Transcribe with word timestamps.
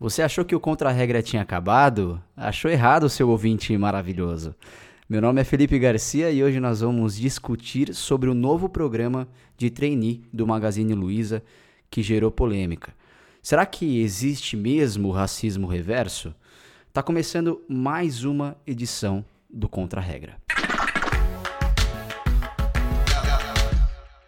Você 0.00 0.22
achou 0.22 0.44
que 0.44 0.54
o 0.54 0.60
Contra-Regra 0.60 1.20
tinha 1.20 1.42
acabado? 1.42 2.22
Achou 2.36 2.70
errado, 2.70 3.08
seu 3.08 3.28
ouvinte 3.28 3.76
maravilhoso. 3.76 4.54
Meu 5.08 5.20
nome 5.20 5.40
é 5.40 5.44
Felipe 5.44 5.76
Garcia 5.76 6.30
e 6.30 6.40
hoje 6.40 6.60
nós 6.60 6.82
vamos 6.82 7.16
discutir 7.16 7.92
sobre 7.92 8.30
o 8.30 8.34
novo 8.34 8.68
programa 8.68 9.26
de 9.56 9.70
trainee 9.70 10.22
do 10.32 10.46
Magazine 10.46 10.94
Luiza 10.94 11.42
que 11.90 12.00
gerou 12.00 12.30
polêmica. 12.30 12.94
Será 13.42 13.66
que 13.66 14.00
existe 14.00 14.56
mesmo 14.56 15.08
o 15.08 15.10
racismo 15.10 15.66
reverso? 15.66 16.32
Tá 16.92 17.02
começando 17.02 17.60
mais 17.68 18.22
uma 18.22 18.56
edição 18.64 19.24
do 19.50 19.68
Contra-Regra. 19.68 20.36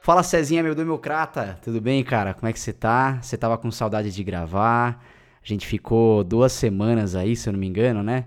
Fala 0.03 0.25
Cezinha, 0.25 0.65
meu 0.65 0.75
democrata, 0.75 1.61
tudo 1.63 1.81
bem, 1.81 2.03
cara? 2.03 2.35
Como 2.35 2.49
é 2.49 2.53
que 2.53 2.59
você 2.59 2.73
tá? 2.73 3.21
Você 3.23 3.39
tava 3.39 3.57
com 3.57 3.71
saudade 3.71 4.11
de 4.11 4.25
gravar? 4.25 5.01
A 5.43 5.47
gente 5.47 5.67
ficou 5.67 6.23
duas 6.23 6.53
semanas 6.53 7.15
aí, 7.15 7.35
se 7.35 7.49
eu 7.49 7.53
não 7.53 7.61
me 7.61 7.67
engano, 7.67 8.03
né? 8.03 8.27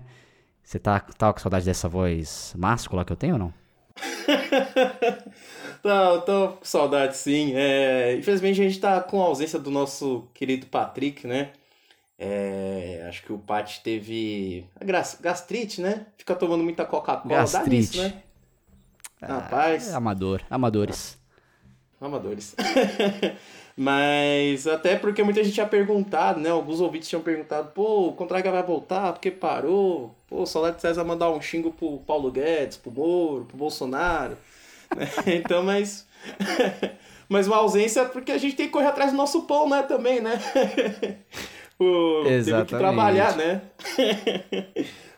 Você 0.62 0.78
tá, 0.78 0.98
tá 1.00 1.32
com 1.32 1.38
saudade 1.38 1.64
dessa 1.64 1.88
voz 1.88 2.54
máscula 2.56 3.04
que 3.04 3.12
eu 3.12 3.16
tenho 3.16 3.34
ou 3.34 3.38
não? 3.38 3.54
não, 5.84 6.20
tô 6.22 6.48
com 6.48 6.64
saudade 6.64 7.16
sim. 7.16 7.52
É, 7.54 8.16
infelizmente 8.16 8.60
a 8.60 8.64
gente 8.64 8.80
tá 8.80 9.00
com 9.00 9.22
a 9.22 9.26
ausência 9.26 9.58
do 9.58 9.70
nosso 9.70 10.26
querido 10.34 10.66
Patrick, 10.66 11.26
né? 11.26 11.52
É, 12.18 13.04
acho 13.08 13.22
que 13.22 13.32
o 13.32 13.38
Pat 13.38 13.80
teve 13.80 14.66
gastrite, 15.20 15.80
né? 15.80 16.06
Fica 16.16 16.34
tomando 16.34 16.64
muita 16.64 16.84
Coca-Cola. 16.84 17.34
Gastrite. 17.34 17.68
Nisso, 17.68 18.02
né? 18.02 18.22
Rapaz. 19.20 19.88
É 19.88 19.94
amador, 19.94 20.42
amadores. 20.48 21.18
Amadores. 22.00 22.54
Mas 23.76 24.68
até 24.68 24.94
porque 24.94 25.22
muita 25.24 25.42
gente 25.42 25.54
tinha 25.54 25.66
perguntado, 25.66 26.38
né? 26.38 26.50
Alguns 26.50 26.80
ouvintes 26.80 27.08
tinham 27.08 27.22
perguntado, 27.22 27.72
pô, 27.72 28.08
o 28.08 28.12
Contraga 28.12 28.50
vai 28.50 28.62
voltar 28.62 29.12
porque 29.12 29.32
parou. 29.32 30.14
Pô, 30.28 30.46
saudade 30.46 30.76
de 30.76 30.82
César 30.82 31.02
mandar 31.02 31.30
um 31.30 31.40
xingo 31.40 31.72
pro 31.72 31.98
Paulo 31.98 32.30
Guedes, 32.30 32.76
pro 32.76 32.92
Moro, 32.92 33.44
pro 33.46 33.56
Bolsonaro. 33.56 34.36
Né? 34.96 35.08
Então, 35.44 35.64
mas. 35.64 36.06
mas 37.28 37.48
uma 37.48 37.56
ausência 37.56 38.04
porque 38.04 38.30
a 38.30 38.38
gente 38.38 38.54
tem 38.54 38.66
que 38.66 38.72
correr 38.72 38.86
atrás 38.86 39.10
do 39.10 39.16
nosso 39.16 39.42
pão, 39.42 39.68
né? 39.68 39.82
Também, 39.82 40.20
né? 40.20 40.40
o, 41.76 42.24
Exatamente. 42.26 42.68
que 42.68 42.78
trabalhar, 42.78 43.36
né? 43.36 43.62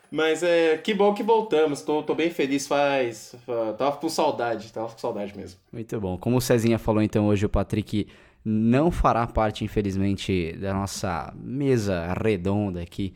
Mas 0.09 0.41
é 0.41 0.77
que 0.77 0.95
bom 0.95 1.13
que 1.13 1.21
voltamos. 1.21 1.83
Tô, 1.83 2.01
tô 2.01 2.15
bem 2.15 2.31
feliz, 2.31 2.65
faz. 2.65 3.35
Tava 3.77 3.97
com 3.97 4.09
saudade, 4.09 4.73
tava 4.73 4.89
com 4.89 4.97
saudade 4.97 5.37
mesmo. 5.37 5.59
Muito 5.71 5.99
bom. 5.99 6.17
Como 6.17 6.37
o 6.37 6.41
Cezinha 6.41 6.79
falou, 6.79 7.03
então, 7.03 7.27
hoje 7.27 7.45
o 7.45 7.49
Patrick 7.49 8.07
não 8.49 8.89
fará 8.89 9.27
parte, 9.27 9.65
infelizmente, 9.65 10.53
da 10.53 10.73
nossa 10.73 11.33
mesa 11.37 12.13
redonda 12.23 12.81
aqui, 12.81 13.13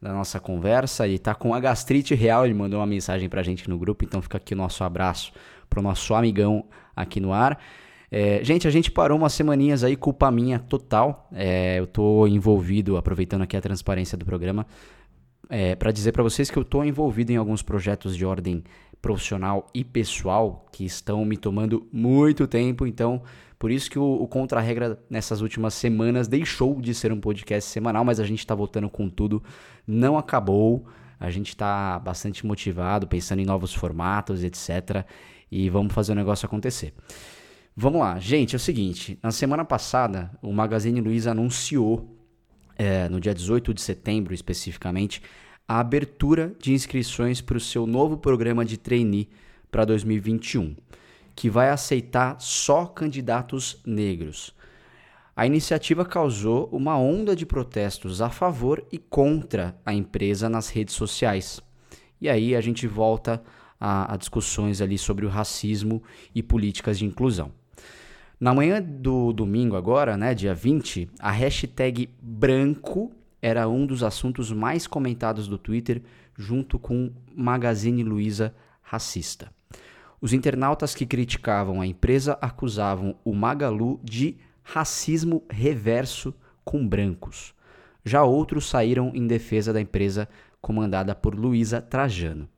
da 0.00 0.10
nossa 0.10 0.40
conversa. 0.40 1.06
Ele 1.06 1.16
está 1.16 1.34
com 1.34 1.52
a 1.52 1.60
gastrite 1.60 2.14
real, 2.14 2.46
ele 2.46 2.54
mandou 2.54 2.80
uma 2.80 2.86
mensagem 2.86 3.28
para 3.28 3.42
a 3.42 3.44
gente 3.44 3.68
no 3.68 3.78
grupo, 3.78 4.06
então 4.06 4.22
fica 4.22 4.38
aqui 4.38 4.54
o 4.54 4.56
nosso 4.56 4.82
abraço 4.82 5.32
para 5.68 5.80
o 5.80 5.82
nosso 5.82 6.14
amigão 6.14 6.64
aqui 6.96 7.20
no 7.20 7.30
ar. 7.30 7.62
É, 8.10 8.42
gente, 8.42 8.66
a 8.66 8.70
gente 8.70 8.90
parou 8.90 9.18
umas 9.18 9.34
semaninhas 9.34 9.84
aí, 9.84 9.96
culpa 9.96 10.30
minha 10.30 10.58
total. 10.58 11.28
É, 11.30 11.78
eu 11.78 11.84
estou 11.84 12.26
envolvido, 12.26 12.96
aproveitando 12.96 13.42
aqui 13.42 13.58
a 13.58 13.60
transparência 13.60 14.16
do 14.16 14.24
programa, 14.24 14.66
é, 15.50 15.74
para 15.74 15.92
dizer 15.92 16.12
para 16.12 16.22
vocês 16.22 16.50
que 16.50 16.56
eu 16.56 16.62
estou 16.62 16.82
envolvido 16.86 17.32
em 17.32 17.36
alguns 17.36 17.60
projetos 17.60 18.16
de 18.16 18.24
ordem 18.24 18.64
profissional 19.02 19.66
e 19.74 19.84
pessoal 19.84 20.66
que 20.72 20.86
estão 20.86 21.22
me 21.22 21.36
tomando 21.36 21.86
muito 21.92 22.46
tempo, 22.46 22.86
então 22.86 23.22
por 23.60 23.70
isso 23.70 23.90
que 23.90 23.98
o, 23.98 24.14
o 24.14 24.26
Contra-Regra 24.26 24.98
nessas 25.10 25.42
últimas 25.42 25.74
semanas 25.74 26.26
deixou 26.26 26.80
de 26.80 26.94
ser 26.94 27.12
um 27.12 27.20
podcast 27.20 27.68
semanal, 27.68 28.02
mas 28.02 28.18
a 28.18 28.24
gente 28.24 28.38
está 28.38 28.54
voltando 28.54 28.88
com 28.88 29.06
tudo. 29.06 29.42
Não 29.86 30.16
acabou. 30.16 30.86
A 31.18 31.28
gente 31.28 31.48
está 31.48 31.98
bastante 31.98 32.46
motivado, 32.46 33.06
pensando 33.06 33.40
em 33.40 33.44
novos 33.44 33.74
formatos, 33.74 34.42
etc. 34.42 35.04
E 35.52 35.68
vamos 35.68 35.92
fazer 35.92 36.12
o 36.12 36.14
negócio 36.14 36.46
acontecer. 36.46 36.94
Vamos 37.76 38.00
lá, 38.00 38.18
gente, 38.18 38.54
é 38.54 38.56
o 38.56 38.58
seguinte: 38.58 39.18
na 39.22 39.30
semana 39.30 39.62
passada, 39.62 40.30
o 40.40 40.50
Magazine 40.54 40.98
Luiza 40.98 41.32
anunciou, 41.32 42.16
é, 42.78 43.10
no 43.10 43.20
dia 43.20 43.34
18 43.34 43.74
de 43.74 43.82
setembro 43.82 44.32
especificamente, 44.32 45.20
a 45.68 45.80
abertura 45.80 46.54
de 46.58 46.72
inscrições 46.72 47.42
para 47.42 47.58
o 47.58 47.60
seu 47.60 47.86
novo 47.86 48.16
programa 48.16 48.64
de 48.64 48.78
trainee 48.78 49.28
para 49.70 49.84
2021 49.84 50.76
que 51.40 51.48
vai 51.48 51.70
aceitar 51.70 52.38
só 52.38 52.84
candidatos 52.84 53.80
negros. 53.86 54.54
A 55.34 55.46
iniciativa 55.46 56.04
causou 56.04 56.68
uma 56.70 56.98
onda 56.98 57.34
de 57.34 57.46
protestos 57.46 58.20
a 58.20 58.28
favor 58.28 58.84
e 58.92 58.98
contra 58.98 59.74
a 59.86 59.94
empresa 59.94 60.50
nas 60.50 60.68
redes 60.68 60.94
sociais. 60.94 61.58
E 62.20 62.28
aí 62.28 62.54
a 62.54 62.60
gente 62.60 62.86
volta 62.86 63.42
a, 63.80 64.12
a 64.12 64.18
discussões 64.18 64.82
ali 64.82 64.98
sobre 64.98 65.24
o 65.24 65.30
racismo 65.30 66.02
e 66.34 66.42
políticas 66.42 66.98
de 66.98 67.06
inclusão. 67.06 67.52
Na 68.38 68.52
manhã 68.52 68.82
do 68.82 69.32
domingo 69.32 69.76
agora, 69.76 70.18
né, 70.18 70.34
dia 70.34 70.52
20, 70.52 71.08
a 71.18 71.30
hashtag 71.30 72.10
branco 72.20 73.12
era 73.40 73.66
um 73.66 73.86
dos 73.86 74.02
assuntos 74.02 74.52
mais 74.52 74.86
comentados 74.86 75.48
do 75.48 75.56
Twitter, 75.56 76.02
junto 76.36 76.78
com 76.78 77.10
Magazine 77.34 78.04
Luiza 78.04 78.54
racista. 78.82 79.50
Os 80.20 80.32
internautas 80.34 80.94
que 80.94 81.06
criticavam 81.06 81.80
a 81.80 81.86
empresa 81.86 82.36
acusavam 82.42 83.16
o 83.24 83.34
Magalu 83.34 83.98
de 84.04 84.36
racismo 84.62 85.42
reverso 85.50 86.34
com 86.62 86.86
brancos. 86.86 87.54
Já 88.04 88.22
outros 88.22 88.68
saíram 88.68 89.12
em 89.14 89.26
defesa 89.26 89.72
da 89.72 89.80
empresa 89.80 90.28
comandada 90.60 91.14
por 91.14 91.34
Luísa 91.34 91.80
Trajano. 91.80 92.48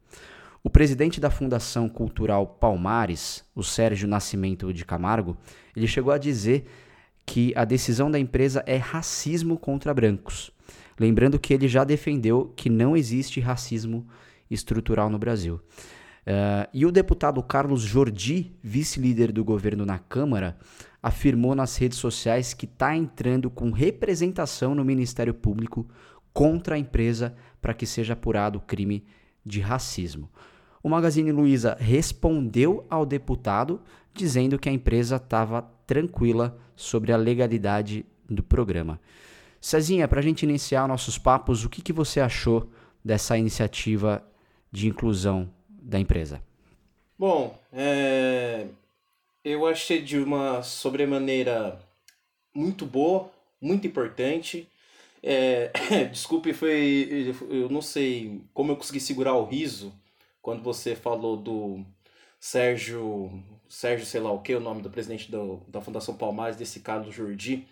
O 0.64 0.70
presidente 0.70 1.20
da 1.20 1.30
Fundação 1.30 1.88
Cultural 1.88 2.46
Palmares, 2.46 3.44
o 3.54 3.62
Sérgio 3.62 4.08
Nascimento 4.08 4.72
de 4.72 4.84
Camargo, 4.84 5.36
ele 5.74 5.86
chegou 5.86 6.12
a 6.12 6.18
dizer 6.18 6.66
que 7.24 7.52
a 7.56 7.64
decisão 7.64 8.10
da 8.10 8.18
empresa 8.18 8.62
é 8.66 8.76
racismo 8.76 9.56
contra 9.56 9.94
brancos. 9.94 10.50
Lembrando 10.98 11.38
que 11.38 11.54
ele 11.54 11.68
já 11.68 11.84
defendeu 11.84 12.52
que 12.56 12.68
não 12.68 12.96
existe 12.96 13.40
racismo 13.40 14.06
estrutural 14.50 15.08
no 15.08 15.18
Brasil. 15.18 15.60
Uh, 16.22 16.68
e 16.72 16.86
o 16.86 16.92
deputado 16.92 17.42
Carlos 17.42 17.82
Jordi, 17.82 18.52
vice-líder 18.62 19.32
do 19.32 19.44
governo 19.44 19.84
na 19.84 19.98
Câmara, 19.98 20.56
afirmou 21.02 21.54
nas 21.54 21.76
redes 21.76 21.98
sociais 21.98 22.54
que 22.54 22.64
está 22.64 22.96
entrando 22.96 23.50
com 23.50 23.70
representação 23.70 24.74
no 24.74 24.84
Ministério 24.84 25.34
Público 25.34 25.86
contra 26.32 26.76
a 26.76 26.78
empresa 26.78 27.34
para 27.60 27.74
que 27.74 27.86
seja 27.86 28.12
apurado 28.12 28.58
o 28.58 28.62
crime 28.62 29.04
de 29.44 29.60
racismo. 29.60 30.30
O 30.80 30.88
Magazine 30.88 31.32
Luiza 31.32 31.76
respondeu 31.78 32.86
ao 32.88 33.04
deputado 33.04 33.80
dizendo 34.14 34.58
que 34.58 34.68
a 34.68 34.72
empresa 34.72 35.16
estava 35.16 35.62
tranquila 35.86 36.56
sobre 36.76 37.12
a 37.12 37.16
legalidade 37.16 38.06
do 38.28 38.42
programa. 38.42 39.00
Cezinha, 39.60 40.08
para 40.08 40.20
a 40.20 40.22
gente 40.22 40.42
iniciar 40.42 40.88
nossos 40.88 41.18
papos, 41.18 41.64
o 41.64 41.68
que, 41.68 41.82
que 41.82 41.92
você 41.92 42.20
achou 42.20 42.70
dessa 43.04 43.36
iniciativa 43.36 44.22
de 44.70 44.88
inclusão 44.88 45.50
da 45.92 46.00
empresa? 46.00 46.42
Bom, 47.18 47.56
é... 47.72 48.66
eu 49.44 49.66
achei 49.66 50.02
de 50.02 50.18
uma 50.18 50.62
sobremaneira 50.62 51.78
muito 52.54 52.84
boa, 52.84 53.30
muito 53.60 53.86
importante. 53.86 54.66
É... 55.22 55.70
Desculpe, 56.10 56.52
foi. 56.52 57.34
Eu 57.48 57.68
não 57.68 57.82
sei 57.82 58.40
como 58.52 58.72
eu 58.72 58.76
consegui 58.76 58.98
segurar 58.98 59.34
o 59.34 59.44
riso 59.44 59.92
quando 60.40 60.62
você 60.62 60.96
falou 60.96 61.36
do 61.36 61.84
Sérgio. 62.40 63.30
Sérgio, 63.68 64.04
sei 64.04 64.20
lá 64.20 64.30
o 64.32 64.40
que, 64.40 64.54
o 64.54 64.60
nome 64.60 64.82
do 64.82 64.90
presidente 64.90 65.30
do, 65.30 65.62
da 65.68 65.80
Fundação 65.80 66.14
Palmares, 66.14 66.56
desse 66.56 66.80
Carlos 66.80 67.14
Jordi. 67.14 67.66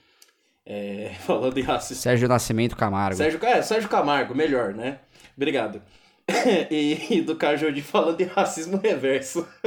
É, 0.65 1.13
falando 1.27 1.59
em 1.59 1.63
racismo. 1.63 2.03
Sérgio 2.03 2.29
Nascimento 2.29 2.77
Camargo. 2.77 3.17
Sérgio, 3.17 3.45
é, 3.45 3.63
Sérgio 3.63 3.89
Camargo, 3.89 4.35
melhor, 4.35 4.73
né? 4.73 5.01
Obrigado. 5.37 5.83
e, 6.71 7.21
do 7.23 7.37
Cajodi 7.37 7.83
falando 7.83 8.19
de 8.19 8.25
racismo 8.25 8.77
reverso. 8.79 9.47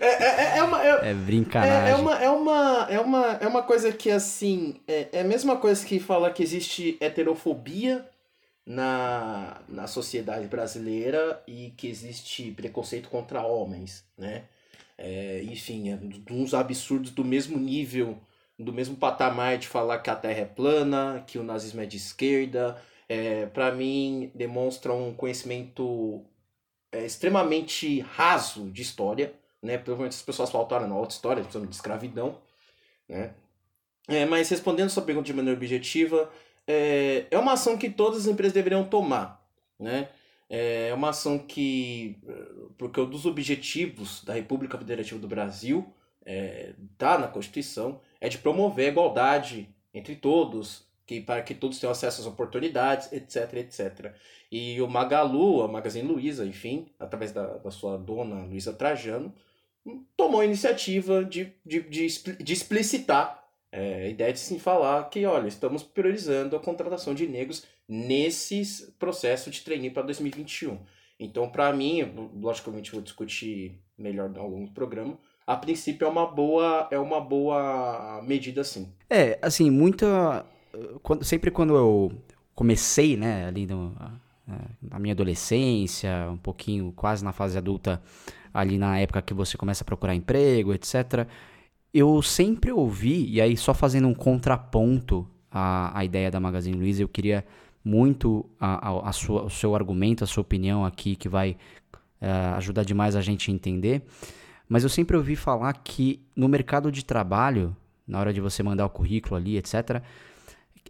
é, 0.00 0.24
é, 0.24 0.58
é, 0.58 0.62
uma, 0.62 0.84
é, 0.84 1.10
é 1.10 1.14
brincadeira. 1.14 1.88
É, 1.88 1.90
é, 1.90 1.94
uma, 1.94 2.22
é, 2.22 2.30
uma, 2.30 2.86
é, 2.90 3.00
uma, 3.00 3.26
é 3.40 3.46
uma 3.46 3.62
coisa 3.62 3.92
que, 3.92 4.10
assim, 4.10 4.80
é, 4.86 5.08
é 5.12 5.20
a 5.20 5.24
mesma 5.24 5.56
coisa 5.56 5.84
que 5.84 5.98
falar 5.98 6.30
que 6.32 6.42
existe 6.42 6.96
heterofobia 7.00 8.08
na, 8.64 9.60
na 9.68 9.86
sociedade 9.86 10.46
brasileira 10.46 11.42
e 11.46 11.70
que 11.76 11.88
existe 11.88 12.50
preconceito 12.52 13.08
contra 13.08 13.42
homens, 13.42 14.04
né? 14.16 14.44
É, 14.96 15.42
enfim, 15.44 15.90
é 15.90 15.98
uns 16.30 16.54
absurdos 16.54 17.10
do 17.10 17.24
mesmo 17.24 17.58
nível, 17.58 18.18
do 18.58 18.72
mesmo 18.72 18.94
patamar 18.96 19.58
de 19.58 19.66
falar 19.66 19.98
que 19.98 20.10
a 20.10 20.14
Terra 20.14 20.40
é 20.40 20.44
plana, 20.44 21.24
que 21.26 21.38
o 21.38 21.42
nazismo 21.42 21.80
é 21.80 21.86
de 21.86 21.96
esquerda, 21.96 22.80
é, 23.12 23.46
para 23.46 23.70
mim, 23.72 24.30
demonstra 24.34 24.90
um 24.90 25.12
conhecimento 25.12 26.24
é, 26.90 27.04
extremamente 27.04 28.00
raso 28.00 28.70
de 28.70 28.80
história, 28.80 29.34
né? 29.62 29.76
Provavelmente 29.76 30.14
as 30.14 30.22
pessoas 30.22 30.50
faltaram 30.50 30.88
na 30.88 30.96
outra 30.96 31.14
história, 31.14 31.42
principalmente 31.42 31.70
de 31.70 31.76
escravidão, 31.76 32.38
né? 33.06 33.34
É, 34.08 34.24
mas 34.24 34.48
respondendo 34.48 34.88
sua 34.88 35.02
pergunta 35.02 35.26
de 35.26 35.34
maneira 35.34 35.56
objetiva, 35.56 36.30
é, 36.66 37.26
é 37.30 37.38
uma 37.38 37.52
ação 37.52 37.76
que 37.76 37.90
todas 37.90 38.20
as 38.20 38.26
empresas 38.26 38.54
deveriam 38.54 38.84
tomar. 38.84 39.46
Né? 39.78 40.08
É 40.48 40.92
uma 40.94 41.10
ação 41.10 41.38
que, 41.38 42.18
porque 42.76 43.00
um 43.00 43.08
dos 43.08 43.26
objetivos 43.26 44.24
da 44.24 44.34
República 44.34 44.76
Federativa 44.76 45.20
do 45.20 45.28
Brasil, 45.28 45.92
é, 46.24 46.74
tá 46.98 47.16
na 47.16 47.28
Constituição, 47.28 48.00
é 48.20 48.28
de 48.28 48.38
promover 48.38 48.86
a 48.86 48.88
igualdade 48.90 49.68
entre 49.94 50.16
todos, 50.16 50.86
que, 51.06 51.20
para 51.20 51.42
que 51.42 51.54
todos 51.54 51.78
tenham 51.78 51.92
acesso 51.92 52.20
às 52.20 52.26
oportunidades, 52.26 53.12
etc, 53.12 53.54
etc. 53.54 54.14
E 54.50 54.80
o 54.80 54.88
Magalu, 54.88 55.62
a 55.62 55.68
Magazine 55.68 56.06
Luiza, 56.06 56.44
enfim, 56.44 56.86
através 56.98 57.32
da, 57.32 57.58
da 57.58 57.70
sua 57.70 57.96
dona 57.96 58.44
Luiza 58.44 58.72
Trajano, 58.72 59.34
tomou 60.16 60.40
a 60.40 60.44
iniciativa 60.44 61.24
de, 61.24 61.52
de, 61.64 61.80
de, 61.80 62.06
de 62.06 62.52
explicitar 62.52 63.42
é, 63.72 64.04
a 64.04 64.08
ideia 64.08 64.32
de 64.32 64.38
se 64.38 64.58
falar 64.58 65.08
que, 65.08 65.24
olha, 65.24 65.48
estamos 65.48 65.82
priorizando 65.82 66.54
a 66.54 66.60
contratação 66.60 67.14
de 67.14 67.26
negros 67.26 67.64
nesse 67.88 68.92
processo 68.98 69.50
de 69.50 69.62
trainee 69.62 69.90
para 69.90 70.02
2021. 70.02 70.78
Então, 71.18 71.48
para 71.48 71.72
mim, 71.72 72.30
logicamente 72.34 72.92
vou 72.92 73.00
discutir 73.00 73.80
melhor 73.96 74.30
ao 74.36 74.48
longo 74.48 74.66
do 74.66 74.72
programa, 74.72 75.18
a 75.46 75.56
princípio 75.56 76.06
é 76.06 76.08
uma 76.08 76.26
boa 76.26 76.88
é 76.90 76.98
uma 76.98 77.20
boa 77.20 78.22
medida 78.22 78.62
sim. 78.62 78.92
É, 79.10 79.38
assim, 79.42 79.70
muita 79.70 80.46
quando, 81.02 81.24
sempre 81.24 81.50
quando 81.50 81.74
eu 81.74 82.12
comecei, 82.54 83.16
né, 83.16 83.46
ali 83.46 83.66
no, 83.66 83.94
na 84.80 84.98
minha 84.98 85.12
adolescência, 85.14 86.28
um 86.30 86.36
pouquinho 86.36 86.92
quase 86.92 87.24
na 87.24 87.32
fase 87.32 87.56
adulta, 87.56 88.02
ali 88.52 88.78
na 88.78 88.98
época 88.98 89.22
que 89.22 89.34
você 89.34 89.56
começa 89.56 89.82
a 89.82 89.86
procurar 89.86 90.14
emprego, 90.14 90.74
etc. 90.74 91.26
Eu 91.92 92.22
sempre 92.22 92.72
ouvi, 92.72 93.28
e 93.28 93.40
aí 93.40 93.56
só 93.56 93.72
fazendo 93.72 94.08
um 94.08 94.14
contraponto 94.14 95.26
à, 95.50 95.98
à 95.98 96.04
ideia 96.04 96.30
da 96.30 96.40
Magazine 96.40 96.76
Luiza, 96.76 97.02
eu 97.02 97.08
queria 97.08 97.44
muito 97.84 98.46
a, 98.60 99.08
a, 99.08 99.12
sua, 99.12 99.44
o 99.44 99.50
seu 99.50 99.74
argumento, 99.74 100.22
a 100.22 100.26
sua 100.26 100.42
opinião 100.42 100.84
aqui, 100.84 101.16
que 101.16 101.28
vai 101.28 101.56
uh, 102.20 102.56
ajudar 102.56 102.84
demais 102.84 103.16
a 103.16 103.20
gente 103.20 103.50
a 103.50 103.54
entender. 103.54 104.02
Mas 104.68 104.84
eu 104.84 104.88
sempre 104.88 105.16
ouvi 105.16 105.36
falar 105.36 105.72
que 105.74 106.20
no 106.34 106.48
mercado 106.48 106.90
de 106.90 107.04
trabalho, 107.04 107.76
na 108.06 108.20
hora 108.20 108.32
de 108.32 108.40
você 108.40 108.62
mandar 108.62 108.86
o 108.86 108.90
currículo 108.90 109.36
ali, 109.36 109.56
etc., 109.56 110.02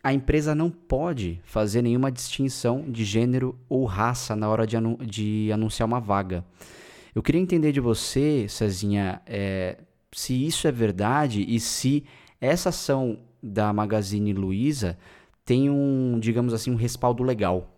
a 0.03 0.13
empresa 0.13 0.55
não 0.55 0.71
pode 0.71 1.41
fazer 1.45 1.83
nenhuma 1.83 2.11
distinção 2.11 2.85
de 2.89 3.05
gênero 3.05 3.59
ou 3.69 3.85
raça 3.85 4.35
na 4.35 4.49
hora 4.49 4.67
de, 4.67 4.77
anu 4.77 4.97
de 4.99 5.51
anunciar 5.53 5.87
uma 5.87 6.01
vaga. 6.01 6.45
Eu 7.15 7.23
queria 7.23 7.41
entender 7.41 7.73
de 7.73 7.81
você, 7.81 8.47
Cezinha, 8.49 9.21
é, 9.27 9.79
se 10.13 10.47
isso 10.47 10.67
é 10.67 10.73
verdade 10.73 11.45
e 11.47 11.61
se 11.61 12.05
essa 12.41 12.71
ação 12.71 13.19
da 13.43 13.73
Magazine 13.73 14.33
Luiza 14.33 14.99
tem 15.45 15.69
um, 15.69 16.19
digamos 16.19 16.55
assim, 16.55 16.71
um 16.71 16.77
respaldo 16.77 17.23
legal. 17.23 17.69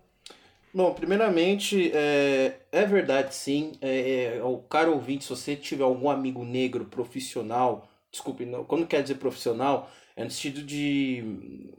Bom, 0.73 0.93
primeiramente, 0.93 1.93
é, 1.95 2.59
é 2.73 2.85
verdade 2.85 3.35
sim. 3.35 3.73
É, 3.81 4.37
é, 4.39 4.43
o 4.43 4.59
caro 4.59 4.93
ouvinte, 4.93 5.25
se 5.25 5.31
você 5.31 5.55
tiver 5.55 5.85
algum 5.85 6.11
amigo 6.11 6.45
negro 6.45 6.85
profissional, 6.85 7.89
desculpe, 8.11 8.45
não, 8.45 8.65
quando 8.65 8.87
quer 8.87 9.03
dizer 9.03 9.17
profissional, 9.17 9.91
é 10.17 10.25
no 10.25 10.31
sentido 10.31 10.63
de 10.63 11.71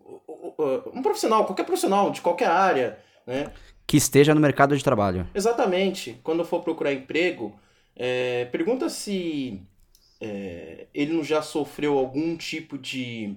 um 0.94 1.02
profissional, 1.02 1.46
qualquer 1.46 1.66
profissional, 1.66 2.12
de 2.12 2.22
qualquer 2.22 2.50
área, 2.50 3.00
né? 3.26 3.52
Que 3.88 3.98
esteja 3.98 4.34
no 4.34 4.42
mercado 4.42 4.76
de 4.76 4.84
trabalho. 4.84 5.28
Exatamente. 5.34 6.20
Quando 6.24 6.44
for 6.44 6.62
procurar 6.62 6.94
emprego, 6.94 7.58
é, 7.96 8.46
pergunta 8.46 8.90
se 8.90 9.62
é, 10.20 10.88
ele 10.94 11.14
não 11.14 11.24
já 11.24 11.42
sofreu 11.42 11.98
algum 11.98 12.36
tipo 12.36 12.78
de 12.78 13.36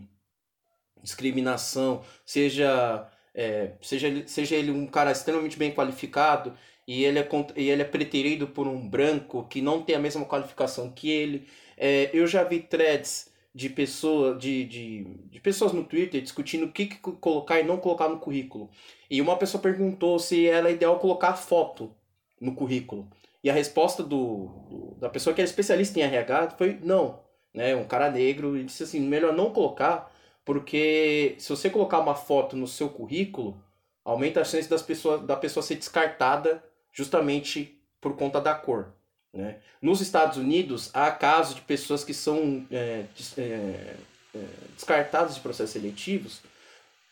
discriminação, 1.03 2.03
seja, 2.25 3.07
é, 3.35 3.73
seja, 3.81 4.27
seja 4.27 4.57
ele 4.57 4.71
um 4.71 4.87
cara 4.87 5.13
extremamente 5.13 5.59
bem 5.59 5.73
qualificado 5.73 6.55
e 6.87 7.05
ele 7.05 7.19
é, 7.19 7.29
e 7.57 7.69
ele 7.69 7.83
é 7.83 7.85
preterido 7.85 8.49
por 8.49 8.67
um 8.67 8.89
branco 8.89 9.47
que 9.49 9.61
não 9.61 9.83
tem 9.83 9.95
a 9.95 10.01
mesma 10.01 10.25
qualificação 10.25 10.91
que 10.91 11.11
ele. 11.11 11.47
É, 11.77 12.11
eu 12.13 12.27
já 12.27 12.43
vi 12.43 12.61
threads 12.61 13.28
de, 13.59 13.69
pessoa, 13.69 14.37
de, 14.37 14.65
de, 14.67 15.05
de 15.33 15.41
pessoas 15.41 15.73
no 15.73 15.83
Twitter 15.83 16.23
discutindo 16.23 16.67
o 16.67 16.71
que, 16.71 16.87
que 16.87 16.97
colocar 16.99 17.59
e 17.59 17.65
não 17.65 17.77
colocar 17.77 18.09
no 18.09 18.21
currículo. 18.21 18.71
E 19.11 19.21
uma 19.21 19.37
pessoa 19.37 19.61
perguntou 19.61 20.17
se 20.21 20.47
era 20.47 20.71
ideal 20.71 21.01
colocar 21.01 21.35
foto 21.35 21.93
no 22.41 22.55
currículo. 22.55 23.11
E 23.43 23.51
a 23.51 23.53
resposta 23.53 24.01
do, 24.01 24.47
do, 24.71 24.97
da 25.01 25.09
pessoa 25.09 25.35
que 25.35 25.41
era 25.41 25.51
especialista 25.51 25.99
em 25.99 26.03
RH 26.03 26.51
foi 26.51 26.79
não. 26.81 27.19
Né? 27.53 27.75
Um 27.75 27.85
cara 27.85 28.09
negro 28.13 28.57
e 28.57 28.63
disse 28.63 28.85
assim, 28.85 29.01
melhor 29.01 29.33
não 29.33 29.53
colocar, 29.53 30.09
porque 30.45 31.35
se 31.39 31.49
você 31.51 31.69
colocar 31.69 31.99
uma 31.99 32.15
foto 32.15 32.57
no 32.57 32.69
seu 32.69 32.89
currículo, 32.89 33.61
aumenta 34.05 34.41
a 34.41 34.45
chance 34.45 34.71
das 34.71 34.83
pessoas, 34.83 35.23
da 35.23 35.35
pessoa 35.35 35.65
ser 35.65 35.75
descartada 35.75 36.63
justamente 36.93 37.77
por 38.01 38.17
conta 38.17 38.41
da 38.41 38.55
cor. 38.55 38.95
Né? 39.39 39.55
Nos 39.81 40.01
Estados 40.01 40.37
Unidos, 40.37 40.91
há 40.93 41.13
casos 41.13 41.55
de 41.55 41.61
pessoas 41.61 42.03
que 42.03 42.13
são 42.13 42.67
é, 42.73 43.05
é, 43.37 43.95
é, 44.35 44.45
descartadas 44.75 45.37
de 45.37 45.41
processos 45.41 45.71
seletivos 45.71 46.41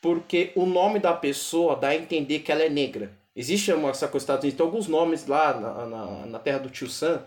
porque 0.00 0.50
o 0.56 0.66
nome 0.66 0.98
da 0.98 1.12
pessoa 1.12 1.76
dá 1.76 1.88
a 1.88 1.96
entender 1.96 2.40
que 2.40 2.50
ela 2.50 2.62
é 2.62 2.68
negra. 2.68 3.12
Existe 3.34 3.72
uma, 3.72 3.90
essa 3.90 4.08
coisa 4.08 4.24
Estados 4.24 4.42
Unidos, 4.42 4.56
tem 4.56 4.66
alguns 4.66 4.88
nomes 4.88 5.26
lá 5.26 5.54
na, 5.54 5.86
na, 5.86 6.26
na 6.26 6.38
terra 6.40 6.58
do 6.58 6.68
tio 6.68 6.88
Sam 6.88 7.22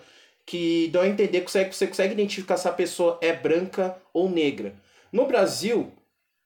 que 0.45 0.89
dão 0.89 1.03
a 1.03 1.07
entender 1.07 1.41
que 1.41 1.51
você, 1.51 1.65
você 1.65 1.87
consegue 1.87 2.13
identificar 2.13 2.57
se 2.57 2.67
a 2.67 2.73
pessoa 2.73 3.17
é 3.21 3.31
branca 3.31 3.95
ou 4.13 4.29
negra. 4.29 4.73
No 5.13 5.27
Brasil, 5.27 5.93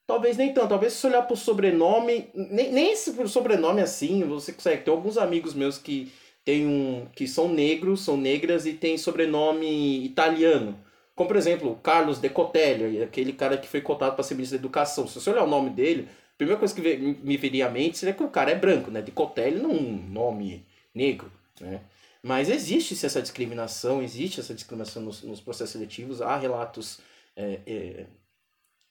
talvez 0.05 0.37
nem 0.37 0.53
tanto. 0.53 0.69
Talvez 0.69 0.93
se 0.93 0.99
você 0.99 1.07
olhar 1.07 1.23
para 1.23 1.33
o 1.33 1.37
sobrenome, 1.37 2.29
nem, 2.35 2.71
nem 2.71 2.91
esse 2.91 3.15
sobrenome 3.27 3.81
assim, 3.81 4.23
você 4.25 4.53
consegue. 4.53 4.83
Tem 4.83 4.93
alguns 4.93 5.17
amigos 5.17 5.53
meus 5.53 5.77
que 5.77 6.11
tem 6.45 6.67
um 6.67 7.07
que 7.15 7.27
são 7.27 7.47
negros, 7.47 8.01
são 8.01 8.17
negras 8.17 8.65
e 8.65 8.73
tem 8.73 8.97
sobrenome 8.97 10.05
italiano. 10.05 10.77
Como, 11.15 11.27
por 11.27 11.37
exemplo, 11.37 11.79
Carlos 11.83 12.19
Decotelli, 12.19 13.01
aquele 13.01 13.33
cara 13.33 13.57
que 13.57 13.67
foi 13.67 13.81
cotado 13.81 14.15
para 14.15 14.23
ser 14.23 14.35
ministro 14.35 14.57
da 14.57 14.61
Educação. 14.61 15.07
Se 15.07 15.19
você 15.19 15.29
olhar 15.29 15.43
o 15.43 15.49
nome 15.49 15.69
dele, 15.69 16.07
a 16.33 16.37
primeira 16.37 16.59
coisa 16.59 16.73
que 16.73 16.81
me 16.81 17.37
viria 17.37 17.67
à 17.67 17.69
mente 17.69 17.97
seria 17.97 18.13
que 18.13 18.23
o 18.23 18.29
cara 18.29 18.51
é 18.51 18.55
branco, 18.55 18.89
né? 18.89 19.01
Decotelli 19.01 19.59
não 19.59 19.71
é 19.71 19.73
um 19.73 20.07
nome 20.09 20.65
negro, 20.93 21.31
né? 21.61 21.81
Mas 22.21 22.49
existe 22.49 23.05
essa 23.05 23.21
discriminação, 23.21 24.01
existe 24.01 24.39
essa 24.39 24.53
discriminação 24.53 25.03
nos, 25.03 25.21
nos 25.23 25.41
processos 25.41 25.73
seletivos. 25.73 26.21
Há 26.21 26.37
relatos 26.37 26.99
é, 27.35 27.59
é, 27.67 28.05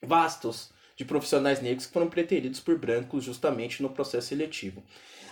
vastos 0.02 0.70
de 0.96 1.04
profissionais 1.04 1.60
negros 1.60 1.86
que 1.86 1.92
foram 1.92 2.08
preteridos 2.08 2.60
por 2.60 2.78
brancos 2.78 3.24
justamente 3.24 3.82
no 3.82 3.90
processo 3.90 4.28
seletivo. 4.28 4.82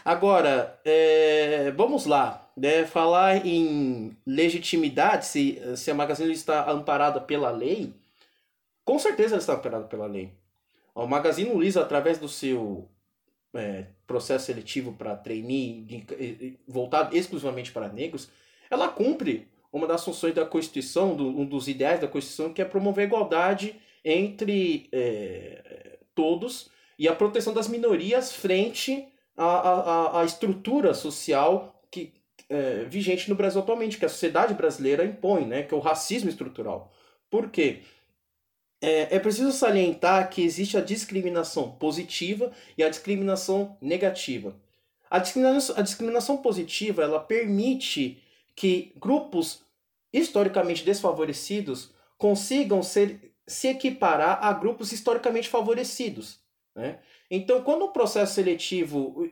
Agora, 0.05 0.79
é, 0.85 1.71
vamos 1.77 2.07
lá. 2.07 2.51
Né? 2.57 2.85
Falar 2.87 3.47
em 3.47 4.17
legitimidade, 4.27 5.27
se, 5.27 5.61
se 5.77 5.91
a 5.91 5.95
Magazine 5.95 6.33
está 6.33 6.71
amparada 6.71 7.21
pela 7.21 7.51
lei, 7.51 7.93
com 8.85 8.99
certeza 8.99 9.35
ela 9.35 9.41
está 9.41 9.55
amparada 9.55 9.85
pela 9.85 10.07
lei. 10.07 10.33
O 10.95 11.07
Magazine 11.07 11.53
Luiza, 11.53 11.81
através 11.81 12.19
do 12.19 12.29
seu 12.29 12.89
é, 13.55 13.87
processo 14.07 14.47
seletivo 14.47 14.93
para 14.93 15.17
trainee, 15.17 16.59
voltado 16.67 17.17
exclusivamente 17.17 17.73
para 17.73 17.89
negros, 17.89 18.29
ela 18.71 18.89
cumpre 18.89 19.49
uma 19.73 19.87
das 19.87 20.05
funções 20.05 20.35
da 20.35 20.45
Constituição, 20.45 21.15
do, 21.15 21.29
um 21.29 21.45
dos 21.45 21.69
ideais 21.69 22.01
da 22.01 22.09
Constituição, 22.09 22.53
que 22.53 22.61
é 22.61 22.65
promover 22.65 23.05
a 23.05 23.07
igualdade 23.07 23.81
entre 24.05 24.89
é, 24.93 25.99
todos 26.15 26.71
e 26.99 27.09
a 27.09 27.15
proteção 27.15 27.53
das 27.53 27.69
minorias 27.69 28.33
frente 28.33 29.07
a, 29.37 29.45
a, 29.45 30.21
a 30.21 30.25
estrutura 30.25 30.93
social 30.93 31.83
que 31.91 32.13
é, 32.49 32.85
vigente 32.85 33.29
no 33.29 33.37
Brasil 33.37 33.61
atualmente, 33.61 33.99
que 33.99 34.05
a 34.05 34.09
sociedade 34.09 34.55
brasileira 34.55 35.05
impõe, 35.05 35.47
né, 35.47 35.63
que 35.63 35.73
é 35.73 35.77
o 35.77 35.81
racismo 35.81 36.29
estrutural. 36.29 36.93
Por 37.31 37.51
quê? 37.51 37.83
É, 38.83 39.17
é 39.17 39.19
preciso 39.19 39.53
salientar 39.53 40.31
que 40.31 40.43
existe 40.43 40.77
a 40.77 40.81
discriminação 40.81 41.71
positiva 41.73 42.51
e 42.77 42.83
a 42.83 42.89
discriminação 42.89 43.77
negativa. 43.81 44.55
A 45.11 45.19
discriminação, 45.19 45.77
a 45.77 45.83
discriminação 45.83 46.37
positiva 46.39 47.03
ela 47.03 47.21
permite 47.21 48.23
que 48.55 48.93
grupos 48.97 49.63
historicamente 50.13 50.85
desfavorecidos 50.85 51.93
consigam 52.17 52.83
ser, 52.83 53.30
se 53.51 53.67
equiparar 53.67 54.39
a 54.43 54.53
grupos 54.53 54.93
historicamente 54.93 55.49
favorecidos. 55.49 56.39
Né? 56.75 57.01
Então, 57.29 57.63
quando 57.63 57.85
o 57.85 57.93
processo 57.93 58.35
seletivo, 58.35 59.29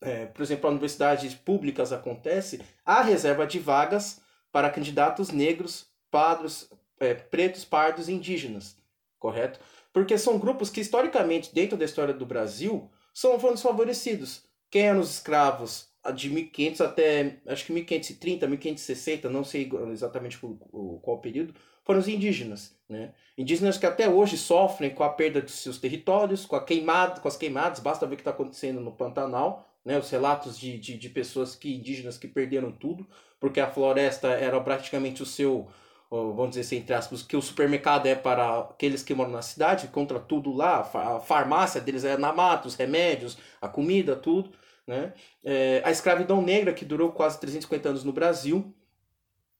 é, 0.00 0.26
por 0.26 0.42
exemplo, 0.42 0.68
as 0.68 0.72
universidades 0.72 1.34
públicas 1.34 1.92
acontece, 1.92 2.60
há 2.84 3.02
reserva 3.02 3.46
de 3.46 3.58
vagas 3.58 4.20
para 4.52 4.70
candidatos 4.70 5.30
negros, 5.30 5.86
pardos, 6.10 6.70
é, 7.00 7.12
pretos, 7.14 7.64
pardos 7.64 8.08
e 8.08 8.12
indígenas, 8.12 8.76
correto? 9.18 9.58
Porque 9.92 10.16
são 10.16 10.38
grupos 10.38 10.70
que, 10.70 10.80
historicamente, 10.80 11.52
dentro 11.52 11.76
da 11.76 11.84
história 11.84 12.14
do 12.14 12.24
Brasil, 12.24 12.88
são 13.12 13.36
desfavorecidos. 13.36 14.44
Quem 14.70 14.82
eram 14.82 15.00
os 15.00 15.10
escravos 15.10 15.88
de 16.14 16.30
1500 16.30 16.80
até, 16.80 17.40
acho 17.48 17.66
que 17.66 17.72
1530, 17.72 18.46
1560, 18.46 19.28
não 19.28 19.42
sei 19.42 19.68
exatamente 19.92 20.38
qual, 20.38 20.54
qual 21.02 21.20
período, 21.20 21.52
foram 21.90 21.98
os 21.98 22.06
indígenas. 22.06 22.72
Né? 22.88 23.10
Indígenas 23.36 23.76
que 23.76 23.84
até 23.84 24.08
hoje 24.08 24.38
sofrem 24.38 24.90
com 24.90 25.02
a 25.02 25.08
perda 25.08 25.42
de 25.42 25.50
seus 25.50 25.76
territórios, 25.76 26.46
com, 26.46 26.54
a 26.54 26.64
queimada, 26.64 27.20
com 27.20 27.26
as 27.26 27.36
queimadas, 27.36 27.80
basta 27.80 28.06
ver 28.06 28.14
o 28.14 28.16
que 28.16 28.20
está 28.20 28.30
acontecendo 28.30 28.80
no 28.80 28.92
Pantanal, 28.92 29.68
né? 29.84 29.98
os 29.98 30.08
relatos 30.08 30.56
de, 30.56 30.78
de, 30.78 30.96
de 30.96 31.08
pessoas 31.08 31.56
que 31.56 31.74
indígenas 31.74 32.16
que 32.16 32.28
perderam 32.28 32.70
tudo, 32.70 33.04
porque 33.40 33.58
a 33.58 33.68
floresta 33.68 34.28
era 34.28 34.60
praticamente 34.60 35.20
o 35.20 35.26
seu, 35.26 35.66
vamos 36.08 36.50
dizer 36.50 36.60
assim, 36.60 36.76
entre 36.76 36.94
aspas, 36.94 37.22
que 37.24 37.36
o 37.36 37.42
supermercado 37.42 38.06
é 38.06 38.14
para 38.14 38.60
aqueles 38.60 39.02
que 39.02 39.12
moram 39.12 39.32
na 39.32 39.42
cidade, 39.42 39.88
contra 39.88 40.20
tudo 40.20 40.52
lá, 40.52 40.88
a 40.94 41.18
farmácia 41.18 41.80
deles 41.80 42.04
é 42.04 42.16
na 42.16 42.32
mata, 42.32 42.68
os 42.68 42.76
remédios, 42.76 43.36
a 43.60 43.66
comida, 43.66 44.14
tudo. 44.14 44.52
Né? 44.86 45.12
É, 45.42 45.82
a 45.84 45.90
escravidão 45.90 46.40
negra, 46.40 46.72
que 46.72 46.84
durou 46.84 47.10
quase 47.10 47.40
350 47.40 47.88
anos 47.88 48.04
no 48.04 48.12
Brasil, 48.12 48.72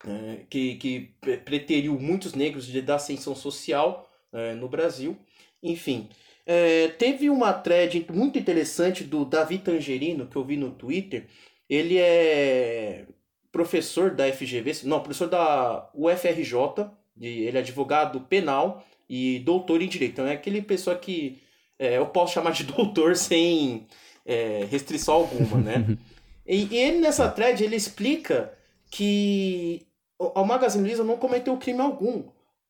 é, 0.06 0.40
que, 0.48 0.76
que 0.76 1.10
preteriu 1.44 1.98
muitos 1.98 2.34
negros 2.34 2.66
de, 2.66 2.80
da 2.80 2.96
ascensão 2.96 3.34
social 3.34 4.08
é, 4.32 4.54
no 4.54 4.68
Brasil. 4.68 5.16
Enfim, 5.62 6.08
é, 6.46 6.88
teve 6.88 7.28
uma 7.28 7.52
thread 7.52 8.06
muito 8.12 8.38
interessante 8.38 9.04
do 9.04 9.24
Davi 9.24 9.58
Tangerino, 9.58 10.26
que 10.26 10.36
eu 10.36 10.44
vi 10.44 10.56
no 10.56 10.70
Twitter. 10.70 11.26
Ele 11.68 11.98
é 11.98 13.06
professor 13.52 14.10
da 14.10 14.30
FGV, 14.32 14.72
não, 14.84 15.00
professor 15.00 15.28
da 15.28 15.90
UFRJ, 15.94 16.90
ele 17.20 17.56
é 17.56 17.60
advogado 17.60 18.20
penal 18.20 18.84
e 19.08 19.40
doutor 19.40 19.82
em 19.82 19.88
direito. 19.88 20.12
Então 20.12 20.26
é 20.26 20.32
aquele 20.32 20.62
pessoa 20.62 20.96
que 20.96 21.38
é, 21.78 21.98
eu 21.98 22.06
posso 22.06 22.34
chamar 22.34 22.52
de 22.52 22.64
doutor 22.72 23.16
sem 23.16 23.86
é, 24.24 24.66
restrição 24.70 25.14
alguma, 25.14 25.58
né? 25.58 25.98
e, 26.46 26.66
e, 26.70 26.76
ele 26.76 26.98
nessa 26.98 27.28
thread 27.28 27.62
ele 27.62 27.76
explica 27.76 28.52
que 28.90 29.86
o 30.20 30.44
Magazine 30.44 30.84
Luiza 30.84 31.02
não 31.02 31.16
cometeu 31.16 31.56
crime 31.56 31.80
algum, 31.80 32.24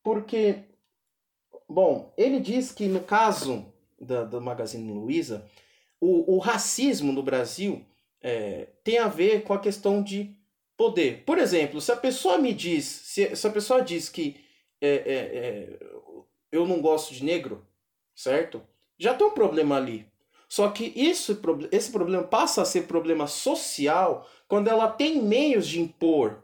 porque, 0.05 0.61
bom, 1.69 2.13
ele 2.17 2.39
diz 2.39 2.71
que 2.71 2.87
no 2.87 3.01
caso 3.01 3.67
da, 4.01 4.23
do 4.23 4.41
Magazine 4.41 4.93
Luiza, 4.93 5.45
o, 6.01 6.37
o 6.37 6.39
racismo 6.39 7.13
no 7.13 7.25
Brasil 7.25 7.85
é, 8.23 8.69
tem 8.85 8.99
a 8.99 9.09
ver 9.09 9.43
com 9.43 9.53
a 9.53 9.59
questão 9.59 10.01
de 10.01 10.33
poder. 10.77 11.25
Por 11.25 11.39
exemplo, 11.39 11.81
se 11.81 11.91
a 11.91 11.97
pessoa 11.97 12.39
me 12.39 12.55
diz, 12.55 12.85
se, 12.85 13.35
se 13.35 13.47
a 13.47 13.51
pessoa 13.51 13.83
diz 13.83 14.09
que 14.09 14.37
é, 14.81 14.89
é, 14.89 15.15
é 15.15 15.79
eu 16.53 16.67
não 16.67 16.81
gosto 16.81 17.13
de 17.13 17.25
negro, 17.25 17.67
certo? 18.15 18.63
Já 18.97 19.13
tem 19.15 19.27
um 19.27 19.33
problema 19.33 19.77
ali. 19.77 20.07
Só 20.49 20.69
que 20.69 20.93
isso, 20.97 21.41
esse 21.71 21.91
problema 21.91 22.25
passa 22.25 22.63
a 22.63 22.65
ser 22.65 22.83
problema 22.83 23.27
social 23.27 24.29
quando 24.49 24.69
ela 24.69 24.89
tem 24.89 25.23
meios 25.23 25.67
de 25.67 25.81
impor 25.81 26.43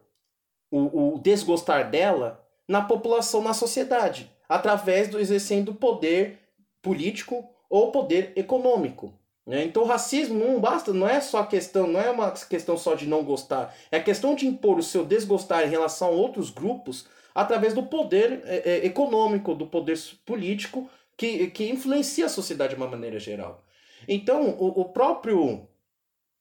o, 0.71 1.15
o 1.15 1.19
desgostar 1.19 1.91
dela 1.91 2.45
na 2.69 2.83
população, 2.83 3.43
na 3.43 3.55
sociedade, 3.55 4.31
através 4.49 5.09
do 5.09 5.19
exercendo 5.19 5.75
poder 5.75 6.39
político 6.83 7.49
ou 7.69 7.91
poder 7.91 8.33
econômico. 8.37 9.13
Né? 9.47 9.65
Então 9.65 9.85
o 9.85 9.87
racismo 9.87 10.39
não 10.39 10.61
basta, 10.61 10.93
não 10.93 11.09
é 11.09 11.21
só 11.21 11.45
questão, 11.45 11.87
não 11.87 12.01
é 12.01 12.11
uma 12.11 12.33
questão 12.33 12.77
só 12.77 12.95
de 12.95 13.07
não 13.07 13.25
gostar, 13.25 13.75
é 13.91 13.99
a 13.99 14.03
questão 14.03 14.35
de 14.35 14.47
impor 14.47 14.79
o 14.79 14.83
seu 14.83 15.05
desgostar 15.05 15.65
em 15.65 15.71
relação 15.71 16.09
a 16.09 16.13
outros 16.13 16.51
grupos 16.51 17.07
através 17.35 17.73
do 17.73 17.85
poder 17.85 18.43
é, 18.45 18.63
é, 18.65 18.87
econômico, 18.87 19.55
do 19.55 19.67
poder 19.67 19.99
político 20.25 20.91
que, 21.17 21.49
que 21.49 21.69
influencia 21.69 22.27
a 22.27 22.31
sociedade 22.31 22.75
de 22.75 22.81
uma 22.81 22.89
maneira 22.89 23.19
geral. 23.19 23.63
Então 24.09 24.51
o, 24.59 24.81
o 24.81 24.85
próprio 24.87 25.69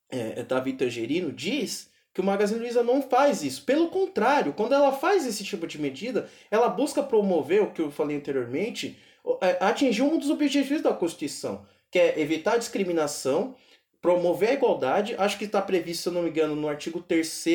é, 0.10 0.42
David 0.44 0.78
Tangerino 0.78 1.32
diz 1.32 1.92
que 2.16 2.22
o 2.22 2.24
Magazine 2.24 2.62
Luiza 2.62 2.82
não 2.82 3.02
faz 3.02 3.44
isso. 3.44 3.66
Pelo 3.66 3.90
contrário, 3.90 4.54
quando 4.54 4.74
ela 4.74 4.94
faz 4.94 5.28
esse 5.28 5.44
tipo 5.44 5.68
de 5.68 5.80
medida, 5.80 6.30
ela 6.50 6.70
busca 6.70 7.04
promover 7.04 7.62
o 7.62 7.72
que 7.72 7.82
eu 7.82 7.92
falei 7.92 8.16
anteriormente, 8.16 8.98
é, 9.42 9.58
atingir 9.60 10.02
um 10.02 10.18
dos 10.18 10.30
objetivos 10.30 10.82
da 10.82 10.94
Constituição, 10.94 11.66
que 11.92 12.00
é 12.00 12.18
evitar 12.18 12.54
a 12.54 12.58
discriminação, 12.58 13.54
promover 14.02 14.52
a 14.52 14.54
igualdade. 14.54 15.14
Acho 15.18 15.38
que 15.38 15.44
está 15.44 15.62
previsto, 15.62 16.04
se 16.04 16.10
eu 16.10 16.14
não 16.14 16.22
me 16.22 16.30
engano, 16.30 16.56
no 16.56 16.70
artigo 16.70 17.02
3 17.02 17.46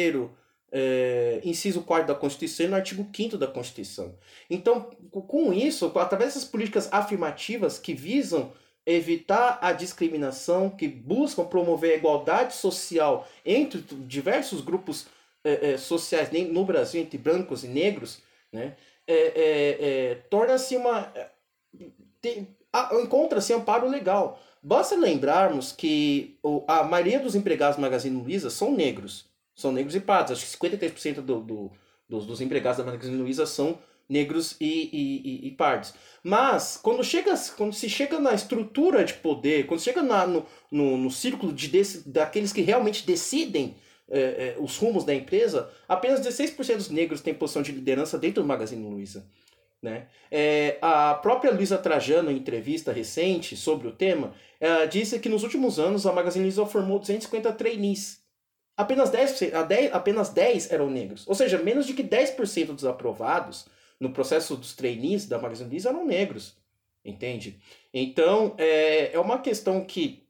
é, 0.71 1.41
inciso 1.43 1.81
4 1.81 2.07
da 2.07 2.15
Constituição 2.15 2.67
e 2.67 2.69
no 2.69 2.77
artigo 2.77 3.09
5 3.17 3.39
da 3.39 3.47
Constituição. 3.47 4.15
Então, 4.51 4.91
com 5.11 5.55
isso, 5.55 5.91
através 5.97 6.35
dessas 6.35 6.47
políticas 6.47 6.87
afirmativas 6.93 7.79
que 7.79 7.95
visam 7.95 8.53
evitar 8.87 9.59
a 9.61 9.73
discriminação, 9.73 10.71
que 10.71 10.89
buscam 10.89 11.45
promover 11.45 11.93
a 11.93 11.97
igualdade 11.97 12.55
social 12.55 13.29
entre 13.45 13.81
diversos 14.07 14.61
grupos 14.61 15.07
é, 15.45 15.73
é, 15.73 15.79
sociais 15.79 16.29
no 16.51 16.65
Brasil, 16.65 17.01
entre 17.01 17.19
brancos 17.19 17.65
e 17.65 17.69
negros, 17.69 18.23
né, 18.53 18.77
é, 19.07 19.15
é, 19.15 19.77
é 19.81 20.15
torna-se 20.29 20.77
uma. 20.77 21.13
encontra-se 23.03 23.53
amparo 23.53 23.89
legal. 23.89 24.41
Basta 24.63 24.95
lembrarmos 24.95 25.73
que 25.73 26.39
a 26.69 26.85
maioria 26.85 27.19
dos 27.19 27.35
empregados 27.35 27.77
do 27.77 27.83
Magazine 27.83 28.21
Luiza 28.21 28.51
são 28.51 28.71
negros. 28.71 29.25
São 29.55 29.73
negros 29.73 29.95
e 29.95 30.01
pardos. 30.01 30.33
Acho 30.33 30.47
que 30.47 30.69
53% 30.69 31.23
do, 31.23 31.41
do, 31.41 31.73
dos, 32.09 32.27
dos 32.27 32.41
empregados 32.41 32.79
da 32.79 32.85
Magazine 32.85 33.17
Luiza 33.17 33.47
são 33.47 33.79
negros 34.11 34.57
e, 34.61 34.91
e, 34.93 35.47
e, 35.47 35.51
pardos. 35.53 35.95
Mas 36.23 36.79
quando, 36.83 37.05
chega, 37.05 37.33
quando 37.57 37.73
se 37.73 37.89
chega 37.89 38.19
na 38.19 38.35
estrutura 38.35 39.05
de 39.05 39.15
poder, 39.15 39.67
quando 39.67 39.81
chega 39.81 40.03
na, 40.03 40.27
no, 40.27 40.45
no, 40.71 40.97
no 40.99 41.11
círculo 41.11 41.53
de, 41.53 41.69
desse, 41.69 42.09
daqueles 42.09 42.53
que 42.53 42.61
realmente 42.61 43.07
decidem 43.07 43.77
é, 44.11 44.21
é, 44.21 44.57
os 44.59 44.77
rumos 44.77 45.05
da 45.05 45.15
empresa, 45.15 45.71
apenas 45.89 46.21
16% 46.21 46.77
dos 46.77 46.91
negros 46.91 47.21
têm 47.21 47.33
posição 47.33 47.63
de 47.63 47.71
liderança 47.71 48.19
dentro 48.19 48.43
do 48.43 48.49
Magazine 48.49 48.85
Luiza. 48.85 49.25
Né? 49.81 50.09
É, 50.31 50.77
a 50.83 51.15
própria 51.15 51.53
Luiza 51.53 51.79
Trajano, 51.79 52.31
em 52.31 52.37
entrevista 52.37 52.93
recente 52.93 53.57
sobre 53.57 53.87
o 53.87 53.93
tema, 53.93 54.35
ela 54.59 54.85
disse 54.85 55.19
que 55.21 55.29
nos 55.29 55.45
últimos 55.45 55.79
anos 55.79 56.05
a 56.05 56.13
Magazine 56.13 56.45
Luiza 56.45 56.67
formou 56.67 56.99
250 56.99 57.53
trainees. 57.53 58.21
Apenas 58.77 59.11
10, 59.11 59.53
apenas 59.93 60.31
10 60.31 60.73
eram 60.73 60.91
negros. 60.91 61.27
Ou 61.29 61.35
seja, 61.35 61.59
menos 61.59 61.87
de 61.87 61.95
que 61.95 62.03
10% 62.03 62.67
dos 62.75 62.85
aprovados 62.85 63.67
no 64.01 64.11
processo 64.11 64.57
dos 64.57 64.75
trainees 64.75 65.27
da 65.27 65.39
Magazine 65.39 65.69
Luiza 65.69 65.91
eram 65.91 66.07
negros, 66.07 66.57
entende? 67.05 67.61
Então, 67.93 68.55
é, 68.57 69.13
é 69.13 69.21
uma 69.21 69.39
questão 69.39 69.85
que 69.85 70.27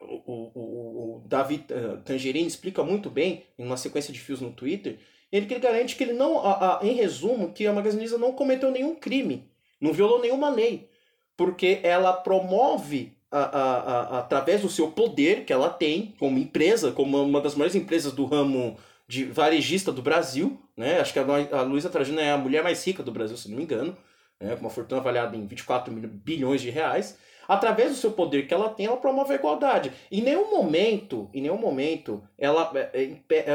o, 0.00 0.50
o, 0.54 1.16
o 1.16 1.22
David 1.26 1.66
uh, 1.72 1.98
Tangerine 2.02 2.46
explica 2.46 2.82
muito 2.82 3.10
bem 3.10 3.44
em 3.58 3.64
uma 3.64 3.76
sequência 3.76 4.12
de 4.12 4.18
fios 4.18 4.40
no 4.40 4.52
Twitter, 4.52 4.98
ele 5.30 5.46
que 5.46 5.58
garante 5.58 5.96
que 5.96 6.04
ele 6.04 6.12
não, 6.12 6.38
a, 6.38 6.80
a, 6.80 6.86
em 6.86 6.94
resumo, 6.94 7.52
que 7.52 7.66
a 7.66 7.72
Magazine 7.72 8.00
Luiza 8.00 8.18
não 8.18 8.32
cometeu 8.32 8.70
nenhum 8.70 8.94
crime, 8.94 9.50
não 9.80 9.92
violou 9.92 10.20
nenhuma 10.20 10.48
lei, 10.48 10.88
porque 11.36 11.80
ela 11.82 12.12
promove 12.12 13.12
a, 13.30 13.40
a, 13.40 14.18
através 14.20 14.62
do 14.62 14.70
seu 14.70 14.90
poder 14.90 15.44
que 15.44 15.52
ela 15.52 15.68
tem 15.68 16.14
como 16.18 16.38
empresa, 16.38 16.92
como 16.92 17.20
uma 17.22 17.40
das 17.40 17.54
maiores 17.54 17.74
empresas 17.74 18.12
do 18.12 18.24
ramo 18.24 18.78
de 19.06 19.24
varejista 19.24 19.92
do 19.92 20.02
Brasil, 20.02 20.60
né? 20.76 21.00
Acho 21.00 21.12
que 21.12 21.18
a, 21.18 21.62
Luísa 21.62 21.88
Trajano 21.88 22.20
é 22.20 22.30
a 22.30 22.36
mulher 22.36 22.62
mais 22.62 22.84
rica 22.84 23.02
do 23.02 23.12
Brasil, 23.12 23.36
se 23.36 23.48
não 23.48 23.56
me 23.56 23.62
engano, 23.62 23.96
né? 24.40 24.54
com 24.54 24.60
uma 24.60 24.70
fortuna 24.70 25.00
avaliada 25.00 25.36
em 25.36 25.46
24 25.46 25.92
mil, 25.92 26.08
bilhões 26.08 26.60
de 26.60 26.70
reais. 26.70 27.18
Através 27.48 27.90
do 27.90 27.96
seu 27.96 28.10
poder 28.10 28.46
que 28.48 28.52
ela 28.52 28.68
tem, 28.68 28.86
ela 28.86 28.96
promove 28.96 29.32
a 29.32 29.36
igualdade. 29.36 29.92
Em 30.10 30.20
nenhum 30.20 30.50
momento, 30.50 31.30
em 31.32 31.40
nenhum 31.40 31.58
momento, 31.58 32.22
ela 32.36 32.70
é, 32.74 32.90
é, 32.92 33.36
é, 33.36 33.52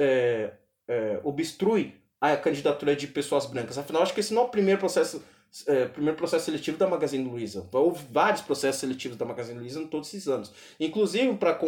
é, 0.00 0.52
é 0.88 1.20
obstrui 1.22 1.94
a 2.20 2.36
candidatura 2.36 2.96
de 2.96 3.06
pessoas 3.06 3.46
brancas. 3.46 3.78
Afinal, 3.78 4.02
acho 4.02 4.12
que 4.12 4.20
esse 4.20 4.34
não 4.34 4.42
é 4.42 4.44
o 4.46 4.48
primeiro 4.48 4.80
processo 4.80 5.22
é, 5.66 5.86
primeiro 5.86 6.16
processo 6.16 6.44
seletivo 6.44 6.76
da 6.76 6.86
Magazine 6.86 7.28
Luiza. 7.28 7.66
Houve 7.72 8.04
vários 8.10 8.42
processos 8.42 8.80
seletivos 8.80 9.16
da 9.16 9.24
Magazine 9.24 9.58
Luiza 9.58 9.80
em 9.80 9.86
todos 9.86 10.08
esses 10.08 10.28
anos. 10.28 10.52
Inclusive, 10.78 11.34
para 11.36 11.58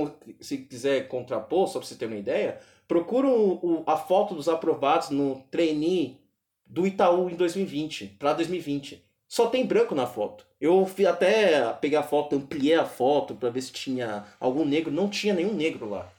se 0.41 0.59
quiser 0.59 1.09
contrapor, 1.09 1.67
só 1.67 1.79
para 1.79 1.89
você 1.89 1.95
ter 1.95 2.07
uma 2.07 2.17
ideia, 2.17 2.59
procura 2.91 3.29
o, 3.29 3.85
a 3.87 3.97
foto 3.97 4.35
dos 4.35 4.49
aprovados 4.49 5.11
no 5.11 5.45
trainee 5.49 6.19
do 6.67 6.85
Itaú 6.85 7.31
em 7.31 7.37
2020, 7.37 8.17
para 8.19 8.33
2020. 8.33 9.01
Só 9.29 9.47
tem 9.47 9.65
branco 9.65 9.95
na 9.95 10.09
foto. 10.09 10.45
Eu 10.61 10.85
fui 10.85 11.07
até 11.07 11.73
pegar 11.75 12.01
a 12.01 12.03
foto, 12.03 12.35
ampliei 12.35 12.75
a 12.75 12.85
foto 12.85 13.37
para 13.37 13.49
ver 13.49 13.63
se 13.63 13.71
tinha 13.71 14.27
algum 14.41 14.65
negro. 14.65 14.91
Não 14.91 15.09
tinha 15.09 15.33
nenhum 15.33 15.55
negro 15.55 15.89
lá. 15.89 16.13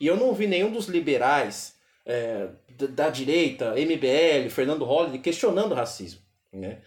E 0.00 0.06
eu 0.06 0.16
não 0.16 0.32
vi 0.32 0.46
nenhum 0.46 0.72
dos 0.72 0.86
liberais 0.86 1.74
é, 2.06 2.48
da, 2.70 2.86
da, 2.86 3.10
direita, 3.10 3.74
MBL, 3.74 4.48
Fernando 4.48 4.86
Holliday, 4.86 5.18
questionando 5.18 5.72
o 5.72 5.74
racismo. 5.74 6.20
Né? 6.50 6.78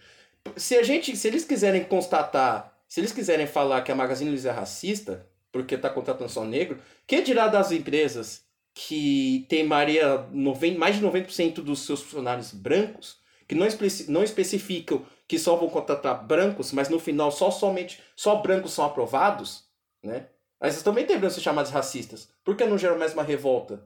Se 0.56 0.74
a 0.76 0.82
gente, 0.82 1.16
se 1.16 1.28
eles 1.28 1.44
quiserem 1.44 1.84
constatar, 1.84 2.76
se 2.88 2.98
eles 2.98 3.12
quiserem 3.12 3.46
falar 3.46 3.82
que 3.82 3.92
a 3.92 3.94
Magazine 3.94 4.30
Luiza 4.30 4.48
é 4.48 4.52
racista, 4.52 5.24
porque 5.52 5.76
está 5.76 5.88
contratando 5.88 6.28
só 6.28 6.44
negro, 6.44 6.80
que 7.06 7.22
dirá 7.22 7.46
das 7.46 7.70
empresas 7.70 8.47
que 8.80 9.44
tem 9.48 9.66
Maria 9.66 10.28
90, 10.30 10.78
mais 10.78 10.94
de 10.94 11.02
90% 11.04 11.54
dos 11.54 11.84
seus 11.84 12.00
funcionários 12.00 12.52
brancos, 12.52 13.18
que 13.48 13.56
não, 13.56 13.66
especi, 13.66 14.08
não 14.08 14.22
especificam 14.22 15.04
que 15.26 15.36
só 15.36 15.56
vão 15.56 15.68
contratar 15.68 16.24
brancos, 16.24 16.70
mas 16.70 16.88
no 16.88 17.00
final 17.00 17.32
só 17.32 17.50
somente 17.50 18.00
só 18.14 18.36
brancos 18.36 18.72
são 18.72 18.84
aprovados, 18.84 19.64
né? 20.00 20.28
Essas 20.60 20.84
também 20.84 21.04
deveriam 21.04 21.28
ser 21.28 21.40
chamadas 21.40 21.72
racistas. 21.72 22.28
Por 22.44 22.56
que 22.56 22.64
não 22.64 22.78
geram 22.78 22.96
mais 22.96 23.14
uma 23.14 23.24
revolta? 23.24 23.84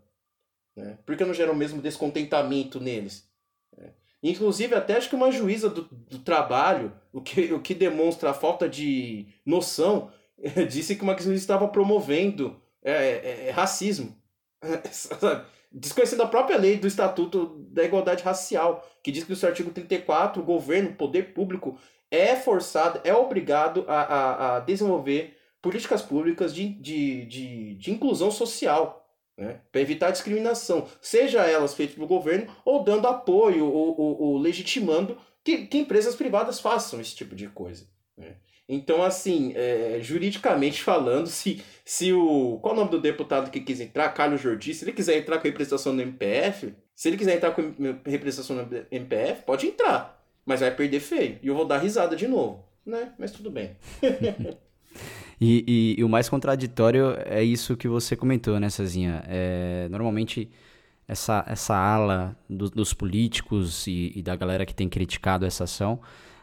Né? 0.77 0.99
Por 1.07 1.17
que 1.17 1.25
não 1.25 1.33
geram 1.33 1.55
mesmo 1.55 1.81
descontentamento 1.81 2.79
neles? 2.79 3.27
Né? 3.75 3.95
Inclusive, 4.23 4.75
até 4.75 4.97
acho 4.97 5.09
que 5.09 5.17
uma 5.17 5.33
juíza 5.33 5.71
do, 5.71 5.83
do 5.83 6.19
trabalho, 6.19 6.93
o 7.13 7.23
que, 7.23 7.53
o 7.53 7.61
que 7.61 7.75
demonstra 7.75 8.31
a 8.31 8.35
falta 8.35 8.69
de 8.69 9.27
noção, 9.45 10.13
disse 10.71 10.97
que 10.97 11.05
Max 11.05 11.25
Luiz 11.25 11.41
estava 11.41 11.69
promovendo 11.69 12.61
é, 12.83 12.93
é, 12.93 13.47
é 13.49 13.51
racismo. 13.51 14.22
Desconhecendo 15.73 16.23
a 16.23 16.29
própria 16.29 16.59
lei 16.59 16.77
do 16.77 16.87
Estatuto 16.87 17.57
da 17.71 17.83
Igualdade 17.83 18.23
Racial, 18.23 18.87
que 19.03 19.11
diz 19.11 19.25
que 19.25 19.31
no 19.31 19.37
seu 19.37 19.49
artigo 19.49 19.71
34 19.71 20.43
o 20.43 20.45
governo, 20.45 20.91
o 20.91 20.95
poder 20.95 21.33
público, 21.33 21.79
é 22.11 22.37
forçado, 22.37 23.01
é 23.05 23.15
obrigado 23.15 23.85
a, 23.89 24.03
a, 24.03 24.57
a 24.57 24.61
desenvolver 24.61 25.37
políticas 25.63 26.03
públicas 26.03 26.55
de, 26.55 26.69
de, 26.69 27.25
de, 27.25 27.75
de 27.77 27.91
inclusão 27.91 28.31
social 28.31 29.03
né? 29.37 29.61
para 29.71 29.81
evitar 29.81 30.11
discriminação, 30.11 30.87
seja 31.01 31.47
elas 31.47 31.75
feitas 31.75 31.95
pelo 31.95 32.07
governo 32.07 32.55
ou 32.65 32.85
dando 32.85 33.09
apoio 33.09 33.67
ou, 33.67 33.99
ou, 33.99 34.23
ou 34.23 34.39
legitimando 34.39 35.17
que, 35.43 35.67
que, 35.67 35.79
empresas 35.79 36.15
privadas 36.15 36.61
façam 36.61 37.01
esse 37.01 37.15
tipo 37.15 37.35
de 37.35 37.49
coisa. 37.49 37.87
Né? 38.17 38.37
Então, 38.69 39.03
assim, 39.03 39.53
é, 39.55 39.99
juridicamente 40.01 40.83
falando, 40.83 41.27
se, 41.27 41.63
se 41.85 42.13
o. 42.13 42.59
Qual 42.63 42.75
o 42.75 42.77
nome 42.77 42.91
do 42.91 43.01
deputado 43.01 43.51
que 43.51 43.61
quis 43.61 43.81
entrar? 43.81 44.09
Carlos 44.11 44.41
Jordi, 44.41 44.75
se 44.75 44.85
ele 44.85 44.93
quiser 44.93 45.19
entrar 45.19 45.39
com 45.39 45.45
representação 45.45 45.93
no 45.93 46.01
MPF, 46.01 46.75
se 46.95 47.09
ele 47.09 47.17
quiser 47.17 47.37
entrar 47.37 47.51
com 47.51 47.75
representação 48.07 48.57
no 48.57 48.87
MPF, 48.91 49.43
pode 49.43 49.67
entrar. 49.67 50.23
Mas 50.47 50.61
vai 50.61 50.75
perder 50.75 51.01
feio. 51.01 51.39
E 51.43 51.49
eu 51.49 51.55
vou 51.55 51.65
dar 51.65 51.79
risada 51.79 52.17
de 52.17 52.27
novo. 52.27 52.65
Né? 52.85 53.13
Mas 53.19 53.31
tudo 53.33 53.51
bem. 53.51 53.77
E, 55.45 55.65
e, 55.67 56.01
e, 56.01 56.05
o 56.05 56.09
mais 56.09 56.29
contraditório 56.29 57.17
é 57.25 57.43
isso 57.43 57.77
que 57.77 57.89
você 57.89 58.15
comentou, 58.15 58.61
né, 58.61 58.71
Cezinha? 58.71 59.25
É, 59.27 59.89
normalmente, 59.91 60.49
essa, 61.09 61.45
essa 61.49 61.75
ala 61.75 62.37
do, 62.49 62.71
dos 62.71 62.95
políticos 62.95 63.89
e, 63.89 64.13
e, 64.15 64.23
da 64.23 64.37
galera 64.37 64.65
que 64.65 64.73
tem 64.73 64.89
criticado 64.89 65.45
essa 65.45 65.65
ação, 65.65 65.99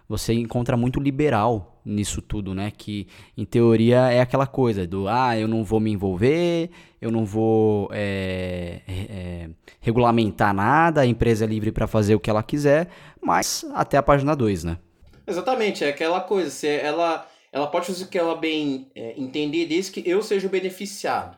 você 0.09 0.33
encontra 0.33 0.75
muito 0.75 0.99
liberal 0.99 1.79
nisso 1.85 2.21
tudo, 2.21 2.55
né? 2.55 2.71
Que, 2.75 3.07
em 3.37 3.45
teoria, 3.45 4.11
é 4.11 4.19
aquela 4.19 4.47
coisa 4.47 4.87
do, 4.87 5.07
ah, 5.07 5.37
eu 5.37 5.47
não 5.47 5.63
vou 5.63 5.79
me 5.79 5.91
envolver, 5.91 6.71
eu 6.99 7.11
não 7.11 7.23
vou 7.23 7.87
é, 7.93 8.81
é, 8.87 9.49
regulamentar 9.79 10.53
nada, 10.53 11.01
a 11.01 11.05
empresa 11.05 11.45
é 11.45 11.47
livre 11.47 11.71
para 11.71 11.85
fazer 11.85 12.15
o 12.15 12.19
que 12.19 12.29
ela 12.29 12.41
quiser, 12.41 12.89
mas 13.21 13.63
até 13.75 13.97
a 13.97 14.03
página 14.03 14.35
2, 14.35 14.63
né? 14.63 14.79
Exatamente, 15.27 15.83
é 15.83 15.89
aquela 15.89 16.21
coisa, 16.21 16.49
se 16.49 16.67
ela 16.67 17.27
ela 17.51 17.67
pode 17.67 17.87
fazer 17.87 18.03
o 18.03 18.07
que 18.07 18.17
ela 18.17 18.35
bem 18.35 18.91
é, 18.95 19.13
entender, 19.17 19.65
desde 19.65 19.91
que 19.91 20.09
eu 20.09 20.21
seja 20.21 20.47
o 20.47 20.51
beneficiado. 20.51 21.37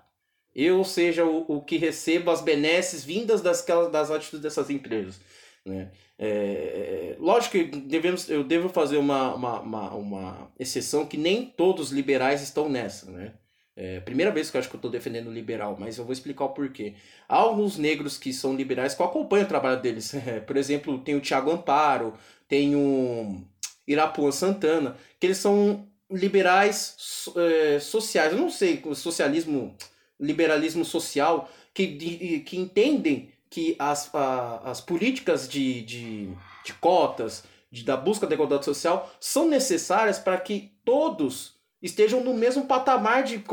Eu 0.54 0.84
seja 0.84 1.25
o, 1.25 1.46
o 1.48 1.62
que 1.62 1.78
receba 1.78 2.34
as 2.34 2.42
benesses 2.42 3.04
vindas 3.04 3.42
das, 3.42 3.66
das 3.92 4.12
atitudes 4.12 4.42
dessas 4.42 4.70
empresas. 4.70 5.22
Né? 5.66 5.90
É, 6.24 6.28
é, 6.28 7.16
lógico 7.20 7.58
que 7.58 7.63
devemos, 7.63 8.30
eu 8.30 8.44
devo 8.44 8.70
fazer 8.70 8.98
uma, 8.98 9.34
uma, 9.34 9.60
uma, 9.60 9.96
uma 9.96 10.51
exceção 10.60 11.04
que 11.04 11.18
nem 11.18 11.48
todos 11.48 11.88
os 11.88 11.92
liberais 11.92 12.44
estão 12.44 12.70
nessa. 12.70 13.10
Né? 13.10 13.34
É 13.75 14.00
primeira 14.01 14.32
vez 14.32 14.51
que 14.51 14.56
eu 14.56 14.60
acho 14.60 14.70
que 14.70 14.75
eu 14.75 14.78
estou 14.78 14.92
defendendo 14.92 15.32
liberal, 15.32 15.75
mas 15.80 15.98
eu 15.98 16.06
vou 16.06 16.13
explicar 16.13 16.46
o 16.46 16.50
porquê. 16.50 16.94
Há 17.28 17.38
alguns 17.38 17.80
negros 17.80 18.20
que 18.20 18.32
são 18.32 18.56
liberais 18.56 18.94
que 18.94 19.01
eu 19.01 19.06
acompanho 19.08 19.46
o 19.46 19.48
trabalho 19.48 19.82
deles. 19.82 20.13
Por 20.46 20.58
exemplo, 20.58 21.00
tem 21.00 21.16
o 21.16 21.22
Tiago 21.22 21.50
Amparo, 21.50 22.13
tem 22.48 22.75
o 22.75 23.42
Irapuã 23.88 24.32
Santana, 24.32 24.96
que 25.20 25.25
eles 25.25 25.38
são 25.38 25.88
liberais 26.08 27.25
é, 27.36 27.80
sociais, 27.80 28.32
eu 28.32 28.38
não 28.38 28.50
sei, 28.51 28.84
socialismo, 28.94 29.75
liberalismo 30.20 30.86
social, 30.86 31.50
que, 31.74 32.42
que 32.42 32.58
entendem 32.58 33.31
que 33.51 33.75
as, 33.77 34.10
a, 34.15 34.62
as 34.65 34.81
políticas 34.81 35.48
de, 35.48 35.81
de, 35.84 36.29
de 36.65 36.74
cotas, 36.79 37.43
de, 37.70 37.84
da 37.84 37.96
busca 37.96 38.25
da 38.25 38.34
igualdade 38.34 38.65
social, 38.65 39.12
são 39.20 39.48
necessárias 39.48 40.17
para 40.17 40.38
que 40.39 40.72
todos 40.84 41.53
estejam 41.84 42.24
no 42.24 42.34
mesmo 42.34 42.65
patamar 42.65 43.24
de 43.24 43.43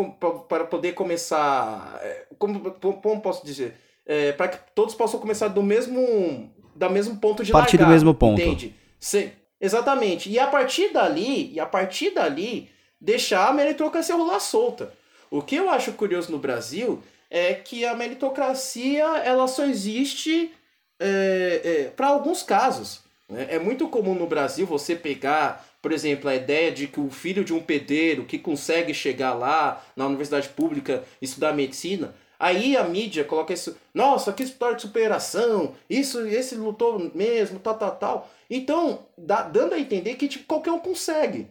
para 0.48 0.64
poder 0.64 0.92
começar 0.92 1.98
é, 2.02 2.26
como, 2.38 2.70
como 2.70 3.20
posso 3.20 3.44
dizer 3.44 3.74
é, 4.06 4.32
para 4.32 4.48
que 4.48 4.58
todos 4.74 4.94
possam 4.94 5.18
começar 5.18 5.48
do 5.48 5.62
mesmo 5.62 6.50
da 6.76 6.88
mesmo 6.88 7.16
ponto 7.16 7.42
de 7.42 7.50
partir 7.50 7.76
largar, 7.76 7.88
do 7.88 7.92
mesmo 7.92 8.14
ponto 8.14 8.40
entende 8.40 8.74
Sim, 9.00 9.30
Exatamente. 9.60 10.30
E 10.30 10.38
a 10.38 10.46
partir 10.46 10.92
dali, 10.92 11.52
e 11.52 11.60
a 11.60 11.66
partir 11.66 12.10
dali, 12.10 12.70
deixar 13.00 13.48
a 13.48 13.52
meritocracia 13.52 14.14
rolar 14.14 14.40
solta. 14.40 14.92
O 15.30 15.42
que 15.42 15.56
eu 15.56 15.68
acho 15.68 15.92
curioso 15.92 16.30
no 16.30 16.38
Brasil 16.38 17.02
é 17.30 17.54
que 17.54 17.84
a 17.84 17.94
meritocracia 17.94 19.04
ela 19.18 19.46
só 19.46 19.64
existe 19.64 20.52
é, 20.98 21.60
é, 21.64 21.84
para 21.90 22.08
alguns 22.08 22.42
casos. 22.42 23.00
Né? 23.28 23.46
É 23.50 23.58
muito 23.58 23.88
comum 23.88 24.14
no 24.14 24.26
Brasil 24.26 24.66
você 24.66 24.96
pegar, 24.96 25.66
por 25.82 25.92
exemplo, 25.92 26.28
a 26.28 26.34
ideia 26.34 26.72
de 26.72 26.86
que 26.86 27.00
o 27.00 27.10
filho 27.10 27.44
de 27.44 27.52
um 27.52 27.60
pedreiro 27.60 28.24
que 28.24 28.38
consegue 28.38 28.94
chegar 28.94 29.34
lá 29.34 29.84
na 29.94 30.06
universidade 30.06 30.48
pública 30.48 31.04
estudar 31.20 31.52
medicina 31.52 32.14
Aí 32.38 32.76
a 32.76 32.84
mídia 32.84 33.24
coloca 33.24 33.52
isso, 33.52 33.76
nossa, 33.92 34.32
que 34.32 34.44
história 34.44 34.76
de 34.76 34.82
superação, 34.82 35.74
isso, 35.90 36.24
esse 36.26 36.54
lutou 36.54 37.10
mesmo, 37.12 37.58
tal, 37.58 37.76
tal, 37.76 37.96
tal. 37.96 38.30
Então, 38.48 39.06
dá, 39.16 39.42
dando 39.42 39.74
a 39.74 39.78
entender 39.78 40.14
que 40.14 40.28
tipo, 40.28 40.44
qualquer 40.44 40.70
um 40.70 40.78
consegue. 40.78 41.48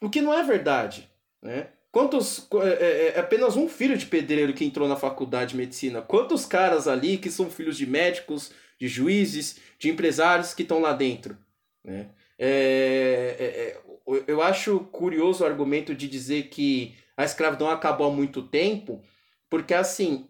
O 0.00 0.10
que 0.10 0.20
não 0.20 0.34
é 0.34 0.42
verdade. 0.42 1.08
Né? 1.40 1.68
Quantos. 1.96 2.46
É, 2.62 2.68
é, 2.68 3.08
é, 3.16 3.20
apenas 3.20 3.56
um 3.56 3.66
filho 3.70 3.96
de 3.96 4.04
pedreiro 4.04 4.52
que 4.52 4.66
entrou 4.66 4.86
na 4.86 4.96
faculdade 4.96 5.52
de 5.52 5.56
medicina. 5.56 6.02
Quantos 6.02 6.44
caras 6.44 6.86
ali 6.86 7.16
que 7.16 7.30
são 7.30 7.50
filhos 7.50 7.78
de 7.78 7.86
médicos, 7.86 8.52
de 8.78 8.86
juízes, 8.86 9.58
de 9.78 9.88
empresários 9.88 10.52
que 10.52 10.60
estão 10.60 10.78
lá 10.78 10.92
dentro? 10.92 11.38
Né? 11.82 12.10
É, 12.38 13.36
é, 13.38 13.44
é 13.46 13.80
eu 14.26 14.42
acho 14.42 14.80
curioso 14.92 15.42
o 15.42 15.46
argumento 15.46 15.94
de 15.94 16.06
dizer 16.06 16.50
que 16.50 16.94
a 17.16 17.24
escravidão 17.24 17.70
acabou 17.70 18.08
há 18.08 18.10
muito 18.10 18.42
tempo 18.42 19.02
porque, 19.48 19.72
assim, 19.72 20.28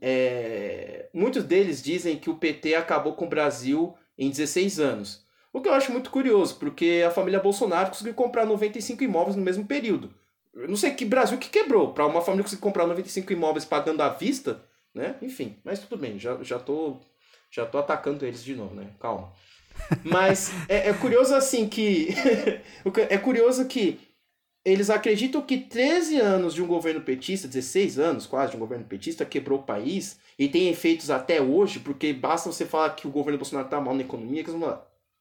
muitos 1.12 1.42
deles 1.42 1.82
dizem 1.82 2.16
que 2.16 2.30
o 2.30 2.36
PT 2.36 2.76
acabou 2.76 3.14
com 3.14 3.24
o 3.24 3.28
Brasil 3.28 3.92
em 4.16 4.30
16 4.30 4.78
anos. 4.78 5.26
O 5.52 5.60
que 5.60 5.68
eu 5.68 5.74
acho 5.74 5.90
muito 5.90 6.10
curioso, 6.10 6.60
porque 6.60 7.02
a 7.04 7.10
família 7.10 7.40
Bolsonaro 7.40 7.88
conseguiu 7.88 8.14
comprar 8.14 8.46
95 8.46 9.02
imóveis 9.02 9.34
no 9.34 9.42
mesmo 9.42 9.66
período. 9.66 10.14
Eu 10.56 10.68
não 10.68 10.76
sei 10.76 10.92
que 10.92 11.04
Brasil 11.04 11.36
que 11.36 11.50
quebrou, 11.50 11.92
para 11.92 12.06
uma 12.06 12.22
família 12.22 12.42
conseguir 12.42 12.62
comprar 12.62 12.86
95 12.86 13.30
imóveis 13.32 13.64
pagando 13.64 14.00
à 14.00 14.08
vista, 14.08 14.62
né? 14.94 15.16
Enfim, 15.20 15.56
mas 15.62 15.78
tudo 15.78 16.00
bem, 16.00 16.18
já, 16.18 16.42
já, 16.42 16.58
tô, 16.58 16.96
já 17.50 17.66
tô 17.66 17.76
atacando 17.76 18.24
eles 18.24 18.42
de 18.42 18.56
novo, 18.56 18.74
né? 18.74 18.90
Calma. 18.98 19.30
Mas 20.02 20.50
é, 20.68 20.88
é 20.88 20.92
curioso 20.94 21.34
assim 21.34 21.68
que. 21.68 22.08
é 23.10 23.18
curioso 23.18 23.66
que 23.66 24.00
eles 24.64 24.90
acreditam 24.90 25.42
que 25.42 25.58
13 25.58 26.18
anos 26.18 26.54
de 26.54 26.62
um 26.62 26.66
governo 26.66 27.02
petista, 27.02 27.46
16 27.46 27.98
anos 27.98 28.26
quase 28.26 28.50
de 28.50 28.56
um 28.56 28.60
governo 28.60 28.84
petista, 28.84 29.24
quebrou 29.24 29.60
o 29.60 29.62
país 29.62 30.18
e 30.38 30.48
tem 30.48 30.68
efeitos 30.68 31.10
até 31.10 31.40
hoje, 31.40 31.78
porque 31.78 32.12
basta 32.12 32.50
você 32.50 32.64
falar 32.64 32.90
que 32.90 33.06
o 33.06 33.10
governo 33.10 33.38
Bolsonaro 33.38 33.68
está 33.68 33.80
mal 33.80 33.94
na 33.94 34.00
economia, 34.00 34.42
que 34.42 34.50
eles 34.50 34.60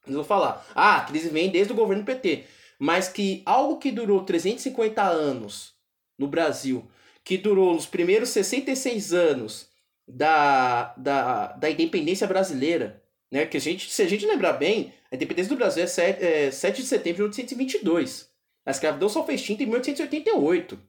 vão 0.07 0.23
falar, 0.23 0.65
ah, 0.73 0.97
a 0.97 1.01
crise 1.01 1.29
vem 1.29 1.49
desde 1.49 1.73
o 1.73 1.75
governo 1.75 2.03
PT. 2.03 2.45
Mas 2.79 3.07
que 3.07 3.41
algo 3.45 3.77
que 3.77 3.91
durou 3.91 4.23
350 4.23 5.01
anos 5.01 5.73
no 6.17 6.27
Brasil, 6.27 6.89
que 7.23 7.37
durou 7.37 7.75
os 7.75 7.85
primeiros 7.85 8.29
66 8.29 9.13
anos 9.13 9.69
da, 10.07 10.93
da, 10.95 11.47
da 11.53 11.69
independência 11.69 12.27
brasileira, 12.27 13.03
né? 13.31 13.45
Que 13.45 13.57
a 13.57 13.61
gente, 13.61 13.91
se 13.91 14.01
a 14.01 14.07
gente 14.07 14.25
lembrar 14.25 14.53
bem, 14.53 14.93
a 15.11 15.15
independência 15.15 15.49
do 15.49 15.57
Brasil 15.57 15.83
é 15.83 15.87
7, 15.87 16.23
é 16.23 16.51
7 16.51 16.81
de 16.81 16.87
setembro 16.87 17.29
de 17.29 17.37
1822. 17.37 18.29
A 18.65 18.71
escravidão 18.71 19.09
só 19.09 19.23
foi 19.25 19.35
extinta 19.35 19.63
em 19.63 19.67
1888. 19.67 20.79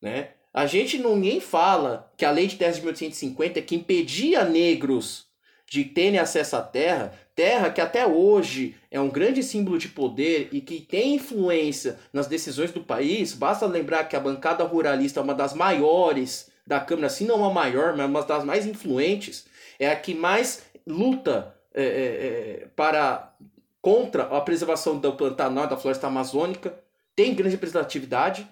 Né? 0.00 0.30
A 0.52 0.66
gente 0.66 0.98
ninguém 0.98 1.40
fala 1.40 2.12
que 2.16 2.24
a 2.24 2.30
lei 2.30 2.46
de 2.46 2.56
terras 2.56 2.76
de 2.76 2.82
1850 2.82 3.62
que 3.62 3.74
impedia 3.74 4.44
negros 4.44 5.27
de 5.68 5.84
terem 5.84 6.18
acesso 6.18 6.56
à 6.56 6.62
terra, 6.62 7.12
terra 7.34 7.70
que 7.70 7.80
até 7.80 8.06
hoje 8.06 8.74
é 8.90 8.98
um 8.98 9.10
grande 9.10 9.42
símbolo 9.42 9.78
de 9.78 9.88
poder 9.88 10.48
e 10.50 10.60
que 10.60 10.80
tem 10.80 11.16
influência 11.16 11.98
nas 12.12 12.26
decisões 12.26 12.72
do 12.72 12.82
país. 12.82 13.34
Basta 13.34 13.66
lembrar 13.66 14.04
que 14.04 14.16
a 14.16 14.20
bancada 14.20 14.64
ruralista 14.64 15.20
é 15.20 15.22
uma 15.22 15.34
das 15.34 15.52
maiores 15.52 16.50
da 16.66 16.80
Câmara, 16.80 17.08
se 17.08 17.24
não 17.24 17.44
a 17.44 17.52
maior, 17.52 17.96
mas 17.96 18.08
uma 18.08 18.22
das 18.22 18.44
mais 18.44 18.66
influentes, 18.66 19.46
é 19.78 19.90
a 19.90 19.96
que 19.96 20.14
mais 20.14 20.62
luta 20.86 21.54
é, 21.74 21.82
é, 21.82 21.86
é 21.86 22.66
para 22.74 23.32
contra 23.80 24.24
a 24.24 24.40
preservação 24.40 24.98
do 24.98 25.12
Pantanal 25.14 25.66
da 25.66 25.76
floresta 25.76 26.06
amazônica, 26.06 26.74
tem 27.14 27.34
grande 27.34 27.54
representatividade. 27.54 28.46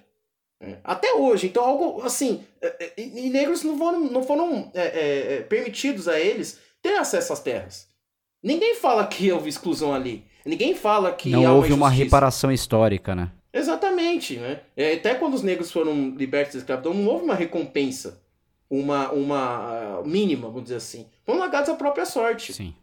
É. 0.61 0.77
Até 0.83 1.13
hoje, 1.13 1.49
então 1.49 1.63
algo 1.63 2.01
assim, 2.03 2.43
é, 2.63 2.85
é, 2.85 2.93
e, 2.97 3.29
negros 3.29 3.63
não 3.63 3.77
foram, 3.77 4.01
não 4.05 4.23
foram 4.23 4.73
permitidos 5.49 6.09
a 6.09 6.19
eles 6.19 6.59
ter 6.87 6.97
acesso 6.97 7.33
às 7.33 7.41
terras. 7.41 7.89
Ninguém 8.43 8.77
fala 8.77 9.07
que 9.07 9.33
houve 9.33 9.49
exclusão 9.49 9.93
ali. 9.93 10.25
Ninguém 10.45 10.75
fala 10.77 11.13
que 11.13 11.31
não 11.31 11.57
houve 11.57 11.73
uma, 11.73 11.87
uma 11.87 11.91
reparação 11.91 12.53
histórica, 12.53 13.15
né? 13.15 13.33
Exatamente, 13.53 14.37
né? 14.37 14.61
até 14.95 15.15
quando 15.15 15.35
os 15.35 15.43
negros 15.43 15.73
foram 15.73 16.11
libertos 16.11 16.55
da 16.55 16.61
escravidão, 16.61 16.93
não 16.93 17.07
houve 17.07 17.25
uma 17.25 17.35
recompensa, 17.35 18.23
uma, 18.69 19.11
uma 19.11 20.01
uh, 20.01 20.07
mínima, 20.07 20.47
vamos 20.47 20.65
dizer 20.65 20.77
assim. 20.77 21.07
Foram 21.25 21.41
largados 21.41 21.71
à 21.71 21.75
própria 21.75 22.05
sorte. 22.05 22.53
Sim. 22.53 22.75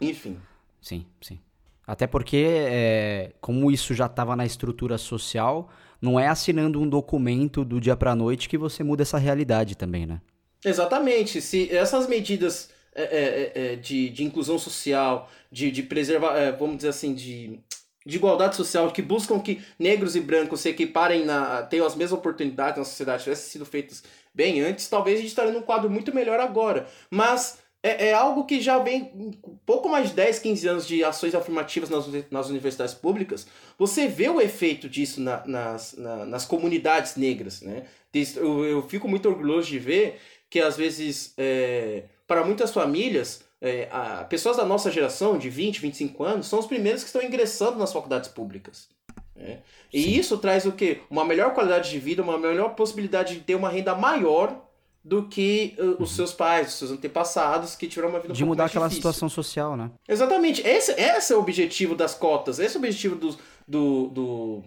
Enfim. 0.00 0.38
sim, 0.80 1.06
sim. 1.20 1.38
Até 1.86 2.06
porque, 2.06 2.46
é, 2.48 3.32
como 3.40 3.70
isso 3.70 3.94
já 3.94 4.06
estava 4.06 4.34
na 4.34 4.46
estrutura 4.46 4.96
social, 4.96 5.68
não 6.00 6.18
é 6.18 6.28
assinando 6.28 6.80
um 6.80 6.88
documento 6.88 7.64
do 7.64 7.80
dia 7.80 7.94
para 7.94 8.16
noite 8.16 8.48
que 8.48 8.56
você 8.56 8.82
muda 8.82 9.02
essa 9.02 9.18
realidade 9.18 9.76
também, 9.76 10.06
né? 10.06 10.20
Exatamente. 10.64 11.40
Se 11.40 11.70
essas 11.74 12.06
medidas 12.08 12.70
é, 13.00 13.08
é, 13.12 13.52
é, 13.54 13.72
é 13.72 13.76
de, 13.76 14.10
de 14.10 14.24
inclusão 14.24 14.58
social, 14.58 15.30
de, 15.50 15.70
de 15.70 15.82
preservar, 15.82 16.36
é, 16.36 16.52
vamos 16.52 16.76
dizer 16.76 16.88
assim, 16.88 17.14
de, 17.14 17.60
de 18.04 18.16
igualdade 18.16 18.56
social, 18.56 18.90
que 18.90 19.02
buscam 19.02 19.40
que 19.40 19.62
negros 19.78 20.16
e 20.16 20.20
brancos 20.20 20.60
se 20.60 20.68
equiparem, 20.68 21.24
na, 21.24 21.62
tenham 21.62 21.86
as 21.86 21.94
mesmas 21.94 22.18
oportunidades 22.18 22.78
na 22.78 22.84
sociedade, 22.84 23.24
tivessem 23.24 23.50
sido 23.50 23.66
feitas 23.66 24.02
bem 24.34 24.60
antes, 24.60 24.88
talvez 24.88 25.18
a 25.18 25.20
gente 25.20 25.30
estaria 25.30 25.52
num 25.52 25.62
quadro 25.62 25.90
muito 25.90 26.14
melhor 26.14 26.40
agora. 26.40 26.86
Mas 27.10 27.58
é, 27.82 28.08
é 28.08 28.14
algo 28.14 28.44
que 28.44 28.60
já 28.60 28.78
vem 28.78 29.32
pouco 29.64 29.88
mais 29.88 30.10
de 30.10 30.14
10, 30.14 30.38
15 30.38 30.68
anos 30.68 30.86
de 30.86 31.02
ações 31.02 31.34
afirmativas 31.34 31.88
nas, 31.88 32.06
nas 32.30 32.48
universidades 32.48 32.94
públicas. 32.94 33.46
Você 33.78 34.06
vê 34.06 34.28
o 34.28 34.40
efeito 34.40 34.88
disso 34.88 35.20
na, 35.20 35.46
nas, 35.46 35.94
na, 35.96 36.26
nas 36.26 36.44
comunidades 36.44 37.16
negras. 37.16 37.62
Né? 37.62 37.84
Eu, 38.36 38.64
eu 38.64 38.82
fico 38.88 39.08
muito 39.08 39.28
orgulhoso 39.28 39.68
de 39.68 39.78
ver 39.78 40.20
que, 40.48 40.60
às 40.60 40.76
vezes, 40.76 41.32
é, 41.38 42.04
para 42.30 42.44
muitas 42.44 42.70
famílias, 42.70 43.42
é, 43.60 43.88
a, 43.90 44.22
pessoas 44.22 44.56
da 44.56 44.64
nossa 44.64 44.88
geração, 44.88 45.36
de 45.36 45.50
20, 45.50 45.80
25 45.80 46.22
anos, 46.22 46.46
são 46.46 46.60
os 46.60 46.66
primeiros 46.66 47.02
que 47.02 47.08
estão 47.08 47.20
ingressando 47.20 47.76
nas 47.76 47.92
faculdades 47.92 48.30
públicas. 48.30 48.88
Né? 49.34 49.58
E 49.92 50.16
isso 50.16 50.38
traz 50.38 50.64
o 50.64 50.70
quê? 50.70 51.00
Uma 51.10 51.24
melhor 51.24 51.52
qualidade 51.54 51.90
de 51.90 51.98
vida, 51.98 52.22
uma 52.22 52.38
melhor 52.38 52.76
possibilidade 52.76 53.34
de 53.34 53.40
ter 53.40 53.56
uma 53.56 53.68
renda 53.68 53.96
maior 53.96 54.64
do 55.02 55.26
que 55.26 55.74
uh, 55.76 55.94
os 55.94 55.98
uhum. 55.98 56.06
seus 56.06 56.32
pais, 56.32 56.68
os 56.68 56.74
seus 56.74 56.90
antepassados 56.92 57.74
que 57.74 57.88
tiveram 57.88 58.10
uma 58.10 58.20
vida 58.20 58.32
De 58.32 58.44
um 58.44 58.46
mudar 58.46 58.66
aquela 58.66 58.86
difícil. 58.86 59.10
situação 59.10 59.28
social, 59.28 59.76
né? 59.76 59.90
Exatamente. 60.08 60.64
Esse, 60.64 60.92
esse 60.92 61.32
é 61.32 61.36
o 61.36 61.40
objetivo 61.40 61.96
das 61.96 62.14
cotas, 62.14 62.60
esse 62.60 62.76
é 62.76 62.78
o 62.78 62.80
objetivo 62.80 63.16
do, 63.16 63.36
do, 63.66 64.06
do 64.06 64.64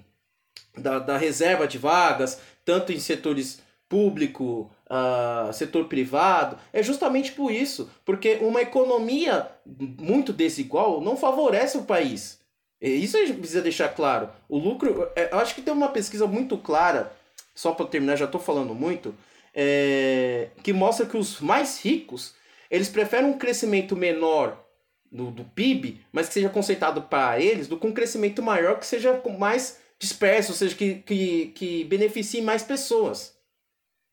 da, 0.78 1.00
da 1.00 1.18
reserva 1.18 1.66
de 1.66 1.78
vagas, 1.78 2.42
tanto 2.66 2.92
em 2.92 3.00
setores 3.00 3.62
público, 3.88 4.70
uh, 4.94 5.52
setor 5.52 5.86
privado, 5.86 6.58
é 6.72 6.84
justamente 6.84 7.32
por 7.32 7.52
isso, 7.52 7.90
porque 8.06 8.38
uma 8.42 8.62
economia 8.62 9.50
muito 10.00 10.32
desigual 10.32 11.02
não 11.02 11.18
favorece 11.18 11.78
o 11.78 11.84
país. 11.84 12.40
Isso 12.80 13.18
a 13.18 13.26
gente 13.26 13.38
precisa 13.38 13.62
deixar 13.62 13.90
claro. 13.90 14.30
O 14.48 14.58
lucro, 14.58 15.08
é, 15.16 15.30
eu 15.32 15.40
acho 15.40 15.56
que 15.56 15.62
tem 15.62 15.74
uma 15.74 15.88
pesquisa 15.88 16.28
muito 16.28 16.58
clara, 16.58 17.12
só 17.56 17.72
para 17.72 17.86
terminar, 17.86 18.18
já 18.18 18.26
estou 18.26 18.42
falando 18.42 18.76
muito, 18.76 19.16
é, 19.54 20.50
que 20.62 20.74
mostra 20.74 21.06
que 21.06 21.18
os 21.18 21.40
mais 21.40 21.82
ricos 21.82 22.36
eles 22.70 22.90
preferem 22.90 23.30
um 23.30 23.38
crescimento 23.38 23.96
menor 23.96 24.58
do, 25.12 25.30
do 25.32 25.44
PIB, 25.44 26.02
mas 26.12 26.28
que 26.28 26.34
seja 26.34 26.50
concentrado 26.50 27.04
para 27.04 27.40
eles, 27.40 27.68
do 27.68 27.78
que 27.78 27.88
um 27.88 27.94
crescimento 27.94 28.42
maior 28.42 28.80
que 28.80 28.86
seja 28.86 29.22
mais 29.38 29.80
disperso, 30.00 30.52
ou 30.52 30.58
seja, 30.58 30.76
que, 30.76 30.96
que, 30.96 31.52
que 31.56 31.84
beneficie 31.86 32.42
mais 32.42 32.64
pessoas. 32.64 33.33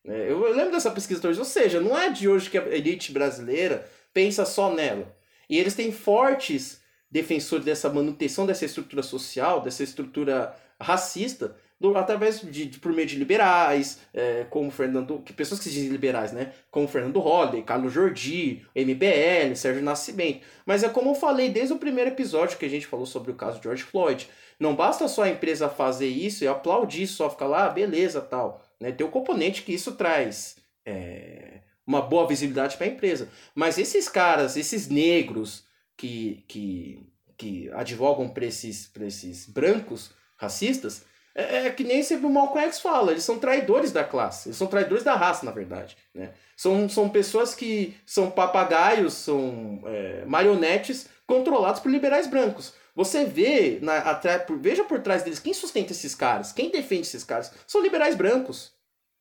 É, 0.04 0.30
eu, 0.30 0.46
eu 0.46 0.54
lembro 0.54 0.72
dessa 0.72 0.90
pesquisa 0.90 1.26
hoje, 1.28 1.38
ou 1.38 1.44
seja, 1.44 1.80
não 1.80 1.98
é 1.98 2.10
de 2.10 2.28
hoje 2.28 2.48
que 2.48 2.58
a 2.58 2.66
elite 2.68 3.12
brasileira 3.12 3.86
pensa 4.12 4.44
só 4.44 4.72
nela. 4.72 5.14
E 5.48 5.58
eles 5.58 5.74
têm 5.74 5.92
fortes 5.92 6.80
defensores 7.10 7.64
dessa 7.64 7.88
manutenção 7.90 8.46
dessa 8.46 8.64
estrutura 8.64 9.02
social, 9.02 9.60
dessa 9.60 9.82
estrutura 9.82 10.54
racista, 10.80 11.56
do, 11.78 11.96
através 11.96 12.40
de, 12.40 12.66
de, 12.66 12.78
por 12.78 12.92
meio 12.92 13.08
de 13.08 13.16
liberais, 13.16 14.00
é, 14.12 14.44
como 14.50 14.70
Fernando, 14.70 15.20
que 15.24 15.32
pessoas 15.32 15.58
que 15.58 15.64
se 15.64 15.72
dizem 15.72 15.88
liberais, 15.88 16.30
né? 16.30 16.52
Como 16.70 16.86
Fernando 16.86 17.18
Holliday, 17.18 17.62
Carlos 17.62 17.92
Jordi, 17.92 18.66
MBL, 18.76 19.56
Sérgio 19.56 19.82
Nascimento. 19.82 20.46
Mas 20.66 20.82
é 20.82 20.90
como 20.90 21.10
eu 21.10 21.14
falei 21.14 21.48
desde 21.48 21.72
o 21.72 21.78
primeiro 21.78 22.10
episódio 22.10 22.58
que 22.58 22.66
a 22.66 22.70
gente 22.70 22.86
falou 22.86 23.06
sobre 23.06 23.30
o 23.30 23.34
caso 23.34 23.62
George 23.62 23.82
Floyd. 23.82 24.28
Não 24.58 24.76
basta 24.76 25.08
só 25.08 25.22
a 25.22 25.30
empresa 25.30 25.70
fazer 25.70 26.08
isso 26.08 26.44
e 26.44 26.48
aplaudir, 26.48 27.06
só 27.06 27.30
ficar 27.30 27.46
lá, 27.46 27.64
ah, 27.64 27.70
beleza, 27.70 28.20
tal. 28.20 28.62
Né? 28.80 28.92
Tem 28.92 29.06
o 29.06 29.10
componente 29.10 29.62
que 29.62 29.74
isso 29.74 29.92
traz 29.92 30.56
é, 30.86 31.60
uma 31.86 32.00
boa 32.00 32.26
visibilidade 32.26 32.76
para 32.76 32.86
a 32.86 32.90
empresa. 32.90 33.28
Mas 33.54 33.78
esses 33.78 34.08
caras, 34.08 34.56
esses 34.56 34.88
negros 34.88 35.64
que, 35.96 36.44
que, 36.48 37.06
que 37.36 37.70
advogam 37.72 38.28
para 38.28 38.46
esses, 38.46 38.90
esses 39.00 39.46
brancos 39.46 40.12
racistas, 40.38 41.04
é, 41.34 41.66
é, 41.66 41.70
que 41.70 41.84
nem 41.84 42.02
sempre 42.02 42.26
o 42.26 42.30
Malcolm 42.30 42.66
X 42.66 42.80
fala, 42.80 43.12
eles 43.12 43.24
são 43.24 43.38
traidores 43.38 43.92
da 43.92 44.02
classe, 44.02 44.48
eles 44.48 44.56
são 44.56 44.66
traidores 44.66 45.04
da 45.04 45.14
raça, 45.14 45.44
na 45.44 45.52
verdade. 45.52 45.96
Né? 46.14 46.32
São, 46.56 46.88
são 46.88 47.08
pessoas 47.08 47.54
que 47.54 47.96
são 48.04 48.30
papagaios, 48.30 49.14
são 49.14 49.82
é, 49.86 50.24
marionetes 50.26 51.08
controlados 51.26 51.80
por 51.80 51.90
liberais 51.90 52.26
brancos. 52.26 52.74
Você 52.94 53.24
vê, 53.24 53.78
na, 53.80 53.98
atrás, 53.98 54.42
por, 54.44 54.58
veja 54.58 54.84
por 54.84 55.00
trás 55.00 55.22
deles, 55.22 55.38
quem 55.38 55.54
sustenta 55.54 55.92
esses 55.92 56.14
caras, 56.14 56.52
quem 56.52 56.70
defende 56.70 57.02
esses 57.02 57.24
caras, 57.24 57.52
são 57.66 57.82
liberais 57.82 58.14
brancos. 58.14 58.72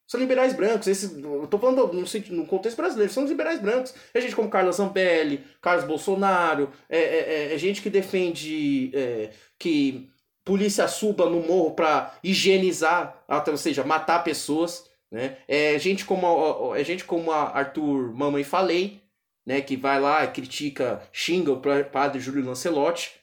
São 0.08 0.20
liberais 0.20 0.54
brancos. 0.54 0.88
Esses, 0.88 1.16
eu 1.18 1.46
tô 1.48 1.60
falando 1.60 1.94
no, 1.94 2.04
no 2.36 2.46
contexto 2.48 2.78
brasileiro, 2.78 3.14
são 3.14 3.26
liberais 3.26 3.62
brancos. 3.62 3.94
É 4.12 4.20
gente 4.20 4.36
como 4.36 4.50
Carlos 4.50 4.78
Zambelli, 4.78 5.44
Carlos 5.62 5.86
Bolsonaro, 5.86 6.72
é, 6.90 7.00
é, 7.00 7.20
é, 7.52 7.54
é 7.54 7.58
gente 7.60 7.82
que 7.82 7.92
defende 7.92 8.90
é, 8.94 9.30
que 9.58 10.10
polícia 10.44 10.88
suba 10.88 11.30
no 11.30 11.42
morro 11.42 11.76
para 11.76 12.18
higienizar, 12.24 13.24
ou 13.48 13.58
seja, 13.58 13.84
matar 13.84 14.24
pessoas, 14.24 14.90
né? 15.12 15.38
É 15.48 15.78
gente 15.78 16.06
como 16.06 16.76
é 16.76 16.84
gente 16.84 17.04
como 17.04 17.32
a 17.32 17.50
Arthur 17.56 18.12
Mamãe 18.16 18.44
Falei, 18.44 19.02
né, 19.46 19.62
que 19.62 19.76
vai 19.76 20.00
lá, 20.00 20.26
critica, 20.28 21.02
xinga 21.12 21.52
o 21.52 21.62
padre 21.92 22.20
Júlio 22.20 22.46
Lancelotti, 22.46 23.19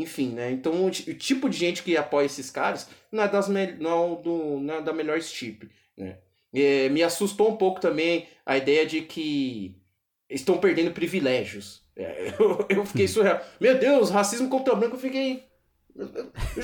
enfim, 0.00 0.30
né? 0.30 0.50
Então 0.50 0.86
o, 0.86 0.90
tipo 0.90 1.48
de 1.48 1.56
gente 1.56 1.82
que 1.82 1.96
apoia 1.96 2.26
esses 2.26 2.50
caras 2.50 2.88
não 3.10 3.24
é 3.24 3.28
das 3.28 3.48
não, 3.48 3.58
é 3.58 4.22
do, 4.22 4.60
não 4.60 4.74
é 4.74 4.82
da 4.82 4.92
melhor 4.92 5.18
estipe, 5.18 5.68
né? 5.96 6.18
É, 6.52 6.88
me 6.88 7.02
assustou 7.02 7.48
um 7.48 7.56
pouco 7.56 7.80
também 7.80 8.26
a 8.44 8.56
ideia 8.56 8.84
de 8.84 9.02
que 9.02 9.76
estão 10.28 10.58
perdendo 10.58 10.90
privilégios. 10.90 11.82
É, 11.96 12.34
eu, 12.40 12.66
eu 12.68 12.86
fiquei 12.86 13.06
surreal. 13.06 13.40
Meu 13.60 13.78
Deus, 13.78 14.10
racismo 14.10 14.48
contra 14.48 14.74
o 14.74 14.76
branco, 14.76 14.96
eu 14.96 15.00
fiquei 15.00 15.44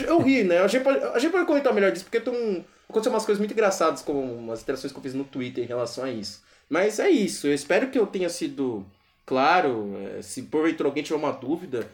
eu 0.06 0.20
ri, 0.20 0.44
né? 0.44 0.58
A 0.58 0.68
gente, 0.68 0.82
pode, 0.82 1.04
a 1.04 1.18
gente 1.18 1.32
pode 1.32 1.46
comentar 1.46 1.74
melhor 1.74 1.92
disso, 1.92 2.04
porque 2.04 2.20
tem 2.20 2.64
aconteceu 2.88 3.12
umas 3.12 3.24
coisas 3.24 3.38
muito 3.38 3.52
engraçadas 3.52 4.02
com 4.02 4.12
umas 4.12 4.62
interações 4.62 4.92
que 4.92 4.98
eu 4.98 5.02
fiz 5.02 5.14
no 5.14 5.24
Twitter 5.24 5.64
em 5.64 5.66
relação 5.66 6.04
a 6.04 6.10
isso. 6.10 6.42
Mas 6.68 6.98
é 6.98 7.10
isso. 7.10 7.46
Eu 7.46 7.54
espero 7.54 7.90
que 7.90 7.98
eu 7.98 8.06
tenha 8.06 8.28
sido 8.28 8.86
claro. 9.24 9.94
É, 10.16 10.22
se 10.22 10.42
porventura 10.42 10.88
alguém 10.88 11.02
tiver 11.02 11.16
uma 11.16 11.32
dúvida, 11.32 11.88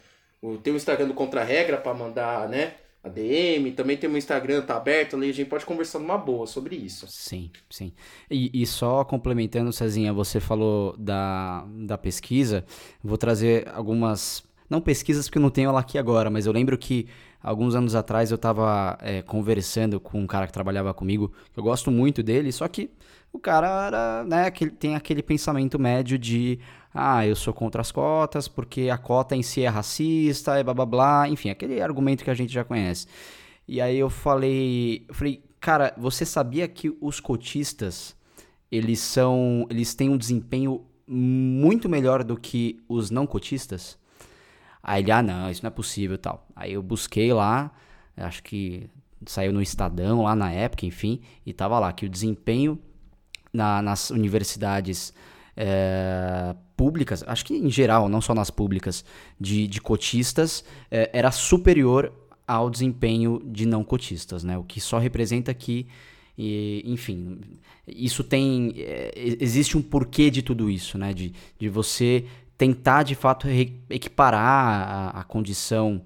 tem 0.62 0.72
o 0.72 0.76
Instagram 0.76 1.08
do 1.08 1.14
Contra-Regra 1.14 1.78
para 1.78 1.94
mandar, 1.94 2.48
né? 2.48 2.74
A 3.04 3.08
DM, 3.08 3.72
também 3.72 3.96
tem 3.96 4.08
o 4.08 4.16
Instagram, 4.16 4.62
tá 4.62 4.76
aberto 4.76 5.16
ali, 5.16 5.30
a 5.30 5.34
gente 5.34 5.48
pode 5.48 5.66
conversar 5.66 5.98
numa 5.98 6.16
boa 6.16 6.46
sobre 6.46 6.76
isso. 6.76 7.06
Sim, 7.08 7.50
sim. 7.68 7.92
E, 8.30 8.62
e 8.62 8.64
só 8.64 9.04
complementando, 9.04 9.72
Cezinha, 9.72 10.12
você 10.12 10.38
falou 10.38 10.96
da, 10.96 11.66
da 11.84 11.98
pesquisa, 11.98 12.64
vou 13.02 13.18
trazer 13.18 13.68
algumas 13.74 14.44
não 14.70 14.80
pesquisas 14.80 15.26
porque 15.26 15.38
eu 15.38 15.42
não 15.42 15.50
tenho 15.50 15.68
ela 15.68 15.80
aqui 15.80 15.98
agora, 15.98 16.30
mas 16.30 16.46
eu 16.46 16.52
lembro 16.52 16.78
que 16.78 17.08
alguns 17.42 17.74
anos 17.74 17.94
atrás 17.94 18.30
eu 18.30 18.36
estava 18.36 18.96
é, 19.02 19.20
conversando 19.20 19.98
com 19.98 20.20
um 20.20 20.26
cara 20.26 20.46
que 20.46 20.52
trabalhava 20.52 20.94
comigo, 20.94 21.32
que 21.52 21.58
eu 21.58 21.64
gosto 21.64 21.90
muito 21.90 22.22
dele, 22.22 22.52
só 22.52 22.66
que 22.68 22.88
o 23.32 23.38
cara 23.38 23.86
era, 23.86 24.24
né, 24.24 24.46
aquele, 24.46 24.70
tem 24.70 24.94
aquele 24.94 25.22
pensamento 25.22 25.78
médio 25.78 26.18
de 26.18 26.58
ah, 26.94 27.26
eu 27.26 27.34
sou 27.34 27.54
contra 27.54 27.80
as 27.80 27.90
cotas 27.90 28.48
porque 28.48 28.90
a 28.90 28.98
cota 28.98 29.34
em 29.34 29.42
si 29.42 29.62
é 29.62 29.68
racista 29.68 30.58
e 30.60 30.64
blá 30.64 30.74
blá 30.74 30.86
blá, 30.86 31.28
enfim, 31.28 31.50
aquele 31.50 31.80
argumento 31.80 32.24
que 32.24 32.30
a 32.30 32.34
gente 32.34 32.52
já 32.52 32.64
conhece. 32.64 33.06
E 33.66 33.80
aí 33.80 33.98
eu 33.98 34.10
falei, 34.10 35.04
eu 35.08 35.14
falei, 35.14 35.42
cara, 35.60 35.94
você 35.96 36.26
sabia 36.26 36.68
que 36.68 36.94
os 37.00 37.20
cotistas 37.20 38.14
eles 38.70 39.00
são, 39.00 39.66
eles 39.70 39.94
têm 39.94 40.08
um 40.08 40.16
desempenho 40.16 40.84
muito 41.06 41.88
melhor 41.88 42.24
do 42.24 42.36
que 42.36 42.80
os 42.88 43.10
não 43.10 43.26
cotistas? 43.26 43.98
Aí 44.82 45.02
ele, 45.02 45.12
ah, 45.12 45.22
não, 45.22 45.50
isso 45.50 45.62
não 45.62 45.68
é 45.68 45.70
possível 45.70 46.18
tal. 46.18 46.46
Aí 46.56 46.72
eu 46.72 46.82
busquei 46.82 47.32
lá, 47.32 47.70
acho 48.16 48.42
que 48.42 48.90
saiu 49.26 49.52
no 49.52 49.62
Estadão 49.62 50.22
lá 50.22 50.34
na 50.34 50.50
época, 50.50 50.86
enfim, 50.86 51.20
e 51.46 51.52
tava 51.52 51.78
lá 51.78 51.92
que 51.92 52.06
o 52.06 52.08
desempenho 52.08 52.78
na, 53.52 53.80
nas 53.80 54.10
universidades 54.10 55.12
é, 55.56 56.54
públicas, 56.76 57.22
acho 57.26 57.44
que 57.44 57.54
em 57.54 57.70
geral, 57.70 58.08
não 58.08 58.20
só 58.20 58.34
nas 58.34 58.50
públicas, 58.50 59.04
de, 59.40 59.66
de 59.66 59.80
cotistas, 59.80 60.64
é, 60.90 61.10
era 61.12 61.30
superior 61.30 62.12
ao 62.46 62.68
desempenho 62.68 63.40
de 63.44 63.66
não 63.66 63.84
cotistas, 63.84 64.44
né? 64.44 64.58
O 64.58 64.64
que 64.64 64.80
só 64.80 64.98
representa 64.98 65.52
que, 65.54 65.86
e, 66.36 66.82
enfim, 66.86 67.40
isso 67.86 68.24
tem. 68.24 68.74
É, 68.76 69.12
existe 69.40 69.76
um 69.76 69.82
porquê 69.82 70.30
de 70.30 70.42
tudo 70.42 70.68
isso, 70.68 70.98
né? 70.98 71.12
De, 71.12 71.32
de 71.58 71.68
você 71.68 72.26
tentar 72.56 73.02
de 73.02 73.14
fato 73.14 73.48
equiparar 73.90 75.14
a, 75.16 75.20
a 75.20 75.24
condição 75.24 76.02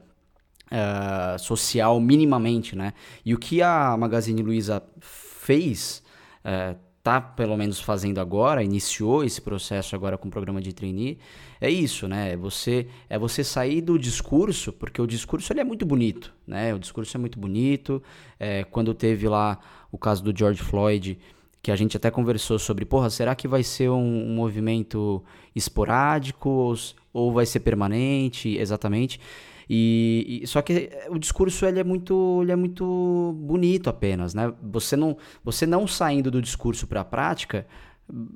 uh, 0.66 1.38
social 1.38 2.00
minimamente, 2.00 2.74
né? 2.74 2.92
E 3.24 3.34
o 3.34 3.38
que 3.38 3.62
a 3.62 3.96
Magazine 3.96 4.42
Luiza 4.42 4.82
fez, 5.00 6.02
uh, 6.44 6.76
está 7.06 7.20
pelo 7.20 7.56
menos 7.56 7.80
fazendo 7.80 8.20
agora, 8.20 8.64
iniciou 8.64 9.22
esse 9.22 9.40
processo 9.40 9.94
agora 9.94 10.18
com 10.18 10.26
o 10.26 10.30
programa 10.30 10.60
de 10.60 10.72
trainee, 10.72 11.18
é 11.60 11.70
isso, 11.70 12.08
né? 12.08 12.32
É 12.32 12.36
você, 12.36 12.88
é 13.08 13.16
você 13.16 13.44
sair 13.44 13.80
do 13.80 13.96
discurso, 13.96 14.72
porque 14.72 15.00
o 15.00 15.06
discurso 15.06 15.52
ele 15.52 15.60
é 15.60 15.64
muito 15.64 15.86
bonito, 15.86 16.34
né? 16.44 16.74
O 16.74 16.78
discurso 16.80 17.16
é 17.16 17.20
muito 17.20 17.38
bonito. 17.38 18.02
É, 18.40 18.64
quando 18.64 18.92
teve 18.92 19.28
lá 19.28 19.58
o 19.92 19.96
caso 19.96 20.22
do 20.24 20.36
George 20.36 20.60
Floyd, 20.60 21.16
que 21.62 21.70
a 21.70 21.76
gente 21.76 21.96
até 21.96 22.10
conversou 22.10 22.58
sobre, 22.58 22.84
porra, 22.84 23.08
será 23.08 23.36
que 23.36 23.46
vai 23.46 23.62
ser 23.62 23.88
um, 23.88 24.30
um 24.30 24.34
movimento 24.34 25.24
esporádico 25.54 26.48
ou, 26.48 26.74
ou 27.12 27.32
vai 27.32 27.46
ser 27.46 27.60
permanente? 27.60 28.56
Exatamente. 28.56 29.20
E, 29.68 30.40
e, 30.42 30.46
só 30.46 30.62
que 30.62 30.90
o 31.08 31.18
discurso 31.18 31.66
ele 31.66 31.80
é 31.80 31.84
muito 31.84 32.40
ele 32.42 32.52
é 32.52 32.56
muito 32.56 33.34
bonito 33.38 33.90
apenas, 33.90 34.32
né? 34.32 34.52
Você 34.62 34.96
não 34.96 35.16
você 35.44 35.66
não 35.66 35.86
saindo 35.86 36.30
do 36.30 36.40
discurso 36.40 36.86
para 36.86 37.00
a 37.00 37.04
prática 37.04 37.66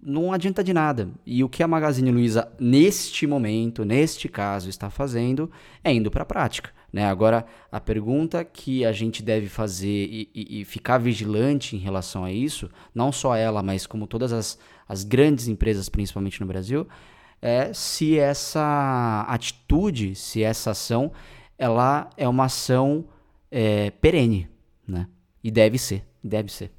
não 0.03 0.33
adianta 0.33 0.65
de 0.65 0.73
nada. 0.73 1.09
E 1.25 1.45
o 1.45 1.49
que 1.49 1.63
a 1.63 1.69
Magazine 1.69 2.11
Luiza 2.11 2.51
neste 2.59 3.27
momento, 3.27 3.85
neste 3.85 4.29
caso, 4.29 4.69
está 4.69 4.91
fazendo 4.91 5.51
é 5.85 5.93
indo 5.93 6.11
para 6.11 6.23
a 6.23 6.27
prática. 6.27 6.71
Né? 6.93 7.05
Agora, 7.05 7.47
a 7.71 7.79
pergunta 7.79 8.45
que 8.45 8.85
a 8.85 8.91
gente 8.91 9.23
deve 9.23 9.49
fazer 9.49 10.09
e, 10.11 10.29
e, 10.35 10.61
e, 10.61 10.65
ficar 10.65 10.99
vigilante 10.99 11.77
em 11.77 11.79
relação 11.79 12.25
a 12.25 12.33
isso, 12.33 12.69
não 12.93 13.13
só 13.13 13.37
ela, 13.37 13.63
mas 13.63 13.87
como 13.87 14.09
todas 14.09 14.33
as, 14.33 14.59
as 14.89 15.05
grandes 15.05 15.47
empresas, 15.47 15.89
principalmente 15.89 16.41
no 16.41 16.49
Brasil, 16.49 16.89
é 17.43 17.73
se 17.73 18.19
essa 18.19 19.25
atitude, 19.29 20.15
se 20.15 20.43
essa 20.43 20.73
ação, 20.73 21.13
ela 21.59 22.11
é 22.17 22.29
uma 22.29 22.45
ação 22.45 23.05
é, 23.51 23.91
perene, 23.91 24.49
né? 24.87 25.09
E 25.43 25.51
deve 25.51 25.79
ser, 25.79 26.05
deve 26.23 26.53
ser. 26.53 26.71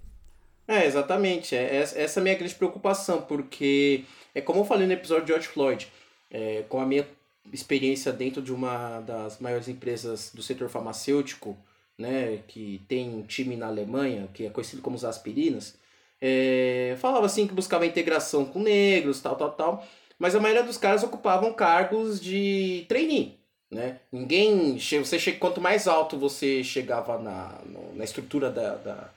É, 0.68 0.86
exatamente. 0.86 1.56
É, 1.56 1.76
essa 1.78 2.20
é 2.20 2.22
a 2.22 2.24
minha 2.24 2.36
grande 2.36 2.56
preocupação, 2.56 3.22
porque 3.24 4.06
é 4.34 4.42
como 4.42 4.62
eu 4.62 4.66
falei 4.66 4.88
no 4.88 4.94
episódio 4.94 5.26
de 5.26 5.32
George 5.32 5.48
Floyd, 5.48 5.88
é, 6.30 6.64
com 6.70 6.80
a 6.80 6.86
minha 6.86 7.06
experiência 7.52 8.14
dentro 8.14 8.42
de 8.42 8.54
uma 8.54 9.02
das 9.02 9.40
maiores 9.40 9.68
empresas 9.68 10.32
do 10.34 10.44
setor 10.44 10.70
farmacêutico, 10.70 11.58
né, 11.98 12.40
que 12.48 12.82
tem 12.88 13.10
um 13.10 13.24
time 13.24 13.56
na 13.56 13.68
Alemanha, 13.68 14.30
que 14.34 14.46
é 14.46 14.50
conhecido 14.50 14.82
como 14.82 14.96
os 14.96 15.04
aspirinas, 15.04 15.76
é, 16.22 16.96
falava 17.00 17.26
assim 17.26 17.48
que 17.48 17.54
buscava 17.54 17.86
integração 17.86 18.46
com 18.46 18.62
negros, 18.62 19.20
tal, 19.20 19.36
tal, 19.36 19.52
tal 19.52 19.88
mas 20.22 20.36
a 20.36 20.40
maioria 20.40 20.62
dos 20.62 20.78
caras 20.78 21.02
ocupavam 21.02 21.52
cargos 21.52 22.22
de 22.22 22.86
trainee. 22.88 23.40
Né? 23.72 23.98
Ninguém. 24.12 24.78
Você 24.78 25.18
che, 25.18 25.32
quanto 25.32 25.60
mais 25.60 25.88
alto 25.88 26.16
você 26.16 26.64
chegava 26.64 27.18
na, 27.18 27.58
na 27.96 28.04
estrutura 28.04 28.52
da, 28.52 28.76
da, 28.76 29.10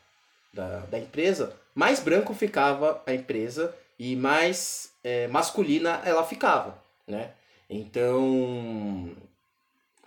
da, 0.50 0.78
da 0.78 0.98
empresa, 0.98 1.54
mais 1.74 2.00
branco 2.00 2.32
ficava 2.32 3.02
a 3.06 3.12
empresa 3.12 3.76
e 3.98 4.16
mais 4.16 4.92
é, 5.04 5.28
masculina 5.28 6.00
ela 6.06 6.24
ficava. 6.24 6.82
Né? 7.06 7.32
Então 7.68 9.10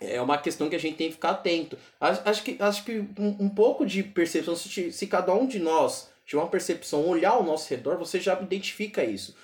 é 0.00 0.20
uma 0.20 0.36
questão 0.36 0.68
que 0.68 0.74
a 0.74 0.80
gente 0.80 0.96
tem 0.96 1.10
que 1.10 1.14
ficar 1.14 1.30
atento. 1.30 1.78
Acho, 2.00 2.22
acho 2.24 2.42
que, 2.42 2.56
acho 2.58 2.84
que 2.84 3.04
um, 3.16 3.36
um 3.44 3.48
pouco 3.48 3.86
de 3.86 4.02
percepção, 4.02 4.56
se, 4.56 4.90
se 4.90 5.06
cada 5.06 5.32
um 5.32 5.46
de 5.46 5.60
nós 5.60 6.10
tiver 6.26 6.42
uma 6.42 6.50
percepção, 6.50 7.06
olhar 7.06 7.30
ao 7.30 7.44
nosso 7.44 7.70
redor, 7.70 7.96
você 7.96 8.18
já 8.18 8.34
identifica 8.40 9.04
isso 9.04 9.36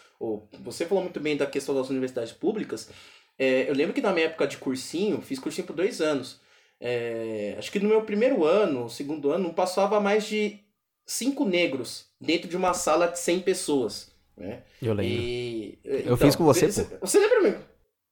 você 0.62 0.86
falou 0.86 1.02
muito 1.02 1.20
bem 1.20 1.36
da 1.36 1.46
questão 1.46 1.74
das 1.74 1.90
universidades 1.90 2.32
públicas. 2.32 2.90
É, 3.38 3.68
eu 3.68 3.74
lembro 3.74 3.92
que 3.92 4.00
na 4.00 4.12
minha 4.12 4.26
época 4.26 4.46
de 4.46 4.58
cursinho, 4.58 5.20
fiz 5.20 5.38
cursinho 5.38 5.66
por 5.66 5.74
dois 5.74 6.00
anos. 6.00 6.40
É, 6.80 7.54
acho 7.58 7.70
que 7.70 7.80
no 7.80 7.88
meu 7.88 8.02
primeiro 8.02 8.44
ano, 8.44 8.88
segundo 8.88 9.30
ano, 9.30 9.44
não 9.44 9.54
passava 9.54 10.00
mais 10.00 10.26
de 10.26 10.60
cinco 11.06 11.44
negros 11.44 12.06
dentro 12.20 12.48
de 12.48 12.56
uma 12.56 12.74
sala 12.74 13.08
de 13.08 13.18
100 13.18 13.40
pessoas. 13.40 14.12
Né? 14.36 14.62
Eu 14.82 14.94
lembro. 14.94 15.12
E, 15.12 15.78
eu 15.84 16.00
então, 16.00 16.16
fiz 16.16 16.36
com 16.36 16.44
você, 16.44 16.70
você, 16.70 16.98
você 17.00 17.18
lembra 17.18 17.40
mesmo? 17.42 17.64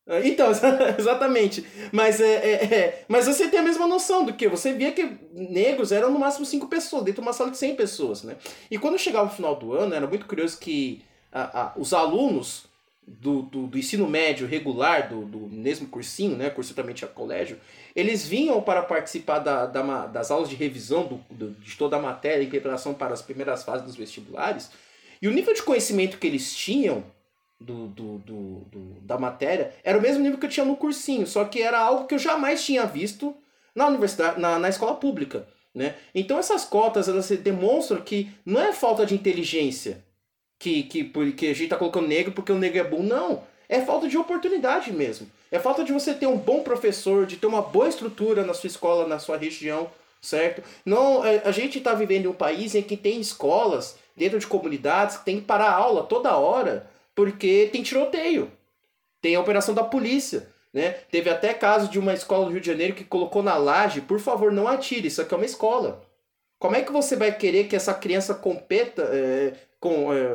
Ah, 0.06 0.20
então, 0.20 0.50
exatamente. 0.98 1.64
Mas, 1.92 2.20
é, 2.20 2.34
é, 2.34 2.74
é, 2.74 3.04
mas 3.08 3.26
você 3.26 3.48
tem 3.48 3.60
a 3.60 3.62
mesma 3.62 3.86
noção 3.86 4.24
do 4.24 4.32
que 4.32 4.48
você 4.48 4.72
via 4.72 4.92
que 4.92 5.16
negros 5.32 5.92
eram 5.92 6.10
no 6.10 6.18
máximo 6.18 6.44
cinco 6.44 6.68
pessoas, 6.68 7.04
dentro 7.04 7.22
de 7.22 7.26
uma 7.26 7.32
sala 7.32 7.50
de 7.50 7.58
100 7.58 7.76
pessoas, 7.76 8.22
né? 8.22 8.36
E 8.70 8.78
quando 8.78 8.98
chegava 8.98 9.30
o 9.30 9.34
final 9.34 9.54
do 9.54 9.72
ano, 9.72 9.94
era 9.94 10.06
muito 10.06 10.26
curioso 10.26 10.58
que 10.58 11.02
a, 11.33 11.62
a, 11.62 11.73
os 11.77 11.92
alunos 11.92 12.64
do, 13.07 13.42
do, 13.42 13.66
do, 13.66 13.79
ensino 13.79 14.07
médio 14.07 14.47
regular, 14.47 15.09
do, 15.09 15.25
do 15.25 15.38
mesmo 15.38 15.88
cursinho, 15.88 16.37
né, 16.37 16.51
curso 16.51 16.75
também 16.75 16.95
colégio, 17.14 17.59
eles 17.97 18.27
vinham 18.27 18.61
para 18.62 18.83
participar 18.83 19.40
da, 19.40 19.66
da, 19.66 20.07
das 20.07 20.31
aulas 20.31 20.49
de 20.49 20.55
revisão 20.55 21.21
do, 21.31 21.51
de 21.51 21.77
toda 21.77 21.97
a 21.97 22.01
matéria 22.01 22.45
em 22.45 22.49
preparação 22.49 22.95
para 22.95 23.12
as 23.12 23.23
primeiras 23.23 23.64
fases 23.64 23.85
dos 23.85 23.97
vestibulares, 23.97 24.71
e 25.21 25.29
o 25.29 25.33
nível 25.33 25.55
de 25.55 25.62
conhecimento 25.62 26.18
que 26.18 26.27
eles 26.27 26.55
tinham 26.55 27.05
do, 27.61 27.87
do, 27.88 28.18
do, 28.18 29.01
da 29.03 29.18
matéria 29.18 29.73
era 29.85 29.97
o 29.97 30.03
mesmo 30.03 30.23
nível 30.23 30.38
que 30.38 30.47
eu 30.47 30.51
tinha 30.51 30.66
no 30.66 30.77
cursinho, 30.77 31.27
só 31.27 31.45
que 31.45 31.62
era 31.62 31.79
algo 31.79 32.07
que 32.07 32.14
eu 32.14 32.18
jamais 32.18 32.64
tinha 32.64 32.85
visto 32.85 33.35
na 33.75 33.87
universidade, 33.87 34.40
na, 34.40 34.59
na 34.59 34.68
escola 34.68 34.95
pública. 34.95 35.47
Né? 35.75 35.95
Então 36.14 36.38
essas 36.38 36.64
cotas 36.64 37.09
elas 37.09 37.29
demonstram 37.29 38.03
que 38.03 38.31
não 38.45 38.61
é 38.61 38.73
falta 38.73 39.07
de 39.07 39.14
inteligência, 39.14 40.05
que, 40.62 40.85
que, 40.85 41.33
que 41.33 41.48
a 41.48 41.55
gente 41.55 41.70
tá 41.70 41.77
colocando 41.77 42.07
negro 42.07 42.31
porque 42.31 42.53
o 42.53 42.59
negro 42.59 42.79
é 42.79 42.85
bom. 42.85 43.03
Não. 43.03 43.42
É 43.68 43.81
falta 43.81 44.07
de 44.07 44.16
oportunidade 44.16 44.92
mesmo. 44.92 45.29
É 45.51 45.59
falta 45.59 45.83
de 45.83 45.92
você 45.92 46.14
ter 46.14 46.29
um 46.29 46.37
bom 46.37 46.62
professor, 46.62 47.27
de 47.27 47.37
ter 47.37 47.46
uma 47.46 47.61
boa 47.61 47.88
estrutura 47.88 48.44
na 48.44 48.55
sua 48.55 48.68
escola, 48.68 49.09
na 49.09 49.18
sua 49.18 49.37
região, 49.37 49.90
certo? 50.20 50.62
Não, 50.87 51.22
a 51.22 51.51
gente 51.51 51.79
está 51.79 51.94
vivendo 51.94 52.27
em 52.27 52.29
um 52.29 52.35
país 52.35 52.77
em 52.77 52.83
que 52.83 52.96
tem 52.96 53.20
escolas 53.20 53.96
dentro 54.16 54.38
de 54.38 54.46
comunidades 54.46 55.16
que 55.16 55.25
tem 55.25 55.40
que 55.40 55.46
parar 55.46 55.70
a 55.70 55.75
aula 55.75 56.05
toda 56.05 56.37
hora 56.37 56.88
porque 57.12 57.68
tem 57.72 57.83
tiroteio. 57.83 58.48
Tem 59.20 59.35
a 59.35 59.40
operação 59.40 59.75
da 59.75 59.83
polícia. 59.83 60.48
Né? 60.72 60.90
Teve 61.11 61.29
até 61.29 61.53
caso 61.53 61.88
de 61.88 61.98
uma 61.98 62.14
escola 62.14 62.44
do 62.44 62.53
Rio 62.53 62.61
de 62.61 62.66
Janeiro 62.68 62.94
que 62.94 63.05
colocou 63.05 63.42
na 63.42 63.57
laje, 63.57 64.01
por 64.01 64.20
favor, 64.20 64.53
não 64.53 64.68
atire, 64.68 65.09
isso 65.09 65.20
aqui 65.20 65.35
é 65.35 65.37
uma 65.37 65.44
escola. 65.44 66.03
Como 66.59 66.77
é 66.77 66.83
que 66.83 66.92
você 66.92 67.16
vai 67.16 67.37
querer 67.37 67.64
que 67.64 67.75
essa 67.75 67.92
criança 67.92 68.33
competa, 68.33 69.03
é, 69.12 69.55
com 69.83 70.14
é, 70.14 70.33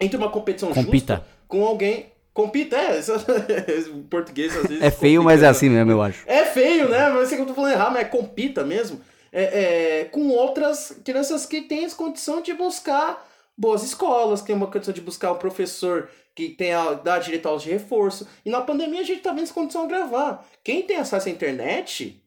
entre 0.00 0.16
uma 0.16 0.30
competição 0.30 0.68
Compita. 0.68 0.92
justa 0.92 1.26
com 1.48 1.66
alguém 1.66 2.12
compita 2.32 2.76
é 2.76 3.00
o 3.90 4.04
português 4.08 4.56
às 4.56 4.68
vezes 4.68 4.82
é 4.82 4.90
feio 4.90 5.22
mas 5.24 5.42
é 5.42 5.48
assim 5.48 5.68
mesmo 5.68 5.90
eu 5.90 6.00
acho. 6.00 6.22
É 6.26 6.44
feio 6.44 6.88
né 6.88 7.10
mas 7.10 7.28
sei 7.28 7.36
que 7.36 7.42
eu 7.42 7.46
tô 7.48 7.54
falando 7.54 7.72
errado 7.72 7.92
mas 7.92 8.02
é 8.02 8.04
compita 8.04 8.64
mesmo 8.64 9.00
é, 9.32 9.42
é, 9.42 10.04
com 10.04 10.28
outras 10.28 10.96
crianças 11.04 11.44
que 11.44 11.62
têm 11.62 11.84
a 11.84 11.90
condição 11.90 12.40
de 12.40 12.54
buscar 12.54 13.28
boas 13.58 13.82
escolas 13.82 14.40
que 14.40 14.46
tem 14.46 14.56
uma 14.56 14.70
condição 14.70 14.94
de 14.94 15.00
buscar 15.00 15.32
um 15.32 15.38
professor 15.38 16.08
que 16.32 16.50
tenha 16.50 16.94
dá 16.94 17.18
direito 17.18 17.48
aos 17.48 17.64
de 17.64 17.70
reforço 17.70 18.28
e 18.46 18.50
na 18.50 18.60
pandemia 18.60 19.00
a 19.00 19.04
gente 19.04 19.22
tá 19.22 19.30
vendo 19.30 19.42
essa 19.42 19.52
condição 19.52 19.88
gravar 19.88 20.48
quem 20.62 20.82
tem 20.82 20.98
acesso 20.98 21.28
à 21.28 21.32
internet 21.32 22.22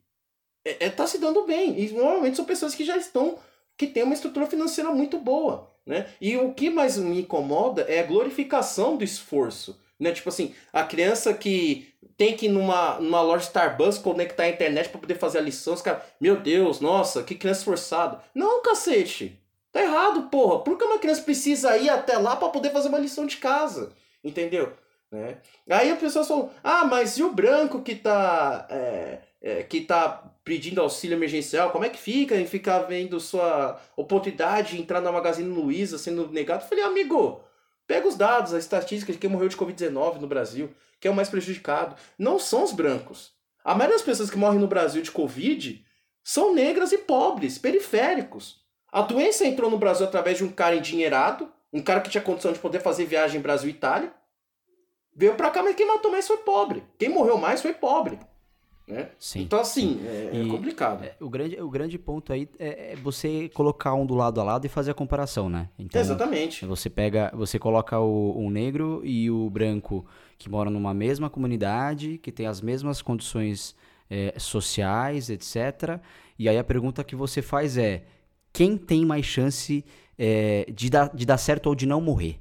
é, 0.65 0.87
é, 0.87 0.89
tá 0.89 1.07
se 1.07 1.17
dando 1.17 1.45
bem 1.45 1.79
e 1.79 1.93
normalmente 1.93 2.35
são 2.35 2.43
pessoas 2.43 2.75
que 2.75 2.83
já 2.83 2.97
estão 2.97 3.39
que 3.77 3.87
têm 3.87 4.03
uma 4.03 4.13
estrutura 4.13 4.45
financeira 4.47 4.91
muito 4.91 5.17
boa 5.17 5.73
né? 5.85 6.07
E 6.19 6.35
o 6.37 6.53
que 6.53 6.69
mais 6.69 6.97
me 6.97 7.21
incomoda 7.21 7.83
é 7.83 7.99
a 7.99 8.05
glorificação 8.05 8.97
do 8.97 9.03
esforço. 9.03 9.79
Né? 9.99 10.11
Tipo 10.11 10.29
assim, 10.29 10.53
a 10.73 10.83
criança 10.83 11.33
que 11.33 11.93
tem 12.17 12.35
que 12.35 12.47
ir 12.47 12.49
numa, 12.49 12.99
numa 12.99 13.21
loja 13.21 13.45
Starbucks 13.45 13.97
conectar 13.97 14.43
a 14.43 14.49
internet 14.49 14.89
para 14.89 14.99
poder 14.99 15.15
fazer 15.15 15.39
a 15.39 15.41
lição, 15.41 15.73
os 15.73 15.81
caras, 15.81 16.03
meu 16.19 16.37
Deus, 16.37 16.79
nossa, 16.79 17.23
que 17.23 17.35
criança 17.35 17.59
esforçada. 17.61 18.21
Não, 18.33 18.61
cacete. 18.61 19.39
Tá 19.71 19.81
errado, 19.81 20.29
porra. 20.29 20.59
Por 20.59 20.77
que 20.77 20.85
uma 20.85 20.99
criança 20.99 21.21
precisa 21.21 21.77
ir 21.77 21.89
até 21.89 22.17
lá 22.17 22.35
para 22.35 22.49
poder 22.49 22.71
fazer 22.71 22.87
uma 22.87 22.99
lição 22.99 23.25
de 23.25 23.37
casa? 23.37 23.91
Entendeu? 24.23 24.73
Né? 25.11 25.37
Aí 25.69 25.91
a 25.91 25.97
pessoa 25.97 26.25
falou, 26.25 26.51
ah, 26.63 26.85
mas 26.85 27.17
e 27.17 27.23
o 27.23 27.33
branco 27.33 27.81
que 27.81 27.95
tá, 27.95 28.65
é, 28.69 29.19
é, 29.41 29.63
que 29.63 29.81
tá 29.81 30.23
pedindo 30.45 30.79
auxílio 30.79 31.17
emergencial, 31.17 31.71
como 31.71 31.85
é 31.85 31.89
que 31.89 31.97
fica 31.97 32.35
em 32.35 32.45
ficar 32.45 32.79
vendo 32.81 33.19
sua 33.19 33.81
oportunidade 33.97 34.75
de 34.75 34.81
entrar 34.81 35.01
na 35.01 35.11
Magazine 35.11 35.49
Luiza 35.49 35.97
sendo 35.97 36.29
negado? 36.31 36.63
Eu 36.63 36.69
falei, 36.69 36.83
amigo, 36.83 37.41
pega 37.87 38.07
os 38.07 38.15
dados, 38.15 38.53
a 38.53 38.59
estatística 38.59 39.11
de 39.11 39.17
quem 39.17 39.29
morreu 39.29 39.49
de 39.49 39.57
Covid-19 39.57 40.19
no 40.19 40.27
Brasil, 40.27 40.71
que 40.99 41.07
é 41.07 41.11
o 41.11 41.15
mais 41.15 41.29
prejudicado. 41.29 41.95
Não 42.17 42.37
são 42.37 42.63
os 42.63 42.71
brancos. 42.71 43.33
A 43.63 43.73
maioria 43.73 43.97
das 43.97 44.05
pessoas 44.05 44.29
que 44.29 44.37
morrem 44.37 44.59
no 44.59 44.67
Brasil 44.67 45.01
de 45.01 45.09
Covid 45.09 45.83
são 46.23 46.53
negras 46.53 46.91
e 46.91 46.99
pobres, 46.99 47.57
periféricos. 47.57 48.63
A 48.91 49.01
doença 49.01 49.45
entrou 49.47 49.69
no 49.69 49.79
Brasil 49.79 50.05
através 50.05 50.37
de 50.37 50.43
um 50.43 50.51
cara 50.51 50.75
endinheirado, 50.75 51.51
um 51.73 51.81
cara 51.81 52.01
que 52.01 52.09
tinha 52.09 52.23
condição 52.23 52.53
de 52.53 52.59
poder 52.59 52.81
fazer 52.81 53.05
viagem 53.05 53.41
Brasil 53.41 53.67
e 53.67 53.73
Itália. 53.73 54.13
Veio 55.15 55.33
pra 55.33 55.49
cá, 55.49 55.63
mas 55.63 55.75
quem 55.75 55.87
matou 55.87 56.11
mais 56.11 56.27
foi 56.27 56.37
pobre. 56.37 56.83
Quem 56.99 57.09
morreu 57.09 57.37
mais 57.37 57.63
foi 57.63 57.73
pobre. 57.73 58.19
Né? 58.87 59.09
Sim, 59.17 59.41
então, 59.41 59.59
assim, 59.59 59.99
sim. 59.99 60.07
É, 60.07 60.41
é, 60.43 60.47
complicado. 60.47 61.03
É, 61.03 61.15
o, 61.19 61.27
grande, 61.27 61.59
o 61.59 61.69
grande 61.69 61.97
ponto 61.97 62.31
aí 62.31 62.47
é, 62.59 62.91
é, 62.91 62.95
você 62.95 63.49
colocar 63.49 63.95
um 63.95 64.05
do 64.05 64.13
lado 64.13 64.39
a 64.39 64.43
lado 64.43 64.65
e 64.65 64.69
fazer 64.69 64.91
a 64.91 64.93
comparação, 64.93 65.49
né? 65.49 65.69
Então, 65.79 65.99
Exatamente. 65.99 66.65
Você 66.67 66.87
pega, 66.87 67.31
você 67.33 67.57
coloca 67.57 67.99
o, 67.99 68.37
o 68.37 68.49
negro 68.51 69.01
e 69.03 69.31
o 69.31 69.49
branco 69.49 70.05
que 70.37 70.49
moram 70.49 70.69
numa 70.69 70.93
mesma 70.93 71.31
comunidade, 71.31 72.19
que 72.19 72.31
tem 72.31 72.45
as 72.45 72.61
mesmas 72.61 73.01
condições 73.01 73.75
é, 74.07 74.35
sociais, 74.37 75.31
etc. 75.31 75.99
E 76.37 76.47
aí 76.47 76.57
a 76.57 76.63
pergunta 76.63 77.03
que 77.03 77.15
você 77.15 77.41
faz 77.41 77.77
é: 77.79 78.03
quem 78.53 78.77
tem 78.77 79.03
mais 79.03 79.25
chance 79.25 79.83
é, 80.17 80.65
de, 80.71 80.91
dar, 80.91 81.09
de 81.13 81.25
dar 81.25 81.37
certo 81.37 81.67
ou 81.67 81.75
de 81.75 81.87
não 81.87 81.99
morrer, 81.99 82.39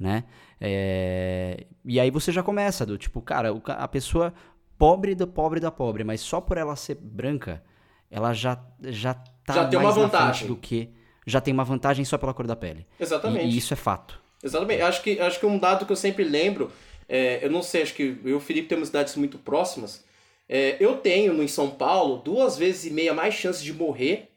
né? 0.00 0.24
É, 0.64 1.66
e 1.84 1.98
aí 1.98 2.10
você 2.10 2.30
já 2.30 2.42
começa 2.42 2.86
do 2.86 2.96
tipo, 2.96 3.20
cara, 3.20 3.48
a 3.66 3.88
pessoa 3.88 4.32
pobre 4.78 5.14
da 5.14 5.26
pobre 5.26 5.60
da 5.60 5.70
pobre, 5.70 6.04
mas 6.04 6.20
só 6.20 6.40
por 6.40 6.56
ela 6.56 6.76
ser 6.76 6.96
branca, 6.96 7.62
ela 8.10 8.32
já 8.32 8.60
já 8.82 9.14
tá 9.14 9.54
já 9.54 9.68
tem 9.68 9.80
mais 9.80 9.96
uma 9.96 10.06
vantagem. 10.06 10.48
do 10.48 10.56
que 10.56 10.90
já 11.26 11.40
tem 11.40 11.54
uma 11.54 11.64
vantagem 11.64 12.04
só 12.04 12.18
pela 12.18 12.34
cor 12.34 12.46
da 12.46 12.56
pele. 12.56 12.86
Exatamente. 12.98 13.46
E, 13.46 13.54
e 13.54 13.58
isso 13.58 13.72
é 13.72 13.76
fato. 13.76 14.20
Exatamente. 14.42 14.82
Acho 14.82 15.02
que, 15.02 15.20
acho 15.20 15.38
que 15.38 15.46
um 15.46 15.58
dado 15.58 15.86
que 15.86 15.92
eu 15.92 15.96
sempre 15.96 16.24
lembro, 16.24 16.70
é, 17.08 17.44
eu 17.44 17.50
não 17.50 17.62
sei, 17.62 17.82
acho 17.82 17.94
que 17.94 18.18
eu 18.24 18.30
e 18.30 18.34
o 18.34 18.40
Felipe 18.40 18.68
temos 18.68 18.88
cidades 18.88 19.14
muito 19.16 19.38
próximas. 19.38 20.04
É, 20.48 20.76
eu 20.80 20.96
tenho 20.96 21.32
no 21.32 21.42
em 21.42 21.48
São 21.48 21.70
Paulo 21.70 22.16
duas 22.18 22.58
vezes 22.58 22.86
e 22.86 22.90
meia 22.90 23.14
mais 23.14 23.34
chances 23.34 23.62
de 23.62 23.72
morrer 23.72 24.30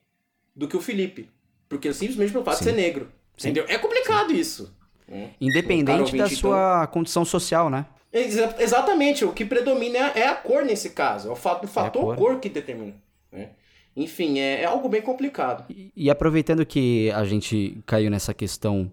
do 0.55 0.67
que 0.67 0.77
o 0.77 0.81
Felipe. 0.81 1.29
Porque 1.67 1.91
simplesmente 1.91 2.31
pelo 2.31 2.43
fato 2.43 2.59
Sim. 2.59 2.65
de 2.65 2.69
ser 2.69 2.75
negro. 2.75 3.11
Sim. 3.35 3.49
Entendeu? 3.49 3.65
É 3.67 3.77
complicado 3.77 4.31
isso. 4.31 4.73
Independente 5.39 5.85
cara 5.85 5.97
da 5.97 6.23
ouvinte, 6.23 6.35
sua 6.35 6.87
condição 6.87 7.25
social, 7.25 7.69
né? 7.69 7.85
Exa- 8.15 8.55
exatamente, 8.59 9.25
o 9.25 9.33
que 9.33 9.43
predomina 9.43 9.97
é 10.15 10.19
é 10.21 10.27
a 10.27 10.35
cor 10.35 10.63
nesse 10.63 10.91
caso. 10.91 11.27
É 11.27 11.31
o, 11.31 11.35
fato, 11.35 11.65
o 11.65 11.67
fator 11.67 12.03
cor. 12.03 12.15
cor. 12.15 12.39
que 12.39 12.47
determina. 12.47 12.95
né? 13.31 13.49
Enfim, 13.95 14.39
é, 14.39 14.61
é 14.61 14.65
algo 14.65 14.87
bem 14.87 15.01
complicado. 15.01 15.65
E, 15.69 15.91
e 15.95 16.09
aproveitando 16.09 16.65
que 16.65 17.11
a 17.11 17.25
gente 17.25 17.77
caiu 17.85 18.09
nessa 18.09 18.33
questão 18.33 18.89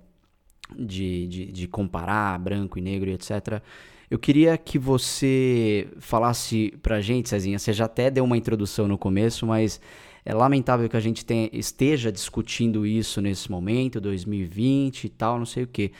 de, 0.76 1.26
de, 1.28 1.46
de 1.52 1.68
comparar 1.68 2.38
branco 2.38 2.78
e 2.78 2.82
negro 2.82 3.08
e 3.10 3.14
etc., 3.14 3.62
eu 4.10 4.18
queria 4.18 4.58
que 4.58 4.78
você 4.78 5.88
falasse 5.98 6.74
pra 6.82 7.00
gente, 7.00 7.30
Cezinha, 7.30 7.58
você 7.58 7.72
já 7.72 7.86
até 7.86 8.10
deu 8.10 8.24
uma 8.24 8.36
introdução 8.36 8.86
no 8.86 8.98
começo, 8.98 9.46
mas 9.46 9.80
é 10.24 10.34
lamentável 10.34 10.86
que 10.88 10.96
a 10.96 11.00
gente 11.00 11.24
tenha, 11.24 11.48
esteja 11.52 12.12
discutindo 12.12 12.84
isso 12.84 13.20
nesse 13.22 13.50
momento, 13.50 14.00
2020 14.00 15.04
e 15.04 15.08
tal, 15.08 15.38
não 15.38 15.46
sei 15.46 15.62
o 15.62 15.66
quê. 15.66 15.92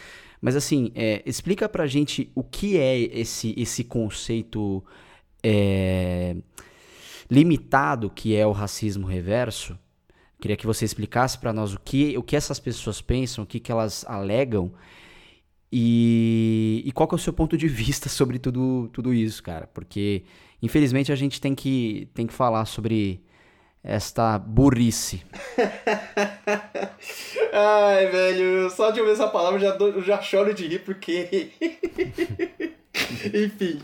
Mas 0.42 0.56
assim, 0.56 0.90
é, 0.96 1.22
explica 1.24 1.68
pra 1.68 1.86
gente 1.86 2.32
o 2.34 2.42
que 2.42 2.76
é 2.76 2.98
esse, 2.98 3.54
esse 3.56 3.84
conceito 3.84 4.84
é, 5.40 6.34
limitado 7.30 8.10
que 8.10 8.34
é 8.34 8.44
o 8.44 8.50
racismo 8.50 9.06
reverso. 9.06 9.78
Queria 10.40 10.56
que 10.56 10.66
você 10.66 10.84
explicasse 10.84 11.38
pra 11.38 11.52
nós 11.52 11.72
o 11.72 11.78
que, 11.78 12.18
o 12.18 12.22
que 12.24 12.34
essas 12.34 12.58
pessoas 12.58 13.00
pensam, 13.00 13.44
o 13.44 13.46
que, 13.46 13.60
que 13.60 13.70
elas 13.70 14.04
alegam 14.08 14.72
e, 15.70 16.82
e 16.84 16.90
qual 16.90 17.08
é 17.12 17.14
o 17.14 17.18
seu 17.18 17.32
ponto 17.32 17.56
de 17.56 17.68
vista 17.68 18.08
sobre 18.08 18.40
tudo, 18.40 18.90
tudo 18.92 19.14
isso, 19.14 19.40
cara. 19.44 19.68
Porque, 19.68 20.24
infelizmente, 20.60 21.12
a 21.12 21.16
gente 21.16 21.40
tem 21.40 21.54
que, 21.54 22.08
tem 22.12 22.26
que 22.26 22.32
falar 22.32 22.64
sobre 22.64 23.22
esta 23.82 24.38
burrice. 24.38 25.22
Ai, 27.52 28.06
velho, 28.06 28.70
só 28.70 28.90
de 28.90 29.00
ouvir 29.00 29.12
essa 29.12 29.28
palavra 29.28 29.60
eu 29.60 29.70
já, 29.70 29.76
eu 29.76 30.02
já 30.02 30.22
choro 30.22 30.54
de 30.54 30.66
rir 30.66 30.84
porque. 30.84 31.50
Enfim. 33.34 33.82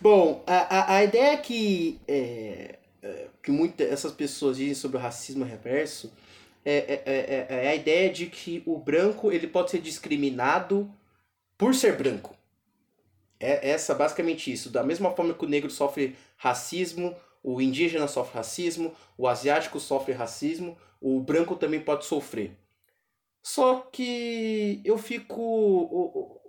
Bom, 0.00 0.42
a, 0.46 0.76
a, 0.76 0.96
a 0.96 1.04
ideia 1.04 1.36
que, 1.36 2.00
é, 2.06 2.78
é, 3.02 3.26
que 3.42 3.50
muitas 3.50 3.90
essas 3.90 4.12
pessoas 4.12 4.56
dizem 4.56 4.74
sobre 4.74 4.96
o 4.96 5.00
racismo 5.00 5.44
reverso 5.44 6.10
é, 6.64 6.72
é, 6.74 7.02
é, 7.06 7.66
é 7.66 7.68
a 7.68 7.74
ideia 7.74 8.10
de 8.10 8.26
que 8.26 8.62
o 8.64 8.78
branco 8.78 9.32
ele 9.32 9.46
pode 9.46 9.70
ser 9.70 9.80
discriminado 9.80 10.90
por 11.58 11.74
ser 11.74 11.96
branco. 11.96 12.36
É 13.38 13.70
essa 13.70 13.94
basicamente 13.94 14.52
isso. 14.52 14.70
Da 14.70 14.82
mesma 14.82 15.10
forma 15.10 15.34
que 15.34 15.44
o 15.44 15.48
negro 15.48 15.70
sofre 15.70 16.16
racismo, 16.36 17.14
o 17.42 17.60
indígena 17.60 18.06
sofre 18.06 18.34
racismo, 18.34 18.94
o 19.16 19.26
asiático 19.26 19.80
sofre 19.80 20.12
racismo, 20.12 20.76
o 21.00 21.20
branco 21.20 21.56
também 21.56 21.80
pode 21.80 22.04
sofrer. 22.04 22.56
Só 23.42 23.80
que 23.92 24.80
eu 24.84 24.98
fico 24.98 26.40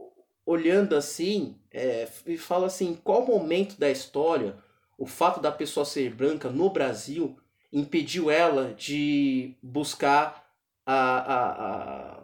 olhando 0.46 0.96
assim 0.96 1.56
é, 1.72 2.08
e 2.26 2.38
falo 2.38 2.66
assim, 2.66 3.00
qual 3.04 3.26
momento 3.26 3.80
da 3.80 3.90
história 3.90 4.58
o 4.98 5.06
fato 5.06 5.40
da 5.40 5.52
pessoa 5.52 5.86
ser 5.86 6.14
branca 6.14 6.50
no 6.50 6.70
Brasil 6.70 7.38
impediu 7.72 8.30
ela 8.30 8.74
de 8.74 9.56
buscar 9.64 10.54
a, 10.86 10.94
a, 10.94 11.52
a, 12.16 12.24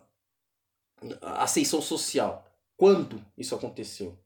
a 1.21 1.43
ascensão 1.43 1.81
social? 1.81 2.45
Quando 2.75 3.23
isso 3.37 3.55
aconteceu? 3.55 4.17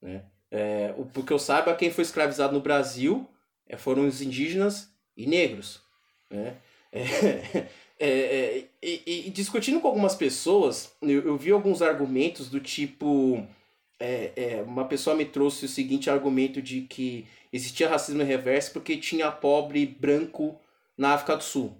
Né? 0.00 0.24
É, 0.50 0.94
porque 1.12 1.32
eu 1.32 1.38
saiba, 1.38 1.76
quem 1.76 1.90
foi 1.90 2.02
escravizado 2.02 2.54
no 2.54 2.60
Brasil 2.60 3.28
foram 3.76 4.06
os 4.06 4.20
indígenas 4.22 4.90
e 5.16 5.26
negros. 5.26 5.80
Né? 6.30 6.56
É, 6.92 7.02
é, 7.98 8.08
é, 8.08 8.64
e, 8.82 9.26
e 9.26 9.30
discutindo 9.30 9.80
com 9.80 9.88
algumas 9.88 10.14
pessoas, 10.14 10.92
eu, 11.02 11.22
eu 11.26 11.36
vi 11.36 11.50
alguns 11.50 11.82
argumentos 11.82 12.48
do 12.48 12.60
tipo. 12.60 13.46
é, 13.98 14.32
é, 14.36 14.62
uma 14.62 14.86
pessoa 14.86 15.14
me 15.16 15.24
trouxe 15.24 15.66
o 15.66 15.68
seguinte 15.68 16.08
argumento 16.10 16.62
de 16.62 16.82
que 16.82 17.26
existia 17.52 17.88
racismo 17.88 18.22
reverso 18.22 18.72
porque 18.72 18.96
tinha 18.96 19.30
pobre 19.30 19.86
branco 19.86 20.58
na 20.96 21.14
África 21.14 21.36
do 21.36 21.42
Sul. 21.44 21.76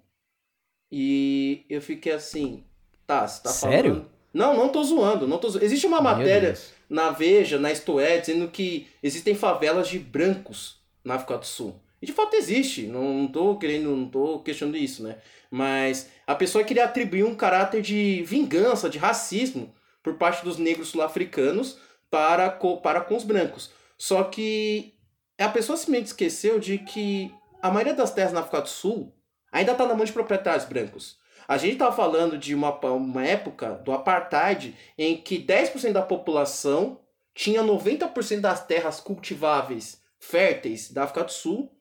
E 0.93 1.65
eu 1.69 1.81
fiquei 1.81 2.13
assim, 2.13 2.65
tá, 3.07 3.27
você 3.27 3.43
tá 3.43 3.51
Sério? 3.51 3.95
falando. 3.95 4.11
Não, 4.33 4.57
não 4.57 4.69
tô 4.69 4.83
zoando, 4.83 5.27
não 5.27 5.39
tô 5.39 5.49
zoando. 5.49 5.65
Existe 5.65 5.87
uma 5.87 6.01
Meu 6.01 6.13
matéria 6.13 6.53
Deus. 6.53 6.73
na 6.89 7.11
Veja, 7.11 7.59
na 7.59 7.71
Isto 7.73 7.99
É, 7.99 8.19
dizendo 8.19 8.49
que 8.49 8.89
existem 9.03 9.35
favelas 9.35 9.89
de 9.89 9.99
brancos 9.99 10.80
na 11.05 11.15
África 11.15 11.39
do 11.39 11.47
Sul. 11.47 11.81
E 12.03 12.07
de 12.07 12.13
fato 12.13 12.35
existe, 12.35 12.87
não, 12.87 13.29
tô 13.29 13.59
querendo, 13.59 13.95
não 13.95 14.09
tô 14.09 14.41
questionando 14.41 14.77
isso, 14.77 15.03
né? 15.03 15.19
Mas 15.51 16.09
a 16.27 16.35
pessoa 16.35 16.65
queria 16.65 16.85
atribuir 16.85 17.25
um 17.25 17.35
caráter 17.35 17.83
de 17.83 18.23
vingança, 18.23 18.89
de 18.89 18.99
racismo 18.99 19.75
por 20.03 20.15
parte 20.15 20.43
dos 20.43 20.57
negros 20.57 20.89
sul-africanos 20.89 21.79
para, 22.11 22.51
para 22.83 23.03
com 23.03 23.17
os 23.17 23.25
brancos. 23.25 23.71
Só 23.99 24.25
que 24.25 24.95
a 25.39 25.49
pessoa 25.49 25.77
simplesmente 25.77 26.07
esqueceu 26.07 26.59
de 26.59 26.79
que 26.79 27.33
a 27.61 27.71
maioria 27.71 27.95
das 27.95 28.13
terras 28.13 28.33
na 28.33 28.41
África 28.41 28.63
do 28.63 28.69
Sul 28.69 29.15
ainda 29.53 29.73
está 29.73 29.87
na 29.87 29.95
mão 29.95 30.05
de 30.05 30.13
proprietários 30.13 30.65
brancos. 30.65 31.19
A 31.47 31.59
gente 31.59 31.75
está 31.75 31.91
falando 31.93 32.39
de 32.39 32.55
uma, 32.55 32.73
uma 32.87 33.27
época 33.27 33.73
do 33.85 33.93
apartheid 33.93 34.75
em 34.97 35.17
que 35.17 35.39
10% 35.39 35.93
da 35.93 36.01
população 36.01 37.01
tinha 37.35 37.63
90% 37.63 38.41
das 38.41 38.65
terras 38.65 39.01
cultiváveis 39.01 40.00
férteis 40.21 40.93
da 40.93 41.05
África 41.05 41.25
do 41.25 41.33
Sul 41.33 41.73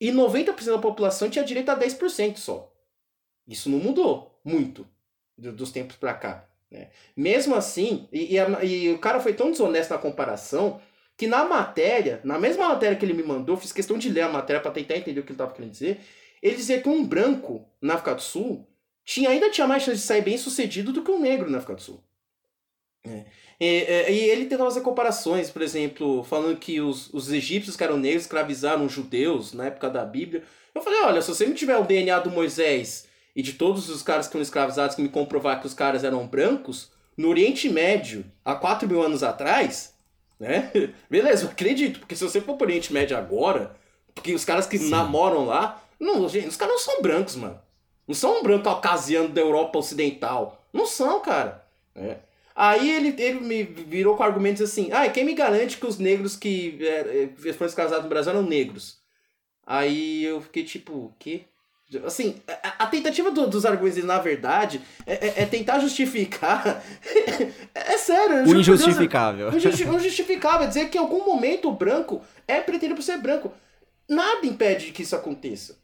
e 0.00 0.10
90% 0.12 0.66
da 0.66 0.78
população 0.78 1.30
tinha 1.30 1.44
direito 1.44 1.70
a 1.70 1.76
10% 1.78 2.36
só. 2.38 2.70
Isso 3.46 3.70
não 3.70 3.78
mudou 3.78 4.38
muito 4.44 4.86
do- 5.38 5.52
dos 5.52 5.70
tempos 5.72 5.96
para 5.96 6.12
cá. 6.12 6.48
Né? 6.70 6.90
Mesmo 7.16 7.54
assim, 7.54 8.08
e, 8.12 8.34
e 8.34 8.38
a- 8.38 8.64
e 8.64 8.90
o 8.90 8.98
cara 8.98 9.20
foi 9.20 9.32
tão 9.32 9.50
desonesto 9.50 9.90
na 9.92 9.98
comparação 9.98 10.80
que 11.16 11.26
na 11.26 11.44
matéria, 11.44 12.20
na 12.24 12.38
mesma 12.38 12.68
matéria 12.68 12.96
que 12.96 13.04
ele 13.04 13.12
me 13.14 13.22
mandou, 13.22 13.56
fiz 13.56 13.70
questão 13.72 13.96
de 13.96 14.08
ler 14.10 14.22
a 14.22 14.28
matéria 14.28 14.60
para 14.60 14.70
tentar 14.72 14.96
entender 14.96 15.20
o 15.20 15.22
que 15.22 15.30
ele 15.30 15.34
estava 15.34 15.52
querendo 15.54 15.70
dizer. 15.70 16.00
Ele 16.42 16.56
dizia 16.56 16.80
que 16.80 16.88
um 16.88 17.06
branco 17.06 17.68
na 17.80 17.94
África 17.94 18.14
do 18.14 18.22
Sul 18.22 18.66
tinha, 19.04 19.30
ainda 19.30 19.50
tinha 19.50 19.66
mais 19.66 19.82
chance 19.84 20.00
de 20.00 20.06
sair 20.06 20.22
bem 20.22 20.36
sucedido 20.36 20.92
do 20.92 21.02
que 21.04 21.10
um 21.10 21.20
negro 21.20 21.48
na 21.48 21.58
África 21.58 21.74
do 21.76 21.82
Sul. 21.82 22.02
É. 23.04 23.26
E, 23.62 23.84
e- 23.84 24.10
e 24.12 24.18
ele 24.30 24.46
tentava 24.46 24.68
fazer 24.70 24.80
comparações, 24.80 25.48
por 25.50 25.62
exemplo, 25.62 26.24
falando 26.24 26.56
que 26.58 26.80
os, 26.80 27.12
os 27.14 27.30
egípcios 27.30 27.76
que 27.76 27.84
eram 27.84 27.96
negros 27.96 28.22
escravizaram 28.22 28.84
os 28.86 28.92
judeus 28.92 29.52
na 29.52 29.66
época 29.66 29.88
da 29.88 30.04
Bíblia. 30.04 30.42
Eu 30.74 30.82
falei, 30.82 31.00
olha, 31.02 31.22
se 31.22 31.28
você 31.28 31.46
não 31.46 31.54
tiver 31.54 31.76
o 31.76 31.84
DNA 31.84 32.18
do 32.20 32.30
Moisés 32.30 33.06
e 33.36 33.42
de 33.42 33.52
todos 33.52 33.88
os 33.88 34.02
caras 34.02 34.26
que 34.26 34.32
foram 34.32 34.42
escravizados 34.42 34.96
que 34.96 35.02
me 35.02 35.08
comprovar 35.08 35.60
que 35.60 35.66
os 35.66 35.74
caras 35.74 36.02
eram 36.02 36.26
brancos, 36.26 36.90
no 37.16 37.28
Oriente 37.28 37.68
Médio, 37.68 38.24
há 38.44 38.54
4 38.54 38.88
mil 38.88 39.00
anos 39.02 39.22
atrás, 39.22 39.94
né? 40.40 40.70
Beleza, 41.08 41.44
eu 41.44 41.50
acredito, 41.50 42.00
porque 42.00 42.16
se 42.16 42.24
você 42.24 42.40
for 42.40 42.56
pro 42.56 42.66
Oriente 42.66 42.92
Médio 42.92 43.16
agora, 43.16 43.76
porque 44.14 44.34
os 44.34 44.44
caras 44.44 44.66
que 44.66 44.78
Sim. 44.78 44.88
namoram 44.90 45.44
lá, 45.46 45.80
não, 46.00 46.28
gente, 46.28 46.48
os 46.48 46.56
caras 46.56 46.74
não 46.74 46.80
são 46.80 47.00
brancos, 47.02 47.36
mano. 47.36 47.60
Não 48.08 48.14
são 48.14 48.40
um 48.40 48.42
branco 48.42 48.64
caucasiano 48.64 49.28
da 49.28 49.40
Europa 49.40 49.78
Ocidental. 49.78 50.64
Não 50.72 50.84
são, 50.86 51.20
cara. 51.20 51.64
né? 51.94 52.16
Aí 52.54 52.90
ele, 52.90 53.14
ele 53.22 53.40
me 53.40 53.62
virou 53.62 54.16
com 54.16 54.22
argumentos 54.22 54.62
assim: 54.62 54.90
ah, 54.92 55.08
quem 55.08 55.24
me 55.24 55.34
garante 55.34 55.76
que 55.78 55.86
os 55.86 55.98
negros 55.98 56.36
que 56.36 56.78
é, 56.80 57.28
é, 57.48 57.52
foram 57.52 57.68
escravizados 57.68 58.04
no 58.04 58.10
Brasil 58.10 58.30
eram 58.32 58.42
negros? 58.42 58.98
Aí 59.66 60.24
eu 60.24 60.40
fiquei 60.40 60.64
tipo, 60.64 60.92
o 60.92 61.14
quê? 61.18 61.42
Assim, 62.06 62.36
a, 62.48 62.84
a 62.84 62.86
tentativa 62.86 63.30
do- 63.30 63.46
dos 63.46 63.66
argumentos, 63.66 64.02
na 64.04 64.18
verdade, 64.18 64.80
é, 65.06 65.28
é- 65.28 65.42
é 65.42 65.46
tentar 65.46 65.78
justificar. 65.78 66.82
é 67.74 67.98
sério, 67.98 68.36
eu 68.36 68.42
O 68.42 68.46
por 68.46 68.54
Deus, 68.54 68.68
injustificável. 68.68 69.48
o 69.48 69.60
justi- 69.60 69.84
o 69.84 69.98
justificável 69.98 70.64
é 70.64 70.68
dizer 70.68 70.88
que 70.88 70.96
em 70.96 71.00
algum 71.00 71.24
momento 71.24 71.68
o 71.68 71.72
branco 71.72 72.22
é 72.48 72.60
preterido 72.60 72.96
por 72.96 73.02
ser 73.02 73.18
branco. 73.18 73.52
Nada 74.08 74.44
impede 74.46 74.90
que 74.90 75.02
isso 75.02 75.14
aconteça. 75.14 75.76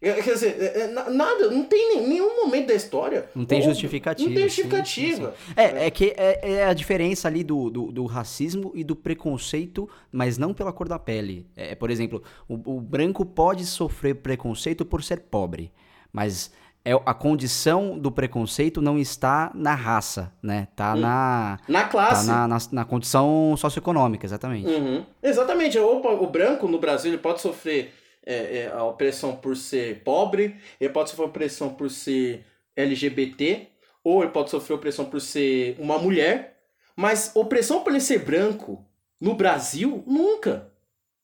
É, 0.00 0.12
Quer 0.20 0.34
dizer, 0.34 0.56
é, 0.60 0.80
é, 0.82 0.86
na- 0.88 1.08
nada, 1.08 1.50
não 1.50 1.64
tem 1.64 2.06
nenhum 2.06 2.44
momento 2.44 2.66
da 2.68 2.74
história. 2.74 3.28
Não 3.34 3.44
tem 3.44 3.62
justificativa, 3.62 4.28
Não 4.28 4.34
tem 4.36 4.48
sim, 4.48 4.62
justificativa. 4.62 5.34
É, 5.56 5.86
é 5.86 5.90
que 5.90 6.14
é, 6.16 6.52
é 6.52 6.64
a 6.66 6.74
diferença 6.74 7.26
ali 7.26 7.42
do, 7.42 7.70
do, 7.70 7.90
do 7.92 8.04
racismo 8.06 8.70
e 8.74 8.84
do 8.84 8.94
preconceito, 8.94 9.88
mas 10.12 10.36
não 10.36 10.52
pela 10.52 10.72
cor 10.72 10.88
da 10.88 10.98
pele. 10.98 11.46
É, 11.56 11.74
por 11.74 11.90
exemplo, 11.90 12.22
o, 12.48 12.76
o 12.76 12.80
branco 12.80 13.24
pode 13.24 13.64
sofrer 13.64 14.16
preconceito 14.16 14.84
por 14.84 15.02
ser 15.02 15.20
pobre, 15.20 15.72
mas 16.12 16.52
é 16.84 16.92
a 16.92 17.14
condição 17.14 17.98
do 17.98 18.12
preconceito 18.12 18.82
não 18.82 18.98
está 18.98 19.50
na 19.54 19.74
raça, 19.74 20.30
né? 20.42 20.68
Tá 20.76 20.92
hum. 20.94 21.00
na 21.00 21.58
na 21.66 21.84
classe, 21.84 22.26
tá 22.26 22.32
na, 22.32 22.48
na, 22.48 22.58
na 22.70 22.84
condição 22.84 23.54
socioeconômica, 23.56 24.26
exatamente. 24.26 24.68
Uhum. 24.68 25.02
Exatamente. 25.22 25.78
O, 25.78 26.22
o 26.22 26.26
branco 26.26 26.68
no 26.68 26.78
Brasil 26.78 27.10
ele 27.10 27.22
pode 27.22 27.40
sofrer 27.40 27.94
é, 28.26 28.58
é, 28.58 28.72
a 28.72 28.82
opressão 28.84 29.36
por 29.36 29.56
ser 29.56 30.02
pobre, 30.02 30.56
ele 30.80 30.92
pode 30.92 31.10
sofrer 31.10 31.26
opressão 31.26 31.74
por 31.74 31.90
ser 31.90 32.44
LGBT, 32.76 33.68
ou 34.02 34.22
ele 34.22 34.32
pode 34.32 34.50
sofrer 34.50 34.74
opressão 34.74 35.04
por 35.04 35.20
ser 35.20 35.76
uma 35.78 35.98
mulher, 35.98 36.58
mas 36.96 37.30
opressão 37.34 37.82
por 37.82 37.90
ele 37.90 38.00
ser 38.00 38.18
branco 38.20 38.84
no 39.20 39.34
Brasil 39.34 40.02
nunca. 40.06 40.70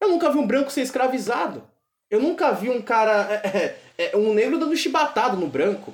Eu 0.00 0.08
nunca 0.08 0.30
vi 0.30 0.38
um 0.38 0.46
branco 0.46 0.70
ser 0.70 0.80
escravizado. 0.80 1.62
Eu 2.10 2.20
nunca 2.20 2.50
vi 2.52 2.70
um 2.70 2.80
cara. 2.80 3.42
É, 4.00 4.04
é, 4.04 4.12
é, 4.12 4.16
um 4.16 4.32
negro 4.32 4.58
dando 4.58 4.74
chibatado 4.74 5.36
no 5.36 5.46
branco. 5.46 5.92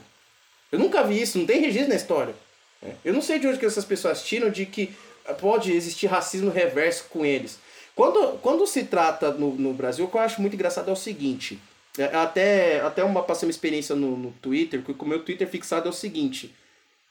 Eu 0.70 0.78
nunca 0.78 1.02
vi 1.02 1.20
isso, 1.20 1.38
não 1.38 1.46
tem 1.46 1.60
registro 1.60 1.88
na 1.88 1.96
história. 1.96 2.34
É, 2.80 2.92
eu 3.04 3.12
não 3.12 3.20
sei 3.20 3.40
de 3.40 3.48
onde 3.48 3.58
que 3.58 3.66
essas 3.66 3.84
pessoas 3.84 4.22
tiram 4.22 4.48
de 4.48 4.64
que 4.64 4.94
pode 5.40 5.72
existir 5.72 6.06
racismo 6.06 6.50
reverso 6.50 7.06
com 7.10 7.26
eles. 7.26 7.58
Quando, 7.96 8.38
quando 8.42 8.66
se 8.66 8.84
trata 8.84 9.30
no, 9.32 9.54
no 9.54 9.72
Brasil, 9.72 10.04
o 10.04 10.08
que 10.08 10.16
eu 10.18 10.20
acho 10.20 10.42
muito 10.42 10.52
engraçado 10.52 10.90
é 10.90 10.92
o 10.92 10.96
seguinte. 10.96 11.58
É, 11.96 12.04
até, 12.14 12.80
até 12.82 13.02
uma, 13.02 13.22
passei 13.22 13.46
uma 13.46 13.50
experiência 13.50 13.96
no, 13.96 14.18
no 14.18 14.32
Twitter, 14.32 14.82
que 14.82 14.92
o 14.92 15.06
meu 15.06 15.24
Twitter 15.24 15.48
fixado 15.48 15.88
é 15.88 15.90
o 15.90 15.94
seguinte. 15.94 16.54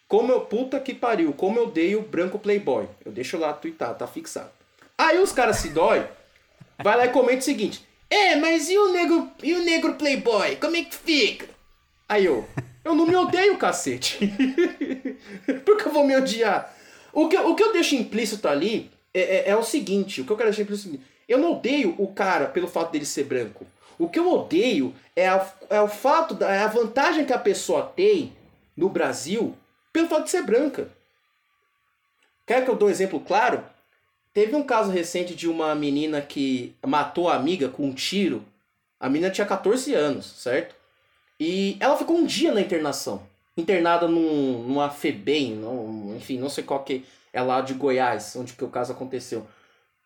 Como 0.08 0.32
eu. 0.32 0.42
Puta 0.42 0.80
que 0.80 0.94
pariu, 0.94 1.34
como 1.34 1.58
eu 1.58 1.64
odeio 1.64 2.04
branco 2.04 2.38
playboy. 2.38 2.88
Eu 3.04 3.12
deixo 3.12 3.36
lá 3.36 3.52
twittar, 3.52 3.96
tá 3.96 4.06
fixado. 4.06 4.52
Aí 4.96 5.18
os 5.18 5.32
caras 5.32 5.58
se 5.58 5.70
dói, 5.70 6.08
vai 6.84 6.96
lá 6.96 7.06
e 7.06 7.10
comenta 7.10 7.40
o 7.40 7.42
seguinte. 7.42 7.84
É, 8.08 8.36
mas 8.36 8.70
e 8.70 8.78
o 8.78 8.94
negro, 8.94 9.32
e 9.42 9.56
o 9.56 9.64
negro 9.64 9.96
playboy? 9.96 10.56
Como 10.58 10.76
é 10.76 10.84
que 10.84 10.96
fica? 10.96 11.50
Aí 12.08 12.26
eu, 12.26 12.48
eu 12.84 12.94
não 12.94 13.08
me 13.08 13.16
odeio, 13.16 13.58
cacete. 13.58 14.20
Por 15.66 15.78
que 15.78 15.88
eu 15.88 15.92
vou 15.92 16.06
me 16.06 16.16
odiar? 16.16 16.72
O 17.12 17.28
que, 17.28 17.36
o 17.36 17.56
que 17.56 17.64
eu 17.64 17.74
deixo 17.74 17.96
implícito 17.96 18.48
ali 18.48 18.92
é, 19.16 19.20
é, 19.20 19.50
é, 19.50 19.56
o 19.56 19.64
seguinte, 19.64 20.20
o 20.20 20.26
que 20.26 20.32
eu 20.32 20.36
quero 20.36 20.50
implícito 20.50 20.74
é 20.74 20.76
o 20.76 20.78
seguinte. 20.78 21.04
Eu 21.28 21.38
não 21.38 21.54
odeio 21.54 21.96
o 21.98 22.08
cara 22.10 22.48
pelo 22.48 22.68
fato 22.68 22.92
dele 22.92 23.06
ser 23.06 23.24
branco. 23.24 23.66
O 23.98 24.10
que 24.10 24.20
eu 24.20 24.30
odeio 24.30 24.94
é, 25.16 25.30
a, 25.30 25.54
é 25.70 25.80
o 25.80 25.88
fato, 25.88 26.34
da, 26.34 26.54
é 26.54 26.64
a 26.64 26.68
vantagem 26.68 27.26
que 27.26 27.32
a 27.32 27.40
pessoa 27.40 27.84
tem 27.84 28.34
no 28.76 28.90
Brasil 28.90 29.56
pelo 29.94 30.10
fato 30.10 30.26
de 30.26 30.32
ser 30.32 30.44
branca. 30.44 30.90
Quer 32.46 32.66
que 32.66 32.70
eu 32.70 32.76
dou 32.76 32.90
um 32.90 32.92
exemplo 32.92 33.22
claro? 33.22 33.64
Teve 34.34 34.54
um 34.54 34.64
caso 34.64 34.92
recente 34.92 35.34
de 35.34 35.48
uma 35.48 35.74
menina 35.74 36.22
que 36.22 36.76
matou 36.86 37.30
a 37.30 37.36
amiga 37.36 37.70
com 37.70 37.86
um 37.86 37.94
tiro. 37.94 38.44
A 39.00 39.08
menina 39.08 39.32
tinha 39.32 39.48
14 39.48 39.94
anos, 39.94 40.26
certo? 40.26 40.76
E 41.40 41.78
ela 41.80 41.98
ficou 41.98 42.18
um 42.18 42.26
dia 42.26 42.54
na 42.54 42.60
internação. 42.60 43.24
Internada 43.56 44.10
num, 44.10 44.64
numa 44.64 44.90
FEBEM, 44.90 45.56
num, 45.56 46.18
enfim, 46.18 46.38
não 46.38 46.50
sei 46.50 46.66
qual 46.66 46.84
que 46.84 47.06
é 47.36 47.42
lá 47.42 47.60
de 47.60 47.74
Goiás, 47.74 48.34
onde 48.38 48.54
que 48.54 48.64
o 48.64 48.70
caso 48.70 48.94
aconteceu. 48.94 49.46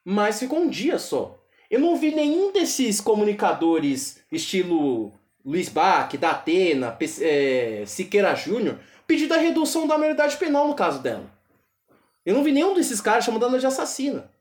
Mas 0.03 0.39
ficou 0.39 0.59
um 0.59 0.67
dia 0.67 0.97
só. 0.97 1.39
Eu 1.69 1.79
não 1.79 1.95
vi 1.95 2.13
nenhum 2.13 2.51
desses 2.51 2.99
comunicadores 2.99 4.23
estilo 4.31 5.13
Luiz 5.45 5.69
Bach, 5.69 6.11
da 6.17 6.31
Atena, 6.31 6.97
é, 7.21 7.83
Siqueira 7.85 8.33
Júnior, 8.33 8.79
pedir 9.05 9.31
a 9.31 9.37
redução 9.37 9.85
da 9.85 9.95
maioridade 9.95 10.35
penal 10.37 10.67
no 10.67 10.73
caso 10.73 11.03
dela. 11.03 11.29
Eu 12.25 12.33
não 12.33 12.43
vi 12.43 12.51
nenhum 12.51 12.73
desses 12.73 12.99
caras 12.99 13.23
chamando 13.23 13.45
ela 13.45 13.59
de 13.59 13.65
assassina. 13.67 14.31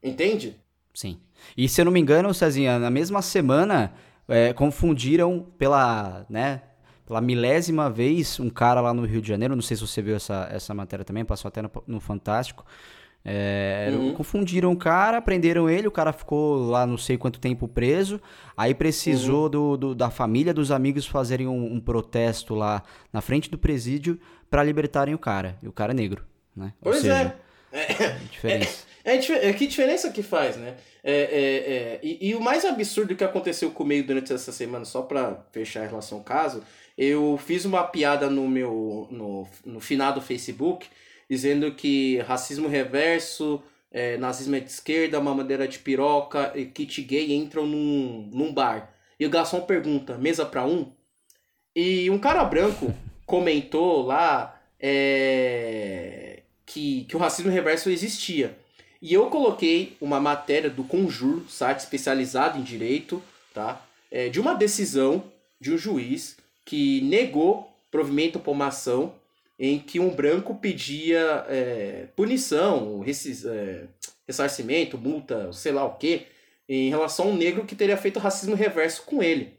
Entende? 0.00 0.56
Sim. 0.94 1.20
E 1.56 1.68
se 1.68 1.80
eu 1.80 1.84
não 1.84 1.92
me 1.92 2.00
engano, 2.00 2.32
Cezinha, 2.32 2.78
na 2.78 2.90
mesma 2.90 3.22
semana 3.22 3.92
é, 4.28 4.52
confundiram 4.52 5.46
pela, 5.58 6.24
né, 6.30 6.62
pela 7.08 7.22
milésima 7.22 7.88
vez 7.88 8.38
um 8.38 8.50
cara 8.50 8.82
lá 8.82 8.92
no 8.92 9.06
Rio 9.06 9.22
de 9.22 9.28
Janeiro, 9.28 9.56
não 9.56 9.62
sei 9.62 9.76
se 9.76 9.86
você 9.86 10.02
viu 10.02 10.14
essa, 10.14 10.46
essa 10.52 10.74
matéria 10.74 11.04
também, 11.04 11.24
passou 11.24 11.48
até 11.48 11.62
no, 11.62 11.70
no 11.86 12.00
Fantástico. 12.00 12.66
É, 13.24 13.90
uhum. 13.92 14.14
Confundiram 14.14 14.70
o 14.70 14.76
cara, 14.76 15.20
prenderam 15.20 15.68
ele, 15.68 15.88
o 15.88 15.90
cara 15.90 16.12
ficou 16.12 16.68
lá 16.68 16.86
não 16.86 16.98
sei 16.98 17.16
quanto 17.16 17.40
tempo 17.40 17.66
preso. 17.66 18.20
Aí 18.54 18.74
precisou 18.74 19.44
uhum. 19.44 19.50
do, 19.50 19.76
do, 19.76 19.94
da 19.94 20.10
família, 20.10 20.52
dos 20.52 20.70
amigos 20.70 21.06
fazerem 21.06 21.48
um, 21.48 21.74
um 21.74 21.80
protesto 21.80 22.54
lá 22.54 22.82
na 23.12 23.20
frente 23.20 23.50
do 23.50 23.58
presídio 23.58 24.20
para 24.50 24.62
libertarem 24.62 25.14
o 25.14 25.18
cara. 25.18 25.56
E 25.62 25.68
o 25.68 25.72
cara 25.72 25.92
é 25.92 25.94
negro 25.94 26.24
né? 26.58 26.72
Pois 26.80 27.00
seja, 27.00 27.14
é. 27.14 27.48
É, 27.78 28.18
diferença. 28.30 28.84
É, 29.04 29.16
é, 29.16 29.48
é, 29.48 29.52
que 29.52 29.66
diferença 29.66 30.10
que 30.10 30.22
faz, 30.22 30.56
né? 30.56 30.74
É, 31.04 31.12
é, 31.12 31.20
é, 31.22 32.00
e, 32.02 32.30
e, 32.30 32.34
o 32.34 32.40
mais 32.40 32.64
absurdo 32.64 33.14
que 33.14 33.22
aconteceu 33.22 33.70
comigo 33.70 34.06
durante 34.06 34.32
essa 34.32 34.52
semana, 34.52 34.84
só 34.84 35.02
para 35.02 35.44
fechar 35.52 35.84
em 35.84 35.88
relação 35.88 36.18
ao 36.18 36.24
caso, 36.24 36.62
eu 36.98 37.38
fiz 37.38 37.64
uma 37.64 37.84
piada 37.84 38.28
no 38.28 38.48
meu 38.48 39.06
no, 39.08 39.48
no 39.64 39.80
final 39.80 40.12
do 40.12 40.20
Facebook 40.20 40.88
dizendo 41.30 41.72
que 41.72 42.18
racismo 42.20 42.68
reverso, 42.68 43.62
é, 43.90 44.16
nazismo 44.16 44.56
é 44.56 44.60
de 44.60 44.70
esquerda, 44.70 45.20
mamadeira 45.20 45.68
de 45.68 45.78
piroca 45.78 46.52
e 46.56 46.66
kit 46.66 47.02
gay 47.02 47.32
entram 47.34 47.66
num, 47.66 48.28
num 48.32 48.52
bar. 48.52 48.92
E 49.20 49.26
o 49.26 49.30
garçom 49.30 49.60
pergunta, 49.60 50.16
mesa 50.16 50.44
para 50.46 50.64
um? 50.64 50.90
E 51.76 52.10
um 52.10 52.18
cara 52.18 52.44
branco 52.44 52.94
comentou 53.26 54.04
lá 54.04 54.60
é, 54.80 56.42
que, 56.64 57.04
que 57.04 57.16
o 57.16 57.18
racismo 57.18 57.50
reverso 57.50 57.90
existia. 57.90 58.56
E 59.00 59.14
eu 59.14 59.26
coloquei 59.26 59.96
uma 60.00 60.18
matéria 60.18 60.68
do 60.68 60.82
Conjur, 60.82 61.48
site 61.48 61.78
especializado 61.78 62.58
em 62.58 62.62
direito, 62.62 63.22
tá? 63.54 63.84
É, 64.10 64.28
de 64.28 64.40
uma 64.40 64.54
decisão 64.54 65.22
de 65.60 65.72
um 65.72 65.78
juiz 65.78 66.36
que 66.68 67.00
negou 67.00 67.66
provimento 67.90 68.38
por 68.38 68.50
uma 68.50 68.66
ação 68.66 69.14
em 69.58 69.78
que 69.78 69.98
um 69.98 70.10
branco 70.10 70.54
pedia 70.54 71.46
é, 71.48 72.08
punição, 72.14 73.02
é, 73.02 73.86
ressarcimento, 74.26 74.98
multa, 74.98 75.50
sei 75.50 75.72
lá 75.72 75.86
o 75.86 75.96
que, 75.96 76.26
em 76.68 76.90
relação 76.90 77.24
a 77.24 77.28
um 77.30 77.36
negro 77.38 77.64
que 77.64 77.74
teria 77.74 77.96
feito 77.96 78.20
racismo 78.20 78.54
reverso 78.54 79.02
com 79.06 79.22
ele. 79.22 79.54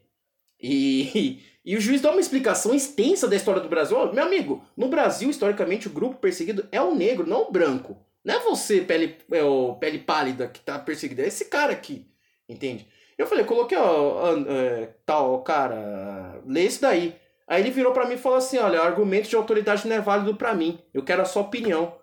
E, 0.62 1.40
e 1.66 1.76
o 1.76 1.82
juiz 1.82 2.00
dá 2.00 2.12
uma 2.12 2.22
explicação 2.22 2.76
extensa 2.76 3.28
da 3.28 3.36
história 3.36 3.60
do 3.60 3.70
Brasil. 3.70 4.14
Meu 4.14 4.26
amigo, 4.26 4.64
no 4.78 4.88
Brasil, 4.88 5.32
historicamente, 5.32 5.88
o 5.88 5.92
grupo 5.92 6.18
perseguido 6.18 6.70
é 6.72 6.80
o 6.80 6.94
negro, 6.94 7.26
não 7.26 7.48
o 7.48 7.52
branco. 7.52 7.98
Não 8.24 8.36
é 8.36 8.40
você, 8.44 8.82
pele, 8.82 9.16
é 9.32 9.44
o 9.44 9.74
pele 9.78 9.98
pálida, 9.98 10.48
que 10.48 10.60
tá 10.60 10.78
perseguido. 10.78 11.24
É 11.24 11.28
esse 11.28 11.46
cara 11.46 11.74
aqui. 11.74 12.06
Entende? 12.48 12.88
Eu 13.20 13.28
falei, 13.28 13.44
coloquei, 13.44 13.78
ó, 13.78 14.34
é, 14.48 14.92
tal, 15.06 15.42
cara, 15.42 16.40
lê 16.48 16.64
isso 16.64 16.82
daí. 16.82 17.14
Aí 17.46 17.62
ele 17.62 17.70
virou 17.70 17.92
para 17.92 18.08
mim 18.08 18.14
e 18.14 18.18
falou 18.18 18.38
assim: 18.38 18.58
olha, 18.60 18.80
argumento 18.80 19.28
de 19.28 19.36
autoridade 19.36 19.86
não 19.88 19.96
é 19.96 20.00
válido 20.00 20.36
para 20.36 20.54
mim. 20.54 20.80
Eu 20.94 21.04
quero 21.04 21.22
a 21.22 21.26
sua 21.26 21.42
opinião. 21.42 21.96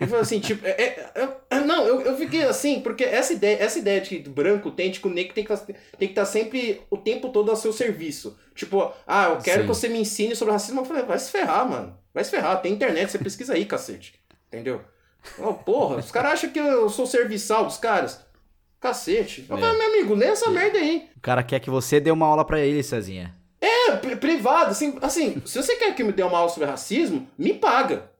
Ele 0.00 0.08
falou 0.08 0.22
assim, 0.22 0.40
tipo, 0.40 0.64
é, 0.64 0.70
é, 0.70 1.28
é, 1.50 1.60
não, 1.60 1.84
eu, 1.84 2.00
eu 2.00 2.16
fiquei 2.16 2.44
assim, 2.44 2.80
porque 2.80 3.04
essa 3.04 3.34
ideia, 3.34 3.58
essa 3.60 3.78
ideia 3.78 4.00
de 4.00 4.08
que 4.08 4.30
branco 4.30 4.70
tem, 4.70 4.90
tipo, 4.90 5.08
o 5.08 5.12
negro 5.12 5.34
tem 5.34 5.44
que 5.44 5.54
tá, 5.54 5.58
tem 5.58 5.76
que 5.98 6.04
estar 6.04 6.22
tá 6.22 6.24
sempre 6.24 6.80
o 6.88 6.96
tempo 6.96 7.28
todo 7.28 7.52
a 7.52 7.56
seu 7.56 7.72
serviço. 7.72 8.38
Tipo, 8.54 8.92
ah, 9.06 9.24
eu 9.24 9.38
quero 9.38 9.62
Sim. 9.62 9.68
que 9.68 9.74
você 9.74 9.88
me 9.88 9.98
ensine 9.98 10.34
sobre 10.34 10.54
racismo. 10.54 10.80
Eu 10.80 10.84
falei, 10.86 11.02
vai 11.02 11.18
se 11.18 11.30
ferrar, 11.30 11.68
mano. 11.68 11.98
Vai 12.14 12.24
se 12.24 12.30
ferrar, 12.30 12.62
tem 12.62 12.72
internet, 12.72 13.10
você 13.10 13.18
pesquisa 13.18 13.52
aí, 13.52 13.66
cacete. 13.66 14.14
Entendeu? 14.48 14.80
Oh, 15.38 15.52
porra, 15.52 15.96
os 15.96 16.10
caras 16.10 16.32
acham 16.32 16.50
que 16.50 16.58
eu 16.58 16.88
sou 16.88 17.06
serviçal 17.06 17.66
dos 17.66 17.76
caras. 17.76 18.24
Cacete. 18.80 19.44
Eu 19.48 19.58
falei, 19.58 19.76
meu 19.76 19.88
amigo, 19.88 20.14
lê 20.14 20.26
essa 20.26 20.50
merda 20.50 20.78
aí. 20.78 21.08
O 21.16 21.20
cara 21.20 21.42
quer 21.42 21.60
que 21.60 21.68
você 21.68 22.00
dê 22.00 22.10
uma 22.10 22.26
aula 22.26 22.44
para 22.44 22.60
ele, 22.60 22.82
Cezinha. 22.82 23.34
É, 23.60 23.94
privado, 24.16 24.70
assim, 24.70 24.96
assim, 25.02 25.42
se 25.44 25.62
você 25.62 25.76
quer 25.76 25.94
que 25.94 26.02
me 26.02 26.12
dê 26.12 26.22
uma 26.22 26.38
aula 26.38 26.48
sobre 26.48 26.68
racismo, 26.68 27.28
me 27.36 27.52
paga. 27.52 28.10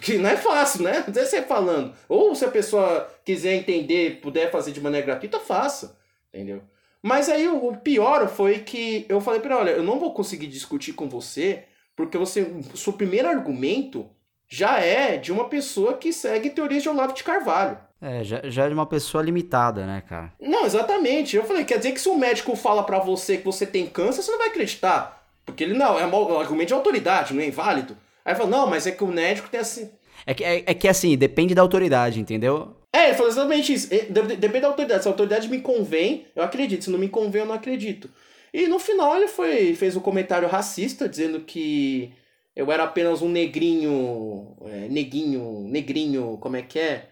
Que 0.00 0.18
não 0.18 0.28
é 0.28 0.36
fácil, 0.36 0.82
né? 0.82 1.04
Não 1.08 1.20
é 1.20 1.24
você 1.24 1.42
falando. 1.42 1.94
Ou 2.08 2.34
se 2.34 2.44
a 2.44 2.50
pessoa 2.50 3.10
quiser 3.24 3.54
entender, 3.54 4.20
puder 4.20 4.50
fazer 4.50 4.70
de 4.70 4.80
maneira 4.80 5.06
gratuita, 5.06 5.40
faça. 5.40 5.98
Entendeu? 6.32 6.62
Mas 7.02 7.28
aí 7.28 7.48
o 7.48 7.76
pior 7.76 8.28
foi 8.28 8.60
que 8.60 9.06
eu 9.08 9.20
falei 9.20 9.40
para 9.40 9.58
olha, 9.58 9.70
eu 9.70 9.82
não 9.82 9.98
vou 9.98 10.12
conseguir 10.12 10.46
discutir 10.46 10.92
com 10.92 11.08
você, 11.08 11.64
porque 11.96 12.18
você, 12.18 12.42
o 12.42 12.76
seu 12.76 12.92
primeiro 12.92 13.28
argumento 13.28 14.08
já 14.46 14.78
é 14.78 15.16
de 15.16 15.32
uma 15.32 15.48
pessoa 15.48 15.96
que 15.96 16.12
segue 16.12 16.50
teorias 16.50 16.82
de 16.82 16.88
Olavo 16.88 17.14
de 17.14 17.24
Carvalho. 17.24 17.78
É, 18.00 18.22
já, 18.22 18.40
já 18.44 18.64
é 18.64 18.68
de 18.68 18.74
uma 18.74 18.86
pessoa 18.86 19.22
limitada, 19.22 19.84
né, 19.84 20.02
cara? 20.08 20.32
Não, 20.40 20.64
exatamente. 20.64 21.36
Eu 21.36 21.44
falei, 21.44 21.64
quer 21.64 21.78
dizer 21.78 21.92
que 21.92 22.00
se 22.00 22.08
um 22.08 22.16
médico 22.16 22.54
fala 22.54 22.82
para 22.84 22.98
você 22.98 23.36
que 23.36 23.44
você 23.44 23.66
tem 23.66 23.86
câncer, 23.86 24.22
você 24.22 24.30
não 24.30 24.38
vai 24.38 24.48
acreditar. 24.48 25.26
Porque 25.44 25.64
ele 25.64 25.74
não, 25.74 25.98
é 25.98 26.06
um 26.06 26.38
argumento 26.38 26.68
de 26.68 26.74
autoridade, 26.74 27.34
não 27.34 27.42
é 27.42 27.46
inválido. 27.46 27.96
Aí 28.24 28.34
falou, 28.34 28.50
não, 28.50 28.66
mas 28.66 28.86
é 28.86 28.92
que 28.92 29.02
o 29.02 29.08
médico 29.08 29.48
tem 29.48 29.60
assim. 29.60 29.90
É 30.26 30.34
que, 30.34 30.44
é, 30.44 30.62
é 30.66 30.74
que 30.74 30.86
assim, 30.86 31.16
depende 31.16 31.54
da 31.54 31.62
autoridade, 31.62 32.20
entendeu? 32.20 32.76
É, 32.92 33.06
ele 33.06 33.14
falou 33.14 33.30
exatamente 33.30 33.72
isso. 33.72 33.88
Depende 33.88 34.60
da 34.60 34.68
autoridade. 34.68 35.02
Se 35.02 35.08
a 35.08 35.10
autoridade 35.10 35.48
me 35.48 35.60
convém, 35.60 36.26
eu 36.36 36.42
acredito. 36.42 36.84
Se 36.84 36.90
não 36.90 36.98
me 36.98 37.08
convém, 37.08 37.42
eu 37.42 37.46
não 37.46 37.54
acredito. 37.54 38.10
E 38.52 38.66
no 38.66 38.78
final 38.78 39.16
ele 39.16 39.28
foi, 39.28 39.74
fez 39.74 39.96
um 39.96 40.00
comentário 40.00 40.48
racista, 40.48 41.08
dizendo 41.08 41.40
que 41.40 42.12
eu 42.54 42.70
era 42.70 42.84
apenas 42.84 43.22
um 43.22 43.28
negrinho. 43.28 44.56
É, 44.66 44.88
neguinho. 44.88 45.66
Negrinho, 45.68 46.38
como 46.40 46.56
é 46.56 46.62
que 46.62 46.78
é? 46.78 47.08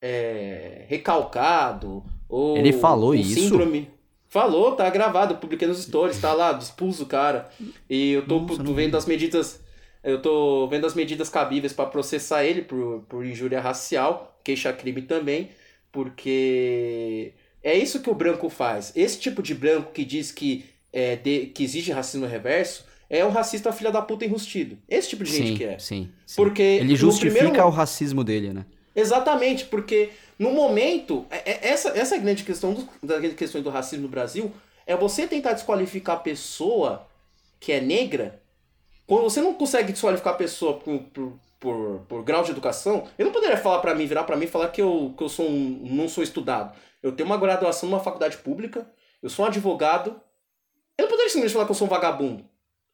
É 0.00 0.84
recalcado. 0.88 2.02
Ou 2.28 2.56
ele 2.56 2.72
falou 2.72 3.14
isso? 3.14 3.40
Síndrome. 3.40 3.88
Falou, 4.28 4.76
tá 4.76 4.88
gravado, 4.88 5.36
publiquei 5.36 5.66
nos 5.66 5.82
stories, 5.82 6.20
tá 6.20 6.32
lá, 6.32 6.56
expulso 6.56 7.02
o 7.02 7.06
cara. 7.06 7.50
E 7.88 8.12
eu 8.12 8.26
tô, 8.26 8.38
Nossa, 8.38 8.62
vendo 8.62 8.96
as 8.96 9.04
medidas. 9.04 9.60
Eu 10.04 10.22
tô 10.22 10.68
vendo 10.68 10.86
as 10.86 10.94
medidas 10.94 11.28
cabíveis 11.28 11.72
para 11.72 11.90
processar 11.90 12.44
ele 12.44 12.62
por, 12.62 13.04
por 13.08 13.26
injúria 13.26 13.60
racial, 13.60 14.38
queixa-crime 14.44 15.02
também, 15.02 15.50
porque 15.90 17.34
é 17.62 17.76
isso 17.76 18.00
que 18.00 18.08
o 18.08 18.14
branco 18.14 18.48
faz. 18.48 18.92
Esse 18.96 19.18
tipo 19.18 19.42
de 19.42 19.54
branco 19.54 19.92
que 19.92 20.04
diz 20.04 20.30
que, 20.30 20.64
é, 20.92 21.16
de, 21.16 21.46
que 21.46 21.64
exige 21.64 21.92
racismo 21.92 22.24
reverso 22.24 22.84
é 23.10 23.24
um 23.26 23.30
racista 23.30 23.72
filha 23.72 23.90
da 23.90 24.00
puta 24.00 24.24
enrustido. 24.24 24.78
Esse 24.88 25.10
tipo 25.10 25.24
de 25.24 25.32
gente 25.32 25.48
sim, 25.48 25.56
que 25.56 25.64
é. 25.64 25.78
Sim, 25.78 26.08
sim. 26.24 26.36
Porque 26.36 26.62
Ele 26.62 26.94
justifica 26.94 27.44
primeiro... 27.44 27.66
o 27.66 27.70
racismo 27.70 28.22
dele, 28.22 28.52
né? 28.52 28.64
Exatamente, 29.00 29.64
porque 29.64 30.10
no 30.38 30.52
momento, 30.52 31.26
é, 31.30 31.50
é, 31.50 31.68
essa, 31.68 31.90
essa 31.90 32.16
grande 32.16 32.44
questão 32.44 32.72
do, 32.72 32.88
da 33.02 33.20
questão 33.20 33.60
do 33.60 33.70
racismo 33.70 34.04
no 34.04 34.08
Brasil 34.08 34.52
é 34.86 34.96
você 34.96 35.26
tentar 35.26 35.52
desqualificar 35.52 36.16
a 36.16 36.20
pessoa 36.20 37.06
que 37.58 37.72
é 37.72 37.80
negra. 37.80 38.42
Quando 39.06 39.24
você 39.24 39.40
não 39.40 39.54
consegue 39.54 39.92
desqualificar 39.92 40.34
a 40.34 40.36
pessoa 40.36 40.78
por, 40.78 41.00
por, 41.12 41.38
por, 41.58 42.00
por 42.08 42.24
grau 42.24 42.42
de 42.42 42.52
educação, 42.52 43.06
ele 43.18 43.26
não 43.28 43.34
poderia 43.34 43.56
falar 43.56 43.80
para 43.80 43.94
mim, 43.94 44.06
virar 44.06 44.24
para 44.24 44.36
mim 44.36 44.46
e 44.46 44.48
falar 44.48 44.68
que 44.68 44.80
eu, 44.80 45.14
que 45.16 45.22
eu 45.22 45.28
sou 45.28 45.46
um, 45.46 45.80
não 45.84 46.08
sou 46.08 46.24
estudado. 46.24 46.74
Eu 47.02 47.12
tenho 47.12 47.28
uma 47.28 47.36
graduação 47.36 47.88
numa 47.88 48.00
faculdade 48.00 48.38
pública, 48.38 48.90
eu 49.22 49.28
sou 49.28 49.44
um 49.44 49.48
advogado. 49.48 50.20
Eu 50.96 51.02
não 51.02 51.10
poderia 51.10 51.30
simplesmente 51.30 51.52
falar 51.52 51.66
que 51.66 51.70
eu 51.72 51.76
sou 51.76 51.86
um 51.86 51.90
vagabundo. 51.90 52.44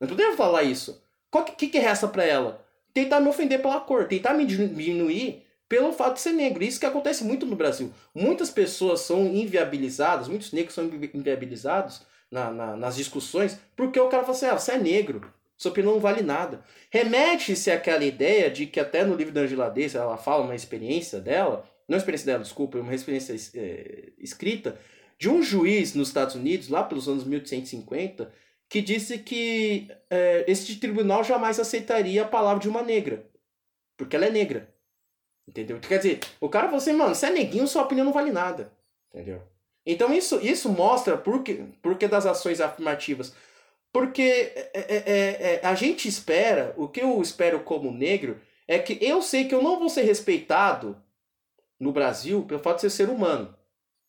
Eu 0.01 0.07
não 0.07 0.09
poderia 0.09 0.37
falar 0.37 0.63
isso. 0.65 1.01
O 1.33 1.43
que, 1.43 1.69
que 1.69 1.79
resta 1.79 2.09
para 2.09 2.25
ela? 2.25 2.65
Tentar 2.93 3.21
me 3.21 3.29
ofender 3.29 3.63
pela 3.63 3.81
cor, 3.81 4.09
tentar 4.09 4.33
me 4.35 4.45
diminuir 4.45 5.46
pelo 5.69 5.93
fato 5.93 6.15
de 6.15 6.21
ser 6.21 6.33
negro. 6.33 6.63
Isso 6.63 6.81
que 6.81 6.87
acontece 6.87 7.25
muito 7.25 7.47
no 7.47 7.57
Brasil. 7.57 7.93
Muitas 8.15 8.51
pessoas 8.51 9.01
são 9.01 9.27
inviabilizadas, 9.27 10.29
muitos 10.29 10.53
negros 10.53 10.75
são 10.75 10.85
inviabilizados 10.85 12.03
na, 12.31 12.51
na, 12.51 12.77
nas 12.77 12.97
discussões, 12.97 13.59
porque 13.75 13.99
o 13.99 14.09
cara 14.09 14.23
fala 14.23 14.37
assim: 14.37 14.47
ah, 14.47 14.59
você 14.59 14.73
é 14.73 14.79
negro, 14.79 15.23
sua 15.57 15.71
opinião 15.71 15.95
não 15.95 16.01
vale 16.01 16.23
nada. 16.23 16.63
Remete-se 16.91 17.71
àquela 17.71 18.05
ideia 18.05 18.51
de 18.51 18.67
que 18.67 18.79
até 18.79 19.05
no 19.05 19.15
livro 19.15 19.33
da 19.33 19.43
Angela 19.43 19.69
Davis 19.69 19.95
ela 19.95 20.17
fala 20.17 20.45
uma 20.45 20.55
experiência 20.55 21.21
dela, 21.21 21.65
não 21.89 21.97
experiência 21.97 22.27
dela, 22.27 22.43
desculpa, 22.43 22.79
uma 22.79 22.95
experiência 22.95 23.35
é, 23.55 24.13
escrita, 24.19 24.79
de 25.19 25.31
um 25.31 25.43
juiz 25.43 25.95
nos 25.95 26.09
Estados 26.09 26.35
Unidos, 26.35 26.69
lá 26.69 26.83
pelos 26.83 27.09
anos 27.09 27.25
1850, 27.25 28.31
que 28.69 28.83
disse 28.83 29.19
que 29.19 29.89
é, 30.11 30.45
esse 30.47 30.77
tribunal 30.77 31.25
jamais 31.25 31.59
aceitaria 31.59 32.23
a 32.23 32.29
palavra 32.29 32.61
de 32.61 32.69
uma 32.69 32.83
negra, 32.83 33.25
porque 33.97 34.15
ela 34.17 34.27
é 34.27 34.31
negra. 34.31 34.76
Entendeu? 35.47 35.79
Quer 35.79 35.99
dizer, 35.99 36.21
o 36.41 36.49
cara 36.49 36.67
falou 36.67 36.79
assim, 36.79 36.93
mano, 36.93 37.15
você 37.15 37.27
é 37.27 37.31
neguinho, 37.31 37.69
sua 37.69 37.83
opinião 37.83 38.05
não 38.05 38.13
vale 38.13 38.33
nada. 38.33 38.73
Entendeu? 39.13 39.43
Então 39.85 40.13
isso, 40.13 40.41
isso 40.41 40.69
mostra 40.69 41.17
por 41.17 41.43
que, 41.43 41.65
por 41.81 41.97
que 41.97 42.09
das 42.09 42.27
ações 42.27 42.61
afirmativas. 42.61 43.33
Porque 43.93 44.23
é, 44.23 44.71
é, 44.75 44.97
é, 45.07 45.61
é, 45.63 45.67
a 45.67 45.75
gente 45.75 46.09
espera, 46.09 46.75
o 46.77 46.89
que 46.89 47.01
eu 47.01 47.23
espero 47.23 47.61
como 47.61 47.93
negro, 47.93 48.41
é 48.67 48.79
que 48.79 48.99
eu 49.01 49.23
sei 49.23 49.47
que 49.47 49.55
eu 49.55 49.63
não 49.63 49.79
vou 49.79 49.89
ser 49.89 50.03
respeitado 50.03 51.01
no 51.79 51.93
Brasil 51.93 52.43
pelo 52.43 52.61
fato 52.61 52.77
de 52.77 52.83
ser 52.83 52.91
ser 52.91 53.09
humano. 53.09 53.55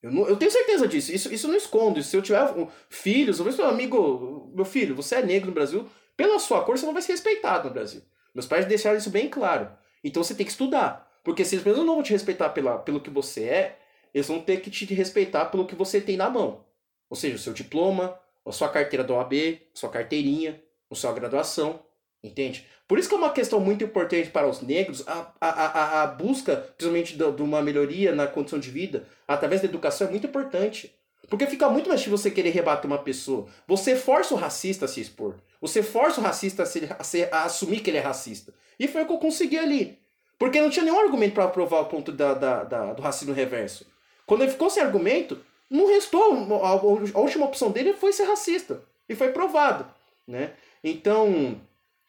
Eu, 0.02 0.12
não, 0.12 0.28
eu 0.28 0.36
tenho 0.36 0.52
certeza 0.52 0.88
disso. 0.88 1.14
Isso, 1.14 1.34
isso 1.34 1.48
não 1.48 1.56
escondo. 1.56 2.02
Se 2.02 2.18
eu 2.18 2.22
tiver 2.22 2.42
um, 2.52 2.68
filhos, 2.90 3.38
vou 3.38 3.52
meu 3.52 3.68
amigo, 3.68 4.52
meu 4.56 4.66
filho, 4.66 4.96
você 4.96 5.16
é 5.16 5.24
negro 5.24 5.48
no 5.48 5.54
Brasil, 5.54 5.88
pela 6.16 6.40
sua 6.40 6.64
cor 6.64 6.78
você 6.78 6.86
não 6.86 6.94
vai 6.94 7.02
ser 7.02 7.14
respeitado 7.14 7.68
no 7.68 7.74
Brasil. 7.74 8.02
Meus 8.34 8.48
pais 8.48 8.66
deixaram 8.66 8.98
isso 8.98 9.10
bem 9.10 9.30
claro. 9.30 9.70
Então 10.04 10.24
você 10.24 10.36
tem 10.36 10.46
que 10.46 10.52
estudar. 10.52 11.07
Porque 11.28 11.44
se 11.44 11.58
pessoas 11.58 11.86
não 11.86 11.96
vão 11.96 12.04
te 12.04 12.14
respeitar 12.14 12.48
pela, 12.52 12.78
pelo 12.78 13.02
que 13.02 13.10
você 13.10 13.44
é, 13.44 13.80
eles 14.14 14.30
vão 14.30 14.40
ter 14.40 14.62
que 14.62 14.72
te 14.72 14.86
respeitar 14.94 15.48
pelo 15.48 15.68
que 15.68 15.76
você 15.76 16.00
tem 16.00 16.16
na 16.16 16.30
mão. 16.30 16.64
Ou 17.10 17.18
seja, 17.18 17.36
o 17.36 17.38
seu 17.38 17.52
diploma, 17.52 18.18
a 18.46 18.52
sua 18.54 18.70
carteira 18.70 19.04
da 19.04 19.14
OAB, 19.14 19.34
a 19.34 19.78
sua 19.78 19.90
carteirinha, 19.90 20.64
a 20.90 20.96
sua 20.96 21.12
graduação. 21.12 21.82
Entende? 22.24 22.66
Por 22.88 22.98
isso 22.98 23.10
que 23.10 23.16
é 23.16 23.18
uma 23.18 23.34
questão 23.34 23.60
muito 23.60 23.84
importante 23.84 24.30
para 24.30 24.48
os 24.48 24.62
negros 24.62 25.06
a, 25.06 25.34
a, 25.42 25.50
a, 25.50 26.04
a 26.04 26.08
busca, 26.08 26.56
principalmente 26.56 27.18
de 27.18 27.42
uma 27.42 27.62
melhoria 27.62 28.16
na 28.16 28.26
condição 28.26 28.58
de 28.58 28.72
vida, 28.72 29.06
através 29.28 29.60
da 29.60 29.68
educação, 29.68 30.08
é 30.08 30.10
muito 30.10 30.28
importante. 30.28 30.98
Porque 31.30 31.46
fica 31.46 31.68
muito 31.68 31.90
mais 31.90 32.00
difícil 32.00 32.18
você 32.18 32.32
querer 32.32 32.52
rebater 32.52 32.90
uma 32.90 33.00
pessoa. 33.00 33.48
Você 33.68 33.98
força 33.98 34.34
o 34.34 34.38
racista 34.38 34.86
a 34.86 34.88
se 34.88 35.02
expor. 35.02 35.36
Você 35.60 35.84
força 35.84 36.22
o 36.22 36.24
racista 36.24 36.64
a, 36.64 36.66
se, 36.66 36.88
a, 36.98 37.04
se, 37.04 37.24
a 37.30 37.44
assumir 37.44 37.82
que 37.82 37.90
ele 37.90 37.98
é 37.98 38.02
racista. 38.02 38.54
E 38.80 38.88
foi 38.88 39.04
o 39.04 39.06
que 39.06 39.12
eu 39.12 39.18
consegui 39.18 39.58
ali. 39.58 40.07
Porque 40.38 40.62
não 40.62 40.70
tinha 40.70 40.86
nenhum 40.86 41.00
argumento 41.00 41.34
para 41.34 41.48
provar 41.48 41.82
o 41.82 41.86
ponto 41.86 42.12
da, 42.12 42.34
da, 42.34 42.64
da, 42.64 42.94
do 42.94 43.02
racismo 43.02 43.34
reverso. 43.34 43.86
Quando 44.26 44.44
ele 44.44 44.52
ficou 44.52 44.70
sem 44.70 44.84
argumento, 44.84 45.40
não 45.70 45.88
restou. 45.88 46.34
A, 46.64 46.70
a, 46.70 47.20
última 47.20 47.46
opção 47.46 47.72
dele 47.72 47.94
foi 47.94 48.14
ser 48.14 48.26
racista. 48.26 48.84
E 49.10 49.16
foi 49.16 49.32
provado. 49.32 49.86
Né? 50.28 50.52
Então, 50.84 51.60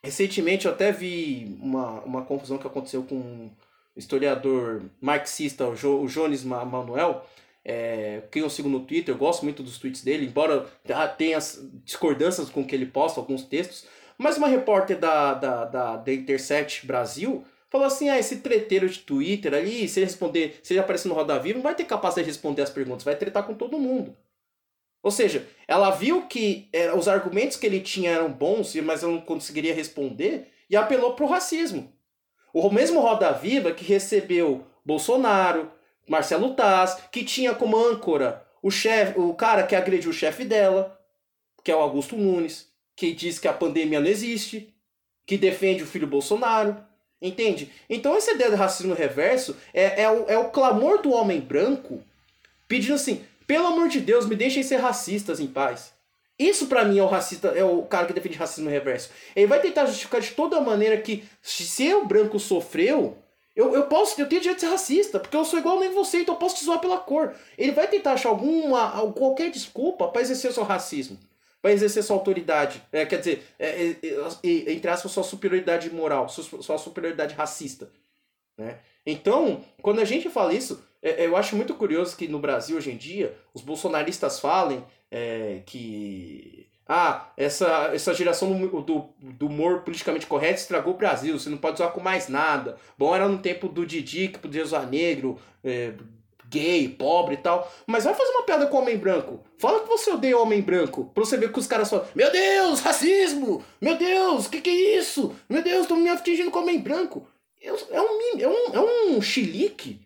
recentemente 0.02 0.66
eu 0.66 0.72
até 0.72 0.92
vi 0.92 1.56
uma, 1.62 2.00
uma 2.00 2.22
confusão 2.22 2.58
que 2.58 2.66
aconteceu 2.66 3.02
com 3.04 3.14
um 3.14 3.50
historiador 3.96 4.82
marxista, 5.00 5.66
o, 5.66 5.74
jo, 5.74 6.02
o 6.02 6.06
Jones 6.06 6.44
Manuel. 6.44 7.24
É, 7.64 8.22
quem 8.30 8.42
eu 8.42 8.50
sigo 8.50 8.68
no 8.68 8.80
Twitter, 8.80 9.14
eu 9.14 9.18
gosto 9.18 9.42
muito 9.42 9.62
dos 9.62 9.78
tweets 9.78 10.02
dele, 10.02 10.26
embora 10.26 10.66
tenha 11.16 11.38
discordâncias 11.84 12.48
com 12.48 12.64
que 12.64 12.74
ele 12.74 12.86
posta, 12.86 13.20
alguns 13.20 13.42
textos. 13.42 13.86
Mas 14.16 14.36
uma 14.36 14.48
repórter 14.48 14.98
da, 14.98 15.34
da, 15.34 15.64
da, 15.64 15.96
da 15.96 16.12
Intercept 16.12 16.86
Brasil 16.86 17.44
falou 17.70 17.86
assim: 17.86 18.08
ah, 18.08 18.18
esse 18.18 18.38
treteiro 18.38 18.88
de 18.88 19.00
Twitter 19.00 19.54
ali, 19.54 19.88
se 19.88 20.00
ele 20.00 20.06
responder, 20.06 20.60
se 20.62 20.72
ele 20.72 20.80
aparecer 20.80 21.08
no 21.08 21.14
Roda 21.14 21.38
Viva, 21.38 21.58
não 21.58 21.62
vai 21.62 21.74
ter 21.74 21.84
capacidade 21.84 22.26
de 22.26 22.32
responder 22.32 22.62
as 22.62 22.70
perguntas, 22.70 23.04
vai 23.04 23.16
tretar 23.16 23.44
com 23.44 23.54
todo 23.54 23.78
mundo. 23.78 24.16
Ou 25.02 25.10
seja, 25.10 25.46
ela 25.66 25.90
viu 25.90 26.26
que 26.26 26.68
é, 26.72 26.92
os 26.92 27.08
argumentos 27.08 27.56
que 27.56 27.66
ele 27.66 27.80
tinha 27.80 28.10
eram 28.10 28.32
bons, 28.32 28.74
mas 28.76 29.02
ela 29.02 29.12
não 29.12 29.20
conseguiria 29.20 29.74
responder, 29.74 30.48
e 30.68 30.76
apelou 30.76 31.14
pro 31.14 31.26
racismo. 31.26 31.92
O 32.52 32.70
mesmo 32.70 33.00
Roda 33.00 33.32
Viva 33.32 33.72
que 33.72 33.84
recebeu 33.84 34.66
Bolsonaro, 34.84 35.70
Marcelo 36.08 36.54
Taz, 36.54 36.98
que 37.12 37.22
tinha 37.22 37.54
como 37.54 37.76
âncora 37.76 38.44
o 38.62 38.70
chefe, 38.70 39.18
o 39.18 39.34
cara 39.34 39.66
que 39.66 39.76
agrediu 39.76 40.10
o 40.10 40.14
chefe 40.14 40.44
dela, 40.44 40.98
que 41.62 41.70
é 41.70 41.76
o 41.76 41.80
Augusto 41.80 42.16
Nunes, 42.16 42.68
que 42.96 43.12
diz 43.12 43.38
que 43.38 43.46
a 43.46 43.52
pandemia 43.52 44.00
não 44.00 44.08
existe, 44.08 44.74
que 45.26 45.36
defende 45.36 45.82
o 45.82 45.86
filho 45.86 46.06
Bolsonaro. 46.06 46.76
Entende? 47.20 47.72
Então 47.90 48.14
essa 48.14 48.32
ideia 48.32 48.50
de 48.50 48.56
racismo 48.56 48.94
reverso 48.94 49.56
é, 49.74 50.02
é, 50.02 50.10
o, 50.10 50.24
é 50.28 50.38
o 50.38 50.50
clamor 50.50 51.02
do 51.02 51.10
homem 51.10 51.40
branco 51.40 52.02
pedindo 52.68 52.94
assim, 52.94 53.24
pelo 53.46 53.66
amor 53.66 53.88
de 53.88 53.98
Deus, 53.98 54.26
me 54.26 54.36
deixem 54.36 54.62
ser 54.62 54.76
racistas 54.76 55.40
em 55.40 55.46
paz. 55.46 55.92
Isso 56.38 56.68
para 56.68 56.84
mim 56.84 56.98
é 56.98 57.02
o 57.02 57.06
racista, 57.06 57.48
é 57.48 57.64
o 57.64 57.82
cara 57.82 58.06
que 58.06 58.12
defende 58.12 58.36
racismo 58.36 58.70
reverso. 58.70 59.10
Ele 59.34 59.48
vai 59.48 59.60
tentar 59.60 59.86
justificar 59.86 60.20
de 60.20 60.30
toda 60.30 60.60
maneira 60.60 61.00
que 61.00 61.24
se 61.42 61.92
o 61.94 62.06
branco 62.06 62.38
sofreu, 62.38 63.16
eu, 63.56 63.74
eu 63.74 63.86
posso, 63.86 64.20
eu 64.20 64.28
tenho 64.28 64.40
direito 64.40 64.60
de 64.60 64.66
ser 64.66 64.70
racista, 64.70 65.18
porque 65.18 65.36
eu 65.36 65.44
sou 65.44 65.58
igual 65.58 65.80
nem 65.80 65.90
você, 65.90 66.20
então 66.20 66.36
eu 66.36 66.38
posso 66.38 66.56
te 66.56 66.64
zoar 66.64 66.78
pela 66.78 66.98
cor. 66.98 67.34
Ele 67.56 67.72
vai 67.72 67.88
tentar 67.88 68.12
achar 68.12 68.28
alguma, 68.28 68.92
qualquer 69.12 69.50
desculpa 69.50 70.06
para 70.06 70.22
exercer 70.22 70.50
o 70.50 70.54
seu 70.54 70.62
racismo 70.62 71.18
para 71.60 71.72
exercer 71.72 72.02
sua 72.02 72.16
autoridade. 72.16 72.82
É, 72.92 73.04
quer 73.04 73.18
dizer, 73.18 73.46
é, 73.58 73.68
é, 73.68 73.96
é, 74.42 74.72
entre 74.72 74.90
aspas, 74.90 75.10
sua 75.10 75.24
superioridade 75.24 75.90
moral, 75.90 76.28
sua, 76.28 76.78
superioridade 76.78 77.34
racista. 77.34 77.90
Né? 78.56 78.78
Então, 79.04 79.64
quando 79.82 80.00
a 80.00 80.04
gente 80.04 80.28
fala 80.28 80.52
isso, 80.52 80.82
é, 81.02 81.26
eu 81.26 81.36
acho 81.36 81.56
muito 81.56 81.74
curioso 81.74 82.16
que 82.16 82.28
no 82.28 82.38
Brasil 82.38 82.76
hoje 82.76 82.90
em 82.90 82.96
dia 82.96 83.36
os 83.54 83.62
bolsonaristas 83.62 84.40
falem 84.40 84.84
é, 85.10 85.62
que 85.64 86.66
ah, 86.86 87.30
essa, 87.36 87.90
essa 87.92 88.14
geração 88.14 88.58
do, 88.58 88.80
do, 88.80 89.08
do, 89.20 89.46
humor 89.46 89.82
politicamente 89.82 90.26
correto 90.26 90.60
estragou 90.60 90.94
o 90.94 90.96
Brasil, 90.96 91.38
você 91.38 91.50
não 91.50 91.58
pode 91.58 91.74
usar 91.74 91.88
com 91.88 92.00
mais 92.00 92.28
nada. 92.28 92.78
Bom, 92.96 93.14
era 93.14 93.28
no 93.28 93.38
tempo 93.38 93.68
do 93.68 93.84
Didi 93.84 94.28
que 94.28 94.38
podia 94.38 94.62
usar 94.62 94.86
negro, 94.86 95.38
gay, 96.48 96.88
pobre 96.88 97.34
e 97.34 97.38
tal. 97.38 97.70
Mas 97.86 98.04
vai 98.04 98.14
fazer 98.14 98.30
uma 98.30 98.44
piada 98.44 98.66
com 98.66 98.78
homem 98.78 98.96
branco. 98.96 99.40
Fala 99.58 99.80
que 99.80 99.88
você 99.88 100.10
odeia 100.10 100.38
homem 100.38 100.62
branco. 100.62 101.10
Pra 101.14 101.24
você 101.24 101.36
ver 101.36 101.52
que 101.52 101.58
os 101.58 101.66
caras 101.66 101.90
falam: 101.90 102.06
Meu 102.14 102.30
Deus, 102.30 102.80
racismo! 102.80 103.64
Meu 103.80 103.96
Deus, 103.96 104.46
o 104.46 104.50
que, 104.50 104.60
que 104.60 104.70
é 104.70 104.98
isso? 104.98 105.34
Meu 105.48 105.62
Deus, 105.62 105.82
estão 105.82 105.96
me 105.96 106.08
atingindo 106.08 106.50
com 106.50 106.60
homem 106.60 106.78
branco. 106.78 107.26
É, 107.60 107.72
um, 107.72 107.76
é, 108.38 108.48
um, 108.48 108.74
é 108.74 108.80
um 108.80 109.20
chilique 109.20 110.00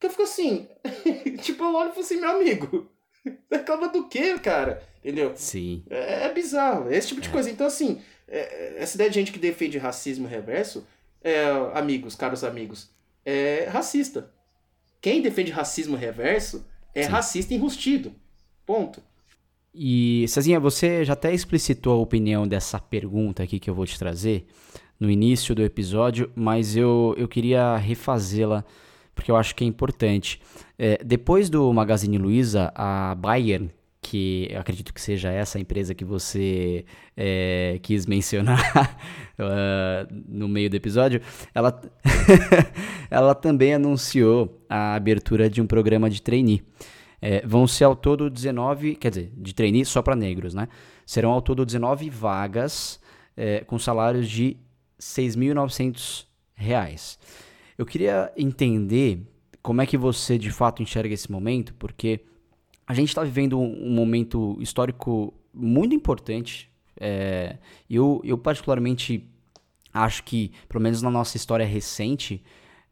que 0.00 0.06
eu 0.06 0.10
fico 0.10 0.22
assim. 0.22 0.68
tipo, 1.42 1.62
eu 1.64 1.74
olho 1.74 1.90
e 1.90 1.92
falo 1.92 2.04
assim: 2.04 2.20
Meu 2.20 2.30
amigo, 2.30 2.90
reclama 3.50 3.88
do 3.88 4.08
que, 4.08 4.38
cara? 4.38 4.82
Entendeu? 4.98 5.32
Sim. 5.36 5.84
É, 5.90 6.24
é 6.24 6.32
bizarro. 6.32 6.92
Esse 6.92 7.08
tipo 7.08 7.20
de 7.20 7.28
é. 7.28 7.32
coisa. 7.32 7.50
Então, 7.50 7.66
assim, 7.66 8.00
é, 8.26 8.74
essa 8.78 8.96
ideia 8.96 9.10
de 9.10 9.14
gente 9.14 9.32
que 9.32 9.38
defende 9.38 9.78
racismo 9.78 10.26
reverso, 10.26 10.86
é, 11.22 11.46
amigos, 11.74 12.14
caros 12.14 12.42
amigos, 12.42 12.90
é 13.24 13.68
racista. 13.70 14.30
Quem 15.04 15.20
defende 15.20 15.52
racismo 15.52 15.98
reverso 15.98 16.64
é 16.94 17.02
Sim. 17.02 17.10
racista 17.10 17.52
enrustido. 17.52 18.10
Ponto. 18.64 19.02
E, 19.74 20.24
Cezinha, 20.28 20.58
você 20.58 21.04
já 21.04 21.12
até 21.12 21.30
explicitou 21.30 21.92
a 21.92 22.00
opinião 22.00 22.48
dessa 22.48 22.80
pergunta 22.80 23.42
aqui 23.42 23.58
que 23.60 23.68
eu 23.68 23.74
vou 23.74 23.84
te 23.84 23.98
trazer 23.98 24.46
no 24.98 25.10
início 25.10 25.54
do 25.54 25.62
episódio, 25.62 26.32
mas 26.34 26.74
eu, 26.74 27.14
eu 27.18 27.28
queria 27.28 27.76
refazê-la 27.76 28.64
porque 29.14 29.30
eu 29.30 29.36
acho 29.36 29.54
que 29.54 29.62
é 29.62 29.66
importante. 29.66 30.40
É, 30.78 30.96
depois 31.04 31.50
do 31.50 31.70
Magazine 31.70 32.16
Luiza, 32.16 32.72
a 32.74 33.14
Bayern, 33.14 33.70
que 34.04 34.46
eu 34.50 34.60
acredito 34.60 34.92
que 34.92 35.00
seja 35.00 35.30
essa 35.30 35.58
empresa 35.58 35.94
que 35.94 36.04
você 36.04 36.84
é, 37.16 37.80
quis 37.82 38.04
mencionar 38.04 38.98
uh, 39.38 40.06
no 40.28 40.46
meio 40.46 40.68
do 40.68 40.76
episódio, 40.76 41.22
ela, 41.54 41.80
ela 43.10 43.34
também 43.34 43.72
anunciou 43.72 44.62
a 44.68 44.94
abertura 44.94 45.48
de 45.48 45.62
um 45.62 45.66
programa 45.66 46.10
de 46.10 46.20
trainee. 46.20 46.62
É, 47.20 47.44
vão 47.46 47.66
ser 47.66 47.84
ao 47.84 47.96
todo 47.96 48.28
19, 48.28 48.96
quer 48.96 49.08
dizer, 49.08 49.32
de 49.34 49.54
trainee 49.54 49.86
só 49.86 50.02
para 50.02 50.14
negros, 50.14 50.52
né? 50.52 50.68
Serão 51.06 51.30
ao 51.30 51.40
todo 51.40 51.64
19 51.64 52.10
vagas 52.10 53.00
é, 53.34 53.60
com 53.60 53.78
salários 53.78 54.28
de 54.28 54.48
R$ 54.48 54.58
6.900. 55.00 56.26
Eu 57.78 57.86
queria 57.86 58.30
entender 58.36 59.22
como 59.62 59.80
é 59.80 59.86
que 59.86 59.96
você 59.96 60.36
de 60.36 60.50
fato 60.50 60.82
enxerga 60.82 61.14
esse 61.14 61.32
momento, 61.32 61.72
porque 61.78 62.20
a 62.86 62.94
gente 62.94 63.08
está 63.08 63.22
vivendo 63.24 63.58
um, 63.58 63.90
momento 63.90 64.56
histórico 64.60 65.32
muito 65.52 65.94
importante. 65.94 66.70
É, 66.98 67.56
eu, 67.88 68.20
eu, 68.24 68.36
particularmente, 68.36 69.26
acho 69.92 70.22
que, 70.24 70.52
pelo 70.68 70.82
menos 70.82 71.00
na 71.00 71.10
nossa 71.10 71.36
história 71.36 71.66
recente, 71.66 72.42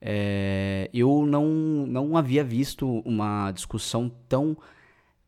é, 0.00 0.88
eu 0.92 1.26
não, 1.26 1.46
não 1.86 2.16
havia 2.16 2.42
visto 2.42 3.02
uma 3.04 3.52
discussão 3.52 4.10
tão 4.28 4.56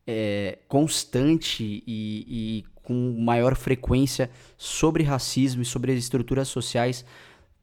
é, 0.07 0.59
constante 0.67 1.83
e, 1.85 2.25
e, 2.27 2.65
com 2.83 3.15
maior 3.19 3.55
frequência 3.55 4.29
sobre 4.57 5.03
racismo 5.03 5.61
e 5.61 5.65
sobre 5.65 5.91
as 5.91 5.99
estruturas 5.99 6.47
sociais 6.47 7.05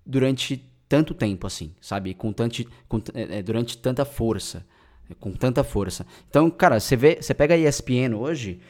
durante 0.04 0.64
tanto 0.88 1.14
tempo 1.14 1.46
assim, 1.46 1.74
sabe? 1.80 2.14
Com, 2.14 2.32
tanto, 2.32 2.64
com 2.88 3.00
é, 3.14 3.38
é, 3.38 3.42
durante 3.42 3.78
tanta 3.78 4.04
força 4.04 4.66
com 5.20 5.32
tanta 5.32 5.62
força. 5.64 6.06
Então, 6.28 6.50
cara, 6.50 6.80
você 6.80 6.96
vê, 6.96 7.18
você 7.20 7.34
pega 7.34 7.54
a 7.54 7.58
ESPN 7.58 8.14
hoje, 8.16 8.60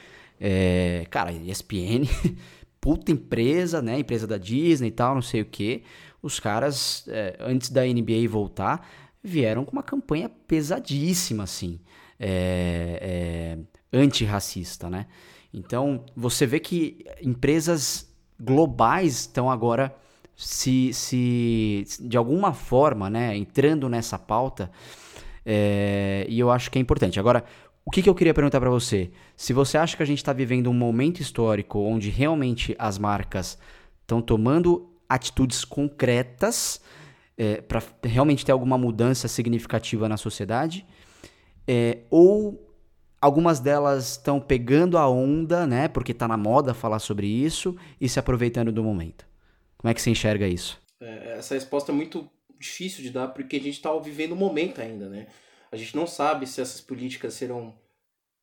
é, 0.41 1.07
cara, 1.11 1.33
ESPN, 1.33 2.09
puta 2.81 3.13
empresa, 3.13 3.81
né? 3.81 3.99
Empresa 3.99 4.27
da 4.27 4.39
Disney 4.39 4.89
e 4.89 4.93
tal, 4.93 5.15
não 5.15 5.23
sei 5.23 5.41
o 5.43 5.47
que. 5.47 5.85
Os 6.23 6.41
caras, 6.41 7.05
é, 7.09 7.37
antes 7.41 7.71
da 7.71 7.83
NBA 7.85 8.29
voltar, 8.29 8.89
vieram 9.23 9.65
com 9.65 9.73
uma 9.73 9.83
campanha 9.83 10.29
pesadíssima, 10.29 11.45
assim, 11.45 11.79
é, 12.19 13.59
é, 13.93 13.99
antirracista, 13.99 14.91
né? 14.91 15.07
Então, 15.55 16.05
você 16.17 16.47
vê 16.47 16.59
que 16.59 17.05
empresas 17.21 18.11
globais 18.41 19.21
estão 19.21 19.51
agora 19.51 19.95
se, 20.35 20.93
se 20.93 21.85
de 22.01 22.17
alguma 22.17 22.53
forma, 22.53 23.09
né, 23.09 23.37
entrando 23.37 23.89
nessa 23.89 24.19
pauta 24.19 24.71
é, 25.45 26.27
e 26.29 26.39
eu 26.39 26.51
acho 26.51 26.71
que 26.71 26.79
é 26.79 26.81
importante. 26.81 27.19
Agora, 27.19 27.45
o 27.85 27.91
que, 27.91 28.03
que 28.03 28.09
eu 28.09 28.15
queria 28.15 28.33
perguntar 28.33 28.61
para 28.61 28.71
você? 28.71 29.11
Se 29.37 29.53
você 29.53 29.77
acha 29.77 29.97
que 29.97 30.03
a 30.03 30.07
gente 30.07 30.19
está 30.19 30.33
vivendo 30.33 30.71
um 30.71 30.75
momento 30.75 31.21
histórico 31.21 31.81
onde 31.81 32.11
realmente 32.11 32.77
as 32.79 32.97
marcas 32.97 33.59
estão 34.01 34.23
tomando 34.23 34.89
atitudes 35.09 35.65
concretas 35.65 36.81
é, 37.37 37.61
para 37.61 37.83
realmente 38.05 38.45
ter 38.45 38.53
alguma 38.53 38.79
mudança 38.79 39.27
significativa 39.27 40.09
na 40.09 40.17
sociedade, 40.17 40.87
é, 41.67 41.99
ou 42.11 42.73
algumas 43.21 43.61
delas 43.61 44.13
estão 44.13 44.41
pegando 44.41 44.97
a 44.97 45.09
onda, 45.09 45.67
né, 45.67 45.89
porque 45.89 46.13
está 46.13 46.27
na 46.27 46.37
moda 46.37 46.75
falar 46.75 46.99
sobre 46.99 47.27
isso 47.27 47.77
e 48.01 48.09
se 48.09 48.19
aproveitando 48.19 48.73
do 48.73 48.83
momento. 48.83 49.27
Como 49.77 49.91
é 49.91 49.95
que 49.95 50.01
você 50.01 50.11
enxerga 50.11 50.47
isso? 50.47 50.81
É, 51.01 51.39
essa 51.39 51.55
resposta 51.55 51.91
é 51.91 51.95
muito 51.95 52.29
difícil 52.63 53.03
de 53.03 53.11
dar 53.11 53.29
porque 53.29 53.57
a 53.57 53.61
gente 53.61 53.75
está 53.75 53.97
vivendo 53.99 54.33
um 54.33 54.37
momento 54.37 54.81
ainda, 54.81 55.09
né? 55.09 55.27
A 55.71 55.77
gente 55.77 55.97
não 55.97 56.07
sabe 56.07 56.47
se 56.47 56.61
essas 56.61 56.81
políticas 56.81 57.35
serão 57.35 57.75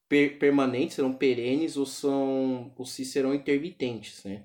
per 0.08 0.40
permanentes, 0.40 0.96
serão 0.96 1.14
perenes 1.14 1.78
ou, 1.78 1.86
são, 1.86 2.74
ou 2.76 2.86
se 2.86 3.06
serão 3.06 3.34
intermitentes, 3.34 4.24
né? 4.24 4.44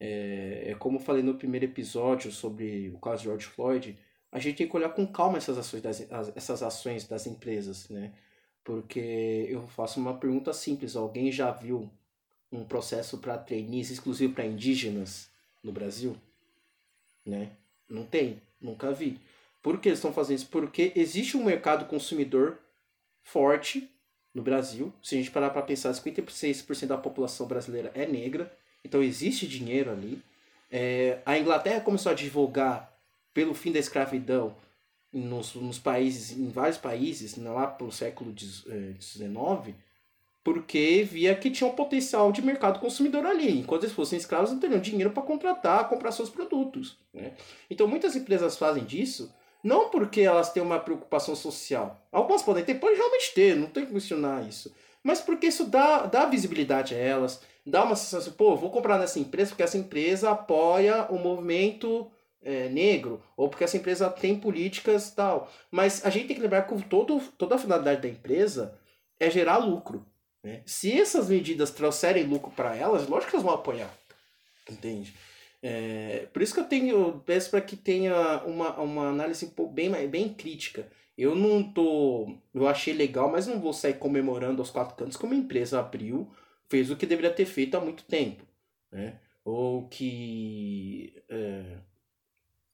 É, 0.00 0.70
é 0.70 0.74
como 0.74 0.98
eu 0.98 1.02
falei 1.02 1.22
no 1.22 1.34
primeiro 1.34 1.66
episódio 1.66 2.30
sobre 2.32 2.90
o 2.90 2.98
caso 2.98 3.18
de 3.18 3.24
George 3.24 3.46
Floyd, 3.46 3.98
a 4.30 4.38
gente 4.38 4.56
tem 4.56 4.68
que 4.68 4.76
olhar 4.76 4.90
com 4.90 5.06
calma 5.06 5.38
essas 5.38 5.56
ações 5.58 5.82
das, 5.82 6.00
essas 6.36 6.62
ações 6.62 7.06
das 7.06 7.26
empresas, 7.26 7.88
né? 7.88 8.12
Porque 8.64 9.46
eu 9.48 9.66
faço 9.68 10.00
uma 10.00 10.18
pergunta 10.18 10.52
simples: 10.52 10.96
alguém 10.96 11.30
já 11.30 11.50
viu 11.50 11.90
um 12.50 12.64
processo 12.64 13.18
para 13.18 13.38
trainees 13.38 13.90
exclusivo 13.90 14.32
para 14.34 14.46
indígenas 14.46 15.30
no 15.62 15.70
Brasil? 15.72 16.16
Né? 17.24 17.52
Não 17.88 18.04
tem. 18.04 18.40
Nunca 18.64 18.90
vi. 18.92 19.20
Por 19.62 19.78
que 19.78 19.90
eles 19.90 19.98
estão 19.98 20.12
fazendo 20.12 20.38
isso? 20.38 20.48
Porque 20.48 20.90
existe 20.96 21.36
um 21.36 21.44
mercado 21.44 21.84
consumidor 21.84 22.58
forte 23.22 23.90
no 24.34 24.42
Brasil. 24.42 24.92
Se 25.02 25.14
a 25.14 25.18
gente 25.18 25.30
parar 25.30 25.50
para 25.50 25.62
pensar, 25.62 25.92
56% 25.92 26.86
da 26.86 26.96
população 26.96 27.46
brasileira 27.46 27.92
é 27.94 28.06
negra. 28.06 28.50
Então 28.82 29.02
existe 29.02 29.46
dinheiro 29.46 29.90
ali. 29.90 30.20
É, 30.70 31.20
a 31.26 31.38
Inglaterra 31.38 31.80
começou 31.80 32.10
a 32.10 32.14
divulgar 32.14 32.90
pelo 33.34 33.54
fim 33.54 33.70
da 33.70 33.78
escravidão 33.78 34.56
nos, 35.12 35.54
nos 35.54 35.78
países, 35.78 36.36
em 36.36 36.48
vários 36.48 36.78
países, 36.78 37.36
lá 37.36 37.66
pelo 37.66 37.92
século 37.92 38.34
XIX, 38.36 39.74
porque 40.44 41.02
via 41.10 41.34
que 41.34 41.50
tinha 41.50 41.68
um 41.68 41.74
potencial 41.74 42.30
de 42.30 42.42
mercado 42.42 42.78
consumidor 42.78 43.24
ali. 43.24 43.58
Enquanto 43.58 43.84
eles 43.84 43.94
fossem 43.94 44.18
escravos, 44.18 44.52
não 44.52 44.60
teriam 44.60 44.78
dinheiro 44.78 45.10
para 45.10 45.22
contratar, 45.22 45.88
comprar 45.88 46.12
seus 46.12 46.28
produtos. 46.28 46.98
Né? 47.12 47.32
Então 47.70 47.88
muitas 47.88 48.14
empresas 48.14 48.58
fazem 48.58 48.84
disso 48.84 49.34
não 49.64 49.88
porque 49.88 50.20
elas 50.20 50.52
têm 50.52 50.62
uma 50.62 50.78
preocupação 50.78 51.34
social. 51.34 52.06
Algumas 52.12 52.42
podem 52.42 52.62
ter, 52.62 52.74
podem 52.74 52.96
realmente 52.96 53.32
ter, 53.34 53.56
não 53.56 53.68
tem 53.68 53.86
que 53.86 53.92
questionar 53.92 54.46
isso. 54.46 54.74
Mas 55.02 55.22
porque 55.22 55.46
isso 55.46 55.64
dá, 55.64 56.04
dá 56.04 56.26
visibilidade 56.26 56.94
a 56.94 56.98
elas, 56.98 57.40
dá 57.64 57.82
uma 57.82 57.96
sensação, 57.96 58.34
pô, 58.34 58.54
vou 58.54 58.70
comprar 58.70 58.98
nessa 58.98 59.18
empresa 59.18 59.50
porque 59.50 59.62
essa 59.62 59.78
empresa 59.78 60.30
apoia 60.30 61.06
o 61.10 61.18
movimento 61.18 62.10
é, 62.42 62.68
negro, 62.68 63.22
ou 63.34 63.48
porque 63.48 63.64
essa 63.64 63.78
empresa 63.78 64.10
tem 64.10 64.38
políticas 64.38 65.10
tal. 65.10 65.50
Mas 65.70 66.04
a 66.04 66.10
gente 66.10 66.26
tem 66.26 66.36
que 66.36 66.42
lembrar 66.42 66.62
que 66.62 66.82
todo, 66.84 67.18
toda 67.38 67.54
a 67.54 67.58
finalidade 67.58 68.02
da 68.02 68.08
empresa 68.08 68.78
é 69.18 69.30
gerar 69.30 69.56
lucro. 69.56 70.04
Né? 70.44 70.60
Se 70.66 70.92
essas 70.92 71.30
medidas 71.30 71.70
trouxerem 71.70 72.24
lucro 72.24 72.52
para 72.52 72.76
elas, 72.76 73.08
lógico 73.08 73.30
que 73.30 73.36
elas 73.36 73.46
vão 73.46 73.54
apoiar. 73.54 73.92
Entende? 74.70 75.14
É, 75.62 76.28
por 76.30 76.42
isso 76.42 76.52
que 76.52 76.60
eu 76.60 76.64
tenho, 76.64 76.90
eu 76.90 77.22
peço 77.24 77.50
para 77.50 77.62
que 77.62 77.74
tenha 77.74 78.42
uma, 78.44 78.78
uma 78.78 79.08
análise 79.08 79.50
bem, 79.72 79.90
bem 80.06 80.28
crítica. 80.28 80.86
Eu 81.16 81.34
não 81.34 81.62
tô. 81.62 82.36
Eu 82.52 82.68
achei 82.68 82.92
legal, 82.92 83.30
mas 83.30 83.46
não 83.46 83.58
vou 83.58 83.72
sair 83.72 83.94
comemorando 83.94 84.60
aos 84.60 84.70
quatro 84.70 84.94
cantos 84.94 85.16
como 85.16 85.32
a 85.32 85.36
empresa 85.36 85.80
abriu, 85.80 86.30
fez 86.68 86.90
o 86.90 86.96
que 86.96 87.06
deveria 87.06 87.32
ter 87.32 87.46
feito 87.46 87.76
há 87.76 87.80
muito 87.80 88.04
tempo. 88.04 88.44
Né? 88.92 89.18
Ou 89.44 89.88
que 89.88 91.22
é, 91.28 91.78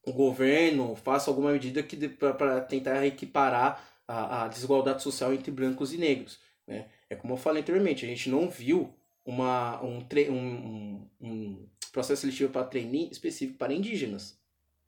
o 0.04 0.12
governo 0.12 0.96
faça 0.96 1.30
alguma 1.30 1.52
medida 1.52 1.82
que 1.82 2.08
para 2.08 2.60
tentar 2.62 3.06
equiparar 3.06 3.86
a, 4.08 4.44
a 4.44 4.48
desigualdade 4.48 5.02
social 5.02 5.32
entre 5.32 5.50
brancos 5.52 5.92
e 5.92 5.98
negros. 5.98 6.40
Né? 6.66 6.86
É 7.10 7.16
como 7.16 7.34
eu 7.34 7.36
falei 7.36 7.60
anteriormente, 7.60 8.04
a 8.04 8.08
gente 8.08 8.30
não 8.30 8.48
viu 8.48 8.94
uma, 9.24 9.82
um, 9.82 10.06
um, 10.30 11.08
um 11.20 11.66
processo 11.92 12.22
seletivo 12.22 12.52
para 12.52 12.64
trainee 12.64 13.10
específico 13.10 13.58
para 13.58 13.74
indígenas. 13.74 14.38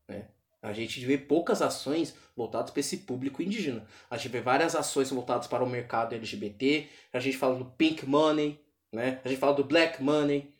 Né? 0.08 0.26
A 0.62 0.72
gente 0.72 1.04
vê 1.04 1.18
poucas 1.18 1.60
ações 1.60 2.14
voltadas 2.36 2.70
para 2.70 2.78
esse 2.78 2.98
público 2.98 3.42
indígena. 3.42 3.84
A 4.08 4.16
gente 4.16 4.28
vê 4.28 4.40
várias 4.40 4.76
ações 4.76 5.10
voltadas 5.10 5.48
para 5.48 5.64
o 5.64 5.68
mercado 5.68 6.14
LGBT, 6.14 6.86
a 7.12 7.18
gente 7.18 7.36
fala 7.36 7.56
do 7.56 7.64
pink 7.64 8.06
money, 8.06 8.60
né? 8.92 9.20
a 9.24 9.28
gente 9.28 9.40
fala 9.40 9.54
do 9.54 9.64
black 9.64 10.00
money. 10.02 10.54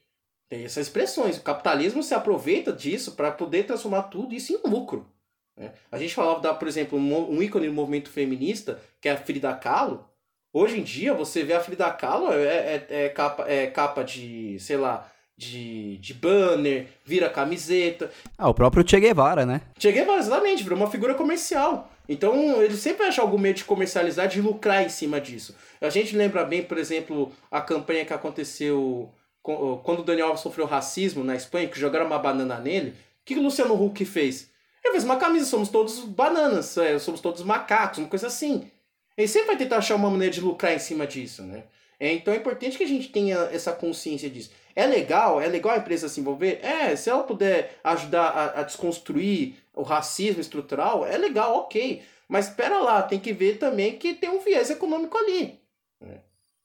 Tem 0.48 0.64
essas 0.64 0.88
expressões. 0.88 1.38
O 1.38 1.42
capitalismo 1.42 2.02
se 2.02 2.12
aproveita 2.12 2.72
disso 2.72 3.12
para 3.12 3.30
poder 3.30 3.64
transformar 3.64 4.02
tudo 4.04 4.34
isso 4.34 4.52
em 4.52 4.68
lucro. 4.68 5.10
Né? 5.56 5.72
A 5.90 5.96
gente 5.96 6.14
falava, 6.14 6.40
da, 6.40 6.52
por 6.52 6.68
exemplo, 6.68 6.98
um 6.98 7.42
ícone 7.42 7.68
do 7.68 7.72
movimento 7.72 8.10
feminista, 8.10 8.82
que 9.00 9.08
é 9.08 9.12
a 9.12 9.16
Frida 9.16 9.54
Kahlo, 9.54 10.11
Hoje 10.54 10.78
em 10.78 10.82
dia, 10.82 11.14
você 11.14 11.42
vê 11.42 11.54
a 11.54 11.60
Frida 11.60 11.90
Kahlo, 11.90 12.30
é, 12.30 12.44
é, 12.44 12.86
é, 12.90 13.08
capa, 13.08 13.44
é 13.48 13.66
capa 13.68 14.04
de, 14.04 14.58
sei 14.60 14.76
lá, 14.76 15.10
de, 15.34 15.96
de 15.96 16.12
banner, 16.12 16.88
vira 17.06 17.30
camiseta. 17.30 18.10
Ah, 18.36 18.50
o 18.50 18.54
próprio 18.54 18.86
Che 18.86 19.00
Guevara, 19.00 19.46
né? 19.46 19.62
Che 19.78 19.90
Guevara, 19.90 20.18
exatamente, 20.18 20.62
virou 20.62 20.78
uma 20.78 20.90
figura 20.90 21.14
comercial. 21.14 21.90
Então, 22.06 22.62
ele 22.62 22.76
sempre 22.76 23.06
acha 23.06 23.22
algum 23.22 23.38
meio 23.38 23.54
de 23.54 23.64
comercializar, 23.64 24.28
de 24.28 24.42
lucrar 24.42 24.84
em 24.84 24.90
cima 24.90 25.18
disso. 25.18 25.56
A 25.80 25.88
gente 25.88 26.14
lembra 26.14 26.44
bem, 26.44 26.62
por 26.62 26.76
exemplo, 26.76 27.32
a 27.50 27.62
campanha 27.62 28.04
que 28.04 28.12
aconteceu 28.12 29.10
quando 29.42 30.00
o 30.00 30.04
Daniel 30.04 30.36
sofreu 30.36 30.66
racismo 30.66 31.24
na 31.24 31.34
Espanha, 31.34 31.66
que 31.66 31.80
jogaram 31.80 32.06
uma 32.06 32.18
banana 32.18 32.58
nele. 32.58 32.90
O 32.90 32.94
que 33.24 33.34
o 33.36 33.42
Luciano 33.42 33.82
Huck 33.82 34.04
fez? 34.04 34.50
Ele 34.84 34.92
fez 34.92 35.04
uma 35.04 35.16
camisa, 35.16 35.46
somos 35.46 35.70
todos 35.70 36.00
bananas, 36.00 36.76
é, 36.76 36.98
somos 36.98 37.22
todos 37.22 37.42
macacos, 37.42 37.98
uma 37.98 38.08
coisa 38.08 38.26
assim. 38.26 38.70
Ele 39.16 39.28
sempre 39.28 39.48
vai 39.48 39.56
tentar 39.56 39.78
achar 39.78 39.94
uma 39.96 40.10
maneira 40.10 40.32
de 40.32 40.40
lucrar 40.40 40.74
em 40.74 40.78
cima 40.78 41.06
disso, 41.06 41.42
né? 41.42 41.64
É, 42.00 42.12
então 42.12 42.34
é 42.34 42.36
importante 42.36 42.76
que 42.76 42.82
a 42.82 42.88
gente 42.88 43.10
tenha 43.10 43.36
essa 43.52 43.72
consciência 43.72 44.28
disso. 44.28 44.50
É 44.74 44.86
legal, 44.86 45.40
é 45.40 45.46
legal 45.46 45.74
a 45.74 45.78
empresa 45.78 46.08
se 46.08 46.20
envolver? 46.20 46.58
É, 46.64 46.96
se 46.96 47.08
ela 47.08 47.22
puder 47.22 47.78
ajudar 47.84 48.28
a, 48.28 48.60
a 48.60 48.62
desconstruir 48.64 49.54
o 49.74 49.82
racismo 49.82 50.40
estrutural, 50.40 51.06
é 51.06 51.16
legal, 51.16 51.56
ok. 51.58 52.02
Mas 52.28 52.48
espera 52.48 52.78
lá, 52.78 53.02
tem 53.02 53.20
que 53.20 53.32
ver 53.32 53.58
também 53.58 53.98
que 53.98 54.14
tem 54.14 54.30
um 54.30 54.40
viés 54.40 54.70
econômico 54.70 55.16
ali. 55.16 55.60
Né? 56.00 56.20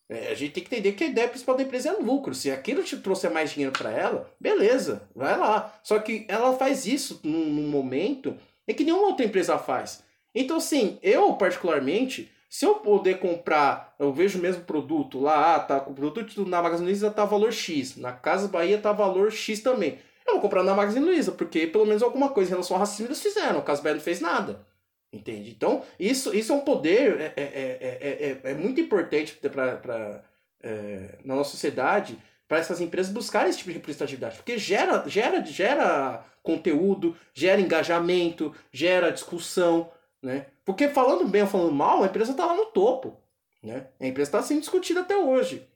É, 0.09 0.29
a 0.29 0.33
gente 0.33 0.53
tem 0.53 0.63
que 0.63 0.73
entender 0.73 0.93
que 0.93 1.03
a 1.03 1.07
ideia 1.07 1.27
principal 1.27 1.55
da 1.55 1.63
empresa 1.63 1.89
é 1.89 1.91
lucro. 1.91 2.33
Se 2.33 2.49
aquilo 2.49 2.81
te 2.81 2.97
trouxer 2.97 3.29
mais 3.29 3.51
dinheiro 3.51 3.77
para 3.77 3.91
ela, 3.91 4.33
beleza, 4.39 5.07
vai 5.13 5.37
lá. 5.37 5.77
Só 5.83 5.99
que 5.99 6.25
ela 6.29 6.57
faz 6.57 6.85
isso 6.85 7.19
num, 7.23 7.45
num 7.45 7.67
momento 7.67 8.37
em 8.67 8.73
que 8.73 8.83
nenhuma 8.83 9.07
outra 9.07 9.25
empresa 9.25 9.57
faz. 9.57 10.03
Então, 10.33 10.57
assim, 10.57 10.97
eu 11.01 11.33
particularmente, 11.33 12.31
se 12.49 12.65
eu 12.65 12.75
poder 12.75 13.19
comprar, 13.19 13.93
eu 13.99 14.13
vejo 14.13 14.39
o 14.39 14.41
mesmo 14.41 14.63
produto 14.63 15.19
lá, 15.19 15.55
ah, 15.55 15.59
tá, 15.59 15.77
o 15.87 15.93
produto 15.93 16.45
na 16.45 16.61
Magazine 16.61 16.87
Luiza 16.87 17.11
tá 17.11 17.25
valor 17.25 17.51
X, 17.51 17.97
na 17.97 18.13
Casa 18.13 18.47
Bahia 18.47 18.77
tá 18.77 18.91
valor 18.91 19.31
X 19.31 19.59
também. 19.59 19.99
Eu 20.25 20.33
vou 20.33 20.41
comprar 20.41 20.63
na 20.63 20.73
Magazine 20.73 21.05
Luiza, 21.05 21.31
porque 21.31 21.67
pelo 21.67 21.85
menos 21.85 22.03
alguma 22.03 22.29
coisa 22.29 22.49
em 22.49 22.53
relação 22.53 22.75
ao 22.75 22.81
racismo 22.81 23.07
eles 23.07 23.21
fizeram, 23.21 23.59
a 23.59 23.63
Casa 23.63 23.81
Bahia 23.81 23.95
não 23.95 24.01
fez 24.01 24.21
nada. 24.21 24.65
Entende? 25.11 25.51
Então, 25.51 25.83
isso, 25.97 26.35
isso 26.35 26.51
é 26.51 26.55
um 26.55 26.61
poder, 26.61 27.19
é, 27.21 27.33
é, 27.37 28.39
é, 28.43 28.51
é, 28.51 28.53
muito 28.53 28.79
importante 28.81 29.35
para 29.35 30.21
é, 30.61 31.17
na 31.23 31.35
nossa 31.35 31.51
sociedade 31.51 32.17
para 32.47 32.59
essas 32.59 32.79
empresas 32.79 33.11
buscarem 33.11 33.49
esse 33.49 33.59
tipo 33.59 33.71
de 33.71 33.77
representatividade, 33.77 34.37
porque 34.37 34.57
gera, 34.57 35.03
gera, 35.07 35.43
gera 35.43 36.25
conteúdo, 36.41 37.15
gera 37.33 37.59
engajamento, 37.59 38.55
gera 38.71 39.11
discussão, 39.11 39.91
né? 40.21 40.47
Porque 40.65 40.87
falando 40.87 41.27
bem 41.27 41.43
ou 41.43 41.47
falando 41.47 41.73
mal, 41.73 42.03
a 42.03 42.07
empresa 42.07 42.31
está 42.31 42.45
lá 42.45 42.55
no 42.55 42.65
topo, 42.67 43.17
né? 43.63 43.87
A 43.99 44.05
empresa 44.05 44.29
está 44.29 44.43
sendo 44.43 44.61
discutida 44.61 45.01
até 45.01 45.15
hoje. 45.17 45.67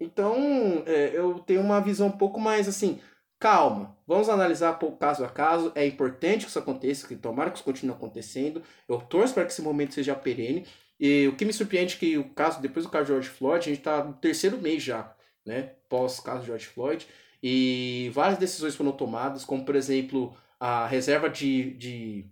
Então, 0.00 0.82
é, 0.86 1.12
eu 1.14 1.38
tenho 1.40 1.60
uma 1.60 1.80
visão 1.80 2.08
um 2.08 2.18
pouco 2.18 2.40
mais 2.40 2.68
assim, 2.68 3.00
calma, 3.38 3.96
vamos 4.06 4.28
analisar 4.28 4.78
caso 4.98 5.24
a 5.24 5.28
caso. 5.28 5.72
É 5.74 5.86
importante 5.86 6.44
que 6.44 6.50
isso 6.50 6.58
aconteça, 6.58 7.06
que 7.06 7.16
tomara 7.16 7.50
que 7.50 7.56
isso 7.56 7.64
continue 7.64 7.94
acontecendo. 7.94 8.62
Eu 8.88 8.98
torço 9.00 9.34
para 9.34 9.44
que 9.44 9.52
esse 9.52 9.62
momento 9.62 9.94
seja 9.94 10.14
perene. 10.14 10.66
E 10.98 11.26
o 11.28 11.36
que 11.36 11.44
me 11.44 11.52
surpreende 11.52 11.96
é 11.96 11.98
que 11.98 12.18
o 12.18 12.30
caso, 12.30 12.60
depois 12.60 12.84
do 12.84 12.90
caso 12.90 13.04
de 13.04 13.12
George 13.12 13.28
Floyd, 13.28 13.58
a 13.58 13.68
gente 13.68 13.78
está 13.78 14.04
no 14.04 14.14
terceiro 14.14 14.58
mês 14.58 14.82
já, 14.82 15.14
né? 15.44 15.72
Pós 15.88 16.20
caso 16.20 16.40
de 16.40 16.46
George 16.46 16.66
Floyd. 16.66 17.06
E 17.42 18.10
várias 18.14 18.38
decisões 18.38 18.74
foram 18.74 18.92
tomadas, 18.92 19.44
como 19.44 19.64
por 19.64 19.76
exemplo 19.76 20.34
a 20.58 20.86
reserva 20.86 21.28
de, 21.28 21.74
de, 21.74 22.26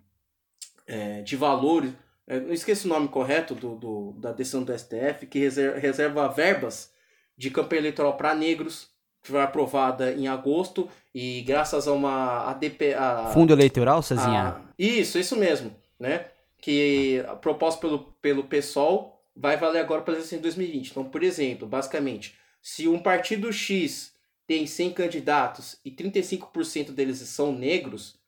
é, 0.93 1.22
de 1.22 1.36
valores. 1.36 1.93
É, 2.26 2.38
não 2.38 2.53
esqueci 2.53 2.84
o 2.84 2.88
nome 2.88 3.09
correto 3.09 3.55
do, 3.55 3.74
do, 3.74 4.12
da 4.12 4.30
decisão 4.30 4.62
do 4.62 4.76
STF, 4.78 5.26
que 5.26 5.38
reserva, 5.38 5.78
reserva 5.78 6.28
verbas 6.28 6.93
de 7.36 7.51
campanha 7.51 7.80
eleitoral 7.80 8.16
para 8.16 8.34
negros, 8.34 8.88
que 9.22 9.30
foi 9.30 9.40
aprovada 9.40 10.12
em 10.12 10.28
agosto, 10.28 10.88
e 11.14 11.40
graças 11.43 11.88
a 11.88 11.93
uma 11.93 12.51
ADP. 12.51 12.95
A, 12.95 13.30
Fundo 13.32 13.55
eleitoral, 13.55 14.03
Cezinha? 14.03 14.49
A, 14.49 14.61
isso, 14.78 15.18
isso 15.18 15.34
mesmo, 15.34 15.74
né? 15.99 16.26
Que 16.59 17.24
proposto 17.40 17.80
pelo, 17.80 17.99
pelo 18.20 18.45
PSOL 18.45 19.18
vai 19.34 19.57
valer 19.57 19.80
agora 19.80 20.03
para 20.03 20.14
eleição 20.14 20.38
em 20.38 20.43
2020. 20.43 20.90
Então, 20.90 21.05
por 21.05 21.22
exemplo, 21.22 21.66
basicamente, 21.66 22.36
se 22.61 22.86
um 22.86 22.99
partido 22.99 23.51
X 23.53 24.12
tem 24.47 24.66
100 24.66 24.93
candidatos 24.93 25.78
e 25.84 25.90
35% 25.90 26.93
deles 26.93 27.18
são 27.20 27.51
negros, 27.51 28.20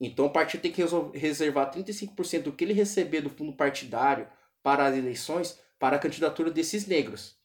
então 0.00 0.26
o 0.26 0.30
partido 0.30 0.60
tem 0.60 0.72
que 0.72 0.82
reservar 1.14 1.72
35% 1.72 2.42
do 2.42 2.52
que 2.52 2.64
ele 2.64 2.72
receber 2.72 3.22
do 3.22 3.30
fundo 3.30 3.52
partidário 3.52 4.28
para 4.62 4.86
as 4.86 4.96
eleições 4.96 5.58
para 5.78 5.96
a 5.96 5.98
candidatura 5.98 6.50
desses 6.50 6.86
negros. 6.86 7.36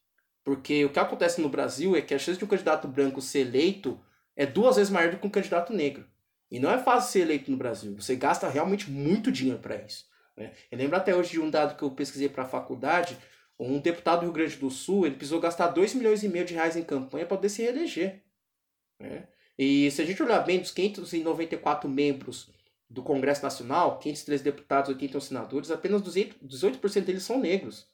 Porque 0.43 0.83
o 0.85 0.89
que 0.89 0.99
acontece 0.99 1.39
no 1.39 1.49
Brasil 1.49 1.95
é 1.95 2.01
que 2.01 2.13
a 2.13 2.19
chance 2.19 2.37
de 2.37 2.45
um 2.45 2.47
candidato 2.47 2.87
branco 2.87 3.21
ser 3.21 3.41
eleito 3.41 3.99
é 4.35 4.45
duas 4.45 4.75
vezes 4.75 4.91
maior 4.91 5.11
do 5.11 5.17
que 5.17 5.27
um 5.27 5.31
candidato 5.31 5.71
negro. 5.71 6.05
E 6.49 6.59
não 6.59 6.71
é 6.71 6.77
fácil 6.77 7.11
ser 7.11 7.19
eleito 7.21 7.51
no 7.51 7.57
Brasil. 7.57 7.95
Você 7.95 8.15
gasta 8.15 8.49
realmente 8.49 8.89
muito 8.89 9.31
dinheiro 9.31 9.59
para 9.59 9.75
isso. 9.75 10.05
Né? 10.35 10.51
Eu 10.69 10.77
lembro 10.77 10.97
até 10.97 11.15
hoje 11.15 11.31
de 11.31 11.39
um 11.39 11.49
dado 11.49 11.77
que 11.77 11.83
eu 11.83 11.91
pesquisei 11.91 12.27
para 12.27 12.43
a 12.43 12.47
faculdade. 12.47 13.17
Um 13.57 13.79
deputado 13.79 14.19
do 14.19 14.23
Rio 14.23 14.33
Grande 14.33 14.55
do 14.57 14.69
Sul 14.69 15.05
ele 15.05 15.15
precisou 15.15 15.39
gastar 15.39 15.67
2 15.67 15.93
milhões 15.93 16.23
e 16.23 16.27
meio 16.27 16.43
de 16.43 16.55
reais 16.55 16.75
em 16.75 16.83
campanha 16.83 17.25
para 17.25 17.37
poder 17.37 17.49
se 17.49 17.61
reeleger. 17.61 18.23
Né? 18.99 19.27
E 19.63 19.91
se 19.91 20.01
a 20.01 20.05
gente 20.05 20.23
olhar 20.23 20.39
bem, 20.39 20.59
dos 20.59 20.71
594 20.71 21.87
membros 21.87 22.49
do 22.89 23.03
Congresso 23.03 23.43
Nacional, 23.43 23.99
503 23.99 24.41
deputados, 24.41 24.89
81 24.89 25.21
senadores, 25.21 25.69
apenas 25.69 26.01
18% 26.01 27.01
deles 27.01 27.21
são 27.21 27.39
negros. 27.39 27.85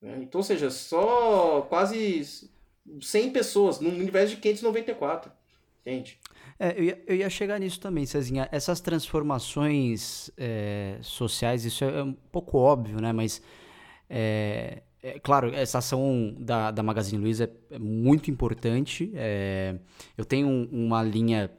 Né? 0.00 0.20
Então, 0.22 0.38
ou 0.38 0.44
seja, 0.44 0.70
só 0.70 1.62
quase 1.62 2.48
100 3.00 3.30
pessoas 3.32 3.80
no 3.80 3.90
universo 3.90 4.36
de 4.36 4.40
594. 4.40 5.32
Entende? 5.80 6.20
É, 6.56 6.78
eu, 6.78 6.84
ia, 6.84 7.02
eu 7.08 7.16
ia 7.16 7.28
chegar 7.28 7.58
nisso 7.58 7.80
também, 7.80 8.06
Cezinha. 8.06 8.48
Essas 8.52 8.80
transformações 8.80 10.30
é, 10.36 11.00
sociais, 11.02 11.64
isso 11.64 11.84
é 11.84 12.04
um 12.04 12.12
pouco 12.12 12.58
óbvio, 12.58 13.00
né? 13.00 13.12
Mas, 13.12 13.42
é, 14.08 14.84
é 15.02 15.18
claro, 15.18 15.52
essa 15.52 15.78
ação 15.78 16.34
da, 16.38 16.70
da 16.70 16.82
Magazine 16.82 17.20
Luiza 17.20 17.44
é, 17.44 17.74
é 17.74 17.78
muito 17.78 18.30
importante. 18.30 19.10
É, 19.14 19.74
eu 20.16 20.24
tenho 20.24 20.46
um, 20.46 20.68
uma 20.70 21.02
linha 21.02 21.50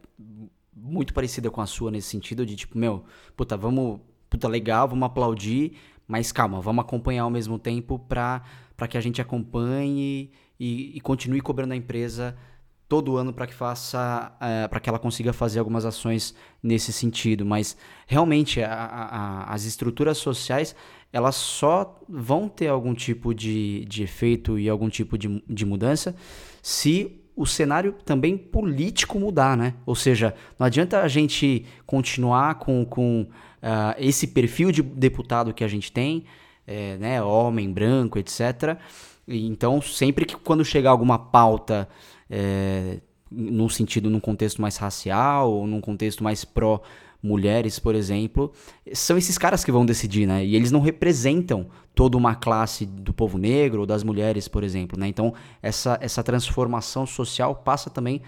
muito 0.74 1.14
parecida 1.14 1.52
com 1.52 1.60
a 1.60 1.66
sua 1.66 1.92
nesse 1.92 2.08
sentido, 2.08 2.46
de 2.46 2.56
tipo, 2.56 2.78
meu, 2.78 3.04
puta, 3.36 3.58
vamos, 3.58 4.00
puta, 4.30 4.48
legal, 4.48 4.88
vamos 4.88 5.06
aplaudir, 5.06 5.74
mas 6.08 6.32
calma, 6.32 6.62
vamos 6.62 6.84
acompanhar 6.84 7.24
ao 7.24 7.30
mesmo 7.30 7.60
tempo 7.60 8.00
para 8.00 8.42
que 8.90 8.98
a 8.98 9.02
gente 9.02 9.22
acompanhe 9.22 10.32
e, 10.60 10.96
e, 10.96 11.02
continue 11.02 11.42
cobrando 11.42 11.74
a 11.74 11.78
empresa 11.78 12.36
todo 12.88 13.18
ano 13.18 13.34
para 13.34 13.48
que 13.48 13.54
faça 13.54 14.36
é, 14.40 14.68
para 14.68 14.80
que 14.80 14.90
ela 14.90 15.00
consiga 15.00 15.34
fazer 15.34 15.60
algumas 15.60 15.86
ações 15.86 16.36
nesse 16.62 16.92
sentido 16.92 17.46
mas 17.46 17.78
realmente 18.06 18.62
a, 18.62 18.72
a, 18.72 19.54
as 19.54 19.64
estruturas 19.64 20.18
sociais 20.18 20.76
elas 21.14 21.36
só 21.36 22.02
vão 22.10 22.50
ter 22.50 22.68
algum 22.68 22.96
tipo 22.96 23.34
de, 23.36 23.86
de 23.86 24.02
efeito 24.02 24.58
e 24.58 24.68
algum 24.68 24.90
tipo 24.90 25.16
de, 25.16 25.44
de 25.48 25.66
mudança 25.66 26.16
se 26.62 27.20
o 27.36 27.46
cenário 27.46 27.94
também 28.04 28.38
político 28.38 29.20
mudar, 29.20 29.56
né? 29.56 29.76
Ou 29.86 29.96
seja, 29.96 30.36
não 30.58 30.66
adianta 30.66 31.02
a 31.02 31.08
gente 31.08 31.66
continuar 31.86 32.56
com, 32.56 32.84
com 32.86 33.22
uh, 33.22 33.96
esse 33.98 34.28
perfil 34.28 34.72
de 34.72 34.82
deputado 34.82 35.54
que 35.54 35.64
a 35.64 35.68
gente 35.68 35.92
tem, 35.92 36.26
é, 36.66 36.98
né, 36.98 37.22
homem, 37.22 37.72
branco, 37.72 38.18
etc. 38.18 38.78
então, 39.28 39.82
sempre 39.82 40.26
que 40.26 40.36
quando 40.36 40.64
chegar 40.64 40.92
alguma 40.92 41.20
pauta 41.20 41.90
é, 42.30 43.00
num 43.30 43.68
sentido, 43.68 44.10
num 44.10 44.20
contexto 44.20 44.62
mais 44.62 44.78
racial 44.78 45.52
ou 45.52 45.68
num 45.68 45.82
contexto 45.82 46.24
mais 46.24 46.46
pró 46.46 46.82
mulheres, 47.24 47.80
por 47.80 47.96
exemplo, 47.96 48.52
são 48.92 49.18
esses 49.18 49.38
caras 49.38 49.64
que 49.64 49.72
vão 49.72 49.86
decidir, 49.86 50.28
né? 50.28 50.46
E 50.46 50.56
eles 50.56 50.72
não 50.72 50.82
representam 50.82 51.70
toda 51.96 52.18
uma 52.18 52.36
classe 52.36 52.86
do 52.86 53.14
povo 53.14 53.38
negro 53.38 53.82
ou 53.82 53.86
das 53.86 54.04
mulheres, 54.04 54.50
por 54.50 54.64
exemplo, 54.64 55.00
né? 55.00 55.08
Então, 55.08 55.34
essa, 55.62 55.98
essa 56.02 56.22
transformação 56.22 57.06
social 57.06 57.56
passa 57.56 57.90
também 57.90 58.22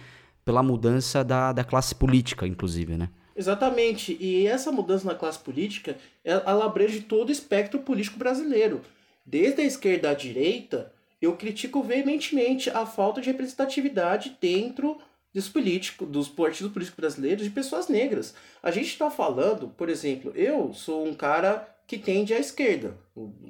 pela 0.45 0.63
mudança 0.63 1.23
da, 1.23 1.51
da 1.51 1.63
classe 1.63 1.93
política, 1.93 2.47
inclusive, 2.47 2.95
né? 2.95 3.09
Exatamente. 3.35 4.15
E 4.19 4.47
essa 4.47 4.71
mudança 4.71 5.05
na 5.05 5.15
classe 5.15 5.39
política, 5.39 5.97
ela 6.23 6.65
abrange 6.65 7.01
todo 7.01 7.29
o 7.29 7.31
espectro 7.33 7.79
político 7.79 8.17
brasileiro. 8.17 8.79
Desde 9.25 9.61
a 9.61 9.65
esquerda 9.65 10.11
à 10.11 10.13
direita, 10.13 10.93
eu 11.21 11.35
critico 11.35 11.83
veementemente 11.83 12.69
a 12.69 12.85
falta 12.85 13.19
de 13.19 13.27
representatividade 13.27 14.37
dentro 14.39 14.97
dos 15.35 15.49
políticos, 15.49 16.07
dos 16.07 16.29
partidos 16.29 16.71
políticos 16.71 16.97
brasileiros 16.97 17.43
de 17.43 17.49
pessoas 17.49 17.89
negras. 17.89 18.33
A 18.63 18.71
gente 18.71 18.87
está 18.87 19.11
falando, 19.11 19.67
por 19.67 19.89
exemplo, 19.89 20.31
eu 20.33 20.73
sou 20.73 21.05
um 21.05 21.13
cara 21.13 21.67
que 21.85 21.97
tende 21.97 22.33
à 22.33 22.39
esquerda. 22.39 22.95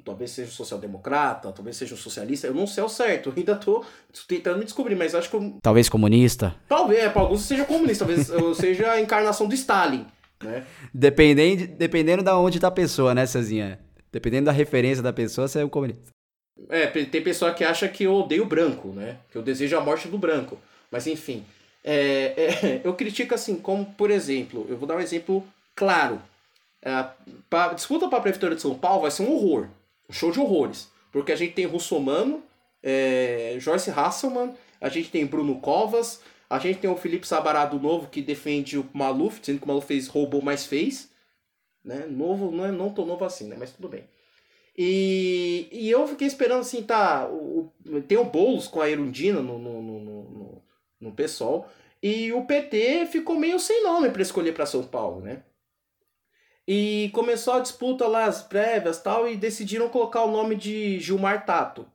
Talvez 0.04 0.32
seja 0.32 0.50
um 0.50 0.52
social-democrata, 0.52 1.52
talvez 1.52 1.76
seja 1.76 1.94
um 1.94 1.96
socialista, 1.96 2.48
eu 2.48 2.54
não 2.54 2.66
sei 2.66 2.82
ao 2.82 2.88
certo, 2.88 3.28
eu 3.28 3.34
ainda 3.38 3.52
estou 3.52 3.84
tentando 4.26 4.58
me 4.58 4.64
descobrir, 4.64 4.96
mas 4.96 5.14
acho 5.14 5.30
que. 5.30 5.36
Eu... 5.36 5.58
Talvez 5.62 5.88
comunista? 5.88 6.56
Talvez, 6.68 7.04
é, 7.04 7.08
para 7.08 7.22
alguns 7.22 7.42
seja 7.42 7.64
comunista, 7.64 8.04
talvez 8.04 8.28
eu 8.30 8.52
seja 8.56 8.90
a 8.90 9.00
encarnação 9.00 9.46
do 9.46 9.54
Stalin. 9.54 10.04
Né? 10.42 10.66
Dependendo, 10.92 11.68
dependendo 11.68 12.22
da 12.24 12.36
onde 12.36 12.58
está 12.58 12.66
a 12.66 12.72
pessoa, 12.72 13.14
né, 13.14 13.24
Cezinha? 13.26 13.78
Dependendo 14.10 14.46
da 14.46 14.52
referência 14.52 15.02
da 15.02 15.12
pessoa, 15.12 15.46
você 15.46 15.60
é 15.60 15.64
um 15.64 15.68
comunista. 15.68 16.02
É, 16.68 16.86
tem 16.86 17.22
pessoa 17.22 17.54
que 17.54 17.62
acha 17.62 17.86
que 17.86 18.04
eu 18.04 18.14
odeio 18.14 18.44
branco, 18.44 18.88
né? 18.88 19.18
Que 19.30 19.38
eu 19.38 19.42
desejo 19.42 19.76
a 19.76 19.80
morte 19.80 20.08
do 20.08 20.18
branco. 20.18 20.58
Mas 20.90 21.06
enfim. 21.06 21.44
É, 21.88 22.34
é, 22.36 22.80
eu 22.84 22.94
critico 22.94 23.32
assim, 23.32 23.54
como 23.54 23.86
por 23.86 24.10
exemplo, 24.10 24.66
eu 24.68 24.76
vou 24.76 24.88
dar 24.88 24.96
um 24.96 25.00
exemplo 25.00 25.46
claro. 25.76 26.20
É, 26.82 27.06
pra, 27.48 27.72
disputa 27.72 28.08
para 28.08 28.18
a 28.18 28.22
Prefeitura 28.22 28.56
de 28.56 28.60
São 28.60 28.74
Paulo 28.76 29.02
vai 29.02 29.10
ser 29.12 29.22
um 29.22 29.32
horror. 29.32 29.68
Um 30.10 30.12
show 30.12 30.32
de 30.32 30.40
horrores. 30.40 30.90
Porque 31.12 31.30
a 31.30 31.36
gente 31.36 31.54
tem 31.54 31.64
Russomano, 31.64 32.42
é, 32.82 33.56
Joyce 33.60 33.90
Hasselman, 33.90 34.52
a 34.80 34.88
gente 34.88 35.10
tem 35.10 35.24
Bruno 35.24 35.60
Covas, 35.60 36.20
a 36.50 36.58
gente 36.58 36.80
tem 36.80 36.90
o 36.90 36.96
Felipe 36.96 37.26
Sabarado 37.26 37.78
novo 37.78 38.08
que 38.08 38.20
defende 38.20 38.78
o 38.78 38.88
Maluf, 38.92 39.40
dizendo 39.40 39.58
que 39.58 39.64
o 39.64 39.68
Maluf 39.68 39.86
fez 39.86 40.08
roubou, 40.08 40.42
mais 40.42 40.66
fez. 40.66 41.10
Né? 41.84 42.06
Novo, 42.08 42.50
não 42.50 42.66
é 42.66 42.72
não 42.72 42.90
tão 42.90 43.06
novo 43.06 43.24
assim, 43.24 43.46
né? 43.46 43.56
Mas 43.58 43.70
tudo 43.70 43.88
bem. 43.88 44.04
E, 44.76 45.68
e 45.72 45.90
eu 45.90 46.06
fiquei 46.06 46.26
esperando 46.26 46.60
assim, 46.60 46.82
tá. 46.82 47.26
O, 47.28 47.72
tem 48.06 48.18
o 48.18 48.24
Boulos 48.24 48.68
com 48.68 48.80
a 48.80 48.90
Erundina 48.90 49.40
no, 49.40 49.58
no, 49.58 49.82
no, 49.82 50.00
no, 50.00 50.55
no 51.00 51.12
PSOL. 51.12 51.68
E 52.02 52.32
o 52.32 52.44
PT 52.44 53.06
ficou 53.06 53.36
meio 53.36 53.58
sem 53.58 53.82
nome 53.82 54.10
para 54.10 54.22
escolher 54.22 54.52
para 54.52 54.66
São 54.66 54.82
Paulo, 54.86 55.20
né? 55.20 55.42
E 56.68 57.10
começou 57.14 57.54
a 57.54 57.60
disputa 57.60 58.06
lá, 58.08 58.24
as 58.24 58.42
prévias 58.42 59.00
tal, 59.00 59.28
e 59.28 59.36
decidiram 59.36 59.88
colocar 59.88 60.24
o 60.24 60.30
nome 60.30 60.56
de 60.56 60.98
Gilmar 60.98 61.46
Tato. 61.46 61.86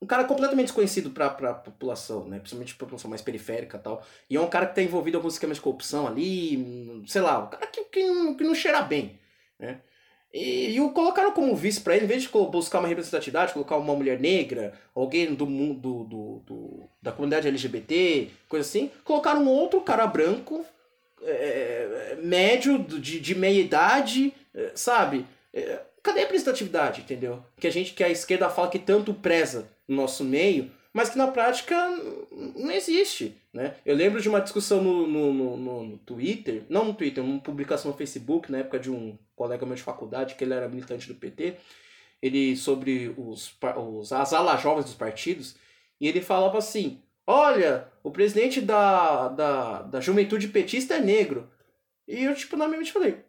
um 0.00 0.06
cara 0.06 0.24
completamente 0.24 0.66
desconhecido 0.66 1.10
pra, 1.10 1.30
pra 1.30 1.54
população, 1.54 2.28
né? 2.28 2.38
Principalmente 2.38 2.74
pra 2.76 2.86
população 2.86 3.10
mais 3.10 3.22
periférica 3.22 3.78
tal. 3.78 4.04
E 4.30 4.36
é 4.36 4.40
um 4.40 4.48
cara 4.48 4.66
que 4.66 4.74
tá 4.74 4.82
envolvido 4.82 5.16
em 5.16 5.18
alguns 5.18 5.34
esquemas 5.34 5.56
de 5.56 5.62
corrupção 5.62 6.06
ali, 6.06 7.02
sei 7.06 7.20
lá, 7.22 7.38
um 7.40 7.48
cara 7.48 7.66
que, 7.66 7.84
que, 7.84 8.34
que 8.34 8.44
não 8.44 8.54
cheira 8.54 8.82
bem, 8.82 9.18
né? 9.58 9.82
E, 10.32 10.74
e 10.74 10.80
o 10.80 10.90
colocaram 10.90 11.32
como 11.32 11.56
vice 11.56 11.80
para 11.80 11.96
ele, 11.96 12.04
em 12.04 12.08
vez 12.08 12.22
de 12.22 12.28
buscar 12.28 12.80
uma 12.80 12.88
representatividade, 12.88 13.52
colocar 13.52 13.76
uma 13.76 13.94
mulher 13.94 14.20
negra, 14.20 14.74
alguém 14.94 15.34
do 15.34 15.46
mundo 15.46 16.04
do, 16.04 16.42
do, 16.46 16.88
da 17.00 17.12
comunidade 17.12 17.48
LGBT, 17.48 18.28
coisa 18.48 18.68
assim, 18.68 18.90
colocaram 19.04 19.42
um 19.42 19.48
outro 19.48 19.80
cara 19.80 20.06
branco, 20.06 20.64
é, 21.22 22.16
médio, 22.22 22.78
de, 22.78 23.18
de 23.18 23.34
meia 23.34 23.60
idade, 23.60 24.34
é, 24.54 24.72
sabe? 24.74 25.24
É, 25.52 25.80
cadê 26.02 26.20
a 26.20 26.22
representatividade, 26.22 27.00
entendeu? 27.00 27.42
Que 27.58 27.66
a 27.66 27.72
gente, 27.72 27.94
que 27.94 28.04
a 28.04 28.10
esquerda 28.10 28.50
fala 28.50 28.68
que 28.68 28.78
tanto 28.78 29.14
preza 29.14 29.68
no 29.86 29.96
nosso 29.96 30.24
meio, 30.24 30.70
mas 30.92 31.08
que 31.08 31.18
na 31.18 31.28
prática 31.28 31.74
não 32.54 32.70
existe. 32.70 33.36
Né? 33.58 33.74
Eu 33.84 33.96
lembro 33.96 34.20
de 34.20 34.28
uma 34.28 34.40
discussão 34.40 34.80
no, 34.80 35.04
no, 35.04 35.56
no, 35.56 35.82
no 35.82 35.98
Twitter, 35.98 36.62
não 36.68 36.84
no 36.84 36.94
Twitter, 36.94 37.24
uma 37.24 37.40
publicação 37.40 37.90
no 37.90 37.96
Facebook, 37.96 38.52
na 38.52 38.58
época 38.58 38.78
de 38.78 38.88
um 38.88 39.18
colega 39.34 39.66
meu 39.66 39.74
de 39.74 39.82
faculdade, 39.82 40.36
que 40.36 40.44
ele 40.44 40.54
era 40.54 40.68
militante 40.68 41.08
do 41.08 41.16
PT, 41.16 41.56
ele 42.22 42.56
sobre 42.56 43.12
os, 43.18 43.52
os, 43.76 44.12
as 44.12 44.32
alas 44.32 44.62
jovens 44.62 44.84
dos 44.84 44.94
partidos, 44.94 45.56
e 46.00 46.06
ele 46.06 46.20
falava 46.20 46.56
assim, 46.56 47.02
olha, 47.26 47.88
o 48.04 48.12
presidente 48.12 48.60
da, 48.60 49.26
da, 49.26 49.82
da 49.82 50.00
juventude 50.00 50.46
petista 50.46 50.94
é 50.94 51.00
negro. 51.00 51.50
E 52.06 52.22
eu, 52.22 52.36
tipo, 52.36 52.56
na 52.56 52.68
minha 52.68 52.78
mente 52.78 52.92
falei, 52.92 53.24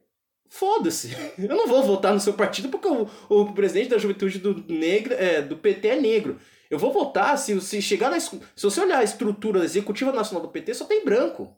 foda-se, 0.50 1.16
eu 1.38 1.56
não 1.56 1.68
vou 1.68 1.84
votar 1.84 2.14
no 2.14 2.20
seu 2.20 2.34
partido 2.34 2.70
porque 2.70 2.88
o, 2.88 3.08
o 3.30 3.54
presidente 3.54 3.90
da 3.90 3.98
juventude 3.98 4.40
do, 4.40 4.66
negra, 4.68 5.16
é, 5.16 5.42
do 5.42 5.56
PT 5.56 5.88
é 5.88 6.02
negro. 6.02 6.40
Eu 6.70 6.78
vou 6.78 6.92
votar 6.92 7.38
se, 7.38 7.60
se 7.62 7.82
chegar 7.82 8.12
na. 8.12 8.20
Se 8.20 8.40
você 8.62 8.82
olhar 8.82 9.00
a 9.00 9.04
estrutura 9.04 9.64
executiva 9.64 10.12
nacional 10.12 10.46
do 10.46 10.52
PT, 10.52 10.74
só 10.74 10.86
tem 10.86 11.04
branco. 11.04 11.56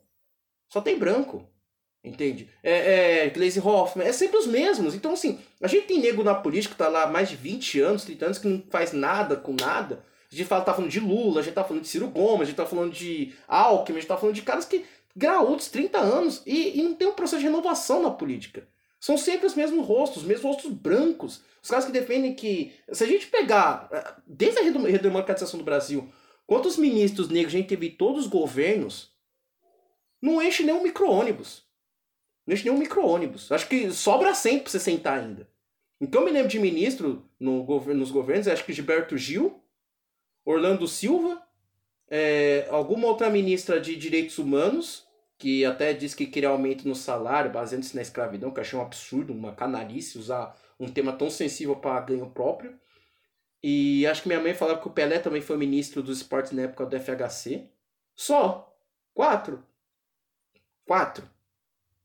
Só 0.70 0.80
tem 0.80 0.98
branco. 0.98 1.48
Entende? 2.04 2.50
É, 2.64 3.26
é 3.26 3.30
Glaze 3.30 3.60
Hoffman, 3.60 4.08
é 4.08 4.12
sempre 4.12 4.38
os 4.38 4.48
mesmos. 4.48 4.96
Então, 4.96 5.14
assim, 5.14 5.40
a 5.62 5.68
gente 5.68 5.86
tem 5.86 6.00
nego 6.00 6.24
na 6.24 6.34
política 6.34 6.74
que 6.74 6.78
tá 6.78 6.88
lá 6.88 7.04
há 7.04 7.08
mais 7.08 7.30
de 7.30 7.36
20 7.36 7.80
anos, 7.80 8.06
30 8.06 8.26
anos, 8.26 8.38
que 8.38 8.48
não 8.48 8.64
faz 8.70 8.92
nada 8.92 9.36
com 9.36 9.54
nada. 9.54 10.04
A 10.32 10.36
gente 10.36 10.48
fala, 10.48 10.64
tá 10.64 10.74
falando 10.74 10.90
de 10.90 11.00
Lula, 11.00 11.42
a 11.42 11.44
gente 11.44 11.54
tá 11.54 11.64
falando 11.64 11.84
de 11.84 11.90
Ciro 11.90 12.08
Gomes, 12.08 12.44
a 12.44 12.46
gente 12.46 12.56
tá 12.56 12.66
falando 12.66 12.94
de 12.94 13.34
Alckmin, 13.48 13.98
a 13.98 14.00
gente 14.00 14.08
tá 14.08 14.18
falando 14.18 14.36
de 14.36 14.42
caras 14.42 14.66
que 14.66 14.86
graúdos, 15.16 15.68
30 15.68 16.00
anos, 16.00 16.42
e, 16.46 16.80
e 16.80 16.84
não 16.84 16.94
tem 16.94 17.08
um 17.08 17.14
processo 17.14 17.42
de 17.42 17.48
renovação 17.48 18.02
na 18.02 18.10
política. 18.10 18.66
São 19.02 19.18
sempre 19.18 19.48
os 19.48 19.56
mesmos 19.56 19.86
rostos, 19.86 20.22
os 20.22 20.28
mesmos 20.28 20.46
rostos 20.46 20.72
brancos. 20.72 21.42
Os 21.62 21.70
caras 21.70 21.86
que 21.86 21.92
defendem 21.92 22.36
que. 22.36 22.72
Se 22.92 23.04
a 23.04 23.08
gente 23.08 23.26
pegar. 23.28 23.90
Eh, 23.92 24.14
desde 24.28 24.60
a 24.60 24.62
redemocratização 24.62 25.58
do 25.58 25.66
Brasil, 25.66 26.08
quantos 26.46 26.78
ministros 26.78 27.28
negros 27.28 27.56
a 27.56 27.58
gente 27.58 27.68
teve 27.68 27.88
em 27.88 27.96
todos 27.96 28.26
os 28.26 28.28
governos, 28.30 29.12
não 30.22 30.40
enche 30.40 30.62
nem 30.64 30.76
um 30.76 30.84
micro-ônibus. 30.84 31.64
Não 32.46 32.54
enche 32.54 32.64
nem 32.64 32.74
um 32.74 32.78
micro-ônibus. 32.78 33.52
Acho 33.52 33.68
que 33.68 33.92
sobra 33.92 34.36
100 34.36 34.60
pra 34.60 34.70
você 34.70 34.80
sentar 34.80 35.20
ainda. 35.20 35.50
Então 36.00 36.22
eu 36.22 36.26
me 36.26 36.32
lembro 36.32 36.50
de 36.50 36.60
ministro 36.60 37.28
no, 37.40 37.66
nos 37.96 38.12
governos, 38.12 38.48
acho 38.48 38.66
que 38.66 38.74
Gilberto 38.74 39.18
Gil, 39.18 39.64
Orlando 40.46 40.88
Silva, 40.88 41.42
é, 42.08 42.68
alguma 42.70 43.08
outra 43.08 43.30
ministra 43.32 43.80
de 43.80 43.96
direitos 43.96 44.38
humanos, 44.38 45.08
que 45.42 45.66
até 45.66 45.92
disse 45.92 46.16
que 46.16 46.28
queria 46.28 46.50
aumento 46.50 46.88
no 46.88 46.94
salário, 46.94 47.52
baseando-se 47.52 47.96
na 47.96 48.04
escravidão, 48.04 48.52
que 48.52 48.60
eu 48.60 48.62
achei 48.62 48.78
um 48.78 48.82
absurdo, 48.84 49.34
uma 49.34 49.56
canalice 49.56 50.20
usar 50.20 50.56
um 50.80 50.88
tema 50.88 51.12
tão 51.14 51.32
sensível 51.32 51.76
para 51.76 52.00
ganho 52.02 52.30
próprio. 52.30 52.80
E 53.64 54.06
acho 54.06 54.22
que 54.22 54.28
minha 54.28 54.40
mãe 54.40 54.54
falava 54.54 54.80
que 54.80 54.88
o 54.88 54.92
Pelé 54.92 55.18
também 55.18 55.42
foi 55.42 55.58
ministro 55.58 56.04
dos 56.04 56.18
esportes 56.18 56.52
na 56.52 56.62
época 56.62 56.86
do 56.86 57.00
FHC. 57.00 57.68
Só. 58.16 58.72
Quatro. 59.16 59.66
Quatro. 60.86 61.28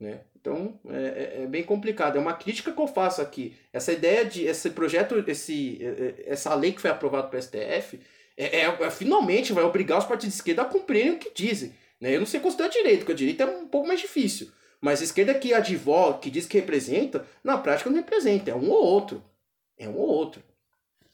Né? 0.00 0.22
Então 0.34 0.80
é, 0.88 0.96
é, 0.96 1.42
é, 1.42 1.46
bem 1.46 1.62
complicado. 1.62 2.16
É 2.16 2.20
uma 2.20 2.32
crítica 2.32 2.72
que 2.72 2.80
eu 2.80 2.86
faço 2.86 3.20
aqui. 3.20 3.54
Essa 3.70 3.92
ideia 3.92 4.24
de 4.24 4.44
esse 4.44 4.70
projeto, 4.70 5.22
esse, 5.28 5.78
é, 5.82 5.86
é, 5.86 6.32
essa 6.32 6.54
lei 6.54 6.72
que 6.72 6.80
foi 6.80 6.90
aprovada 6.90 7.28
pelo 7.28 7.42
STF, 7.42 8.00
é, 8.34 8.60
é, 8.60 8.90
finalmente 8.90 9.52
vai 9.52 9.64
obrigar 9.64 9.98
os 9.98 10.06
partidos 10.06 10.34
de 10.34 10.38
esquerda 10.38 10.62
a 10.62 10.66
cumprirem 10.66 11.12
o 11.12 11.18
que 11.18 11.30
dizem. 11.34 11.74
Né? 12.00 12.14
Eu 12.14 12.20
não 12.20 12.26
sei 12.26 12.40
considerar 12.40 12.68
direito, 12.68 13.00
porque 13.00 13.12
a 13.12 13.16
direita 13.16 13.44
é 13.44 13.46
um 13.46 13.66
pouco 13.66 13.88
mais 13.88 14.00
difícil. 14.00 14.50
Mas 14.80 15.00
a 15.00 15.04
esquerda 15.04 15.34
que 15.34 15.54
advoga, 15.54 16.18
que 16.18 16.30
diz 16.30 16.46
que 16.46 16.58
representa, 16.58 17.26
na 17.42 17.58
prática 17.58 17.88
não 17.88 17.96
representa, 17.96 18.50
é 18.50 18.54
um 18.54 18.70
ou 18.70 18.84
outro. 18.84 19.22
É 19.78 19.88
um 19.88 19.96
ou 19.96 20.08
outro. 20.08 20.42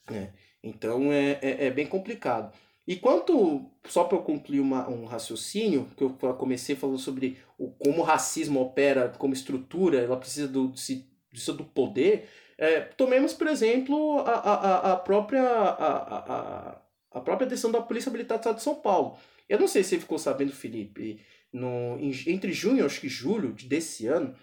Né? 0.09 0.33
Então 0.61 1.11
é, 1.11 1.39
é, 1.41 1.65
é, 1.65 1.71
bem 1.71 1.87
complicado. 1.87 2.53
E 2.85 2.97
quanto, 2.97 3.65
só 3.85 4.03
para 4.03 4.17
eu 4.17 4.23
concluir 4.23 4.59
uma, 4.59 4.89
um 4.89 5.05
raciocínio, 5.05 5.89
que 5.95 6.03
eu 6.03 6.09
comecei 6.37 6.75
falando 6.75 6.99
sobre 6.99 7.37
o, 7.57 7.69
como 7.71 8.01
o 8.01 8.03
racismo 8.03 8.61
opera 8.61 9.13
como 9.17 9.33
estrutura, 9.33 9.99
ela 9.99 10.17
precisa 10.17 10.47
do, 10.47 10.69
precisa 11.29 11.53
do 11.53 11.63
poder, 11.63 12.27
é, 12.57 12.81
tomemos, 12.81 13.33
por 13.33 13.47
exemplo, 13.47 14.19
a, 14.19 14.31
a, 14.31 14.93
a, 14.93 14.95
própria, 14.97 15.43
a, 15.43 15.95
a, 16.17 16.81
a 17.11 17.21
própria 17.21 17.47
decisão 17.47 17.71
da 17.71 17.81
Polícia 17.81 18.11
Militar 18.11 18.35
do 18.35 18.41
Estado 18.41 18.55
de 18.57 18.63
São 18.63 18.75
Paulo. 18.75 19.17
Eu 19.47 19.59
não 19.59 19.67
sei 19.67 19.83
se 19.83 19.91
você 19.91 19.99
ficou 19.99 20.17
sabendo, 20.17 20.51
Felipe, 20.51 21.19
no, 21.51 21.97
entre 22.27 22.51
junho 22.51 22.85
acho 22.85 22.99
que 22.99 23.09
julho 23.09 23.53
desse 23.65 24.07
ano, 24.07 24.35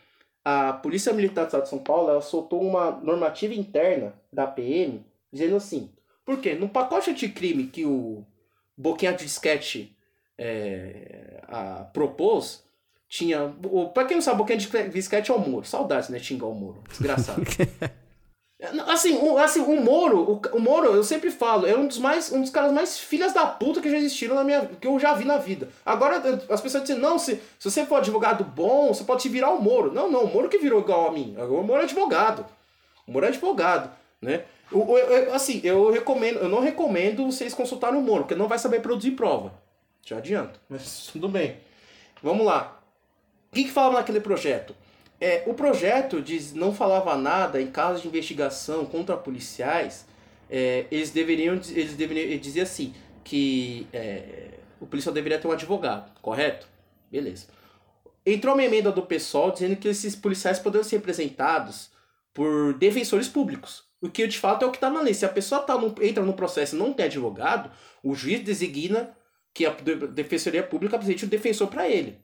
a 0.44 0.72
Polícia 0.72 1.12
Militar 1.12 1.42
do 1.42 1.46
Estado 1.48 1.62
de 1.64 1.68
São 1.68 1.78
Paulo 1.78 2.20
soltou 2.22 2.62
uma 2.62 2.90
normativa 2.90 3.54
interna 3.54 4.14
da 4.32 4.46
PM 4.46 5.04
dizendo 5.32 5.56
assim: 5.56 5.90
por 6.24 6.40
quê? 6.40 6.54
No 6.54 6.68
pacote 6.68 7.12
de 7.12 7.28
crime 7.28 7.66
que 7.66 7.84
o 7.84 8.24
Boquinha 8.76 9.12
de 9.12 9.24
Disquete 9.24 9.96
é, 10.38 11.42
a, 11.48 11.84
propôs, 11.92 12.64
tinha. 13.08 13.54
Pra 13.92 14.04
quem 14.04 14.16
não 14.16 14.22
sabe, 14.22 14.38
Boquinha 14.38 14.58
de 14.58 14.88
Disquete 14.90 15.30
é 15.30 15.34
o 15.34 15.38
Moro. 15.38 15.66
Saudades, 15.66 16.08
né? 16.08 16.18
Xingar 16.18 16.46
o 16.46 16.54
Moro. 16.54 16.82
Desgraçado. 16.88 17.42
Assim, 18.86 19.16
o, 19.16 19.38
assim, 19.38 19.60
o 19.60 19.80
Moro, 19.80 20.18
o, 20.20 20.56
o, 20.56 20.60
Moro, 20.60 20.94
eu 20.94 21.02
sempre 21.02 21.30
falo, 21.30 21.66
é 21.66 21.74
um 21.74 21.86
dos 21.86 21.96
mais, 21.96 22.30
um 22.30 22.42
dos 22.42 22.50
caras 22.50 22.70
mais 22.72 22.98
filhas 22.98 23.32
da 23.32 23.46
puta 23.46 23.80
que 23.80 23.90
já 23.90 23.96
existiram 23.96 24.34
na 24.34 24.44
minha, 24.44 24.66
que 24.78 24.86
eu 24.86 24.98
já 24.98 25.14
vi 25.14 25.24
na 25.24 25.38
vida. 25.38 25.70
Agora 25.84 26.22
as 26.48 26.60
pessoas 26.60 26.84
dizem, 26.84 27.00
não, 27.00 27.18
se, 27.18 27.40
se 27.58 27.70
você 27.70 27.86
for 27.86 27.96
advogado 27.96 28.44
bom, 28.44 28.88
você 28.88 29.02
pode 29.02 29.22
te 29.22 29.30
virar 29.30 29.50
o 29.50 29.62
Moro. 29.62 29.90
Não, 29.92 30.10
não, 30.10 30.24
o 30.24 30.32
Moro 30.32 30.48
que 30.48 30.58
virou 30.58 30.80
igual 30.80 31.08
a 31.08 31.12
mim. 31.12 31.34
O 31.38 31.62
Moro 31.62 31.80
é 31.80 31.84
advogado. 31.84 32.44
O 33.06 33.12
Moro 33.12 33.24
é 33.24 33.28
advogado, 33.28 33.90
né? 34.20 34.44
O, 34.70 34.96
eu, 34.96 35.34
assim, 35.34 35.60
eu 35.64 35.90
recomendo, 35.90 36.40
eu 36.40 36.48
não 36.48 36.60
recomendo 36.60 37.24
vocês 37.24 37.54
consultarem 37.54 37.98
o 37.98 38.02
Moro, 38.02 38.24
porque 38.24 38.34
não 38.34 38.46
vai 38.46 38.58
saber 38.58 38.80
produzir 38.80 39.12
prova. 39.12 39.54
Já 40.04 40.18
adianto, 40.18 40.60
mas 40.68 41.08
tudo 41.10 41.28
bem. 41.28 41.56
Vamos 42.22 42.44
lá. 42.44 42.78
O 43.50 43.54
que, 43.54 43.64
que 43.64 43.70
falava 43.70 43.96
naquele 43.96 44.20
projeto? 44.20 44.76
É, 45.20 45.42
o 45.46 45.52
projeto 45.52 46.22
diz, 46.22 46.54
não 46.54 46.74
falava 46.74 47.14
nada 47.14 47.60
em 47.60 47.70
casos 47.70 48.00
de 48.00 48.08
investigação 48.08 48.86
contra 48.86 49.16
policiais. 49.16 50.06
É, 50.48 50.86
eles 50.90 51.10
deveriam, 51.10 51.54
eles 51.54 51.94
deveriam 51.94 52.38
dizer 52.38 52.62
assim 52.62 52.94
que 53.22 53.86
é, 53.92 54.54
o 54.80 54.86
policial 54.86 55.14
deveria 55.14 55.38
ter 55.38 55.46
um 55.46 55.52
advogado, 55.52 56.10
correto? 56.22 56.66
Beleza. 57.10 57.48
Entrou 58.24 58.54
uma 58.54 58.64
emenda 58.64 58.90
do 58.90 59.02
pessoal 59.02 59.50
dizendo 59.50 59.76
que 59.76 59.88
esses 59.88 60.16
policiais 60.16 60.58
poderiam 60.58 60.84
ser 60.84 60.96
representados 60.96 61.90
por 62.32 62.74
defensores 62.74 63.28
públicos. 63.28 63.84
O 64.00 64.08
que 64.08 64.26
de 64.26 64.38
fato 64.38 64.64
é 64.64 64.68
o 64.68 64.70
que 64.70 64.78
está 64.78 64.88
na 64.88 65.02
lei. 65.02 65.12
Se 65.12 65.26
a 65.26 65.28
pessoa 65.28 65.60
tá 65.60 65.76
no, 65.76 65.94
entra 66.00 66.24
no 66.24 66.32
processo 66.32 66.74
e 66.74 66.78
não 66.78 66.92
tem 66.92 67.06
advogado, 67.06 67.70
o 68.02 68.14
juiz 68.14 68.42
designa 68.42 69.14
que 69.52 69.66
a 69.66 69.70
defensoria 69.70 70.62
pública 70.62 70.96
apresente 70.96 71.24
o 71.24 71.28
defensor 71.28 71.68
para 71.68 71.88
ele. 71.88 72.18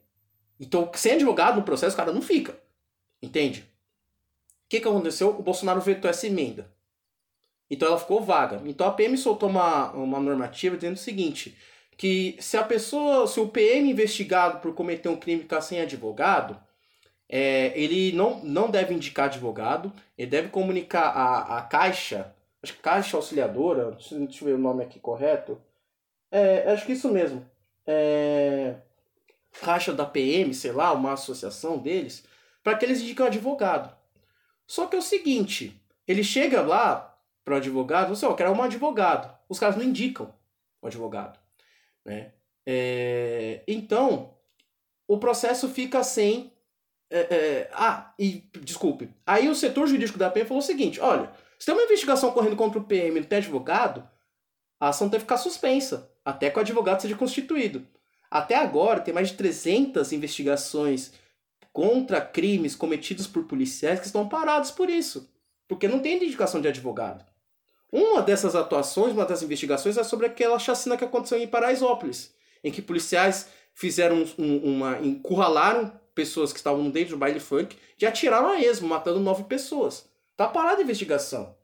Então, 0.59 0.89
sem 0.95 1.13
advogado 1.13 1.57
no 1.57 1.63
processo, 1.63 1.93
o 1.93 1.97
cara 1.97 2.11
não 2.11 2.21
fica. 2.21 2.57
Entende? 3.21 3.61
O 3.61 4.69
que, 4.69 4.79
que 4.79 4.87
aconteceu? 4.87 5.29
O 5.29 5.41
Bolsonaro 5.41 5.81
vetou 5.81 6.09
essa 6.09 6.27
emenda. 6.27 6.69
Então 7.69 7.87
ela 7.87 7.99
ficou 7.99 8.21
vaga. 8.21 8.61
Então 8.65 8.87
a 8.87 8.91
PM 8.91 9.17
soltou 9.17 9.49
uma, 9.49 9.91
uma 9.91 10.19
normativa 10.19 10.75
dizendo 10.75 10.95
o 10.95 10.99
seguinte: 10.99 11.57
que 11.97 12.37
se 12.39 12.55
a 12.55 12.63
pessoa, 12.63 13.27
se 13.27 13.39
o 13.39 13.47
PM 13.47 13.89
investigado 13.89 14.59
por 14.59 14.73
cometer 14.73 15.09
um 15.09 15.17
crime 15.17 15.41
ficar 15.41 15.61
sem 15.61 15.81
advogado, 15.81 16.57
é, 17.27 17.77
ele 17.79 18.13
não, 18.13 18.43
não 18.43 18.69
deve 18.69 18.93
indicar 18.93 19.25
advogado, 19.25 19.91
ele 20.17 20.29
deve 20.29 20.49
comunicar 20.49 21.07
a, 21.09 21.57
a 21.57 21.61
caixa, 21.63 22.33
acho 22.63 22.73
que 22.73 22.79
caixa 22.81 23.17
auxiliadora, 23.17 23.91
deixa 23.91 24.43
eu 24.43 24.47
ver 24.47 24.53
o 24.53 24.57
nome 24.57 24.83
aqui 24.83 24.99
correto. 24.99 25.59
É, 26.31 26.71
acho 26.71 26.85
que 26.85 26.93
isso 26.93 27.09
mesmo. 27.09 27.45
É, 27.85 28.75
caixa 29.61 29.93
da 29.93 30.05
PM, 30.05 30.53
sei 30.53 30.71
lá, 30.71 30.93
uma 30.93 31.13
associação 31.13 31.77
deles, 31.77 32.23
para 32.67 32.75
que 32.75 32.83
eles 32.83 32.99
indiquem 32.99 33.23
um 33.23 33.29
advogado. 33.29 33.95
Só 34.67 34.87
que 34.87 34.95
é 34.97 34.99
o 34.99 35.01
seguinte, 35.01 35.81
ele 36.05 36.21
chega 36.21 36.61
lá 36.61 37.17
para 37.45 37.53
o 37.53 37.57
advogado, 37.57 38.09
você, 38.13 38.25
ó, 38.25 38.31
eu 38.31 38.35
quero 38.35 38.51
um 38.51 38.61
advogado. 38.61 39.33
Os 39.47 39.57
caras 39.57 39.77
não 39.77 39.85
indicam 39.85 40.33
o 40.81 40.87
advogado, 40.87 41.39
né? 42.03 42.33
É, 42.65 43.63
então, 43.65 44.33
o 45.07 45.17
processo 45.17 45.69
fica 45.69 46.03
sem... 46.03 46.51
É, 47.09 47.19
é, 47.19 47.69
ah, 47.71 48.13
e 48.19 48.43
desculpe. 48.59 49.09
Aí 49.25 49.47
o 49.47 49.55
setor 49.55 49.87
jurídico 49.87 50.19
da 50.19 50.29
PM 50.29 50.45
falou 50.45 50.61
o 50.61 50.65
seguinte, 50.65 50.99
olha, 50.99 51.31
se 51.57 51.67
tem 51.67 51.73
uma 51.73 51.85
investigação 51.85 52.33
correndo 52.33 52.57
contra 52.57 52.79
o 52.79 52.83
PM 52.83 53.15
e 53.15 53.21
não 53.21 53.27
tem 53.29 53.37
advogado, 53.37 54.05
a 54.77 54.89
ação 54.89 55.07
teve 55.07 55.23
que 55.23 55.29
ficar 55.31 55.37
suspensa, 55.37 56.11
até 56.25 56.49
que 56.49 56.57
o 56.57 56.61
advogado 56.61 57.01
seja 57.01 57.15
constituído. 57.15 57.87
Até 58.29 58.55
agora, 58.55 58.99
tem 58.99 59.13
mais 59.13 59.29
de 59.29 59.35
300 59.35 60.11
investigações 60.11 61.13
contra 61.77 62.19
crimes 62.19 62.75
cometidos 62.75 63.27
por 63.27 63.43
policiais 63.43 63.99
que 63.99 64.07
estão 64.07 64.27
parados 64.27 64.71
por 64.71 64.89
isso, 64.89 65.29
porque 65.67 65.87
não 65.87 65.99
tem 65.99 66.15
indicação 66.15 66.59
de 66.59 66.67
advogado. 66.67 67.23
Uma 67.91 68.23
dessas 68.23 68.55
atuações, 68.55 69.13
uma 69.13 69.27
das 69.27 69.43
investigações 69.43 69.95
é 69.95 70.03
sobre 70.03 70.25
aquela 70.25 70.57
chacina 70.57 70.97
que 70.97 71.05
aconteceu 71.05 71.37
em 71.37 71.45
Paraisópolis, 71.45 72.33
em 72.63 72.71
que 72.71 72.81
policiais 72.81 73.49
fizeram 73.75 74.25
um, 74.39 74.57
uma 74.57 74.97
encurralaram 75.01 75.93
pessoas 76.15 76.51
que 76.51 76.57
estavam 76.57 76.89
dentro 76.89 77.11
do 77.11 77.19
baile 77.19 77.39
funk 77.39 77.77
e 78.01 78.07
atiraram 78.07 78.47
a 78.49 78.59
esmo, 78.59 78.87
matando 78.87 79.19
nove 79.19 79.43
pessoas. 79.43 80.09
Tá 80.35 80.47
parada 80.47 80.81
a 80.81 80.83
investigação. 80.83 81.55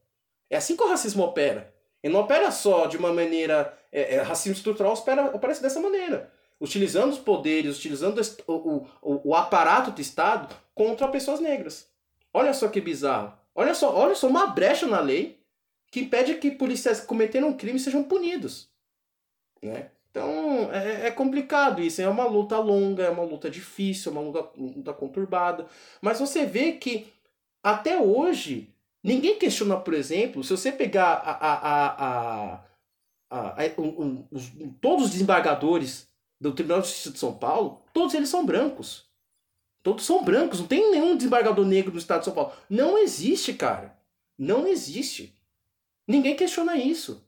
É 0.47 0.57
assim 0.57 0.77
que 0.77 0.83
o 0.83 0.87
racismo 0.87 1.23
opera. 1.23 1.73
Ele 2.03 2.13
não 2.13 2.21
opera 2.21 2.51
só 2.51 2.85
de 2.85 2.97
uma 2.97 3.11
maneira. 3.11 3.75
É, 3.91 4.17
é, 4.17 4.21
racismo 4.21 4.53
estrutural 4.55 4.93
opera, 4.93 5.35
opera 5.35 5.55
dessa 5.55 5.79
maneira. 5.79 6.31
Utilizando 6.59 7.11
os 7.11 7.19
poderes, 7.19 7.77
utilizando 7.77 8.21
o, 8.47 8.87
o, 9.01 9.29
o 9.29 9.35
aparato 9.35 9.91
do 9.91 10.01
Estado 10.01 10.53
contra 10.73 11.07
pessoas 11.07 11.39
negras. 11.39 11.89
Olha 12.33 12.53
só 12.53 12.67
que 12.67 12.81
bizarro. 12.81 13.33
Olha 13.55 13.75
só, 13.75 13.95
olha 13.95 14.15
só 14.15 14.27
uma 14.27 14.47
brecha 14.47 14.87
na 14.87 14.99
lei 14.99 15.39
que 15.91 15.99
impede 15.99 16.35
que 16.35 16.49
policiais 16.49 16.99
que 16.99 17.05
cometeram 17.05 17.53
crime 17.53 17.79
sejam 17.79 18.03
punidos. 18.03 18.67
Né? 19.61 19.91
Então 20.09 20.71
é, 20.71 21.07
é, 21.07 21.11
complicado 21.11 21.81
isso, 21.81 22.01
é 22.01 22.09
uma 22.09 22.25
luta 22.25 22.57
longa, 22.57 23.03
é 23.03 23.09
uma 23.09 23.23
luta 23.23 23.49
difícil, 23.49 24.11
é 24.11 24.15
uma 24.15 24.21
luta, 24.21 24.49
luta 24.57 24.93
conturbada. 24.93 25.67
Mas 26.01 26.19
você 26.19 26.45
vê 26.45 26.73
que 26.73 27.07
até 27.63 27.99
hoje 27.99 28.73
ninguém 29.03 29.37
questiona, 29.37 29.79
por 29.79 29.93
exemplo, 29.93 30.43
se 30.43 30.51
você 30.51 30.71
pegar 30.71 31.13
a, 31.13 31.31
a, 31.31 31.53
a, 31.57 32.65
a, 33.29 33.63
a 33.63 33.81
um, 33.81 33.87
um, 33.87 34.27
os, 34.31 34.51
todos 34.81 35.05
os 35.05 35.11
desembargadores 35.11 36.07
do 36.43 36.53
Tribunal 36.53 36.81
de 36.81 36.87
Justiça 36.87 37.11
de 37.11 37.19
São 37.19 37.33
Paulo, 37.33 37.81
todos 37.93 38.13
eles 38.13 38.29
são 38.29 38.45
brancos. 38.45 39.05
Todos 39.81 40.05
são 40.05 40.23
brancos, 40.23 40.59
não 40.59 40.67
tem 40.67 40.91
nenhum 40.91 41.15
desembargador 41.15 41.65
negro 41.65 41.91
no 41.91 41.97
estado 41.97 42.19
de 42.19 42.25
São 42.25 42.33
Paulo. 42.33 42.53
Não 42.69 42.97
existe, 42.97 43.53
cara. 43.53 43.97
Não 44.37 44.67
existe. 44.67 45.33
Ninguém 46.07 46.35
questiona 46.35 46.75
isso. 46.75 47.25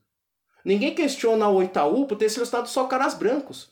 Ninguém 0.63 0.93
questiona 0.93 1.47
o 1.47 1.63
Itaú 1.63 2.05
por 2.05 2.17
ter 2.17 2.29
selecionado 2.29 2.67
só 2.69 2.85
caras 2.85 3.13
brancos. 3.13 3.69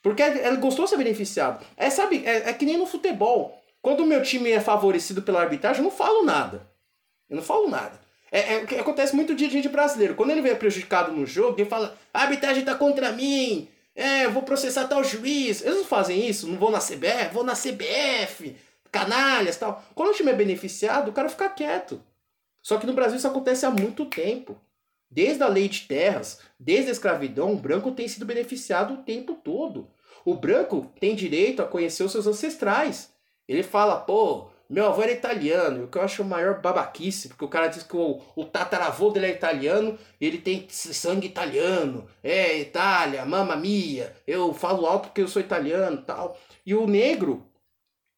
Porque 0.00 0.22
ele 0.22 0.56
gostou 0.56 0.84
de 0.84 0.90
ser 0.90 0.96
beneficiado. 0.96 1.64
É, 1.76 1.88
sabe, 1.88 2.24
é, 2.24 2.50
é 2.50 2.52
que 2.52 2.64
nem 2.64 2.76
no 2.76 2.86
futebol. 2.86 3.62
Quando 3.80 4.00
o 4.00 4.06
meu 4.06 4.22
time 4.22 4.50
é 4.50 4.60
favorecido 4.60 5.22
pela 5.22 5.40
arbitragem, 5.40 5.80
eu 5.80 5.90
não 5.90 5.96
falo 5.96 6.24
nada. 6.24 6.68
Eu 7.28 7.36
não 7.36 7.42
falo 7.42 7.68
nada. 7.68 8.00
É, 8.30 8.54
é, 8.54 8.80
acontece 8.80 9.14
muito 9.14 9.34
de 9.34 9.48
gente 9.48 9.68
brasileiro. 9.68 10.14
Quando 10.14 10.30
ele 10.30 10.40
vem 10.40 10.56
prejudicado 10.56 11.12
no 11.12 11.26
jogo, 11.26 11.60
ele 11.60 11.68
fala: 11.68 11.96
a 12.12 12.22
arbitragem 12.22 12.64
tá 12.64 12.74
contra 12.74 13.12
mim. 13.12 13.68
É, 13.94 14.24
eu 14.24 14.32
vou 14.32 14.42
processar 14.42 14.88
tal 14.88 15.04
juiz. 15.04 15.62
Eles 15.62 15.78
não 15.78 15.84
fazem 15.84 16.28
isso, 16.28 16.46
não 16.46 16.58
vão 16.58 16.70
na 16.70 16.78
CBF, 16.78 17.32
vou 17.32 17.44
na 17.44 17.54
CBF, 17.54 18.56
canalhas 18.90 19.56
tal. 19.56 19.84
Quando 19.94 20.10
o 20.10 20.14
time 20.14 20.30
é 20.30 20.34
beneficiado, 20.34 21.08
o 21.08 21.12
cara 21.12 21.28
fica 21.28 21.48
quieto. 21.48 22.02
Só 22.62 22.78
que 22.78 22.86
no 22.86 22.92
Brasil 22.92 23.16
isso 23.16 23.28
acontece 23.28 23.66
há 23.66 23.70
muito 23.70 24.06
tempo. 24.06 24.56
Desde 25.10 25.42
a 25.42 25.48
lei 25.48 25.68
de 25.68 25.82
terras, 25.82 26.40
desde 26.58 26.88
a 26.88 26.92
escravidão, 26.92 27.52
o 27.52 27.58
branco 27.58 27.92
tem 27.92 28.08
sido 28.08 28.24
beneficiado 28.24 28.94
o 28.94 29.02
tempo 29.02 29.34
todo. 29.34 29.90
O 30.24 30.34
branco 30.34 30.90
tem 30.98 31.14
direito 31.14 31.60
a 31.60 31.66
conhecer 31.66 32.04
os 32.04 32.12
seus 32.12 32.26
ancestrais. 32.26 33.12
Ele 33.46 33.62
fala, 33.62 34.00
pô, 34.00 34.48
meu 34.72 34.86
avô 34.86 35.02
era 35.02 35.12
italiano, 35.12 35.84
o 35.84 35.88
que 35.88 35.98
eu 35.98 36.02
acho 36.02 36.22
o 36.22 36.24
maior 36.24 36.62
babaquice, 36.62 37.28
porque 37.28 37.44
o 37.44 37.48
cara 37.48 37.66
diz 37.66 37.82
que 37.82 37.94
o, 37.94 38.22
o 38.34 38.44
tataravô 38.46 39.10
dele 39.10 39.26
é 39.26 39.30
italiano 39.30 39.98
e 40.18 40.26
ele 40.26 40.38
tem 40.38 40.66
sangue 40.70 41.26
italiano. 41.26 42.08
É, 42.22 42.58
Itália, 42.58 43.26
mamma 43.26 43.54
mia, 43.54 44.16
eu 44.26 44.54
falo 44.54 44.86
alto 44.86 45.08
porque 45.08 45.20
eu 45.20 45.28
sou 45.28 45.42
italiano 45.42 46.02
tal. 46.02 46.40
E 46.64 46.74
o 46.74 46.86
negro, 46.86 47.46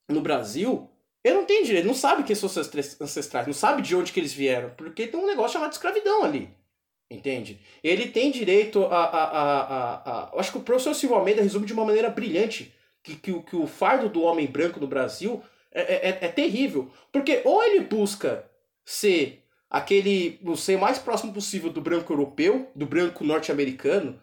no 0.08 0.20
Brasil, 0.20 0.88
ele 1.24 1.34
não 1.34 1.44
tem 1.44 1.64
direito, 1.64 1.88
não 1.88 1.94
sabe 1.94 2.22
quem 2.22 2.36
são 2.36 2.48
seus 2.48 2.70
ancestrais, 3.00 3.48
não 3.48 3.54
sabe 3.54 3.82
de 3.82 3.96
onde 3.96 4.12
que 4.12 4.20
eles 4.20 4.32
vieram, 4.32 4.70
porque 4.76 5.08
tem 5.08 5.18
um 5.18 5.26
negócio 5.26 5.54
chamado 5.54 5.72
escravidão 5.72 6.22
ali. 6.22 6.48
Entende? 7.10 7.60
Ele 7.82 8.08
tem 8.08 8.30
direito 8.30 8.84
a. 8.86 9.04
a, 9.04 9.24
a, 9.24 9.60
a, 9.60 10.30
a 10.30 10.40
acho 10.40 10.52
que 10.52 10.58
o 10.58 10.62
professor 10.62 10.94
Silva 10.94 11.16
Almeida 11.16 11.42
resume 11.42 11.66
de 11.66 11.72
uma 11.72 11.84
maneira 11.84 12.10
brilhante 12.10 12.72
que, 13.02 13.16
que, 13.16 13.42
que 13.42 13.56
o 13.56 13.66
fardo 13.66 14.08
do 14.08 14.22
homem 14.22 14.46
branco 14.46 14.80
no 14.80 14.86
Brasil 14.86 15.42
é, 15.74 15.82
é, 15.82 16.08
é, 16.10 16.18
é 16.22 16.28
terrível. 16.28 16.90
Porque 17.12 17.42
ou 17.44 17.62
ele 17.62 17.80
busca 17.80 18.48
ser 18.84 19.44
aquele. 19.68 20.40
ser 20.56 20.78
mais 20.78 20.98
próximo 20.98 21.32
possível 21.32 21.70
do 21.70 21.80
branco 21.80 22.12
europeu, 22.12 22.70
do 22.74 22.86
branco 22.86 23.24
norte-americano, 23.24 24.20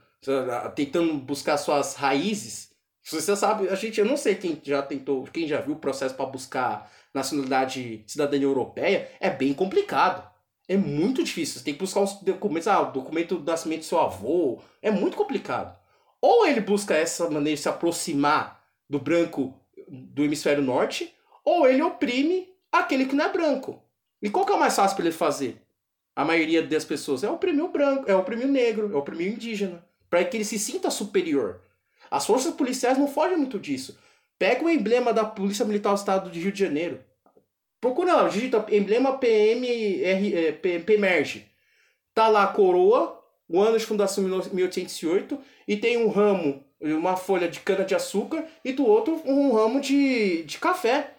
tentando 0.76 1.14
buscar 1.16 1.58
suas 1.58 1.96
raízes. 1.96 2.72
Você 3.04 3.36
sabe, 3.36 3.68
a 3.68 3.76
gente, 3.76 4.00
eu 4.00 4.06
não 4.06 4.16
sei 4.16 4.36
quem 4.36 4.62
já 4.64 4.82
tentou, 4.82 5.24
quem 5.24 5.48
já 5.48 5.60
viu 5.60 5.74
o 5.74 5.80
processo 5.80 6.16
para 6.16 6.26
buscar 6.28 6.90
nacionalidade, 7.14 8.04
cidadania 8.08 8.46
europeia, 8.46 9.10
é 9.20 9.30
bem 9.30 9.54
complicado. 9.54 10.30
É 10.68 10.78
muito 10.78 11.24
difícil. 11.24 11.60
Você 11.60 11.66
tem 11.66 11.74
que 11.74 11.80
buscar 11.80 12.02
os 12.02 12.22
documentos, 12.22 12.68
ah, 12.68 12.82
o 12.82 12.92
documento 12.92 13.38
do 13.38 13.52
nascimento 13.52 13.80
do 13.80 13.86
seu 13.86 14.00
avô. 14.00 14.62
É 14.82 14.90
muito 14.90 15.18
complicado. 15.18 15.76
Ou 16.22 16.46
ele 16.46 16.62
busca 16.62 16.96
essa 16.96 17.30
maneira 17.30 17.58
de 17.58 17.62
se 17.62 17.68
aproximar 17.68 18.64
do 18.88 19.00
branco 19.00 19.60
do 19.90 20.24
hemisfério 20.24 20.64
norte, 20.64 21.14
ou 21.44 21.68
ele 21.68 21.82
oprime 21.82 22.50
aquele 22.72 23.06
que 23.06 23.16
não 23.16 23.26
é 23.26 23.30
branco. 23.32 23.82
E 24.22 24.30
qual 24.30 24.46
que 24.46 24.52
é 24.52 24.56
o 24.56 24.60
mais 24.60 24.76
fácil 24.76 24.96
para 24.96 25.06
ele 25.06 25.14
fazer? 25.14 25.62
A 26.16 26.24
maioria 26.24 26.62
das 26.62 26.86
pessoas 26.86 27.24
é 27.24 27.30
oprimir 27.30 27.64
o 27.64 27.70
branco, 27.70 28.10
é 28.10 28.16
oprimir 28.16 28.48
o 28.48 28.52
negro, 28.52 28.92
é 28.94 28.96
oprimir 28.96 29.32
o 29.32 29.34
indígena, 29.34 29.84
para 30.10 30.24
que 30.24 30.38
ele 30.38 30.46
se 30.46 30.60
sinta 30.60 30.90
superior. 30.92 31.62
As 32.10 32.26
forças 32.26 32.54
policiais 32.54 32.98
não 32.98 33.08
fogem 33.08 33.38
muito 33.38 33.58
disso. 33.58 33.98
Pega 34.38 34.66
o 34.66 34.70
emblema 34.70 35.14
da 35.14 35.24
Polícia 35.24 35.66
Militar 35.66 35.94
do 35.94 35.98
Estado 35.98 36.30
de 36.30 36.40
Rio 36.40 36.52
de 36.52 36.60
Janeiro. 36.60 37.00
Procura 37.80 38.14
lá, 38.14 38.28
digita 38.28 38.66
emblema 38.70 39.18
PMR, 39.18 40.54
PMERG. 40.86 41.46
Tá 42.14 42.28
lá 42.28 42.44
a 42.44 42.48
coroa, 42.48 43.24
o 43.48 43.62
ano 43.62 43.78
de 43.78 43.86
fundação 43.86 44.24
1808, 44.24 45.40
e 45.68 45.78
tem 45.78 45.98
um 45.98 46.10
ramo, 46.10 46.64
uma 46.80 47.16
folha 47.16 47.48
de 47.48 47.60
cana-de-açúcar, 47.62 48.46
e 48.64 48.74
do 48.74 48.86
outro 48.86 49.22
um 49.26 49.54
ramo 49.54 49.80
de, 49.80 50.44
de 50.44 50.58
café. 50.60 51.16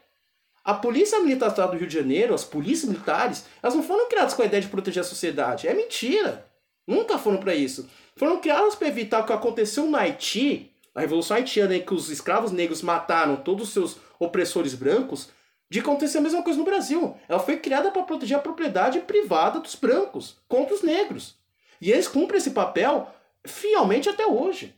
A 0.64 0.74
Polícia 0.74 1.18
Militar 1.20 1.50
do 1.50 1.76
Rio 1.76 1.88
de 1.88 1.94
Janeiro, 1.94 2.34
as 2.34 2.44
polícias 2.44 2.88
militares, 2.88 3.44
elas 3.60 3.74
não 3.74 3.82
foram 3.82 4.08
criadas 4.08 4.32
com 4.32 4.42
a 4.42 4.46
ideia 4.46 4.62
de 4.62 4.68
proteger 4.68 5.00
a 5.00 5.04
sociedade. 5.04 5.66
É 5.66 5.74
mentira. 5.74 6.46
Nunca 6.86 7.18
foram 7.18 7.38
para 7.38 7.54
isso. 7.54 7.88
Foram 8.14 8.40
criadas 8.40 8.74
para 8.74 8.88
evitar 8.88 9.20
o 9.20 9.26
que 9.26 9.32
aconteceu 9.32 9.86
no 9.86 9.96
Haiti, 9.96 10.70
a 10.94 11.00
Revolução 11.00 11.36
Haitiana, 11.36 11.76
em 11.76 11.82
que 11.82 11.94
os 11.94 12.10
escravos 12.10 12.52
negros 12.52 12.82
mataram 12.82 13.36
todos 13.36 13.68
os 13.68 13.72
seus 13.72 13.96
opressores 14.20 14.74
brancos 14.74 15.30
de 15.68 15.80
acontecer 15.80 16.18
a 16.18 16.20
mesma 16.20 16.42
coisa 16.42 16.58
no 16.58 16.64
Brasil. 16.64 17.16
Ela 17.28 17.40
foi 17.40 17.56
criada 17.56 17.90
para 17.90 18.02
proteger 18.02 18.36
a 18.36 18.40
propriedade 18.40 19.00
privada 19.00 19.58
dos 19.58 19.74
brancos 19.74 20.36
contra 20.46 20.74
os 20.74 20.82
negros. 20.82 21.34
E 21.80 21.90
eles 21.90 22.06
cumprem 22.06 22.38
esse 22.38 22.50
papel 22.50 23.12
fielmente 23.44 24.08
até 24.08 24.26
hoje. 24.26 24.76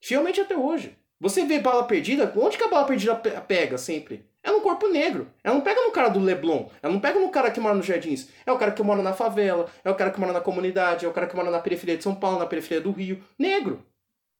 Fielmente 0.00 0.40
até 0.40 0.56
hoje. 0.56 0.96
Você 1.20 1.44
vê 1.44 1.58
bala 1.58 1.84
perdida, 1.84 2.32
onde 2.36 2.56
que 2.56 2.64
a 2.64 2.68
bala 2.68 2.86
perdida 2.86 3.14
pega 3.16 3.76
sempre? 3.76 4.24
É 4.44 4.52
no 4.52 4.60
corpo 4.60 4.86
negro. 4.88 5.26
Ela 5.42 5.54
não 5.54 5.62
pega 5.62 5.80
no 5.80 5.90
cara 5.90 6.08
do 6.08 6.20
Leblon. 6.20 6.68
Ela 6.82 6.92
não 6.92 7.00
pega 7.00 7.18
no 7.18 7.30
cara 7.30 7.50
que 7.50 7.58
mora 7.58 7.74
nos 7.74 7.86
jardins. 7.86 8.28
É 8.44 8.52
o 8.52 8.58
cara 8.58 8.72
que 8.72 8.82
mora 8.82 9.02
na 9.02 9.14
favela. 9.14 9.70
É 9.82 9.90
o 9.90 9.94
cara 9.94 10.10
que 10.10 10.20
mora 10.20 10.34
na 10.34 10.40
comunidade. 10.40 11.06
É 11.06 11.08
o 11.08 11.12
cara 11.12 11.26
que 11.26 11.34
mora 11.34 11.50
na 11.50 11.58
periferia 11.58 11.96
de 11.96 12.02
São 12.02 12.14
Paulo, 12.14 12.38
na 12.38 12.44
periferia 12.44 12.82
do 12.82 12.92
Rio. 12.92 13.24
Negro. 13.38 13.82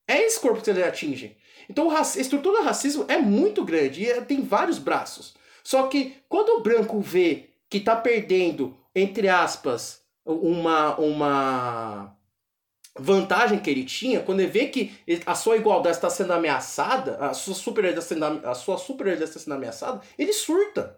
É 0.07 0.21
esse 0.21 0.39
corpo 0.39 0.61
que 0.61 0.69
eles 0.69 0.85
atingem. 0.85 1.35
Então 1.67 1.89
a 1.89 2.01
estrutura 2.01 2.59
do 2.59 2.65
racismo 2.65 3.05
é 3.07 3.17
muito 3.17 3.65
grande 3.65 4.03
e 4.03 4.21
tem 4.21 4.43
vários 4.43 4.77
braços. 4.77 5.35
Só 5.63 5.87
que 5.87 6.15
quando 6.29 6.49
o 6.49 6.61
branco 6.61 6.99
vê 6.99 7.49
que 7.67 7.77
está 7.77 7.95
perdendo, 7.95 8.77
entre 8.93 9.27
aspas, 9.27 10.01
uma, 10.23 10.95
uma 10.97 12.15
vantagem 12.97 13.59
que 13.59 13.69
ele 13.69 13.83
tinha, 13.83 14.21
quando 14.21 14.39
ele 14.39 14.51
vê 14.51 14.67
que 14.67 14.93
a 15.25 15.35
sua 15.35 15.57
igualdade 15.57 15.97
está 15.97 16.09
sendo 16.09 16.33
ameaçada, 16.33 17.17
a 17.17 17.33
sua 17.33 17.53
superioridade 17.53 18.05
está 18.05 18.15
sendo, 18.15 18.47
a 18.47 18.55
sua 18.55 18.77
superioridade 18.77 19.29
está 19.29 19.39
sendo 19.39 19.53
ameaçada, 19.53 20.01
ele 20.17 20.31
surta. 20.31 20.97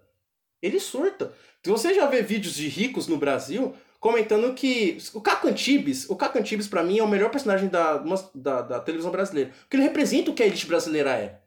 Ele 0.61 0.79
surta. 0.79 1.33
Se 1.63 1.69
você 1.69 1.93
já 1.93 2.05
vê 2.05 2.21
vídeos 2.21 2.55
de 2.55 2.67
ricos 2.67 3.07
no 3.07 3.17
Brasil 3.17 3.73
comentando 3.99 4.53
que 4.53 4.97
o 5.13 5.21
Caco 5.21 5.47
Antibes, 5.47 6.09
o 6.09 6.15
Caco 6.15 6.37
Antibes 6.37 6.67
para 6.67 6.83
mim 6.83 6.99
é 6.99 7.03
o 7.03 7.07
melhor 7.07 7.29
personagem 7.29 7.67
da, 7.67 8.03
da, 8.33 8.61
da 8.61 8.79
televisão 8.79 9.11
brasileira, 9.11 9.51
porque 9.61 9.75
ele 9.75 9.83
representa 9.83 10.31
o 10.31 10.33
que 10.33 10.43
a 10.43 10.45
elite 10.45 10.67
brasileira 10.67 11.11
é. 11.11 11.39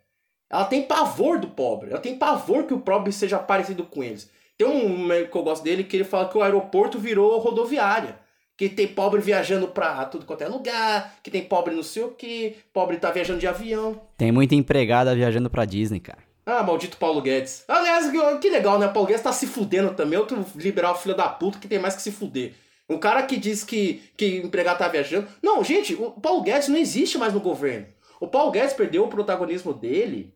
Ela 0.50 0.64
tem 0.64 0.82
pavor 0.82 1.38
do 1.38 1.48
pobre. 1.48 1.90
Ela 1.90 2.00
tem 2.00 2.18
pavor 2.18 2.64
que 2.64 2.74
o 2.74 2.80
pobre 2.80 3.12
seja 3.12 3.38
parecido 3.38 3.84
com 3.84 4.02
eles. 4.02 4.28
Tem 4.58 4.66
um 4.66 5.08
que 5.08 5.36
eu 5.36 5.42
gosto 5.44 5.62
dele 5.62 5.84
que 5.84 5.96
ele 5.96 6.04
fala 6.04 6.28
que 6.28 6.36
o 6.36 6.42
aeroporto 6.42 6.98
virou 6.98 7.38
rodoviária. 7.38 8.18
Que 8.60 8.68
tem 8.68 8.86
pobre 8.86 9.22
viajando 9.22 9.68
pra 9.68 10.04
tudo 10.04 10.26
quanto 10.26 10.42
é 10.42 10.46
lugar, 10.46 11.14
que 11.22 11.30
tem 11.30 11.42
pobre 11.42 11.74
não 11.74 11.82
sei 11.82 12.02
o 12.02 12.10
que, 12.10 12.56
pobre 12.74 12.98
tá 12.98 13.10
viajando 13.10 13.40
de 13.40 13.46
avião. 13.46 13.98
Tem 14.18 14.30
muita 14.30 14.54
empregada 14.54 15.14
viajando 15.14 15.48
pra 15.48 15.64
Disney, 15.64 15.98
cara. 15.98 16.18
Ah, 16.44 16.62
maldito 16.62 16.98
Paulo 16.98 17.22
Guedes. 17.22 17.64
Aliás, 17.66 18.10
que 18.38 18.50
legal, 18.50 18.78
né? 18.78 18.86
Paulo 18.86 19.08
Guedes 19.08 19.22
tá 19.22 19.32
se 19.32 19.46
fudendo 19.46 19.94
também. 19.94 20.18
Outro 20.18 20.44
liberal 20.56 20.94
filho 20.94 21.16
da 21.16 21.26
puta 21.26 21.58
que 21.58 21.66
tem 21.66 21.78
mais 21.78 21.96
que 21.96 22.02
se 22.02 22.12
fuder. 22.12 22.52
Um 22.86 22.98
cara 22.98 23.22
que 23.22 23.38
diz 23.38 23.64
que, 23.64 24.02
que 24.14 24.36
empregado 24.44 24.76
tá 24.76 24.88
viajando. 24.88 25.26
Não, 25.42 25.64
gente, 25.64 25.94
o 25.94 26.10
Paulo 26.10 26.42
Guedes 26.42 26.68
não 26.68 26.76
existe 26.76 27.16
mais 27.16 27.32
no 27.32 27.40
governo. 27.40 27.86
O 28.20 28.28
Paulo 28.28 28.50
Guedes 28.50 28.74
perdeu 28.74 29.04
o 29.04 29.08
protagonismo 29.08 29.72
dele 29.72 30.34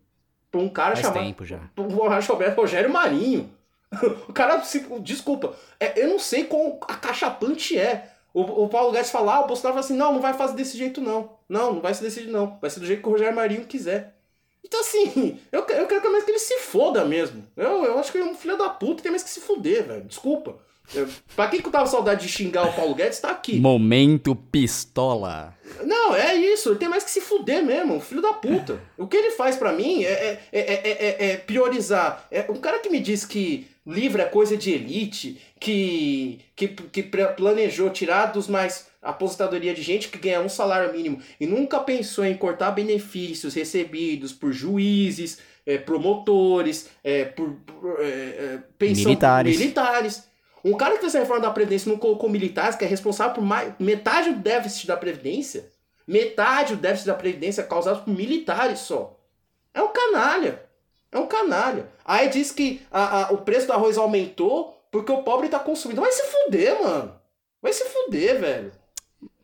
pra 0.51 0.63
um 0.63 0.71
cara 0.71 0.97
Faz 0.97 1.09
chamado. 1.09 1.27
tempo 1.27 1.45
já. 1.45 1.61
O 1.77 1.83
Rogério 2.57 2.91
Marinho. 2.91 3.51
O 4.27 4.33
cara, 4.33 4.63
desculpa, 5.03 5.55
é, 5.79 6.03
eu 6.03 6.09
não 6.09 6.19
sei 6.19 6.45
qual 6.45 6.81
a 6.89 6.95
caixa 6.95 7.31
punch 7.31 7.79
é. 7.79 8.13
O, 8.35 8.65
o 8.65 8.69
Paulo 8.69 8.91
Guedes 8.91 9.13
fala, 9.13 9.37
ah, 9.37 9.41
o 9.43 9.47
Bolsonaro 9.47 9.75
fala 9.75 9.87
assim, 9.87 9.97
não, 9.97 10.13
não 10.13 10.21
vai 10.21 10.35
fazer 10.35 10.57
desse 10.57 10.77
jeito 10.77 11.01
não. 11.01 11.31
Não, 11.49 11.75
não 11.75 11.81
vai 11.81 11.95
ser 11.95 12.03
desse 12.03 12.17
jeito 12.17 12.33
não. 12.33 12.59
Vai 12.61 12.69
ser 12.69 12.81
do 12.81 12.87
jeito 12.87 13.01
que 13.01 13.09
o 13.09 13.13
Rogério 13.13 13.35
Marinho 13.35 13.65
quiser. 13.65 14.17
Então 14.65 14.81
assim, 14.81 15.39
eu, 15.53 15.61
eu 15.61 15.87
quero 15.87 16.01
que 16.01 16.31
ele 16.31 16.39
se 16.41 16.59
foda 16.59 17.05
mesmo. 17.05 17.47
Eu, 17.57 17.85
eu 17.85 17.99
acho 17.99 18.11
que 18.11 18.19
ele 18.19 18.29
é 18.29 18.31
um 18.31 18.35
filho 18.35 18.59
da 18.59 18.69
puta 18.69 19.03
tem 19.03 19.13
mais 19.13 19.23
que 19.23 19.31
se 19.31 19.41
fuder, 19.41 19.87
velho. 19.87 20.05
Desculpa. 20.05 20.57
Eu, 20.93 21.09
pra 21.37 21.49
quem 21.49 21.61
que 21.61 21.69
eu 21.69 21.73
tava 21.73 21.87
saudade 21.87 22.27
de 22.27 22.33
xingar 22.33 22.69
o 22.69 22.73
Paulo 22.73 22.95
Guedes, 22.95 23.21
tá 23.21 23.31
aqui. 23.31 23.59
Momento 23.59 24.35
pistola. 24.35 25.57
Não, 25.85 26.15
é 26.15 26.35
isso. 26.35 26.71
Ele 26.71 26.79
tem 26.79 26.89
mais 26.89 27.05
que 27.05 27.11
se 27.11 27.21
fuder 27.21 27.65
mesmo. 27.65 28.01
Filho 28.01 28.21
da 28.21 28.33
puta. 28.33 28.81
O 28.99 29.07
que 29.07 29.17
ele 29.17 29.31
faz 29.31 29.57
para 29.57 29.73
mim 29.73 30.05
é, 30.05 30.41
é, 30.53 30.61
é, 30.61 31.31
é, 31.31 31.37
priorizar. 31.37 32.27
É, 32.31 32.45
um 32.51 32.57
cara 32.57 32.81
que 32.81 32.91
me 32.91 33.01
diz 33.01 33.25
que 33.25 33.67
livro 33.87 34.23
é 34.23 34.25
coisa 34.25 34.57
de 34.57 34.73
elite, 34.73 35.41
que, 35.61 36.41
que, 36.57 36.69
que 36.69 37.03
planejou 37.03 37.91
tirar 37.91 38.27
dos 38.27 38.49
mais 38.49 38.87
aposentadoria 39.03 39.75
de 39.75 39.83
gente 39.83 40.09
que 40.09 40.19
ganha 40.19 40.41
um 40.41 40.49
salário 40.49 40.93
mínimo 40.93 41.21
e 41.39 41.47
nunca 41.47 41.79
pensou 41.79 42.25
em 42.25 42.35
cortar 42.35 42.71
benefícios 42.71 43.55
recebidos 43.55 44.33
por 44.33 44.53
juízes, 44.53 45.39
é, 45.67 45.77
promotores, 45.79 46.89
é, 47.03 47.25
por, 47.25 47.51
por 47.51 47.97
é, 48.01 48.59
pensão 48.79 49.05
militares. 49.05 49.59
militares. 49.59 50.25
Um 50.65 50.77
cara 50.77 50.95
que 50.95 51.03
fez 51.03 51.15
a 51.15 51.21
reforma 51.21 51.43
da 51.43 51.51
Previdência 51.51 51.91
não 51.91 51.99
colocou 51.99 52.31
militares, 52.31 52.77
que 52.77 52.85
é 52.85 52.89
responsável 52.89 53.35
por 53.35 53.45
mais, 53.45 53.75
metade 53.79 54.31
do 54.31 54.41
déficit 54.41 54.87
da 54.87 54.97
Previdência, 54.97 55.71
metade 56.07 56.75
do 56.75 56.81
déficit 56.81 57.07
da 57.07 57.15
Previdência 57.15 57.61
é 57.61 57.65
causado 57.65 58.03
por 58.05 58.15
militares 58.15 58.79
só. 58.81 59.19
É 59.75 59.83
um 59.83 59.89
canalha. 59.89 60.63
É 61.15 61.19
um 61.19 61.29
canalha. 61.29 61.87
Aí 62.05 62.29
diz 62.29 62.51
que 62.51 62.83
a, 62.91 63.27
a, 63.27 63.33
o 63.33 63.39
preço 63.39 63.69
do 63.69 63.73
arroz 63.73 63.97
aumentou 63.97 64.77
porque 64.91 65.13
o 65.13 65.23
pobre 65.23 65.49
tá 65.49 65.61
consumindo. 65.61 66.01
Vai 66.01 66.11
se 66.11 66.25
fuder, 66.25 66.83
mano. 66.83 67.13
Vai 67.63 67.73
se 67.73 67.85
fuder, 67.85 68.41
velho. 68.41 68.73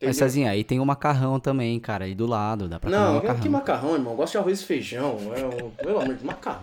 Mas, 0.03 0.17
Cezinha, 0.17 0.51
aí 0.51 0.65
tem 0.65 0.81
o 0.81 0.85
macarrão 0.85 1.39
também, 1.39 1.79
cara, 1.79 2.07
aí 2.07 2.15
do 2.15 2.27
lado, 2.27 2.69
dá 2.69 2.81
pra 2.81 2.91
não, 2.91 2.99
comer 2.99 3.15
macarrão. 3.15 3.41
que 3.41 3.49
macarrão, 3.49 3.95
irmão? 3.95 4.13
Eu 4.13 4.17
gosto 4.17 4.33
de 4.33 4.39
arroz 4.39 4.61
e 4.61 4.65
feijão. 4.65 5.19
É, 5.35 5.83
pelo 5.83 6.01
amor 6.01 6.15
de 6.15 6.25
macarrão. 6.25 6.61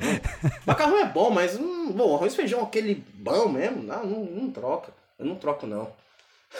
macarrão 0.66 1.00
é 1.00 1.06
bom, 1.06 1.30
mas, 1.30 1.58
hum, 1.58 1.92
bom, 1.92 2.16
arroz 2.16 2.34
e 2.34 2.36
feijão, 2.36 2.62
aquele 2.62 3.04
bom 3.14 3.48
mesmo, 3.48 3.84
não, 3.84 4.06
não, 4.06 4.26
não 4.26 4.52
troca. 4.52 4.92
Eu 5.18 5.26
não 5.26 5.36
troco, 5.36 5.66
não. 5.66 5.88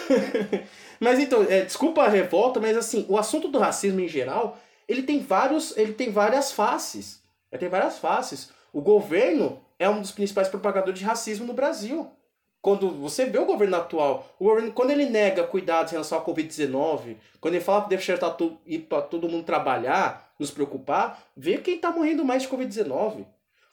mas 1.00 1.20
então, 1.20 1.44
é, 1.44 1.62
desculpa 1.62 2.04
a 2.04 2.10
revolta, 2.10 2.60
mas 2.60 2.78
assim, 2.78 3.06
o 3.10 3.18
assunto 3.18 3.48
do 3.50 3.60
racismo 3.60 4.00
em 4.00 4.08
geral, 4.08 4.58
ele 4.88 5.04
tem 5.04 5.20
vários, 5.20 5.76
ele 5.76 5.94
tem 5.94 6.12
várias 6.12 6.52
faces. 6.52 7.20
Ele 7.52 7.60
tem 7.60 7.70
várias 7.70 8.00
faces. 8.00 8.52
O 8.74 8.82
governo 8.82 9.60
é 9.80 9.90
um 9.90 10.02
dos 10.02 10.12
principais 10.12 10.48
propagadores 10.48 11.00
de 11.00 11.06
racismo 11.06 11.46
no 11.46 11.54
Brasil 11.54 12.12
quando 12.68 12.92
você 12.92 13.26
vê 13.26 13.38
o 13.38 13.46
governo 13.46 13.78
atual, 13.78 14.36
o 14.38 14.44
governo, 14.44 14.74
quando 14.74 14.92
ele 14.92 15.06
nega 15.06 15.44
cuidados 15.44 15.92
em 15.92 15.96
relação 15.96 16.18
à 16.18 16.26
Covid-19, 16.26 17.16
quando 17.40 17.54
ele 17.54 17.64
fala 17.64 17.84
que 17.84 17.90
deve 17.92 18.06
deixar 18.06 18.30
to, 18.32 18.58
ir 18.66 18.80
para 18.80 19.02
todo 19.02 19.30
mundo 19.30 19.46
trabalhar, 19.46 20.34
nos 20.38 20.52
preocupar, 20.52 21.24
vê 21.34 21.60
quem 21.60 21.76
está 21.76 21.92
morrendo 21.92 22.26
mais 22.26 22.44
de 22.44 22.50
Covid-19. 22.50 23.26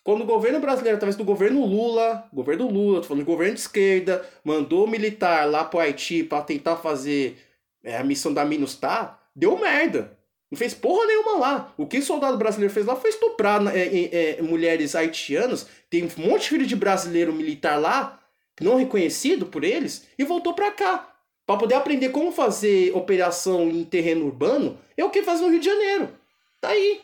Quando 0.04 0.20
o 0.20 0.24
governo 0.26 0.60
brasileiro, 0.60 0.96
através 0.96 1.16
do 1.16 1.24
governo 1.24 1.64
Lula, 1.64 2.28
governo 2.32 2.70
Lula, 2.70 3.00
tô 3.00 3.08
falando 3.08 3.24
do 3.24 3.26
governo 3.26 3.54
de 3.54 3.60
esquerda, 3.60 4.24
mandou 4.44 4.86
militar 4.86 5.50
lá 5.50 5.64
pro 5.64 5.80
Haiti 5.80 6.22
para 6.22 6.44
tentar 6.44 6.76
fazer 6.76 7.38
é, 7.82 7.96
a 7.96 8.04
missão 8.04 8.32
da 8.32 8.44
MINUSTAH, 8.44 9.18
deu 9.34 9.58
merda. 9.58 10.16
Não 10.54 10.58
fez 10.58 10.72
porra 10.72 11.04
nenhuma 11.04 11.36
lá. 11.36 11.74
O 11.76 11.84
que 11.84 11.98
o 11.98 12.02
soldado 12.02 12.38
brasileiro 12.38 12.72
fez 12.72 12.86
lá 12.86 12.94
foi 12.94 13.10
estuprar 13.10 13.60
é, 13.76 14.36
é, 14.38 14.40
mulheres 14.40 14.94
haitianas. 14.94 15.66
Tem 15.90 16.04
um 16.04 16.28
monte 16.28 16.42
de 16.42 16.48
filho 16.50 16.64
de 16.64 16.76
brasileiro 16.76 17.32
militar 17.32 17.76
lá 17.76 18.20
não 18.60 18.76
reconhecido 18.76 19.46
por 19.46 19.64
eles 19.64 20.06
e 20.16 20.22
voltou 20.22 20.54
para 20.54 20.70
cá 20.70 21.12
para 21.44 21.58
poder 21.58 21.74
aprender 21.74 22.10
como 22.10 22.30
fazer 22.30 22.96
operação 22.96 23.68
em 23.68 23.82
terreno 23.82 24.26
urbano. 24.26 24.78
É 24.96 25.04
o 25.04 25.10
que 25.10 25.24
faz 25.24 25.40
no 25.40 25.48
Rio 25.48 25.58
de 25.58 25.66
Janeiro. 25.66 26.08
Tá 26.60 26.68
aí. 26.68 27.00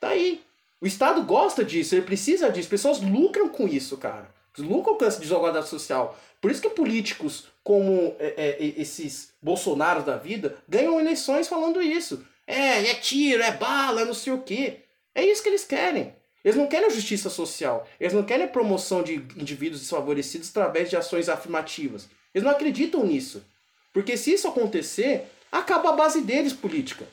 Tá 0.00 0.10
aí. 0.10 0.40
O 0.80 0.86
Estado 0.86 1.20
gosta 1.24 1.64
disso, 1.64 1.96
ele 1.96 2.02
precisa 2.02 2.48
disso. 2.48 2.68
Pessoas 2.68 3.00
lucram 3.00 3.48
com 3.48 3.66
isso, 3.66 3.96
cara. 3.96 4.32
Lucram 4.56 4.96
com 4.96 5.04
essa 5.04 5.18
desigualdade 5.18 5.66
social. 5.66 6.16
Por 6.40 6.48
isso 6.48 6.62
que 6.62 6.70
políticos 6.70 7.48
como 7.64 8.14
é, 8.20 8.34
é, 8.36 8.80
esses 8.80 9.32
Bolsonaros 9.42 10.04
da 10.04 10.16
vida 10.16 10.56
ganham 10.68 11.00
eleições 11.00 11.48
falando 11.48 11.82
isso. 11.82 12.24
É, 12.46 12.90
é 12.90 12.94
tiro, 12.94 13.42
é 13.42 13.52
bala, 13.52 14.04
não 14.04 14.14
sei 14.14 14.32
o 14.32 14.42
quê. 14.42 14.80
É 15.14 15.24
isso 15.24 15.42
que 15.42 15.48
eles 15.48 15.64
querem. 15.64 16.14
Eles 16.44 16.56
não 16.56 16.66
querem 16.66 16.86
a 16.86 16.90
justiça 16.90 17.30
social. 17.30 17.88
Eles 18.00 18.12
não 18.12 18.24
querem 18.24 18.46
a 18.46 18.48
promoção 18.48 19.02
de 19.02 19.14
indivíduos 19.36 19.80
desfavorecidos 19.80 20.50
através 20.50 20.90
de 20.90 20.96
ações 20.96 21.28
afirmativas. 21.28 22.08
Eles 22.34 22.44
não 22.44 22.50
acreditam 22.52 23.04
nisso. 23.04 23.44
Porque 23.92 24.16
se 24.16 24.32
isso 24.32 24.48
acontecer, 24.48 25.26
acaba 25.50 25.90
a 25.90 25.96
base 25.96 26.22
deles 26.22 26.52
política. 26.52 27.06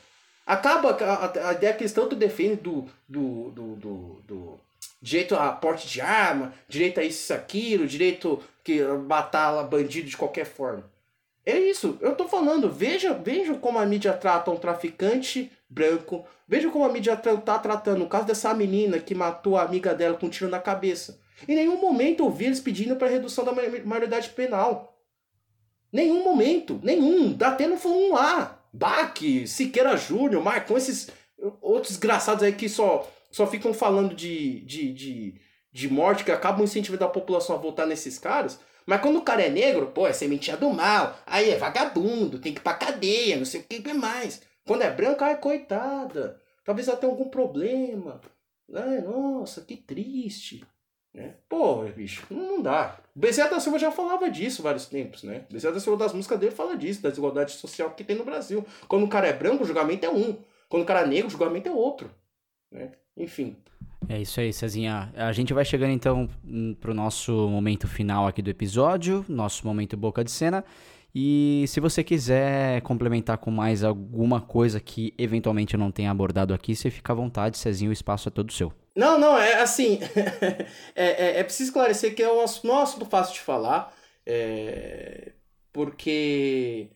Acaba 0.46 0.96
a, 1.46 1.52
ideia 1.52 1.74
que 1.74 1.82
eles 1.82 1.92
tanto 1.92 2.16
defendem 2.16 2.56
do, 2.56 2.88
do, 3.08 3.50
do, 3.50 3.76
do, 3.76 4.22
do 4.26 4.60
direito 5.00 5.36
a 5.36 5.52
porte 5.52 5.86
de 5.86 6.00
arma, 6.00 6.52
direito 6.68 6.98
a 6.98 7.04
isso, 7.04 7.32
aquilo, 7.32 7.86
direito 7.86 8.42
que 8.64 8.82
matar 8.82 9.62
bandido 9.64 10.08
de 10.08 10.16
qualquer 10.16 10.46
forma. 10.46 10.84
É 11.50 11.58
isso, 11.58 11.98
eu 12.00 12.14
tô 12.14 12.28
falando, 12.28 12.70
veja, 12.70 13.12
veja 13.12 13.54
como 13.54 13.78
a 13.78 13.86
mídia 13.86 14.12
trata 14.12 14.50
um 14.50 14.56
traficante 14.56 15.50
branco, 15.68 16.24
veja 16.46 16.70
como 16.70 16.84
a 16.84 16.88
mídia 16.88 17.16
tá 17.16 17.58
tratando 17.58 18.04
o 18.04 18.08
caso 18.08 18.26
dessa 18.26 18.52
menina 18.54 18.98
que 18.98 19.14
matou 19.14 19.56
a 19.56 19.62
amiga 19.62 19.94
dela 19.94 20.16
com 20.16 20.26
um 20.26 20.30
tiro 20.30 20.50
na 20.50 20.60
cabeça. 20.60 21.20
Em 21.48 21.54
nenhum 21.54 21.80
momento 21.80 22.22
eu 22.22 22.30
vi 22.30 22.46
eles 22.46 22.60
pedindo 22.60 22.96
para 22.96 23.08
redução 23.08 23.44
da 23.44 23.52
maioridade 23.52 24.28
penal. 24.30 24.96
Nenhum 25.92 26.22
momento, 26.22 26.78
nenhum. 26.82 27.32
Da 27.32 27.48
até 27.48 27.66
não 27.66 27.78
foi 27.78 27.92
um 27.92 28.12
lá. 28.12 28.62
Baque, 28.72 29.46
Siqueira 29.48 29.96
Júnior, 29.96 30.42
Marcão, 30.42 30.76
esses 30.76 31.08
outros 31.60 31.92
desgraçados 31.92 32.42
aí 32.42 32.52
que 32.52 32.68
só, 32.68 33.10
só 33.30 33.46
ficam 33.46 33.74
falando 33.74 34.14
de, 34.14 34.60
de, 34.60 34.92
de, 34.92 35.34
de 35.72 35.88
morte, 35.88 36.22
que 36.22 36.30
acabam 36.30 36.62
incentivando 36.62 37.04
a 37.04 37.08
população 37.08 37.56
a 37.56 37.58
votar 37.58 37.86
nesses 37.86 38.18
caras. 38.18 38.60
Mas 38.86 39.00
quando 39.00 39.18
o 39.18 39.22
cara 39.22 39.42
é 39.42 39.48
negro, 39.48 39.88
pô, 39.88 40.06
é 40.06 40.12
sementinha 40.12 40.56
do 40.56 40.70
mal, 40.70 41.16
aí 41.26 41.50
é 41.50 41.56
vagabundo, 41.56 42.38
tem 42.38 42.52
que 42.52 42.60
ir 42.60 42.62
pra 42.62 42.74
cadeia, 42.74 43.36
não 43.36 43.44
sei 43.44 43.60
o 43.60 43.64
que 43.64 43.92
mais. 43.92 44.42
Quando 44.66 44.82
é 44.82 44.90
branco, 44.90 45.24
ai, 45.24 45.38
coitada, 45.38 46.40
talvez 46.64 46.88
ela 46.88 46.96
tenha 46.96 47.12
algum 47.12 47.28
problema. 47.28 48.20
Ai, 48.72 49.00
nossa, 49.00 49.62
que 49.62 49.76
triste. 49.76 50.64
Né? 51.12 51.34
Pô, 51.48 51.82
bicho, 51.84 52.24
não 52.30 52.62
dá. 52.62 53.00
O 53.14 53.18
Bezerra 53.18 53.50
da 53.50 53.60
Silva 53.60 53.78
já 53.78 53.90
falava 53.90 54.30
disso 54.30 54.62
vários 54.62 54.86
tempos, 54.86 55.24
né? 55.24 55.44
O 55.50 55.52
Bezerra 55.52 55.74
da 55.74 55.80
Silva 55.80 55.98
das 55.98 56.12
músicas 56.12 56.38
dele 56.38 56.52
fala 56.52 56.76
disso, 56.76 57.02
da 57.02 57.08
desigualdade 57.08 57.52
social 57.52 57.90
que 57.90 58.04
tem 58.04 58.16
no 58.16 58.24
Brasil. 58.24 58.64
Quando 58.86 59.04
o 59.04 59.08
cara 59.08 59.26
é 59.26 59.32
branco, 59.32 59.64
o 59.64 59.66
julgamento 59.66 60.06
é 60.06 60.10
um. 60.10 60.36
Quando 60.68 60.84
o 60.84 60.86
cara 60.86 61.00
é 61.00 61.06
negro, 61.06 61.26
o 61.26 61.30
julgamento 61.30 61.68
é 61.68 61.72
outro. 61.72 62.14
Né? 62.70 62.92
Enfim. 63.16 63.56
É 64.08 64.20
isso 64.20 64.40
aí, 64.40 64.52
Cezinha. 64.52 65.12
A 65.14 65.32
gente 65.32 65.52
vai 65.52 65.64
chegando 65.64 65.92
então 65.92 66.28
hum, 66.44 66.74
pro 66.80 66.94
nosso 66.94 67.48
momento 67.48 67.86
final 67.86 68.26
aqui 68.26 68.42
do 68.42 68.50
episódio, 68.50 69.24
nosso 69.28 69.66
momento 69.66 69.96
boca 69.96 70.24
de 70.24 70.30
cena. 70.30 70.64
E 71.14 71.64
se 71.66 71.80
você 71.80 72.04
quiser 72.04 72.80
complementar 72.82 73.38
com 73.38 73.50
mais 73.50 73.82
alguma 73.82 74.40
coisa 74.40 74.78
que 74.80 75.12
eventualmente 75.18 75.74
eu 75.74 75.80
não 75.80 75.90
tenha 75.90 76.10
abordado 76.10 76.54
aqui, 76.54 76.74
você 76.74 76.90
fica 76.90 77.12
à 77.12 77.16
vontade, 77.16 77.58
Cezinho, 77.58 77.90
o 77.90 77.92
espaço 77.92 78.28
é 78.28 78.30
todo 78.30 78.52
seu. 78.52 78.72
Não, 78.94 79.18
não, 79.18 79.36
é 79.36 79.60
assim. 79.60 79.98
é, 80.94 81.36
é, 81.36 81.40
é, 81.40 81.44
preciso 81.44 81.70
esclarecer 81.70 82.14
que 82.14 82.22
é 82.22 82.32
um 82.32 82.40
assunto 82.40 83.06
fácil 83.06 83.34
de 83.34 83.40
falar, 83.40 83.92
é, 84.24 85.32
porque 85.72 86.90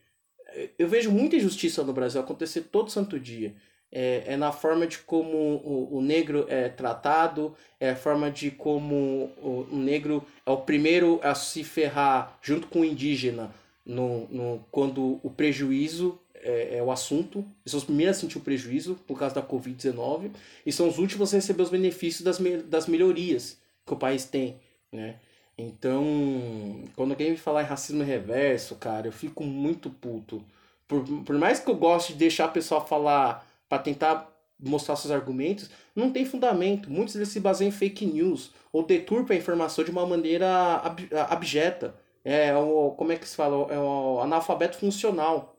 eu 0.78 0.88
vejo 0.88 1.10
muita 1.10 1.36
injustiça 1.36 1.82
no 1.82 1.92
Brasil 1.92 2.20
acontecer 2.20 2.62
todo 2.62 2.90
santo 2.90 3.18
dia 3.18 3.54
é, 3.94 4.24
é 4.26 4.36
na 4.36 4.50
forma 4.50 4.88
de 4.88 4.98
como 4.98 5.36
o, 5.36 5.98
o, 5.98 6.02
negro 6.02 6.46
é 6.48 6.68
tratado, 6.68 7.54
é 7.78 7.90
a 7.90 7.96
forma 7.96 8.28
de 8.28 8.50
como 8.50 9.30
o, 9.40 9.68
o, 9.70 9.76
negro 9.76 10.26
é 10.44 10.50
o 10.50 10.56
primeiro 10.56 11.20
a 11.22 11.32
se 11.36 11.62
ferrar 11.62 12.36
junto 12.42 12.66
com 12.66 12.80
o 12.80 12.84
indígena 12.84 13.54
no, 13.86 14.26
no, 14.28 14.66
quando 14.72 15.20
o 15.22 15.30
prejuízo 15.30 16.18
é, 16.34 16.78
é 16.78 16.82
o 16.82 16.90
assunto. 16.90 17.38
Eles 17.38 17.70
são 17.70 17.78
os 17.78 17.84
primeiros 17.84 18.16
a 18.16 18.20
sentir 18.20 18.38
o 18.38 18.40
prejuízo 18.40 18.98
por 19.06 19.16
causa 19.16 19.36
da 19.36 19.42
Covid-19 19.42 20.32
e 20.66 20.72
são 20.72 20.88
os 20.88 20.98
últimos 20.98 21.32
a 21.32 21.36
receber 21.36 21.62
os 21.62 21.70
benefícios 21.70 22.22
das, 22.22 22.38
das 22.64 22.88
melhorias 22.88 23.56
que 23.86 23.92
o 23.94 23.96
país 23.96 24.24
tem, 24.24 24.56
né? 24.90 25.16
Então, 25.56 26.82
quando 26.96 27.12
alguém 27.12 27.30
me 27.30 27.36
falar 27.36 27.62
em 27.62 27.66
racismo 27.66 28.02
reverso, 28.02 28.74
cara, 28.74 29.06
eu 29.06 29.12
fico 29.12 29.44
muito 29.44 29.88
puto. 29.88 30.44
Por, 30.88 31.04
por 31.24 31.38
mais 31.38 31.60
que 31.60 31.70
eu 31.70 31.76
goste 31.76 32.12
de 32.12 32.18
deixar 32.18 32.46
a 32.46 32.48
pessoa 32.48 32.80
falar 32.80 33.46
para 33.74 33.82
tentar 33.82 34.32
mostrar 34.58 34.94
seus 34.94 35.10
argumentos, 35.10 35.68
não 35.96 36.12
tem 36.12 36.24
fundamento. 36.24 36.88
Muitos 36.88 37.14
deles 37.14 37.28
se 37.28 37.40
baseiam 37.40 37.68
em 37.68 37.72
fake 37.72 38.06
news 38.06 38.52
ou 38.72 38.84
deturpam 38.84 39.34
a 39.34 39.36
informação 39.36 39.84
de 39.84 39.90
uma 39.90 40.06
maneira 40.06 40.76
ab 40.76 41.08
abjeta. 41.28 41.94
É 42.24 42.56
o, 42.56 42.92
como 42.92 43.12
é 43.12 43.16
que 43.16 43.28
se 43.28 43.34
fala? 43.34 43.72
É 43.72 43.78
o 43.78 44.20
analfabeto 44.20 44.78
funcional. 44.78 45.56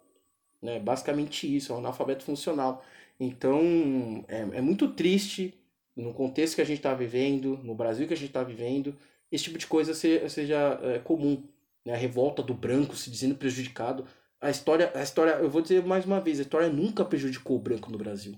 Né? 0.61 0.79
Basicamente 0.79 1.53
isso, 1.53 1.73
é 1.73 1.75
um 1.75 1.79
analfabeto 1.79 2.23
funcional. 2.23 2.83
Então, 3.19 4.23
é, 4.27 4.57
é 4.57 4.61
muito 4.61 4.87
triste 4.87 5.53
no 5.95 6.13
contexto 6.13 6.55
que 6.55 6.61
a 6.61 6.65
gente 6.65 6.77
está 6.77 6.93
vivendo, 6.93 7.59
no 7.63 7.75
Brasil 7.75 8.07
que 8.07 8.13
a 8.13 8.17
gente 8.17 8.29
está 8.29 8.43
vivendo, 8.43 8.95
esse 9.31 9.45
tipo 9.45 9.57
de 9.57 9.67
coisa 9.67 9.93
seja, 9.93 10.27
seja 10.29 10.79
é, 10.83 10.99
comum. 10.99 11.43
Né? 11.83 11.93
A 11.93 11.97
revolta 11.97 12.41
do 12.41 12.53
branco 12.53 12.95
se 12.95 13.09
dizendo 13.11 13.35
prejudicado. 13.35 14.05
A 14.41 14.49
história, 14.49 14.91
a 14.93 15.01
história, 15.01 15.31
eu 15.31 15.49
vou 15.49 15.61
dizer 15.61 15.83
mais 15.85 16.05
uma 16.05 16.19
vez, 16.19 16.39
a 16.39 16.43
história 16.43 16.69
nunca 16.69 17.05
prejudicou 17.05 17.57
o 17.57 17.61
branco 17.61 17.91
no 17.91 17.97
Brasil. 17.97 18.35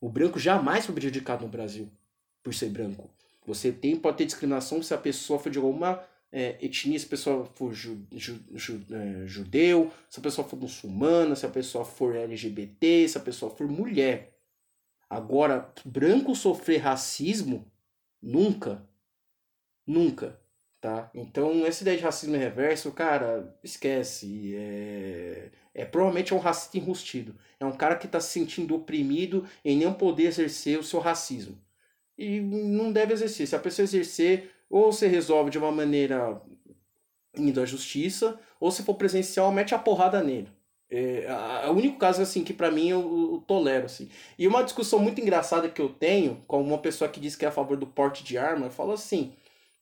O 0.00 0.08
branco 0.08 0.38
jamais 0.38 0.86
foi 0.86 0.94
prejudicado 0.94 1.44
no 1.44 1.50
Brasil 1.50 1.90
por 2.42 2.54
ser 2.54 2.70
branco. 2.70 3.10
Você 3.46 3.72
tem, 3.72 3.96
pode 3.96 4.18
ter 4.18 4.26
discriminação 4.26 4.82
se 4.82 4.94
a 4.94 4.98
pessoa 4.98 5.38
for 5.38 5.50
de 5.50 5.58
alguma 5.58 6.02
é, 6.32 6.56
etnia, 6.64 6.98
se 6.98 7.06
a 7.06 7.08
pessoa 7.08 7.44
for 7.54 7.72
ju, 7.74 8.06
ju, 8.12 8.40
ju, 8.54 8.86
é, 8.90 9.26
judeu, 9.26 9.92
se 10.08 10.20
a 10.20 10.22
pessoa 10.22 10.46
for 10.46 10.58
muçulmana, 10.58 11.34
se 11.34 11.44
a 11.44 11.50
pessoa 11.50 11.84
for 11.84 12.14
LGBT, 12.14 13.08
se 13.08 13.18
a 13.18 13.20
pessoa 13.20 13.54
for 13.54 13.68
mulher. 13.68 14.38
Agora, 15.08 15.72
branco 15.84 16.34
sofrer 16.34 16.78
racismo, 16.78 17.70
nunca. 18.22 18.88
Nunca. 19.86 20.39
Tá? 20.80 21.10
Então, 21.14 21.66
essa 21.66 21.82
ideia 21.82 21.98
de 21.98 22.02
racismo 22.02 22.36
reverso, 22.36 22.90
cara, 22.92 23.54
esquece. 23.62 24.54
É, 24.56 25.50
é 25.74 25.84
provavelmente 25.84 26.32
é 26.32 26.36
um 26.36 26.38
racista 26.38 26.78
enrustido. 26.78 27.34
É 27.58 27.66
um 27.66 27.72
cara 27.72 27.96
que 27.96 28.06
está 28.06 28.18
se 28.18 28.30
sentindo 28.30 28.74
oprimido 28.74 29.46
em 29.62 29.78
não 29.78 29.92
poder 29.92 30.24
exercer 30.24 30.78
o 30.78 30.82
seu 30.82 30.98
racismo. 30.98 31.58
E 32.16 32.40
não 32.40 32.90
deve 32.90 33.12
exercer. 33.12 33.46
Se 33.46 33.54
a 33.54 33.58
pessoa 33.58 33.84
exercer, 33.84 34.50
ou 34.70 34.90
você 34.90 35.06
resolve 35.06 35.50
de 35.50 35.58
uma 35.58 35.70
maneira 35.70 36.40
indo 37.36 37.60
à 37.60 37.66
justiça, 37.66 38.40
ou 38.58 38.70
se 38.70 38.82
for 38.82 38.94
presencial, 38.94 39.52
mete 39.52 39.74
a 39.74 39.78
porrada 39.78 40.22
nele. 40.22 40.48
É, 40.90 41.26
o 41.68 41.72
único 41.72 41.98
caso 41.98 42.20
assim 42.20 42.42
que 42.42 42.52
para 42.52 42.70
mim 42.70 42.88
eu, 42.88 43.00
eu, 43.34 43.44
tolero 43.46 43.86
assim. 43.86 44.08
E 44.38 44.48
uma 44.48 44.64
discussão 44.64 44.98
muito 44.98 45.20
engraçada 45.20 45.68
que 45.68 45.80
eu 45.80 45.88
tenho 45.88 46.42
com 46.48 46.60
uma 46.60 46.78
pessoa 46.78 47.08
que 47.08 47.20
diz 47.20 47.36
que 47.36 47.44
é 47.44 47.48
a 47.48 47.52
favor 47.52 47.76
do 47.76 47.86
porte 47.86 48.24
de 48.24 48.36
arma, 48.36 48.66
eu 48.66 48.70
falo 48.70 48.92
assim: 48.92 49.32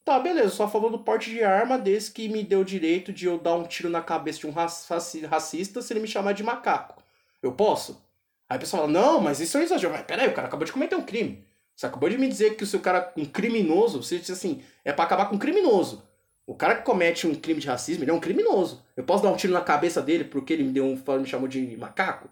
"Tá, 0.08 0.18
beleza, 0.18 0.64
a 0.64 0.68
favor 0.68 0.90
do 0.90 0.98
porte 0.98 1.30
de 1.30 1.42
arma 1.42 1.78
desde 1.78 2.12
que 2.12 2.28
me 2.28 2.42
deu 2.42 2.60
o 2.60 2.64
direito 2.64 3.12
de 3.12 3.26
eu 3.26 3.38
dar 3.38 3.54
um 3.54 3.64
tiro 3.64 3.90
na 3.90 4.00
cabeça 4.02 4.40
de 4.40 4.46
um 4.46 4.50
racista 4.50 5.82
se 5.82 5.92
ele 5.92 6.00
me 6.00 6.08
chamar 6.08 6.32
de 6.32 6.42
macaco. 6.42 7.02
Eu 7.42 7.52
posso?" 7.52 8.02
Aí 8.48 8.56
a 8.56 8.60
pessoa 8.60 8.82
fala: 8.82 8.92
"Não, 8.92 9.20
mas 9.20 9.40
isso 9.40 9.58
é 9.58 9.62
exagero". 9.62 9.92
Mas 9.92 10.02
peraí, 10.02 10.28
o 10.28 10.34
cara 10.34 10.48
acabou 10.48 10.64
de 10.64 10.72
cometer 10.72 10.96
um 10.96 11.04
crime. 11.04 11.46
Você 11.78 11.86
acabou 11.86 12.08
de 12.08 12.18
me 12.18 12.26
dizer 12.26 12.56
que 12.56 12.64
o 12.64 12.66
seu 12.66 12.80
cara, 12.80 13.12
um 13.16 13.24
criminoso, 13.24 14.02
você 14.02 14.18
disse 14.18 14.32
assim, 14.32 14.64
é 14.84 14.92
para 14.92 15.04
acabar 15.04 15.26
com 15.26 15.36
um 15.36 15.38
criminoso. 15.38 16.02
O 16.44 16.52
cara 16.52 16.74
que 16.74 16.82
comete 16.82 17.24
um 17.24 17.34
crime 17.36 17.60
de 17.60 17.68
racismo, 17.68 18.02
ele 18.02 18.10
é 18.10 18.14
um 18.14 18.18
criminoso. 18.18 18.82
Eu 18.96 19.04
posso 19.04 19.22
dar 19.22 19.30
um 19.30 19.36
tiro 19.36 19.52
na 19.52 19.60
cabeça 19.60 20.02
dele 20.02 20.24
porque 20.24 20.54
ele 20.54 20.64
me 20.64 20.72
deu 20.72 20.84
um 20.84 21.00
me 21.20 21.26
chamou 21.26 21.46
de 21.46 21.76
macaco? 21.76 22.28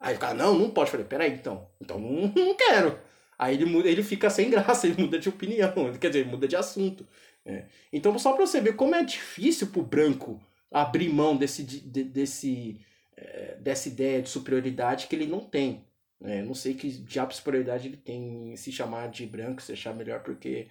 Aí 0.00 0.14
o 0.14 0.18
cara, 0.18 0.32
não, 0.32 0.58
não 0.58 0.70
pode. 0.70 0.88
Eu 0.88 0.92
falei, 0.92 1.06
peraí, 1.06 1.32
então. 1.32 1.68
Então 1.78 1.98
não, 1.98 2.32
não 2.34 2.54
quero. 2.54 2.98
Aí 3.38 3.54
ele, 3.54 3.64
muda, 3.64 3.88
ele 3.88 4.02
fica 4.02 4.30
sem 4.30 4.48
graça, 4.50 4.86
ele 4.86 5.02
muda 5.02 5.18
de 5.18 5.28
opinião, 5.28 5.72
quer 6.00 6.08
dizer, 6.08 6.20
ele 6.20 6.30
muda 6.30 6.48
de 6.48 6.56
assunto. 6.56 7.06
É. 7.44 7.66
Então, 7.92 8.18
só 8.18 8.32
pra 8.32 8.46
você 8.46 8.60
ver 8.60 8.74
como 8.74 8.94
é 8.94 9.04
difícil 9.04 9.68
pro 9.68 9.82
branco 9.82 10.40
abrir 10.70 11.08
mão 11.08 11.36
desse, 11.36 11.62
de, 11.62 11.80
desse, 12.04 12.80
é, 13.16 13.56
dessa 13.60 13.88
ideia 13.88 14.20
de 14.20 14.28
superioridade 14.28 15.06
que 15.06 15.14
ele 15.14 15.26
não 15.26 15.40
tem. 15.40 15.84
É, 16.22 16.42
não 16.42 16.54
sei 16.54 16.74
que 16.74 16.90
diabo 16.90 17.30
de 17.30 17.36
superioridade 17.36 17.88
ele 17.88 17.96
tem 17.96 18.52
em 18.52 18.56
se 18.56 18.72
chamar 18.72 19.10
de 19.10 19.26
branco, 19.26 19.62
se 19.62 19.72
achar 19.72 19.94
melhor, 19.94 20.22
porque 20.22 20.66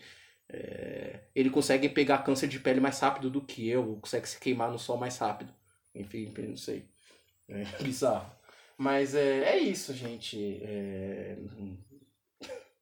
é, 0.50 1.20
ele 1.34 1.50
consegue 1.50 1.88
pegar 1.88 2.20
câncer 2.20 2.48
de 2.48 2.60
pele 2.60 2.80
mais 2.80 3.00
rápido 3.00 3.30
do 3.30 3.42
que 3.42 3.68
eu, 3.68 3.98
consegue 4.02 4.28
se 4.28 4.40
queimar 4.40 4.72
no 4.72 4.80
sol 4.80 4.98
mais 4.98 5.18
rápido. 5.18 5.54
Enfim, 5.94 6.34
não 6.38 6.58
sei. 6.58 6.86
É 7.48 7.64
bizarro. 7.82 8.30
Mas 8.78 9.16
é, 9.16 9.56
é 9.56 9.58
isso, 9.60 9.94
gente. 9.94 10.60
É, 10.62 11.38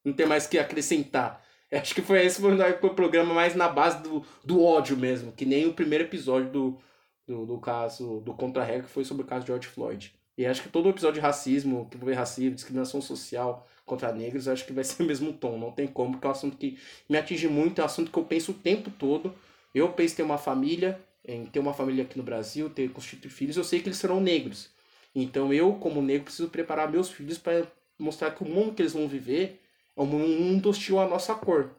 não 0.03 0.13
tem 0.13 0.25
mais 0.25 0.45
o 0.45 0.49
que 0.49 0.59
acrescentar. 0.59 1.43
Acho 1.71 1.95
que 1.95 2.01
foi 2.01 2.23
esse 2.23 2.39
foi 2.39 2.55
o 2.55 2.93
programa 2.93 3.33
mais 3.33 3.55
na 3.55 3.67
base 3.67 4.03
do, 4.03 4.23
do 4.43 4.63
ódio 4.63 4.95
mesmo, 4.95 5.31
que 5.31 5.45
nem 5.45 5.65
o 5.65 5.73
primeiro 5.73 6.03
episódio 6.03 6.51
do, 6.51 6.79
do, 7.27 7.45
do 7.45 7.57
caso 7.57 8.21
do 8.21 8.33
Contra-Regra, 8.33 8.83
que 8.83 8.89
foi 8.89 9.03
sobre 9.03 9.23
o 9.23 9.25
caso 9.25 9.41
de 9.41 9.47
George 9.47 9.67
Floyd. 9.67 10.13
E 10.37 10.45
acho 10.45 10.61
que 10.61 10.69
todo 10.69 10.89
episódio 10.89 11.15
de 11.15 11.19
racismo, 11.19 11.87
que 11.89 11.95
envolver 11.95 12.13
racismo, 12.13 12.55
discriminação 12.55 13.01
social 13.01 13.67
contra 13.85 14.11
negros, 14.11 14.47
acho 14.47 14.65
que 14.65 14.73
vai 14.73 14.83
ser 14.83 15.01
o 15.03 15.05
mesmo 15.05 15.33
tom. 15.33 15.57
Não 15.57 15.71
tem 15.71 15.87
como, 15.87 16.13
porque 16.13 16.25
é 16.25 16.29
um 16.29 16.33
assunto 16.33 16.57
que 16.57 16.77
me 17.09 17.17
atinge 17.17 17.47
muito, 17.47 17.79
é 17.79 17.83
um 17.83 17.85
assunto 17.85 18.11
que 18.11 18.17
eu 18.17 18.23
penso 18.23 18.51
o 18.51 18.55
tempo 18.55 18.91
todo. 18.91 19.33
Eu 19.73 19.89
penso 19.93 20.13
em 20.13 20.17
ter 20.17 20.23
uma 20.23 20.37
família, 20.37 20.99
em 21.25 21.45
ter 21.45 21.59
uma 21.59 21.73
família 21.73 22.03
aqui 22.03 22.17
no 22.17 22.23
Brasil, 22.23 22.69
ter 22.69 22.89
constituir 22.91 23.31
filhos, 23.31 23.57
eu 23.57 23.63
sei 23.63 23.79
que 23.79 23.87
eles 23.87 23.97
serão 23.97 24.19
negros. 24.19 24.69
Então 25.15 25.53
eu, 25.53 25.73
como 25.73 26.01
negro, 26.01 26.25
preciso 26.25 26.49
preparar 26.49 26.91
meus 26.91 27.09
filhos 27.09 27.37
para 27.37 27.65
mostrar 27.97 28.31
que 28.31 28.43
o 28.43 28.47
mundo 28.47 28.73
que 28.73 28.81
eles 28.81 28.93
vão 28.93 29.07
viver 29.07 29.62
um 30.01 30.05
mundo 30.05 30.69
hostil 30.69 30.99
à 30.99 31.07
nossa 31.07 31.35
cor. 31.35 31.71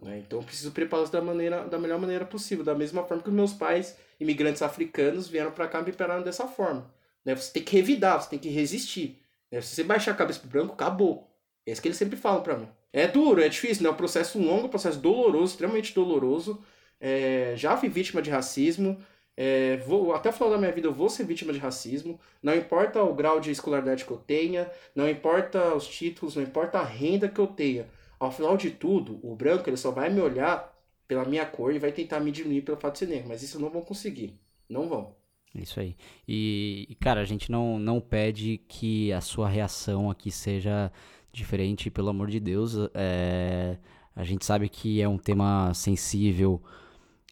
Né? 0.00 0.18
Então 0.18 0.40
eu 0.40 0.44
preciso 0.44 0.72
prepará-los 0.72 1.10
da, 1.10 1.20
maneira, 1.20 1.64
da 1.68 1.78
melhor 1.78 1.98
maneira 1.98 2.24
possível, 2.24 2.64
da 2.64 2.74
mesma 2.74 3.04
forma 3.04 3.22
que 3.22 3.28
os 3.28 3.34
meus 3.34 3.52
pais, 3.52 3.96
imigrantes 4.18 4.62
africanos, 4.62 5.28
vieram 5.28 5.52
para 5.52 5.68
cá 5.68 5.78
me 5.78 5.84
prepararam 5.84 6.22
dessa 6.22 6.46
forma. 6.46 6.90
Né? 7.24 7.34
Você 7.34 7.52
tem 7.52 7.62
que 7.62 7.76
revidar, 7.76 8.20
você 8.20 8.30
tem 8.30 8.38
que 8.38 8.48
resistir. 8.48 9.22
Né? 9.50 9.60
Se 9.60 9.74
você 9.74 9.84
baixar 9.84 10.12
a 10.12 10.16
cabeça 10.16 10.40
pro 10.40 10.48
branco, 10.48 10.72
acabou. 10.72 11.30
É 11.66 11.72
isso 11.72 11.80
que 11.80 11.88
eles 11.88 11.98
sempre 11.98 12.16
falam 12.16 12.42
para 12.42 12.56
mim. 12.56 12.68
É 12.92 13.06
duro, 13.06 13.42
é 13.42 13.48
difícil, 13.48 13.82
né? 13.82 13.88
É 13.88 13.92
um 13.92 13.96
processo 13.96 14.38
longo, 14.38 14.66
um 14.66 14.70
processo 14.70 14.98
doloroso, 14.98 15.52
extremamente 15.52 15.94
doloroso. 15.94 16.62
É, 17.00 17.54
já 17.56 17.76
fui 17.76 17.88
vítima 17.88 18.20
de 18.20 18.30
racismo. 18.30 18.98
É, 19.44 19.78
vou, 19.78 20.14
até 20.14 20.30
o 20.30 20.32
final 20.32 20.50
da 20.50 20.56
minha 20.56 20.70
vida 20.70 20.86
eu 20.86 20.92
vou 20.92 21.08
ser 21.08 21.24
vítima 21.24 21.52
de 21.52 21.58
racismo. 21.58 22.20
Não 22.40 22.54
importa 22.54 23.02
o 23.02 23.12
grau 23.12 23.40
de 23.40 23.50
escolaridade 23.50 24.04
que 24.04 24.10
eu 24.12 24.16
tenha, 24.16 24.70
não 24.94 25.08
importa 25.10 25.74
os 25.74 25.84
títulos, 25.84 26.36
não 26.36 26.44
importa 26.44 26.78
a 26.78 26.84
renda 26.84 27.28
que 27.28 27.40
eu 27.40 27.48
tenha. 27.48 27.88
Ao 28.20 28.30
final 28.30 28.56
de 28.56 28.70
tudo, 28.70 29.18
o 29.20 29.34
branco 29.34 29.68
ele 29.68 29.76
só 29.76 29.90
vai 29.90 30.08
me 30.10 30.20
olhar 30.20 30.72
pela 31.08 31.24
minha 31.24 31.44
cor 31.44 31.74
e 31.74 31.80
vai 31.80 31.90
tentar 31.90 32.20
me 32.20 32.30
diminuir 32.30 32.62
pelo 32.62 32.76
fato 32.76 32.92
de 32.92 32.98
ser 33.00 33.08
negro. 33.08 33.30
Mas 33.30 33.42
isso 33.42 33.58
não 33.58 33.68
vão 33.68 33.82
conseguir. 33.82 34.38
Não 34.68 34.88
vão. 34.88 35.12
Isso 35.52 35.80
aí. 35.80 35.96
E, 36.28 36.96
cara, 37.00 37.20
a 37.20 37.24
gente 37.24 37.50
não, 37.50 37.80
não 37.80 38.00
pede 38.00 38.58
que 38.68 39.12
a 39.12 39.20
sua 39.20 39.48
reação 39.48 40.08
aqui 40.08 40.30
seja 40.30 40.92
diferente, 41.32 41.90
pelo 41.90 42.10
amor 42.10 42.30
de 42.30 42.38
Deus. 42.38 42.74
É, 42.94 43.76
a 44.14 44.22
gente 44.22 44.44
sabe 44.44 44.68
que 44.68 45.02
é 45.02 45.08
um 45.08 45.18
tema 45.18 45.74
sensível 45.74 46.62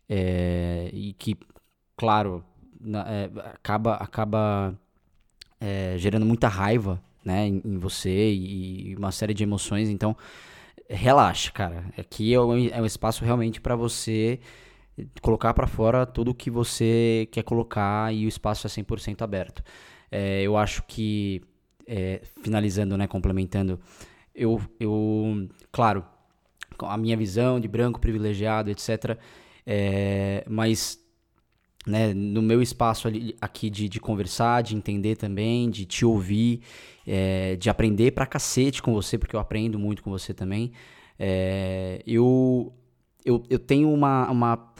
é, 0.08 0.90
e 0.92 1.12
que, 1.12 1.38
claro, 2.00 2.42
na, 2.80 3.04
é, 3.06 3.30
acaba, 3.52 3.96
acaba 3.96 4.74
é, 5.60 5.96
gerando 5.98 6.24
muita 6.24 6.48
raiva 6.48 6.98
né, 7.22 7.46
em, 7.46 7.60
em, 7.62 7.76
você 7.76 8.32
e 8.32 8.96
uma 8.96 9.12
série 9.12 9.34
de 9.34 9.42
emoções. 9.42 9.90
Então, 9.90 10.16
relaxa, 10.88 11.52
cara. 11.52 11.84
Aqui 11.98 12.32
é 12.32 12.40
um, 12.40 12.68
é 12.68 12.80
um 12.80 12.86
espaço 12.86 13.22
realmente 13.22 13.60
para 13.60 13.76
você 13.76 14.40
colocar 15.20 15.52
para 15.52 15.66
fora 15.66 16.06
tudo 16.06 16.30
o 16.30 16.34
que 16.34 16.50
você 16.50 17.28
quer 17.30 17.42
colocar 17.42 18.14
e 18.14 18.24
o 18.24 18.28
espaço 18.28 18.66
é 18.66 18.70
100% 18.70 19.20
aberto. 19.20 19.62
É, 20.10 20.40
eu 20.40 20.56
acho 20.56 20.82
que, 20.84 21.42
é, 21.86 22.22
finalizando, 22.42 22.96
né, 22.96 23.06
complementando, 23.06 23.78
eu, 24.34 24.58
eu, 24.80 25.50
claro, 25.70 26.02
a 26.78 26.96
minha 26.96 27.16
visão 27.18 27.60
de 27.60 27.68
branco 27.68 28.00
privilegiado, 28.00 28.70
etc., 28.70 29.18
é, 29.66 30.42
mas 30.48 30.98
né, 31.86 32.12
no 32.14 32.42
meu 32.42 32.60
espaço 32.60 33.08
ali, 33.08 33.34
aqui 33.40 33.70
de, 33.70 33.88
de 33.88 33.98
conversar, 34.00 34.62
de 34.62 34.76
entender 34.76 35.16
também, 35.16 35.70
de 35.70 35.84
te 35.84 36.04
ouvir, 36.04 36.60
é, 37.06 37.56
de 37.56 37.70
aprender 37.70 38.12
pra 38.12 38.26
cacete 38.26 38.82
com 38.82 38.92
você, 38.92 39.16
porque 39.16 39.34
eu 39.34 39.40
aprendo 39.40 39.78
muito 39.78 40.02
com 40.02 40.10
você 40.10 40.34
também, 40.34 40.72
é, 41.18 42.02
eu 42.06 42.72
eu, 43.24 43.42
eu 43.50 43.58
tenho 43.58 43.92
uma, 43.92 44.30
uma 44.30 44.72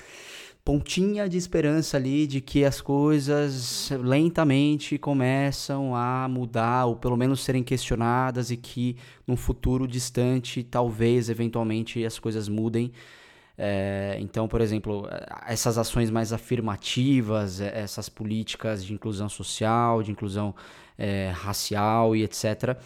pontinha 0.64 1.28
de 1.28 1.36
esperança 1.36 1.96
ali 1.96 2.26
de 2.26 2.40
que 2.40 2.64
as 2.64 2.80
coisas 2.80 3.90
lentamente 3.90 4.98
começam 4.98 5.94
a 5.94 6.28
mudar 6.28 6.86
ou 6.86 6.96
pelo 6.96 7.16
menos 7.16 7.42
serem 7.42 7.62
questionadas 7.62 8.50
e 8.50 8.56
que 8.56 8.96
num 9.26 9.36
futuro 9.36 9.86
distante 9.86 10.62
talvez 10.62 11.28
eventualmente 11.28 12.04
as 12.04 12.18
coisas 12.18 12.48
mudem. 12.48 12.92
É, 13.62 14.16
então, 14.18 14.48
por 14.48 14.62
exemplo, 14.62 15.06
essas 15.46 15.76
ações 15.76 16.10
mais 16.10 16.32
afirmativas, 16.32 17.60
essas 17.60 18.08
políticas 18.08 18.82
de 18.82 18.94
inclusão 18.94 19.28
social, 19.28 20.02
de 20.02 20.10
inclusão 20.10 20.54
é, 20.96 21.30
racial 21.34 22.16
e 22.16 22.22
etc., 22.22 22.78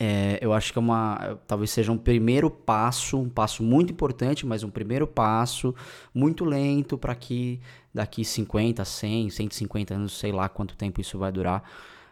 é, 0.00 0.38
eu 0.40 0.54
acho 0.54 0.72
que 0.72 0.78
é 0.78 0.80
uma, 0.80 1.38
talvez 1.46 1.70
seja 1.70 1.92
um 1.92 1.98
primeiro 1.98 2.50
passo, 2.50 3.18
um 3.18 3.28
passo 3.28 3.62
muito 3.62 3.92
importante, 3.92 4.46
mas 4.46 4.64
um 4.64 4.70
primeiro 4.70 5.06
passo 5.06 5.74
muito 6.14 6.46
lento 6.46 6.96
para 6.96 7.14
que 7.14 7.60
daqui 7.92 8.24
50, 8.24 8.82
100, 8.86 9.28
150 9.28 9.94
anos, 9.94 10.18
sei 10.18 10.32
lá 10.32 10.48
quanto 10.48 10.74
tempo 10.74 11.02
isso 11.02 11.18
vai 11.18 11.30
durar, 11.30 11.62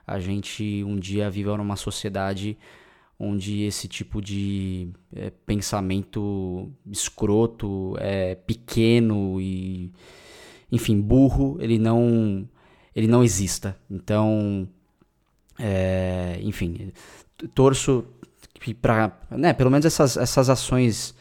a 0.07 0.21
gente 0.21 0.85
um 0.85 0.97
dia 0.99 1.31
viva 1.31 1.57
numa 1.57 1.77
sociedade 1.77 2.59
onde 3.21 3.65
esse 3.65 3.87
tipo 3.87 4.23
de 4.23 4.89
é, 5.15 5.31
pensamento 5.45 6.73
escroto, 6.91 7.95
é, 7.99 8.35
pequeno 8.35 9.39
e, 9.39 9.93
enfim, 10.73 10.99
burro, 10.99 11.59
ele 11.61 11.79
não, 11.79 12.49
ele 12.97 13.07
não 13.07 13.23
exista. 13.23 13.77
Então, 13.91 14.67
é, 15.59 16.41
enfim, 16.43 16.91
torço 17.55 18.07
para, 18.81 19.21
né, 19.31 19.53
pelo 19.53 19.71
menos 19.71 19.85
essas, 19.85 20.17
essas 20.17 20.49
ações 20.49 21.15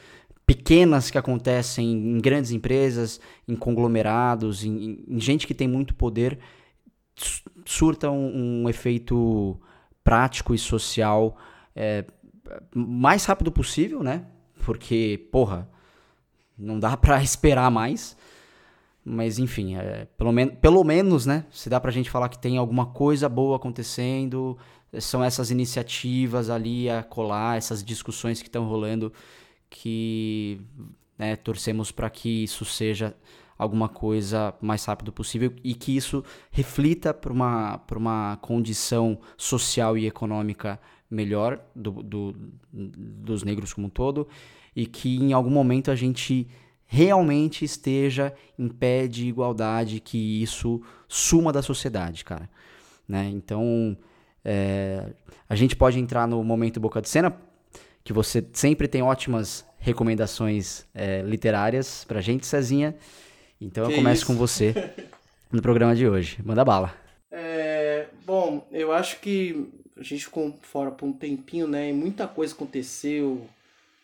pequenas 0.46 1.12
que 1.12 1.18
acontecem 1.18 1.92
em 1.92 2.18
grandes 2.20 2.52
empresas, 2.52 3.20
em 3.46 3.58
conglomerados, 3.58 4.64
em, 4.64 5.04
em 5.06 5.20
gente 5.20 5.46
que 5.46 5.54
tem 5.54 5.68
muito 5.68 5.94
poder, 5.94 6.40
surta 7.66 8.10
um, 8.10 8.64
um 8.64 8.70
efeito 8.70 9.60
prático 10.02 10.56
e 10.56 10.58
social 10.58 11.38
é, 11.80 12.04
mais 12.76 13.24
rápido 13.24 13.52
possível, 13.54 14.04
né? 14.04 14.26
Porque, 14.66 15.30
porra, 15.32 15.70
não 16.58 16.78
dá 16.78 16.98
para 16.98 17.24
esperar 17.24 17.72
mais. 17.72 18.18
Mas 19.04 19.40
enfim, 19.40 19.76
é, 19.76 20.06
pelo, 20.18 20.32
men 20.34 20.50
pelo 20.50 20.84
menos, 20.84 21.26
né? 21.26 21.46
Se 21.50 21.70
dá 21.70 21.80
pra 21.80 21.90
gente 21.90 22.12
falar 22.12 22.28
que 22.28 22.38
tem 22.38 22.58
alguma 22.58 22.88
coisa 22.88 23.30
boa 23.30 23.56
acontecendo, 23.56 24.58
são 25.00 25.24
essas 25.24 25.52
iniciativas 25.52 26.50
ali 26.50 26.90
a 26.90 27.02
colar, 27.02 27.58
essas 27.58 27.82
discussões 27.82 28.42
que 28.42 28.50
estão 28.50 28.68
rolando, 28.68 29.14
que 29.70 30.60
né, 31.18 31.38
torcemos 31.38 31.92
para 31.92 32.10
que 32.10 32.44
isso 32.44 32.66
seja 32.66 33.16
alguma 33.58 33.88
coisa 33.88 34.54
mais 34.62 34.84
rápido 34.86 35.12
possível 35.12 35.54
e 35.64 35.74
que 35.74 35.96
isso 35.96 36.24
reflita 36.52 37.14
para 37.14 37.32
uma, 37.32 37.82
uma 37.96 38.38
condição 38.42 39.20
social 39.38 39.98
e 39.98 40.06
econômica 40.08 40.80
melhor 41.10 41.60
do, 41.76 41.92
do, 42.04 42.36
dos 42.72 43.44
negros 43.44 43.74
como 43.74 43.88
um 43.88 43.90
todo 43.90 44.28
e 44.76 44.86
que 44.86 45.18
em 45.18 45.34
algum 45.34 45.50
momento 45.50 45.90
a 45.92 45.96
gente 45.96 46.48
realmente 46.86 47.64
esteja 47.64 48.34
em 48.58 48.68
pé 48.68 49.08
de 49.08 49.28
igualdade, 49.28 50.00
que 50.00 50.42
isso 50.42 50.82
suma 51.08 51.54
da 51.54 51.62
sociedade, 51.62 52.26
cara. 52.26 52.50
Né? 53.08 53.30
Então, 53.32 53.98
é, 54.44 55.06
a 55.48 55.56
gente 55.56 55.76
pode 55.76 56.00
entrar 56.00 56.28
no 56.28 56.44
momento 56.44 56.80
boca 56.80 57.02
de 57.02 57.10
cena, 57.10 57.36
que 58.04 58.14
você 58.14 58.44
sempre 58.54 58.88
tem 58.88 59.02
ótimas 59.02 59.66
recomendações 59.78 60.86
é, 60.94 61.22
literárias 61.22 62.04
pra 62.06 62.22
gente, 62.22 62.46
Cezinha. 62.46 62.96
Então 63.62 63.86
que 63.86 63.94
eu 63.94 63.96
começo 63.98 64.24
isso? 64.24 64.26
com 64.26 64.36
você 64.36 64.74
no 65.52 65.62
programa 65.62 65.96
de 65.96 66.08
hoje. 66.08 66.40
Manda 66.44 66.64
bala. 66.66 66.94
É, 67.32 68.08
bom, 68.26 68.68
eu 68.72 68.92
acho 68.92 69.20
que 69.20 69.70
a 70.00 70.04
gente 70.04 70.26
ficou 70.26 70.58
fora 70.62 70.92
por 70.92 71.06
um 71.06 71.14
tempinho, 71.14 71.68
né? 71.68 71.90
E 71.90 71.94
muita 71.94 72.28
coisa 72.28 72.54
aconteceu 72.54 73.48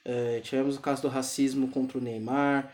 é, 0.05 0.39
tivemos 0.41 0.77
o 0.77 0.81
caso 0.81 1.01
do 1.01 1.07
racismo 1.07 1.67
contra 1.69 1.97
o 1.97 2.01
Neymar, 2.01 2.71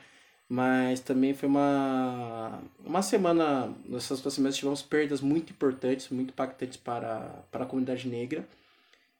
mas 0.49 0.99
também 0.99 1.34
foi 1.34 1.48
uma, 1.48 2.61
uma 2.85 3.02
semana, 3.02 3.73
nessas 3.85 4.19
duas 4.19 4.34
semanas 4.34 4.57
tivemos 4.57 4.81
perdas 4.81 5.22
muito 5.22 5.52
importantes, 5.53 6.10
muito 6.10 6.31
impactantes 6.31 6.76
para, 6.76 7.45
para 7.49 7.64
a 7.64 7.68
comunidade 7.68 8.07
negra. 8.07 8.45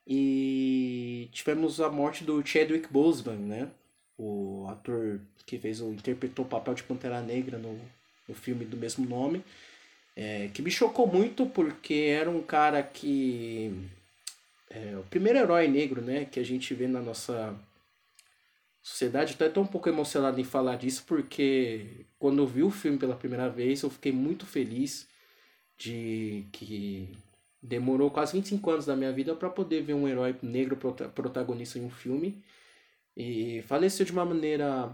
E 0.06 1.30
tivemos 1.32 1.80
a 1.80 1.90
morte 1.90 2.26
do 2.26 2.46
Chadwick 2.46 2.92
Boseman, 2.92 3.38
né? 3.38 3.70
O 4.18 4.68
ator 4.70 5.22
que 5.46 5.58
fez 5.58 5.80
o 5.80 5.94
interpretou 5.94 6.44
o 6.44 6.48
papel 6.48 6.74
de 6.74 6.84
Pantera 6.84 7.22
Negra 7.22 7.58
no, 7.58 7.80
no 8.28 8.36
filme 8.36 8.66
do 8.66 8.76
mesmo 8.76 9.08
nome. 9.08 9.44
É, 10.16 10.50
que 10.54 10.62
me 10.62 10.70
chocou 10.70 11.08
muito 11.08 11.46
porque 11.46 11.94
era 11.94 12.30
um 12.30 12.42
cara 12.42 12.84
que 12.84 13.90
é 14.70 14.98
o 14.98 15.04
primeiro 15.04 15.40
herói 15.40 15.68
negro, 15.68 16.02
né, 16.02 16.26
que 16.26 16.40
a 16.40 16.44
gente 16.44 16.74
vê 16.74 16.88
na 16.88 17.02
nossa 17.02 17.56
sociedade. 18.82 19.32
Estou 19.34 19.48
até 19.48 19.60
um 19.60 19.66
pouco 19.66 19.90
emocionado 19.90 20.40
em 20.40 20.44
falar 20.44 20.78
disso, 20.78 21.04
porque 21.06 22.06
quando 22.20 22.40
eu 22.42 22.48
vi 22.48 22.64
o 22.64 22.72
filme 22.72 22.98
pela 22.98 23.16
primeira 23.16 23.50
vez, 23.50 23.82
eu 23.84 23.90
fiquei 23.90 24.12
muito 24.12 24.46
feliz 24.46 25.08
de 25.78 26.46
que 26.52 27.10
demorou 27.62 28.10
quase 28.10 28.34
25 28.34 28.72
anos 28.72 28.86
da 28.86 28.96
minha 28.96 29.12
vida 29.12 29.36
para 29.36 29.50
poder 29.50 29.82
ver 29.84 29.94
um 29.94 30.08
herói 30.08 30.36
negro 30.42 30.78
protagonista 31.14 31.78
em 31.78 31.86
um 31.86 31.90
filme. 31.90 32.44
E 33.16 33.62
faleceu 33.68 34.06
de 34.06 34.12
uma 34.12 34.26
maneira 34.26 34.92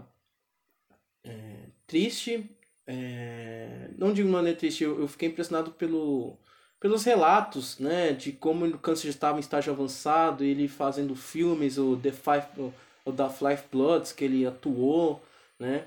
é, 1.24 1.66
triste. 1.86 2.50
É, 2.90 3.90
não 3.98 4.14
digo 4.14 4.26
de 4.26 4.34
maneira 4.34 4.58
triste, 4.58 4.82
eu, 4.82 4.98
eu 4.98 5.06
fiquei 5.06 5.28
impressionado 5.28 5.72
pelo, 5.72 6.38
pelos 6.80 7.04
relatos 7.04 7.78
né, 7.78 8.14
de 8.14 8.32
como 8.32 8.64
o 8.64 8.78
câncer 8.78 9.08
estava 9.08 9.36
em 9.36 9.40
estágio 9.40 9.74
avançado, 9.74 10.42
ele 10.42 10.66
fazendo 10.66 11.14
filmes, 11.14 11.76
o 11.76 11.98
The 11.98 12.12
Five 12.12 12.72
o 13.04 13.12
da 13.12 13.26
Life 13.26 13.64
Bloods, 13.70 14.12
que 14.12 14.24
ele 14.24 14.46
atuou, 14.46 15.22
né? 15.58 15.84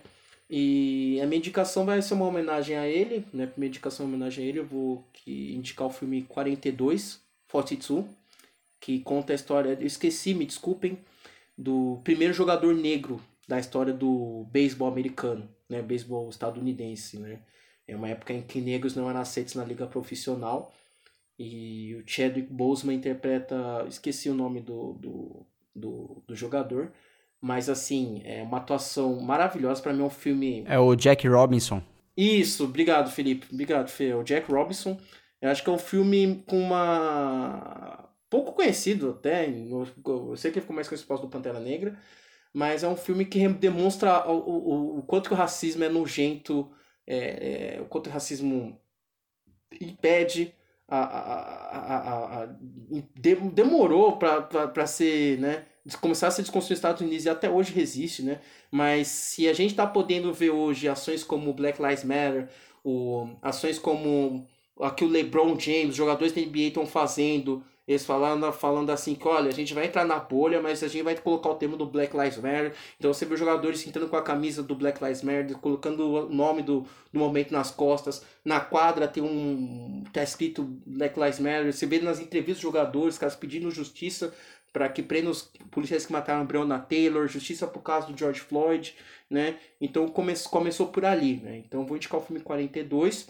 E 0.50 1.20
a 1.22 1.26
minha 1.28 1.38
indicação 1.38 1.86
vai 1.86 2.02
ser 2.02 2.16
uma 2.16 2.26
homenagem 2.26 2.76
a 2.76 2.88
ele, 2.88 3.26
né? 3.34 3.52
Minha 3.56 3.70
indicação 3.70 4.06
é 4.06 4.08
uma 4.08 4.16
homenagem 4.16 4.44
a 4.44 4.48
ele, 4.48 4.60
eu 4.60 4.66
vou 4.66 5.06
indicar 5.26 5.88
o 5.88 5.92
filme 5.92 6.24
42, 6.24 7.22
42, 7.48 8.06
que 8.80 9.00
conta 9.02 9.34
a 9.34 9.36
história, 9.36 9.78
eu 9.80 9.88
esqueci, 9.88 10.34
me 10.34 10.46
desculpem, 10.46 10.98
do 11.58 12.00
primeiro 12.04 12.34
jogador 12.34 12.74
negro 12.74 13.22
da 13.52 13.60
história 13.60 13.92
do 13.92 14.46
beisebol 14.50 14.88
americano, 14.88 15.46
né? 15.68 15.82
Beisebol 15.82 16.30
estadunidense, 16.30 17.20
né? 17.20 17.40
É 17.86 17.94
uma 17.94 18.08
época 18.08 18.32
em 18.32 18.42
que 18.42 18.62
negros 18.62 18.96
não 18.96 19.10
eram 19.10 19.20
aceitos 19.20 19.56
na 19.56 19.66
liga 19.66 19.86
profissional. 19.86 20.72
E 21.38 21.96
o 21.96 22.04
Chadwick 22.08 22.48
Boseman 22.50 22.96
interpreta, 22.96 23.86
esqueci 23.90 24.30
o 24.30 24.34
nome 24.34 24.62
do, 24.62 24.94
do, 24.94 25.46
do, 25.76 26.24
do 26.26 26.34
jogador, 26.34 26.94
mas 27.42 27.68
assim, 27.68 28.22
é 28.24 28.42
uma 28.42 28.60
atuação 28.60 29.20
maravilhosa. 29.20 29.82
para 29.82 29.92
mim 29.92 30.02
é 30.02 30.06
um 30.06 30.10
filme. 30.10 30.64
É 30.66 30.80
o 30.80 30.96
Jack 30.96 31.28
Robinson. 31.28 31.84
Isso, 32.16 32.64
obrigado, 32.64 33.12
Felipe. 33.12 33.48
Obrigado, 33.52 33.90
Fê. 33.90 34.10
É 34.10 34.16
o 34.16 34.24
Jack 34.24 34.50
Robinson. 34.50 34.98
Eu 35.42 35.50
acho 35.50 35.62
que 35.62 35.70
é 35.70 35.74
um 35.74 35.78
filme 35.78 36.42
com 36.48 36.58
uma. 36.58 38.08
pouco 38.30 38.54
conhecido 38.54 39.10
até. 39.10 39.50
Eu 39.50 40.38
sei 40.38 40.52
que 40.52 40.60
ele 40.60 40.62
ficou 40.62 40.76
mais 40.76 40.88
conhecido 40.88 41.08
por 41.08 41.20
do 41.20 41.28
Pantera 41.28 41.60
Negra. 41.60 42.00
Mas 42.54 42.84
é 42.84 42.88
um 42.88 42.98
filme 42.98 43.26
que 43.26 43.48
demonstra 43.48 44.30
o, 44.30 44.38
o, 44.38 45.00
o 45.00 45.04
quanto 45.04 45.30
que 45.30 45.34
o 45.34 45.38
racismo 45.38 45.84
é 45.84 45.90
nojento, 45.90 46.70
é, 47.08 47.78
é, 47.78 47.82
o 47.82 47.86
quanto 47.86 48.08
o 48.08 48.14
racismo 48.14 48.80
impede 49.80 50.54
a, 50.88 50.98
a, 50.98 51.78
a, 51.80 52.44
a, 52.44 52.50
demorou 53.54 54.18
para 54.18 54.86
ser, 54.86 55.40
né, 55.40 55.66
começar 56.02 56.28
a 56.28 56.32
ser 56.32 56.42
desconstruído 56.42 56.74
nos 56.74 56.80
Estados 56.80 57.02
Unidos 57.02 57.26
e 57.26 57.30
até 57.30 57.50
hoje 57.50 57.72
resiste, 57.74 58.22
né? 58.22 58.42
Mas 58.70 59.08
se 59.08 59.48
a 59.48 59.54
gente 59.54 59.72
está 59.72 59.88
podendo 59.88 60.34
ver 60.34 60.50
hoje 60.50 60.90
ações 60.90 61.24
como 61.24 61.54
Black 61.54 61.82
Lives 61.82 62.04
Matter, 62.04 62.50
o, 62.84 63.30
ações 63.42 63.80
como 63.80 64.46
aqui 64.82 65.06
o 65.06 65.08
LeBron 65.08 65.58
James, 65.58 65.96
jogadores 65.96 66.34
da 66.34 66.42
NBA 66.42 66.60
estão 66.60 66.86
fazendo, 66.86 67.64
eles 67.92 68.06
falando, 68.06 68.52
falando 68.52 68.90
assim 68.90 69.16
que, 69.16 69.28
olha, 69.28 69.50
a 69.50 69.54
gente 69.54 69.74
vai 69.74 69.86
entrar 69.86 70.06
na 70.06 70.20
bolha, 70.20 70.62
mas 70.62 70.84
a 70.84 70.88
gente 70.88 71.04
vai 71.04 71.16
colocar 71.16 71.50
o 71.50 71.56
termo 71.56 71.78
do 71.78 71.86
Black 71.86 72.16
Lives 72.16 72.38
Matter. 72.38 72.74
Então 72.98 73.14
você 73.14 73.26
vê 73.26 73.34
os 73.34 73.40
jogadores 73.40 73.86
entrando 73.86 74.10
com 74.10 74.16
a 74.16 74.22
camisa 74.22 74.64
do 74.64 74.76
Black 74.76 75.04
Lives 75.04 75.22
Matter, 75.22 75.58
colocando 75.58 76.08
o 76.08 76.30
nome 76.30 76.62
do, 76.62 76.86
do 77.12 77.20
momento 77.20 77.52
nas 77.52 77.72
costas. 77.72 78.24
Na 78.44 78.60
quadra 78.60 79.08
tem 79.08 79.22
um. 79.22 80.04
tá 80.12 80.24
escrito 80.24 80.64
Black 80.86 81.20
Lives 81.20 81.40
Matter. 81.40 81.74
Você 81.74 81.86
vê 81.86 82.00
nas 82.00 82.20
entrevistas 82.20 82.58
dos 82.58 82.64
jogadores, 82.64 83.18
caras 83.18 83.36
pedindo 83.36 83.70
justiça 83.70 84.34
para 84.74 84.88
que 84.88 85.04
prenda 85.04 85.30
os 85.30 85.52
policiais 85.70 86.06
que 86.06 86.14
mataram 86.14 86.46
Breonna 86.46 86.80
Taylor, 86.80 87.28
justiça 87.28 87.68
por 87.68 87.82
causa 87.82 88.08
do 88.08 88.18
George 88.18 88.40
Floyd, 88.40 88.96
né? 89.30 89.58
Então 89.80 90.08
come, 90.08 90.34
começou 90.50 90.88
por 90.88 91.04
ali, 91.04 91.38
né? 91.38 91.58
Então 91.58 91.86
vou 91.86 91.98
indicar 91.98 92.20
o 92.20 92.24
filme 92.24 92.42
42, 92.42 93.28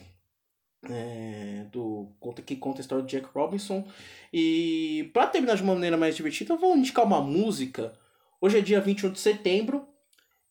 é, 0.90 1.66
do, 1.72 2.10
que 2.45 2.56
conta 2.56 2.80
a 2.80 2.82
história 2.82 3.03
do 3.03 3.10
Jack 3.10 3.28
Robinson. 3.34 3.88
E 4.34 5.10
para 5.14 5.28
terminar 5.28 5.56
de 5.56 5.64
uma 5.64 5.74
maneira 5.74 5.98
mais 5.98 6.16
divertida, 6.16 6.53
eu 6.53 6.58
vou 6.58 6.76
indicar 6.76 7.06
uma 7.06 7.22
música. 7.22 7.94
Hoje 8.40 8.58
é 8.58 8.62
dia 8.62 8.82
21 8.82 9.12
de 9.12 9.20
setembro 9.20 9.88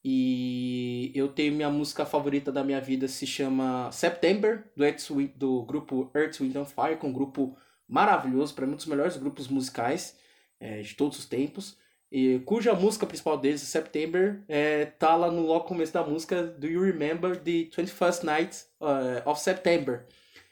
e 0.04 1.12
eu 1.14 1.28
tenho 1.28 1.54
minha 1.54 1.70
música 1.70 2.06
favorita 2.06 2.50
da 2.50 2.64
minha 2.64 2.80
vida, 2.80 3.06
se 3.06 3.26
chama 3.26 3.90
September, 3.92 4.64
do, 4.76 4.84
Earth, 4.84 5.10
do 5.36 5.62
grupo 5.62 6.10
Earth, 6.14 6.40
Wind 6.40 6.56
and 6.56 6.64
Fire, 6.64 6.96
que 6.96 7.04
é 7.04 7.08
um 7.08 7.12
grupo 7.12 7.56
maravilhoso, 7.86 8.54
para 8.54 8.66
mim 8.66 8.74
um 8.74 8.76
dos 8.76 8.86
melhores 8.86 9.16
grupos 9.16 9.48
musicais 9.48 10.16
é, 10.58 10.80
de 10.80 10.94
todos 10.94 11.18
os 11.18 11.26
tempos, 11.26 11.76
e 12.10 12.40
cuja 12.40 12.74
música 12.74 13.06
principal 13.06 13.36
deles, 13.36 13.60
September, 13.60 14.42
é, 14.48 14.86
tá 14.86 15.14
lá 15.14 15.30
no 15.30 15.42
logo 15.42 15.64
começo 15.64 15.92
da 15.92 16.02
música 16.02 16.42
Do 16.42 16.66
You 16.66 16.82
Remember 16.82 17.36
the 17.36 17.68
21st 17.70 18.24
Night 18.24 18.64
uh, 18.80 19.28
of 19.28 19.40
September? 19.40 20.06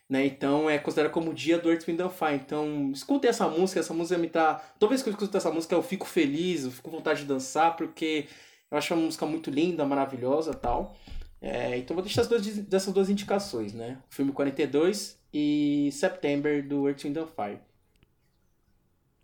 Né? 0.09 0.27
Então 0.27 0.71
é 0.71 0.79
considerado 0.79 1.13
como 1.13 1.31
o 1.31 1.35
dia 1.35 1.59
do 1.59 1.71
Earth, 1.71 1.85
Wind 1.85 2.01
and 2.01 2.11
Fire. 2.11 2.35
Então 2.35 2.91
escute 2.93 3.27
essa 3.27 3.47
música, 3.47 3.81
essa 3.81 3.93
música 3.93 4.19
me 4.19 4.29
tá... 4.29 4.55
Toda 4.79 4.91
vez 4.91 5.03
que 5.03 5.09
eu 5.09 5.13
escuto 5.13 5.37
essa 5.37 5.51
música 5.51 5.75
eu 5.75 5.83
fico 5.83 6.07
feliz, 6.07 6.65
eu 6.65 6.71
fico 6.71 6.91
com 6.91 6.97
vontade 6.97 7.21
de 7.21 7.27
dançar, 7.27 7.77
porque 7.77 8.27
eu 8.71 8.79
acho 8.79 8.95
uma 8.95 9.05
música 9.05 9.27
muito 9.27 9.51
linda, 9.51 9.85
maravilhosa 9.85 10.55
tal. 10.55 10.97
É, 11.41 11.77
então 11.79 11.95
vou 11.95 12.03
deixar 12.03 12.23
as 12.23 12.29
duas, 12.29 12.43
dessas 12.43 12.93
duas 12.93 13.11
indicações, 13.11 13.73
né? 13.73 13.99
O 14.11 14.15
filme 14.15 14.33
42 14.33 15.19
e 15.33 15.91
September 15.93 16.67
do 16.67 16.89
Earth, 16.89 17.03
Wind 17.03 17.17
and 17.17 17.27
Fire. 17.27 17.59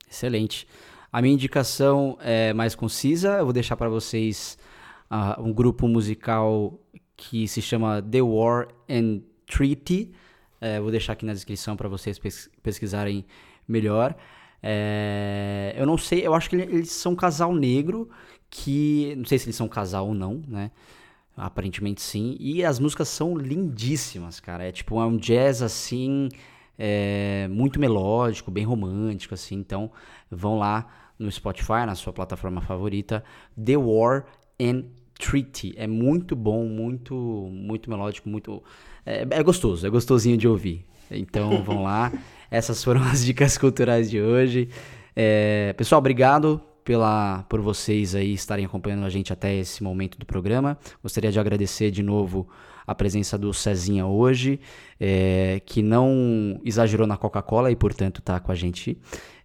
Excelente. 0.09 0.69
A 1.11 1.23
minha 1.23 1.35
indicação 1.35 2.19
é 2.21 2.53
mais 2.53 2.75
concisa, 2.75 3.39
eu 3.39 3.45
vou 3.45 3.53
deixar 3.53 3.77
para 3.77 3.89
vocês 3.89 4.59
uh, 5.11 5.41
um 5.41 5.53
grupo 5.53 5.89
musical 5.89 6.79
que 7.17 7.47
se 7.49 7.63
chama 7.63 8.03
The 8.03 8.23
War 8.23 8.69
and 8.89 9.21
Treaty. 9.47 10.13
É, 10.65 10.81
vou 10.81 10.91
deixar 10.91 11.13
aqui 11.13 11.27
na 11.27 11.35
descrição 11.35 11.77
para 11.77 11.91
vocês 11.91 12.19
pesquisarem 12.63 13.27
melhor. 13.69 14.15
É, 14.63 15.75
eu 15.77 15.85
não 15.85 15.99
sei, 15.99 16.27
eu 16.27 16.33
acho 16.33 16.49
que 16.49 16.57
eles 16.57 16.91
são 16.91 17.13
um 17.13 17.17
casal 17.17 17.55
negro 17.55 18.09
que. 18.49 19.15
Não 19.19 19.27
sei 19.27 19.39
se 19.39 19.45
eles 19.45 19.57
são 19.57 19.67
um 19.67 19.69
casal 19.69 20.09
ou 20.09 20.15
não, 20.15 20.43
né? 20.49 20.71
Aparentemente 21.37 22.01
sim. 22.01 22.35
E 22.41 22.65
as 22.65 22.79
músicas 22.79 23.09
são 23.11 23.37
lindíssimas, 23.37 24.41
cara. 24.41 24.65
É 24.65 24.73
tipo 24.73 24.99
é 24.99 25.05
um 25.05 25.19
jazz 25.19 25.61
assim. 25.61 26.31
É, 26.79 27.47
muito 27.51 27.79
melódico, 27.79 28.51
bem 28.51 28.65
romântico, 28.65 29.35
assim. 29.35 29.57
Então, 29.57 29.91
vão 30.31 30.59
lá 30.59 30.87
no 31.19 31.31
Spotify, 31.31 31.85
na 31.87 31.95
sua 31.95 32.13
plataforma 32.13 32.63
favorita, 32.63 33.23
The 33.63 33.77
War 33.77 34.25
and 34.59 34.85
Treaty. 35.19 35.75
É 35.77 35.87
muito 35.87 36.35
bom, 36.35 36.65
muito, 36.65 37.15
muito 37.53 37.91
melódico, 37.91 38.31
muito. 38.31 38.63
É, 39.05 39.27
é 39.31 39.43
gostoso, 39.43 39.87
é 39.87 39.91
gostosinho 39.91 40.37
de 40.37 40.49
ouvir. 40.49 40.85
Então, 41.11 41.63
vão 41.65 41.83
lá. 41.83 42.13
Essas 42.51 42.83
foram 42.83 43.03
as 43.03 43.25
dicas 43.25 43.59
culturais 43.59 44.11
de 44.11 44.21
hoje. 44.21 44.69
É, 45.15 45.73
pessoal, 45.77 45.99
obrigado 45.99 46.61
pela, 46.85 47.45
por 47.49 47.61
vocês 47.61 48.15
aí 48.15 48.33
estarem 48.35 48.65
acompanhando 48.65 49.05
a 49.05 49.11
gente 49.11 49.33
até 49.33 49.55
esse 49.55 49.83
momento 49.83 50.19
do 50.19 50.27
programa. 50.27 50.79
Gostaria 51.03 51.33
de 51.33 51.41
agradecer 51.41 51.91
de 51.91 52.03
novo 52.03 52.49
a 52.87 52.95
presença 52.95 53.39
do 53.39 53.53
Cezinha 53.55 54.07
hoje, 54.07 54.61
é, 55.01 55.61
que 55.65 55.83
não 55.83 56.61
exagerou 56.65 57.07
na 57.07 57.17
Coca-Cola 57.17 57.71
e, 57.71 57.77
portanto, 57.77 58.19
está 58.19 58.39
com 58.39 58.53
a 58.53 58.55
gente. 58.55 58.99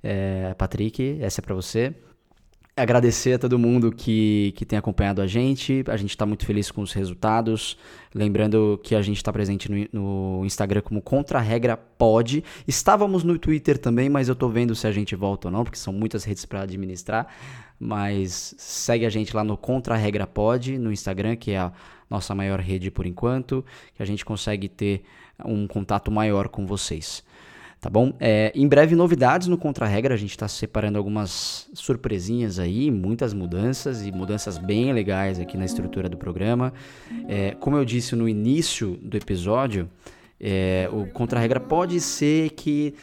É, 0.04 0.54
Patrick, 0.58 1.18
essa 1.22 1.40
é 1.40 1.42
para 1.42 1.56
você. 1.56 1.96
Agradecer 2.80 3.34
a 3.34 3.38
todo 3.38 3.60
mundo 3.60 3.92
que, 3.92 4.54
que 4.56 4.66
tem 4.66 4.80
acompanhado 4.80 5.22
a 5.22 5.28
gente. 5.28 5.84
A 5.90 5.98
gente 5.98 6.12
está 6.12 6.26
muito 6.26 6.46
feliz 6.46 6.72
com 6.72 6.82
os 6.82 6.94
resultados. 6.94 7.78
Lembrando 8.16 8.80
que 8.82 8.96
a 8.96 9.02
gente 9.02 9.18
está 9.18 9.34
presente 9.34 9.70
no, 9.70 9.88
no, 9.92 10.46
Instagram 10.46 10.80
como 10.80 11.02
Contra-Regra 11.02 11.76
Pod. 11.76 12.42
Estávamos 12.66 13.22
no 13.22 13.38
Twitter 13.38 13.78
também, 13.78 14.08
mas 14.08 14.30
eu 14.30 14.34
estou 14.34 14.50
vendo 14.50 14.74
se 14.76 14.88
a 14.88 14.94
gente 14.94 15.14
volta 15.14 15.50
ou 15.50 15.52
não, 15.52 15.66
porque 15.66 15.78
são 15.78 15.92
muitas 15.92 16.24
redes 16.24 16.46
para 16.46 16.62
administrar. 16.62 17.28
Mas 17.78 18.56
segue 18.58 19.06
a 19.06 19.10
gente 19.10 19.36
lá 19.36 19.44
no 19.44 19.58
Contra-Regra 19.58 20.26
Pod, 20.26 20.78
no 20.78 20.90
Instagram, 20.90 21.36
que 21.36 21.52
é 21.52 21.58
a 21.58 21.74
nossa 22.10 22.34
maior 22.34 22.62
rede 22.62 22.90
por 22.90 23.06
enquanto, 23.06 23.64
que 23.94 24.02
a 24.02 24.06
gente 24.06 24.24
consegue 24.24 24.70
ter 24.70 25.04
um 25.44 25.68
contato 25.68 26.10
maior 26.10 26.48
com 26.48 26.66
vocês 26.66 27.28
tá 27.80 27.90
bom? 27.90 28.14
É, 28.20 28.52
em 28.54 28.68
breve, 28.68 28.96
novidades 28.96 29.48
no 29.48 29.58
Contra-Regra, 29.58 30.14
a 30.14 30.18
gente 30.18 30.32
está 30.32 30.48
separando 30.48 30.98
algumas 30.98 31.70
surpresinhas 31.74 32.60
aí, 32.60 32.92
muitas 32.92 33.34
mudanças 33.34 34.06
e 34.06 34.12
mudanças 34.12 34.58
bem 34.58 34.92
legais 34.92 35.40
aqui 35.40 35.58
na 35.58 35.66
estrutura 35.66 36.10
do 36.10 36.18
programa. 36.18 36.74
É, 37.28 37.52
como 37.60 37.78
eu 37.78 37.86
disse 37.86 38.16
no 38.16 38.28
início 38.28 38.98
do 39.02 39.16
episódio, 39.16 39.90
é, 40.42 40.90
o 40.92 41.06
Contra-Regra 41.08 41.60
pode 41.60 42.00
ser 42.00 42.52
que 42.52 42.94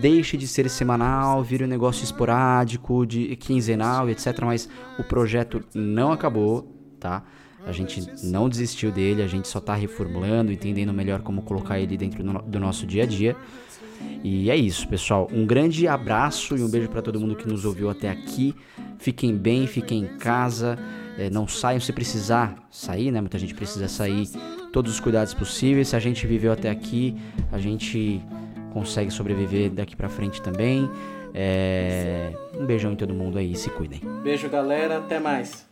deixe 0.00 0.36
de 0.36 0.46
ser 0.46 0.68
semanal, 0.70 1.42
vire 1.42 1.64
um 1.64 1.68
negócio 1.68 2.02
esporádico, 2.02 3.06
de 3.06 3.36
quinzenal, 3.36 4.08
etc. 4.08 4.38
Mas 4.42 4.68
o 4.98 5.04
projeto 5.04 5.62
não 5.74 6.12
acabou, 6.12 6.74
tá? 6.98 7.22
A 7.66 7.72
gente 7.72 8.02
não 8.24 8.48
desistiu 8.48 8.90
dele, 8.90 9.22
a 9.22 9.26
gente 9.26 9.46
só 9.46 9.58
está 9.58 9.74
reformulando, 9.74 10.50
entendendo 10.50 10.92
melhor 10.94 11.20
como 11.20 11.42
colocar 11.42 11.78
ele 11.78 11.96
dentro 11.96 12.22
do 12.22 12.58
nosso 12.58 12.86
dia 12.86 13.02
a 13.02 13.06
dia. 13.06 13.36
E 14.22 14.50
é 14.50 14.56
isso, 14.56 14.86
pessoal. 14.88 15.28
Um 15.32 15.46
grande 15.46 15.88
abraço 15.88 16.56
e 16.56 16.62
um 16.62 16.68
beijo 16.68 16.88
para 16.88 17.02
todo 17.02 17.18
mundo 17.18 17.34
que 17.34 17.48
nos 17.48 17.64
ouviu 17.64 17.88
até 17.88 18.08
aqui. 18.08 18.54
Fiquem 18.98 19.36
bem, 19.36 19.66
fiquem 19.66 20.02
em 20.02 20.18
casa. 20.18 20.78
É, 21.18 21.30
não 21.30 21.48
saiam 21.48 21.80
se 21.80 21.92
precisar 21.92 22.54
sair, 22.70 23.10
né? 23.10 23.20
Muita 23.20 23.38
gente 23.38 23.54
precisa 23.54 23.88
sair. 23.88 24.28
Todos 24.72 24.92
os 24.92 25.00
cuidados 25.00 25.34
possíveis. 25.34 25.88
Se 25.88 25.96
a 25.96 25.98
gente 25.98 26.26
viveu 26.26 26.52
até 26.52 26.70
aqui, 26.70 27.16
a 27.50 27.58
gente 27.58 28.22
consegue 28.72 29.10
sobreviver 29.10 29.70
daqui 29.70 29.96
para 29.96 30.08
frente 30.08 30.40
também. 30.40 30.88
É... 31.34 32.32
Um 32.58 32.66
beijão 32.66 32.92
em 32.92 32.96
todo 32.96 33.14
mundo 33.14 33.38
aí, 33.38 33.54
se 33.56 33.70
cuidem. 33.70 34.00
Beijo, 34.22 34.48
galera. 34.48 34.98
Até 34.98 35.18
mais. 35.18 35.66